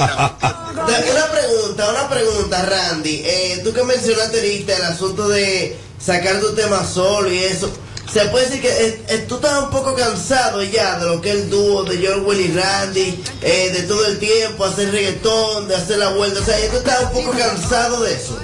la 0.09 0.37
Una 0.75 1.27
pregunta, 1.31 1.91
una 1.91 2.09
pregunta, 2.09 2.63
Randy. 2.67 3.23
Eh, 3.25 3.61
tú 3.65 3.73
que 3.73 3.83
mencionaste 3.83 4.39
ahorita 4.39 4.77
el 4.77 4.83
asunto 4.85 5.29
de 5.29 5.79
sacar 5.99 6.41
tu 6.41 6.55
tema 6.55 6.85
solo 6.87 7.33
y 7.33 7.39
eso. 7.45 7.71
Se 8.13 8.21
puede 8.27 8.47
decir 8.47 8.61
que 8.61 8.69
eh, 8.87 9.03
eh, 9.09 9.19
tú 9.29 9.37
estás 9.37 9.63
un 9.63 9.71
poco 9.71 9.95
cansado 9.95 10.63
ya 10.65 10.99
de 10.99 11.07
lo 11.07 11.21
que 11.21 11.31
es 11.31 11.37
el 11.37 11.51
dúo 11.51 11.85
de 11.85 11.97
George 11.99 12.21
Will 12.23 12.41
y 12.41 12.53
Randy, 12.53 13.23
eh, 13.41 13.71
de 13.73 13.83
todo 13.85 14.05
el 14.07 14.19
tiempo 14.19 14.65
hacer 14.65 14.91
reggaetón, 14.91 15.69
de 15.69 15.77
hacer 15.77 15.99
la 15.99 16.09
vuelta. 16.11 16.41
O 16.41 16.45
sea, 16.45 16.57
tú 16.71 16.79
estás 16.79 17.05
un 17.05 17.11
poco 17.13 17.39
cansado 17.39 18.03
de 18.03 18.13
eso. 18.15 18.37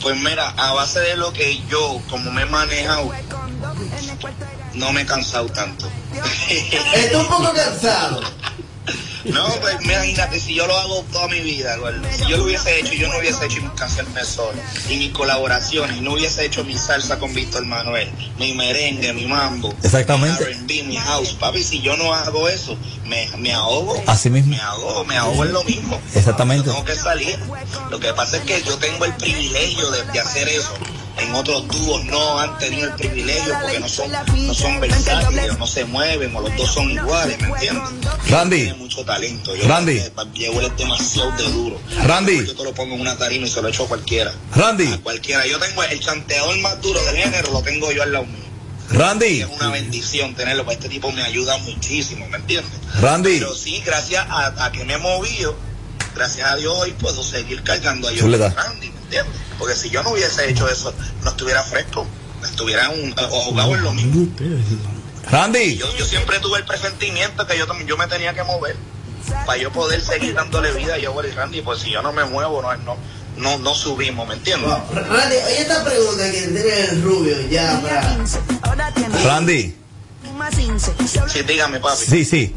Pues 0.00 0.16
mira, 0.16 0.48
a 0.56 0.72
base 0.72 0.98
de 1.00 1.16
lo 1.16 1.30
que 1.32 1.60
yo, 1.68 2.00
como 2.08 2.30
me 2.32 2.42
he 2.42 2.46
manejado, 2.46 3.12
no 4.74 4.92
me 4.94 5.02
he 5.02 5.06
cansado 5.06 5.46
tanto. 5.50 5.86
Estoy 6.94 7.20
un 7.20 7.26
poco 7.28 7.52
cansado. 7.52 8.20
No, 9.24 9.46
pues 9.60 9.76
imagínate, 9.82 10.40
si 10.40 10.54
yo 10.54 10.66
lo 10.66 10.74
hago 10.78 11.04
toda 11.12 11.28
mi 11.28 11.40
vida, 11.40 11.74
Eduardo, 11.74 12.00
si 12.10 12.26
yo 12.26 12.38
lo 12.38 12.44
hubiese 12.44 12.80
hecho, 12.80 12.94
yo 12.94 13.06
no 13.08 13.18
hubiese 13.18 13.44
hecho 13.44 13.60
mis 13.60 13.70
canciones 13.72 14.26
solo, 14.26 14.58
y 14.88 14.96
mis 14.96 15.10
colaboraciones, 15.12 15.98
y 15.98 16.00
no 16.00 16.14
hubiese 16.14 16.46
hecho 16.46 16.64
mi 16.64 16.76
salsa 16.78 17.18
con 17.18 17.32
Víctor 17.34 17.66
Manuel, 17.66 18.10
mi 18.38 18.54
merengue, 18.54 19.12
mi 19.12 19.26
mambo, 19.26 19.74
Exactamente. 19.82 20.42
mi 20.46 20.52
R&B, 20.52 20.82
mi 20.84 20.96
house, 20.96 21.34
papi, 21.34 21.62
si 21.62 21.82
yo 21.82 21.98
no 21.98 22.14
hago 22.14 22.48
eso, 22.48 22.78
me, 23.04 23.28
me 23.36 23.52
ahogo, 23.52 24.02
Así 24.06 24.30
mismo. 24.30 24.52
me 24.56 24.60
ahogo, 24.62 25.04
me 25.04 25.16
ahogo 25.18 25.44
en 25.44 25.52
lo 25.52 25.64
mismo. 25.64 26.00
Exactamente. 26.14 26.70
Tengo 26.70 26.84
que 26.86 26.96
salir. 26.96 27.38
Lo 27.90 28.00
que 28.00 28.14
pasa 28.14 28.38
es 28.38 28.44
que 28.44 28.62
yo 28.62 28.78
tengo 28.78 29.04
el 29.04 29.12
privilegio 29.16 29.90
de, 29.90 30.02
de 30.12 30.20
hacer 30.20 30.48
eso. 30.48 30.72
En 31.18 31.34
otros 31.34 31.68
dúos 31.68 32.04
no 32.06 32.38
han 32.38 32.58
tenido 32.58 32.88
el 32.88 32.94
privilegio 32.94 33.54
porque 33.60 33.80
no 33.80 33.88
son, 33.88 34.10
no 34.46 34.54
son 34.54 34.80
versátiles, 34.80 35.58
no 35.58 35.66
se 35.66 35.84
mueven, 35.84 36.34
o 36.34 36.40
los 36.40 36.56
dos 36.56 36.72
son 36.72 36.90
iguales, 36.90 37.38
¿me 37.40 37.48
entiendes? 37.48 37.82
Randy. 38.28 38.56
Tiene 38.56 38.74
mucho 38.74 39.04
talento. 39.04 39.54
Yo 39.54 39.68
Randy. 39.68 40.00
Llevo 40.34 40.60
es 40.60 40.76
demasiado 40.76 41.32
de 41.32 41.50
duro. 41.50 41.80
Randy. 42.04 42.46
Yo 42.46 42.56
te 42.56 42.64
lo 42.64 42.74
pongo 42.74 42.94
en 42.94 43.00
una 43.02 43.16
tarima 43.16 43.46
y 43.46 43.50
se 43.50 43.60
lo 43.60 43.68
echo 43.68 43.84
a 43.84 43.88
cualquiera. 43.88 44.32
Randy. 44.54 44.86
A 44.92 44.98
cualquiera. 44.98 45.46
Yo 45.46 45.58
tengo 45.58 45.82
el 45.82 46.00
chanteador 46.00 46.58
más 46.60 46.80
duro 46.80 47.02
del 47.04 47.16
género, 47.16 47.52
lo 47.52 47.62
tengo 47.62 47.90
yo 47.92 48.02
al 48.02 48.12
lado 48.12 48.24
mío. 48.24 48.44
Randy. 48.90 49.42
Es 49.42 49.48
una 49.48 49.70
bendición 49.70 50.34
tenerlo, 50.34 50.64
porque 50.64 50.78
este 50.78 50.88
tipo 50.88 51.12
me 51.12 51.22
ayuda 51.22 51.58
muchísimo, 51.58 52.26
¿me 52.28 52.38
entiendes? 52.38 52.72
Randy. 53.00 53.38
Pero 53.38 53.54
sí, 53.54 53.82
gracias 53.84 54.26
a, 54.28 54.64
a 54.64 54.72
que 54.72 54.84
me 54.84 54.94
he 54.94 54.98
movido, 54.98 55.56
gracias 56.14 56.50
a 56.50 56.56
Dios 56.56 56.74
hoy 56.76 56.90
puedo 56.92 57.22
seguir 57.22 57.62
cargando 57.62 58.08
a 58.08 58.14
Chuleta. 58.14 58.48
Randy, 58.50 58.88
¿me 58.89 58.89
entiendes? 59.18 59.34
Porque 59.58 59.74
si 59.76 59.90
yo 59.90 60.02
no 60.02 60.10
hubiese 60.10 60.48
hecho 60.48 60.68
eso, 60.68 60.94
no 61.22 61.30
estuviera 61.30 61.62
fresco, 61.64 62.06
estuviera 62.44 62.88
un, 62.90 63.14
ahogado 63.18 63.74
en 63.74 63.82
lo 63.84 63.92
mismo. 63.92 64.26
Randy. 65.30 65.76
Yo, 65.76 65.86
yo 65.96 66.04
siempre 66.06 66.38
tuve 66.40 66.58
el 66.58 66.64
presentimiento 66.64 67.46
que 67.46 67.58
yo, 67.58 67.66
tam- 67.66 67.84
yo 67.86 67.96
me 67.96 68.06
tenía 68.06 68.32
que 68.34 68.42
mover 68.42 68.76
para 69.46 69.58
yo 69.58 69.70
poder 69.70 70.00
seguir 70.00 70.34
dándole 70.34 70.72
vida 70.72 70.94
a 70.94 70.98
Joel 71.12 71.28
y 71.30 71.34
Randy, 71.34 71.60
pues 71.60 71.80
si 71.80 71.90
yo 71.90 72.02
no 72.02 72.12
me 72.12 72.24
muevo, 72.24 72.62
no, 72.62 72.74
no, 72.78 72.96
no, 73.36 73.58
no 73.58 73.74
subimos, 73.74 74.26
¿me 74.26 74.34
entiendes? 74.34 74.70
Randy, 74.92 75.36
oye 75.36 75.60
esta 75.60 75.84
pregunta 75.84 76.24
que 76.30 76.40
tiene 76.48 76.80
el 76.90 77.02
rubio 77.02 77.36
ya 77.48 77.80
para. 77.82 78.16
Randy. 79.24 79.76
Sí, 81.28 81.42
dígame, 81.46 81.80
papi. 81.80 82.04
Sí, 82.04 82.24
sí. 82.24 82.54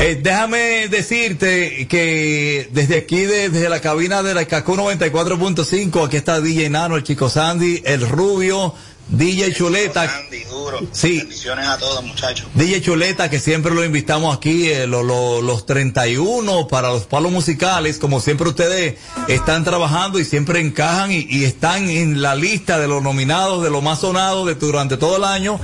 Eh, 0.00 0.20
déjame 0.22 0.88
decirte 0.88 1.86
que 1.88 2.68
desde 2.72 2.98
aquí, 2.98 3.20
desde 3.20 3.68
la 3.68 3.80
cabina 3.80 4.22
de 4.22 4.34
la 4.34 4.44
KQ 4.44 4.66
94.5, 4.66 6.06
aquí 6.06 6.16
está 6.16 6.40
DJ 6.40 6.70
Nano, 6.70 6.96
el 6.96 7.02
chico 7.02 7.28
Sandy, 7.28 7.82
el 7.84 8.08
rubio, 8.08 8.74
DJ 9.08 9.52
Chuleta. 9.54 10.02
Andy, 10.04 10.44
duro. 10.44 10.80
Sí. 10.92 11.18
Bendiciones 11.18 11.66
a 11.66 11.76
todos, 11.78 12.02
muchachos. 12.04 12.46
DJ 12.54 12.80
Chuleta, 12.80 13.28
que 13.28 13.38
siempre 13.40 13.74
lo 13.74 13.84
invitamos 13.84 14.34
aquí, 14.36 14.68
eh, 14.70 14.86
lo- 14.86 15.02
lo- 15.02 15.42
los 15.42 15.66
31 15.66 16.66
para 16.68 16.88
los 16.90 17.04
palos 17.04 17.30
musicales, 17.30 17.98
como 17.98 18.20
siempre 18.20 18.48
ustedes 18.48 18.94
están 19.28 19.64
trabajando 19.64 20.18
y 20.18 20.24
siempre 20.24 20.60
encajan 20.60 21.12
y, 21.12 21.26
y 21.28 21.44
están 21.44 21.90
en 21.90 22.22
la 22.22 22.34
lista 22.34 22.78
de 22.78 22.88
los 22.88 23.02
nominados, 23.02 23.62
de 23.62 23.70
lo 23.70 23.82
más 23.82 24.00
sonado 24.00 24.46
de, 24.46 24.54
durante 24.54 24.96
todo 24.96 25.16
el 25.18 25.24
año. 25.24 25.60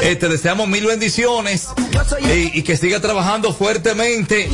Eh, 0.00 0.16
te 0.16 0.28
deseamos 0.28 0.66
mil 0.68 0.86
bendiciones 0.86 1.68
eh, 2.24 2.50
y 2.54 2.62
que 2.62 2.76
siga 2.76 3.00
trabajando 3.00 3.52
fuertemente, 3.54 4.50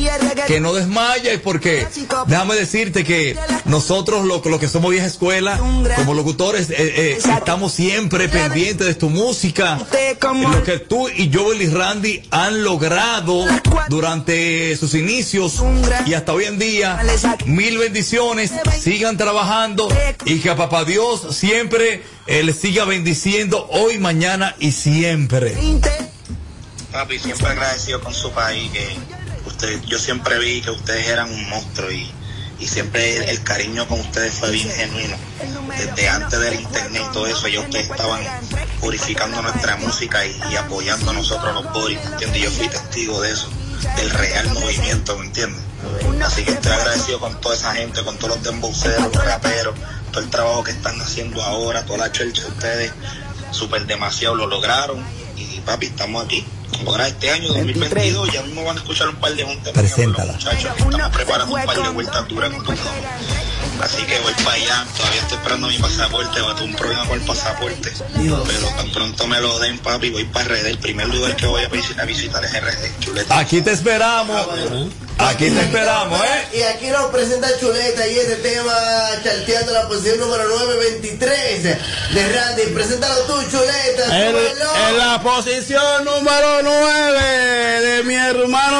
que 0.47 0.59
no 0.59 0.73
desmayes, 0.73 1.39
porque 1.41 1.87
déjame 2.27 2.55
decirte 2.55 3.03
que 3.03 3.35
nosotros, 3.65 4.23
lo, 4.25 4.41
lo 4.45 4.59
que 4.59 4.67
somos 4.69 4.91
vieja 4.91 5.07
escuela, 5.07 5.57
como 5.95 6.13
locutores, 6.13 6.69
eh, 6.69 6.75
eh, 6.77 7.17
estamos 7.37 7.73
siempre 7.73 8.24
pendientes 8.29 8.87
de 8.87 8.95
tu 8.95 9.09
música, 9.09 9.79
lo 10.33 10.63
que 10.63 10.79
tú 10.79 11.07
y 11.09 11.31
Joel 11.33 11.61
y 11.61 11.67
Randy 11.67 12.23
han 12.31 12.63
logrado 12.63 13.45
durante 13.89 14.75
sus 14.77 14.93
inicios 14.93 15.61
y 16.05 16.13
hasta 16.13 16.33
hoy 16.33 16.45
en 16.45 16.59
día. 16.59 17.01
Mil 17.45 17.77
bendiciones, 17.77 18.51
sigan 18.81 19.17
trabajando 19.17 19.87
y 20.25 20.39
que 20.39 20.49
a 20.49 20.55
papá 20.55 20.85
Dios 20.85 21.35
siempre 21.35 22.03
eh, 22.27 22.43
les 22.43 22.57
siga 22.57 22.85
bendiciendo 22.85 23.67
hoy, 23.71 23.97
mañana 23.97 24.55
y 24.59 24.71
siempre. 24.71 25.55
Papi, 26.91 27.19
siempre 27.19 27.47
agradecido 27.47 28.01
con 28.01 28.13
su 28.13 28.31
país, 28.31 28.71
que 28.71 28.95
usted, 29.45 29.81
yo 29.83 29.99
siempre 29.99 30.39
vi 30.39 30.61
que 30.61 30.71
ustedes 30.71 31.07
eran 31.07 31.29
un 31.29 31.49
monstruo 31.49 31.91
y, 31.91 32.09
y 32.59 32.67
siempre 32.67 33.29
el, 33.29 33.43
cariño 33.43 33.87
con 33.87 33.99
ustedes 33.99 34.33
fue 34.33 34.51
bien 34.51 34.69
genuino. 34.69 35.17
Desde 35.77 36.09
antes 36.09 36.39
del 36.39 36.59
internet 36.59 37.03
y 37.09 37.13
todo 37.13 37.27
eso, 37.27 37.47
ya 37.47 37.59
ustedes 37.59 37.89
estaban 37.89 38.21
purificando 38.79 39.41
nuestra 39.41 39.75
música 39.77 40.25
y, 40.25 40.55
apoyando 40.55 41.11
a 41.11 41.13
nosotros 41.13 41.53
los 41.53 41.73
boris, 41.73 41.99
¿me 42.03 42.11
entiendes? 42.11 42.41
Yo 42.43 42.51
fui 42.51 42.67
testigo 42.67 43.21
de 43.21 43.31
eso, 43.31 43.49
del 43.97 44.09
real 44.09 44.49
movimiento, 44.53 45.17
¿me 45.17 45.25
entiendes? 45.25 45.61
Así 46.23 46.43
que 46.43 46.51
estoy 46.51 46.71
agradecido 46.71 47.19
con 47.19 47.39
toda 47.41 47.55
esa 47.55 47.73
gente, 47.73 48.03
con 48.03 48.17
todos 48.17 48.35
los 48.35 48.43
demboceros, 48.43 49.13
los 49.13 49.25
raperos, 49.25 49.75
todo 50.11 50.23
el 50.23 50.29
trabajo 50.29 50.63
que 50.63 50.71
están 50.71 50.99
haciendo 51.01 51.43
ahora, 51.43 51.85
toda 51.85 51.99
la 51.99 52.11
church 52.11 52.41
de 52.41 52.47
ustedes, 52.47 52.91
súper 53.51 53.85
demasiado 53.85 54.35
lo 54.35 54.47
lograron 54.47 55.03
papi, 55.65 55.87
estamos 55.87 56.23
aquí. 56.23 56.45
Ahora 56.85 57.07
este 57.07 57.29
año 57.29 57.47
2022 57.49 58.31
ya 58.31 58.41
mismo 58.43 58.63
van 58.63 58.77
a 58.77 58.79
escuchar 58.79 59.09
un 59.09 59.15
par 59.15 59.33
de 59.33 59.43
juntas. 59.43 59.73
Preséntala. 59.73 60.33
Muchachos, 60.33 60.71
estamos 60.77 61.09
preparando 61.11 61.55
un 61.55 61.65
par 61.65 61.77
de 61.77 61.89
vueltas 61.89 62.27
duras 62.27 62.53
con 62.53 62.65
todo. 62.65 62.75
Así 63.81 64.03
que 64.03 64.19
voy 64.19 64.33
para 64.43 64.53
allá, 64.53 64.85
todavía 64.97 65.21
estoy 65.21 65.37
esperando 65.37 65.67
mi 65.67 65.77
pasaporte, 65.77 66.41
va 66.41 66.51
a 66.51 66.55
tener 66.55 66.69
un 66.71 66.75
problema 66.75 67.05
con 67.07 67.19
el 67.19 67.25
pasaporte. 67.25 67.91
Pero 68.15 68.67
tan 68.75 68.91
pronto 68.91 69.27
me 69.27 69.39
lo 69.41 69.59
den, 69.59 69.77
papi, 69.79 70.09
voy 70.09 70.23
para 70.25 70.45
RD. 70.45 70.67
El 70.67 70.77
primer 70.79 71.07
lugar 71.07 71.35
que 71.35 71.45
voy 71.45 71.63
a 71.63 71.69
visi- 71.69 71.99
a 71.99 72.05
visitar 72.05 72.43
es 72.43 72.51
RD, 72.53 72.99
chuleta. 72.99 73.37
Aquí 73.37 73.61
te 73.61 73.71
esperamos. 73.71 74.47
Aquí 75.17 75.49
te 75.49 75.61
esperamos, 75.61 76.19
¿eh? 76.19 76.57
Y 76.57 76.61
aquí 76.63 76.87
nos 76.87 77.05
presenta 77.05 77.47
Chuleta 77.57 78.05
y 78.05 78.17
este 78.19 78.35
tema 78.35 78.73
charteando 79.23 79.71
la 79.71 79.87
posición 79.87 80.19
número 80.19 80.43
923 80.49 81.63
de 81.63 82.33
Randy. 82.33 82.63
Preséntalo 82.73 83.21
tú, 83.21 83.33
Chuleta. 83.49 84.27
En, 84.27 84.35
la 84.97 85.21
posición 85.23 86.03
número 86.03 86.61
9 86.63 87.19
de 87.19 87.19
mi 87.19 87.24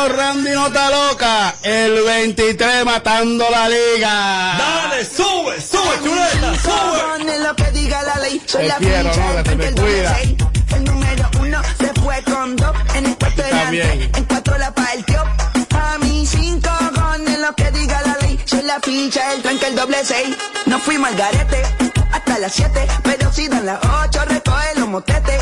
hermano 0.06 0.16
Randy 0.16 0.52
Nota 0.52 0.90
Loca, 0.90 1.56
el 1.64 2.04
23 2.04 2.86
matando 2.86 3.46
la 3.50 3.70
liga. 3.70 4.56
Dale, 4.58 5.06
sube, 5.06 5.60
sube, 5.62 6.00
chuleta, 6.04 6.54
sube. 6.62 7.02
Con 7.02 7.44
lo 7.44 7.56
que 7.56 7.72
diga 7.72 8.04
la 8.04 8.16
ley, 8.20 8.42
soy 8.46 8.68
la 8.68 8.78
quiero, 8.78 9.10
ficha, 9.10 9.34
no, 9.34 9.44
que 9.44 9.56
me 9.56 9.72
doble 9.72 9.92
cuida. 9.94 10.16
seis. 10.16 10.36
El 10.76 10.84
número 10.84 11.30
uno 11.40 11.62
se 11.80 12.02
fue 12.02 12.24
con 12.24 12.56
dos, 12.56 12.76
en 12.96 13.06
el 13.06 13.18
cuarto 13.18 13.42
delante, 13.42 14.10
en 14.16 14.24
cuatro 14.26 14.58
la 14.58 14.74
partió. 14.74 15.24
A 15.80 15.98
mí 16.00 16.26
cinco 16.26 16.70
con 16.94 17.42
lo 17.42 17.56
que 17.56 17.72
diga 17.72 18.02
la 18.02 18.18
ley, 18.22 18.40
soy 18.46 18.62
la 18.64 18.80
ficha, 18.80 19.34
el 19.34 19.42
tranque, 19.42 19.68
el 19.68 19.76
doble 19.76 19.98
seis. 20.04 20.36
No 20.66 20.80
fuimos 20.80 21.10
al 21.10 21.16
garete, 21.16 21.62
hasta 22.12 22.40
las 22.40 22.54
siete, 22.54 22.88
pero 23.04 23.32
si 23.32 23.48
dan 23.48 23.66
las 23.66 23.80
ocho, 24.04 24.24
recoge 24.26 24.76
los 24.80 24.88
motetes. 24.88 25.42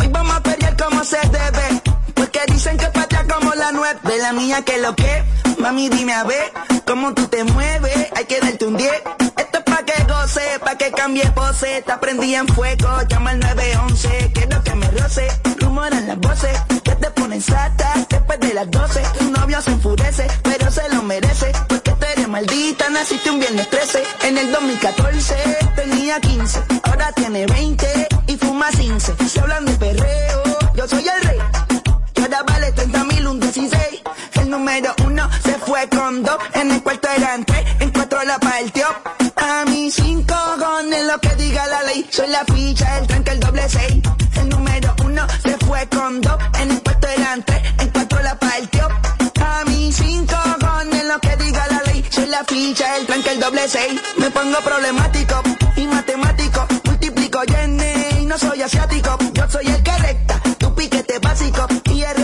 Hoy 0.00 0.08
vamos 0.08 0.36
a 0.36 0.42
pelear 0.42 0.76
como 0.76 1.04
se 1.04 1.18
debe. 1.18 1.82
Porque 2.14 2.40
dicen 2.48 2.76
que 2.76 2.86
patria 2.86 3.09
como 3.40 3.54
la 3.54 3.72
nueve. 3.72 3.98
De 4.04 4.18
la 4.18 4.32
mía 4.32 4.62
que 4.62 4.78
lo 4.78 4.94
que. 4.94 5.24
Mami, 5.58 5.88
dime 5.88 6.12
a 6.14 6.24
ver 6.24 6.52
cómo 6.86 7.12
tú 7.14 7.26
te 7.26 7.44
mueves. 7.44 8.08
Hay 8.16 8.24
que 8.24 8.40
darte 8.40 8.64
un 8.66 8.76
10. 8.76 8.90
Esto 9.36 9.58
es 9.58 9.64
pa' 9.64 9.84
que 9.84 10.02
goce, 10.04 10.40
pa' 10.60 10.76
que 10.76 10.90
cambie 10.92 11.30
pose. 11.32 11.82
Te 11.82 11.92
prendí 11.98 12.34
en 12.34 12.46
fuego, 12.48 12.88
llama 13.08 13.30
al 13.30 13.40
911. 13.40 14.30
Quiero 14.34 14.62
que 14.62 14.74
me 14.74 14.90
roce. 14.90 15.28
Rumoran 15.58 16.06
las 16.06 16.18
voces 16.18 16.58
que 16.84 16.92
te 16.92 17.10
ponen 17.10 17.40
sata 17.42 17.94
después 18.08 18.40
de 18.40 18.54
las 18.54 18.70
12. 18.70 19.02
Tu 19.18 19.30
novio 19.30 19.60
se 19.60 19.70
enfurece, 19.72 20.26
pero 20.42 20.70
se 20.70 20.88
lo 20.94 21.02
merece. 21.02 21.52
Porque 21.68 21.90
tú 21.90 22.06
eres 22.12 22.28
maldita, 22.28 22.88
naciste 22.90 23.30
un 23.30 23.40
viernes 23.40 23.68
13. 23.70 24.02
En 24.22 24.38
el 24.38 24.52
2014 24.52 25.34
tenía 25.76 26.20
15, 26.20 26.62
ahora 26.84 27.12
tiene 27.12 27.46
20 27.46 28.08
y 28.26 28.36
fuma 28.36 28.70
15. 28.70 29.14
Se 29.28 29.40
hablan 29.40 29.64
de 29.64 29.72
perreo, 29.74 30.42
yo 30.74 30.88
soy 30.88 31.06
el 31.06 31.22
rey. 31.28 31.38
Ahora 32.22 32.42
vale 32.44 32.70
30 32.72 33.04
mil, 33.04 33.19
16. 33.52 34.02
El 34.34 34.50
número 34.50 34.94
uno 35.04 35.28
se 35.42 35.54
fue 35.54 35.88
con 35.88 36.22
dos. 36.22 36.38
En 36.54 36.70
el 36.70 36.82
cuarto 36.84 37.08
eran 37.16 37.44
tres, 37.44 37.64
en 37.80 37.90
cuatro 37.90 38.22
la 38.22 38.38
partió. 38.38 38.86
A 39.34 39.64
mí 39.64 39.90
cinco 39.90 40.36
con 40.56 40.88
lo 40.88 41.20
que 41.20 41.34
diga 41.34 41.66
la 41.66 41.82
ley. 41.82 42.06
Soy 42.10 42.28
la 42.28 42.44
ficha, 42.44 42.98
el 42.98 43.08
tranque, 43.08 43.32
el 43.32 43.40
doble 43.40 43.68
seis. 43.68 44.02
El 44.36 44.48
número 44.50 44.94
uno 45.04 45.26
se 45.42 45.56
fue 45.66 45.84
con 45.88 46.20
dos. 46.20 46.36
En 46.60 46.70
el 46.70 46.80
cuarto 46.80 47.08
eran 47.08 47.44
en 47.78 47.88
cuatro 47.88 48.22
la 48.22 48.38
partió. 48.38 48.88
A 49.44 49.64
mí 49.66 49.90
cinco 49.92 50.36
con 50.60 51.08
lo 51.08 51.18
que 51.18 51.36
diga 51.36 51.66
la 51.66 51.82
ley. 51.90 52.04
Soy 52.08 52.26
la 52.26 52.44
ficha, 52.44 52.96
el 52.98 53.06
tranque, 53.06 53.30
el 53.32 53.40
doble 53.40 53.66
seis. 53.66 54.00
Me 54.16 54.30
pongo 54.30 54.58
problemático 54.60 55.42
y 55.74 55.86
matemático. 55.88 56.68
Multiplico 56.84 57.42
y 58.20 58.26
no 58.26 58.38
soy 58.38 58.62
asiático. 58.62 59.18
Yo 59.32 59.50
soy 59.50 59.66
el 59.66 59.82
que 59.82 59.98
recta, 59.98 60.40
tu 60.58 60.72
piquete 60.72 61.18
básico. 61.18 61.66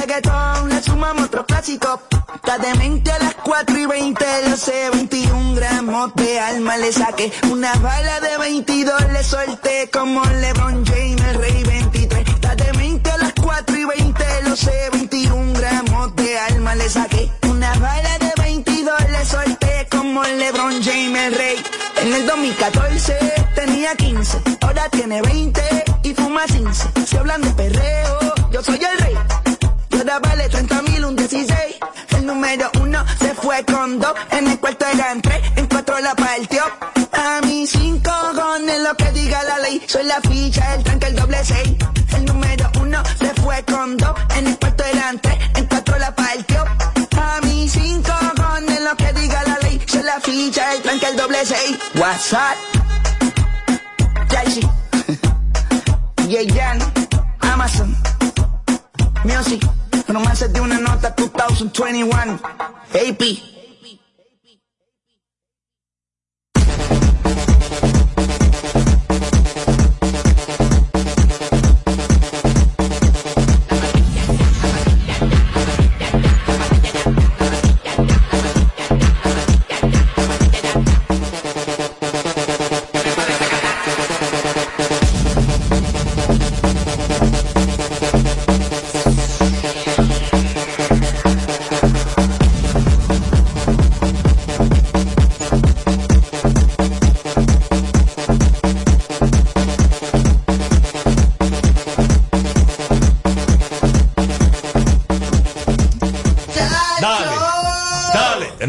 Reggaetón 0.07 0.69
le 0.69 0.81
sumamos 0.85 1.25
otro 1.25 1.45
clásico. 1.47 2.01
Está 2.33 2.59
demente 2.59 3.11
a 3.11 3.19
las 3.19 3.35
4 3.35 3.77
y 3.77 3.87
20, 3.87 4.25
lo 4.49 4.57
sé, 4.57 4.89
21 4.93 5.55
gramos 5.57 6.15
de 6.15 6.39
alma 6.39 6.77
le 6.77 6.93
saqué. 6.93 7.33
Una 7.51 7.75
bala 7.75 8.21
de 8.21 8.39
22 8.39 9.13
le 9.13 9.25
solté 9.25 9.91
como 9.93 10.23
LeBron 10.25 10.87
James, 10.87 11.21
el 11.25 11.35
rey 11.41 11.65
23. 11.65 12.29
Está 12.29 12.55
demente 12.55 13.11
a 13.11 13.19
las 13.19 13.33
4 13.33 13.77
y 13.77 13.85
20, 13.85 14.25
lo 14.45 14.55
sé, 14.55 14.91
21 14.93 15.53
gramos 15.55 16.15
de 16.15 16.39
alma 16.39 16.77
le 16.77 16.89
saqué. 16.89 17.29
Una 17.51 17.75
bala 17.75 18.19
de 18.19 18.33
22 18.41 19.11
le 19.11 19.25
solté 19.25 19.89
como 19.91 20.23
LeBron 20.23 20.85
James, 20.85 21.21
el 21.21 21.35
rey. 21.35 21.57
En 22.03 22.15
el 22.15 22.27
2014 22.27 23.19
tenía 23.57 23.97
15, 23.97 24.39
ahora 24.61 24.89
tiene 24.89 25.21
20 25.21 25.63
y 26.05 26.15
fuma 26.15 26.45
15. 26.45 26.91
Si 27.05 27.17
hablan 27.17 27.43
de 27.43 27.51
perreo, 27.51 28.35
yo 28.53 28.63
soy 28.63 28.77
el 28.77 28.99
rey. 28.99 29.46
Ahora 30.09 30.21
vale 30.21 30.49
30 30.49 30.83
mil, 30.83 31.05
un 31.05 31.17
16. 31.17 31.57
El 32.17 32.27
número 32.27 32.71
uno 32.81 33.05
se 33.19 33.35
fue 33.35 33.65
con 33.65 33.99
dos. 33.99 34.15
En 34.31 34.47
el 34.47 34.61
cuarto 34.61 34.87
eran 34.87 35.21
tres, 35.21 35.43
en 35.57 35.67
cuatro 35.67 35.99
la 35.99 36.15
partió. 36.15 36.63
A 37.11 37.41
mí 37.45 37.67
cinco 37.67 38.13
con 38.37 38.85
lo 38.85 38.95
que 38.95 39.11
diga 39.11 39.43
la 39.43 39.59
ley. 39.59 39.83
Soy 39.89 40.05
la 40.05 40.21
ficha, 40.21 40.75
el 40.77 40.85
tranque, 40.85 41.07
el 41.07 41.17
doble 41.17 41.39
seis. 41.43 41.75
El 42.15 42.25
número 42.25 42.71
uno 42.81 43.03
se 43.19 43.35
fue 43.43 43.65
con 43.65 43.97
dos. 43.97 44.15
En 44.37 44.47
el 44.47 44.57
cuarto 44.59 44.85
eran 44.85 45.19
tres, 45.19 45.39
en 45.57 45.67
cuatro 45.67 45.99
la 45.99 46.15
partió. 46.15 46.65
A 47.21 47.41
mí 47.43 47.69
cinco 47.69 48.13
con 48.37 48.85
lo 48.85 48.97
que 48.97 49.13
diga 49.13 49.43
la 49.43 49.59
ley. 49.59 49.83
Soy 49.89 50.05
la 50.05 50.21
ficha, 50.21 50.73
el 50.73 50.83
tranque, 50.83 51.07
el 51.07 51.17
doble 51.17 51.45
seis. 51.45 51.79
WhatsApp. 51.97 52.57
Yashi. 54.31 54.69
Yeyan. 56.29 56.79
Amazon. 57.41 57.97
Music, 59.27 59.61
romance 60.09 60.49
de 60.49 60.61
una 60.61 60.79
nota 60.79 61.15
2021. 61.15 62.41
AP. 62.95 63.56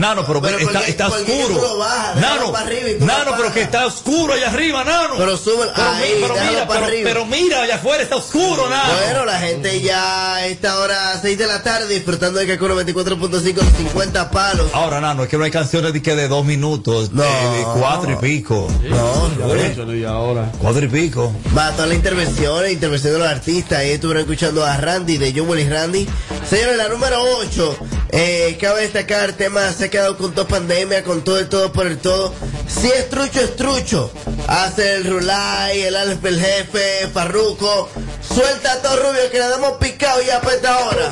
Nano, 0.07 0.25
pero, 0.25 0.41
Pero 0.41 0.57
está, 0.59 0.71
porque- 0.73 0.91
está 0.91 1.09
porque 1.09 1.31
oscuro. 1.41 1.77
déjalo 2.15 2.53
Nano, 2.99 3.33
pero 3.37 3.53
que 3.53 3.61
está 3.61 3.85
oscuro 3.85 4.33
allá 4.33 4.49
arriba, 4.49 4.83
Nano. 4.83 5.15
Pero 5.17 5.37
sube- 5.37 5.69
pero, 5.75 5.89
ahí, 5.89 6.13
mira, 6.49 6.67
para 6.67 6.87
pero, 6.87 7.25
mira, 7.25 7.61
allá 7.63 7.75
afuera 7.75 8.03
está 8.03 8.15
oscuro, 8.15 8.69
Nano. 8.69 8.93
Bueno, 9.03 9.25
la 9.25 9.39
gente 9.39 9.81
ya 9.81 10.35
a 10.35 10.45
esta 10.47 10.79
hora 10.79 11.19
6 11.21 11.37
de 11.37 11.47
la 11.47 11.61
tarde 11.63 11.93
disfrutando 11.93 12.39
de 12.39 12.47
Kakuno 12.47 12.75
24.5 12.75 13.61
los 13.63 13.73
50 13.73 14.31
palos. 14.31 14.69
Ahora, 14.73 15.01
Nano, 15.01 15.23
es 15.23 15.29
que 15.29 15.37
no 15.37 15.43
hay 15.43 15.51
canciones 15.51 15.91
de 15.93 16.01
que 16.01 16.15
de 16.15 16.27
dos 16.27 16.45
minutos, 16.45 17.13
de, 17.13 17.23
de 17.23 17.63
cuatro 17.77 18.11
y 18.11 18.15
pico. 18.15 18.67
No, 18.83 19.27
no. 19.29 19.93
Y 19.95 20.05
ahora. 20.05 20.51
Cuatro 20.59 20.85
y 20.85 20.87
pico. 20.87 21.33
Va, 21.57 21.71
todas 21.71 21.87
las 21.89 21.97
intervenciones, 21.97 22.71
intervención 22.71 23.13
de 23.13 23.19
los 23.19 23.27
artistas. 23.27 23.79
Ahí 23.79 23.91
estuvieron 23.91 24.21
escuchando 24.23 24.65
a 24.65 24.77
Randy 24.77 25.17
de 25.17 25.33
John 25.35 25.59
y 25.59 25.67
Randy. 25.67 26.07
Señores, 26.49 26.77
la 26.77 26.87
número 26.87 27.21
8. 27.39 27.77
Eh, 28.09 28.57
cabe 28.59 28.81
destacar, 28.81 29.29
el 29.29 29.35
tema 29.35 29.71
se 29.73 29.85
ha 29.85 29.89
quedado 29.97 30.17
con 30.17 30.31
toda 30.31 30.47
pandemia, 30.47 31.03
con 31.03 31.23
todo 31.23 31.39
el 31.39 31.49
todo 31.49 31.73
por 31.73 31.87
el 31.87 31.97
todo. 31.97 32.31
Si 32.67 32.87
es 32.87 33.09
trucho, 33.09 33.41
es 33.41 33.55
trucho. 33.55 34.11
Hace 34.47 34.93
el 34.93 35.05
Rulay, 35.05 35.81
el 35.81 35.95
Alex 35.95 36.23
el 36.23 36.39
jefe, 36.39 37.07
Farruco. 37.11 37.89
Suelta 38.21 38.73
a 38.73 38.81
todo 38.83 38.95
rubio 38.97 39.31
que 39.31 39.39
le 39.39 39.47
damos 39.49 39.71
picado 39.79 40.21
ya 40.21 40.39
para 40.39 40.55
esta 40.55 40.77
hora. 40.85 41.11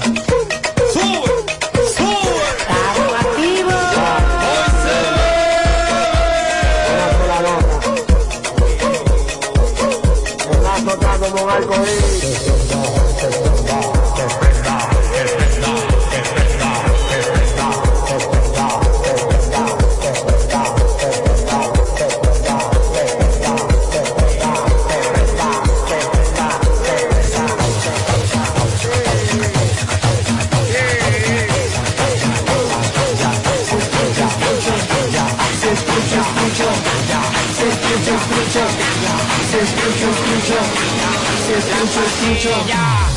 Pastilla 41.94 43.15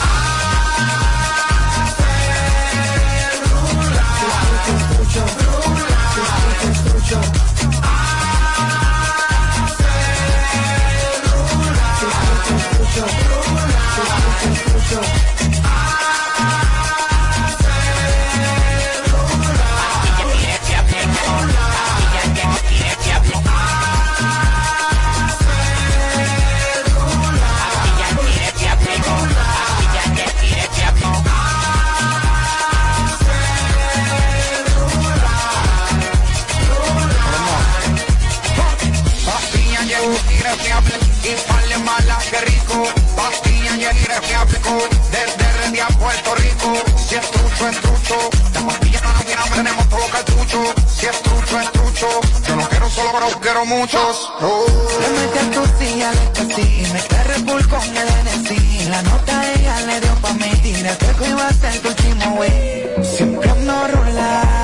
desde 45.11 45.53
Redia 45.59 45.87
a 45.87 45.89
Puerto 45.99 46.35
Rico. 46.35 46.73
Si 46.97 47.15
es 47.15 47.31
trucho, 47.31 47.69
es 47.69 47.81
trucho. 47.81 48.31
La 48.55 48.61
pastilla 48.67 49.01
no 49.01 49.13
la 49.13 49.21
tiramos, 49.21 49.51
tenemos 49.51 49.89
todo 49.89 50.07
cartucho. 50.11 50.75
Si 50.87 51.07
es 51.07 51.23
trucho, 51.23 51.61
es 51.61 51.73
trucho. 51.73 52.09
Yo 52.47 52.57
no 52.57 52.69
quiero 52.69 52.91
solo, 52.91 53.11
pero 53.13 53.41
quiero 53.41 53.65
muchos. 53.67 54.33
Oh. 54.41 54.67
Le 55.01 55.09
metí 55.09 55.39
a 55.39 55.51
tu 55.51 55.79
silla, 55.79 56.13
le 56.13 56.25
cosí, 56.33 56.93
mezclé 56.93 57.25
Red 57.25 57.43
Bull 57.45 57.69
con 57.69 57.97
el 57.97 58.09
NC. 58.09 58.89
La 58.89 59.03
nota 59.03 59.53
ella 59.53 59.81
le 59.83 60.01
dio 60.01 60.15
pa' 60.17 60.33
mí, 60.35 60.51
tiré 60.63 60.97
que 61.19 61.29
iba 61.29 61.47
a 61.47 61.53
ser 61.53 61.81
tu 61.81 61.89
último 61.89 62.35
wey. 62.35 62.87
Siempre 63.03 63.51
ando 63.51 63.89
rulay, 63.89 64.58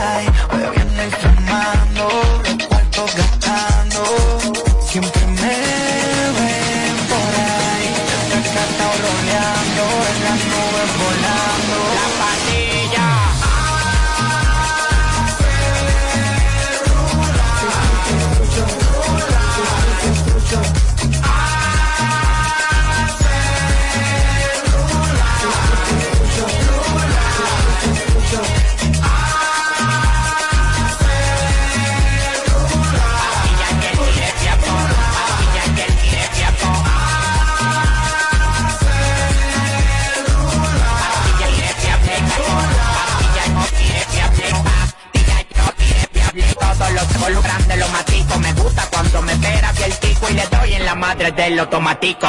madre 51.31 51.51
del 51.51 51.59
automático. 51.59 52.27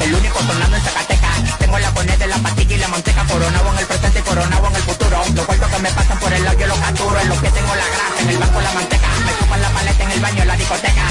El 0.00 0.14
único 0.14 0.38
sonando 0.40 0.76
en 0.76 0.82
Zacatecas. 0.82 1.58
Tengo 1.58 1.78
la 1.78 1.90
coneta 1.92 2.18
de 2.18 2.26
la 2.26 2.38
pastilla 2.38 2.74
y 2.74 2.78
la 2.78 2.88
manteca 2.88 3.24
Coronado 3.24 3.72
en 3.72 3.78
el 3.78 3.86
presente 3.86 4.18
y 4.18 4.22
coronado 4.22 4.66
en 4.68 4.76
el 4.76 4.82
futuro. 4.82 5.22
Los 5.34 5.46
cuartos 5.46 5.68
que 5.70 5.78
me 5.78 5.90
pasan 5.90 6.18
por 6.18 6.32
el 6.32 6.44
lado 6.44 6.58
yo 6.58 6.66
los 6.66 6.78
capturo. 6.78 7.20
En 7.20 7.28
los 7.28 7.40
que 7.40 7.50
tengo 7.50 7.74
la 7.74 7.86
grasa, 7.86 8.22
en 8.22 8.28
el 8.30 8.38
banco 8.38 8.60
la 8.60 8.72
manteca. 8.72 9.08
Me 9.26 9.32
chupan 9.38 9.62
la 9.62 9.70
paleta 9.70 10.04
en 10.04 10.10
el 10.10 10.20
baño, 10.20 10.42
en 10.42 10.48
la 10.48 10.56
discoteca. 10.56 11.02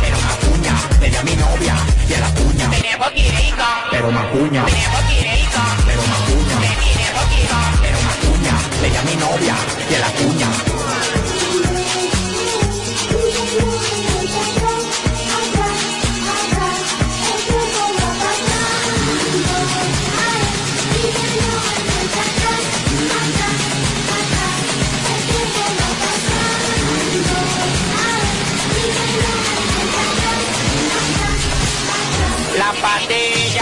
Pero 0.00 0.18
una 0.18 0.34
cuña, 0.42 0.74
tenía 0.98 1.20
a 1.20 1.22
mi 1.22 1.36
novia 1.36 1.74
Y 2.08 2.14
a 2.14 2.20
la 2.20 2.30
cuña. 2.34 2.70
Pero 3.90 4.08
una 4.08 4.22
cuña 4.30 4.64
Pero 4.64 6.02
una 6.02 6.16
cuña. 6.26 6.56
Pero 7.80 7.98
una 8.02 8.14
cuña 8.26 8.54
Tenía 8.80 9.00
a 9.00 9.04
mi 9.04 9.16
novia 9.16 9.54
Y 9.90 9.94
a 9.94 9.98
la 10.00 10.10
cuña 10.10 10.71
La 33.12 33.18
patilla. 33.18 33.61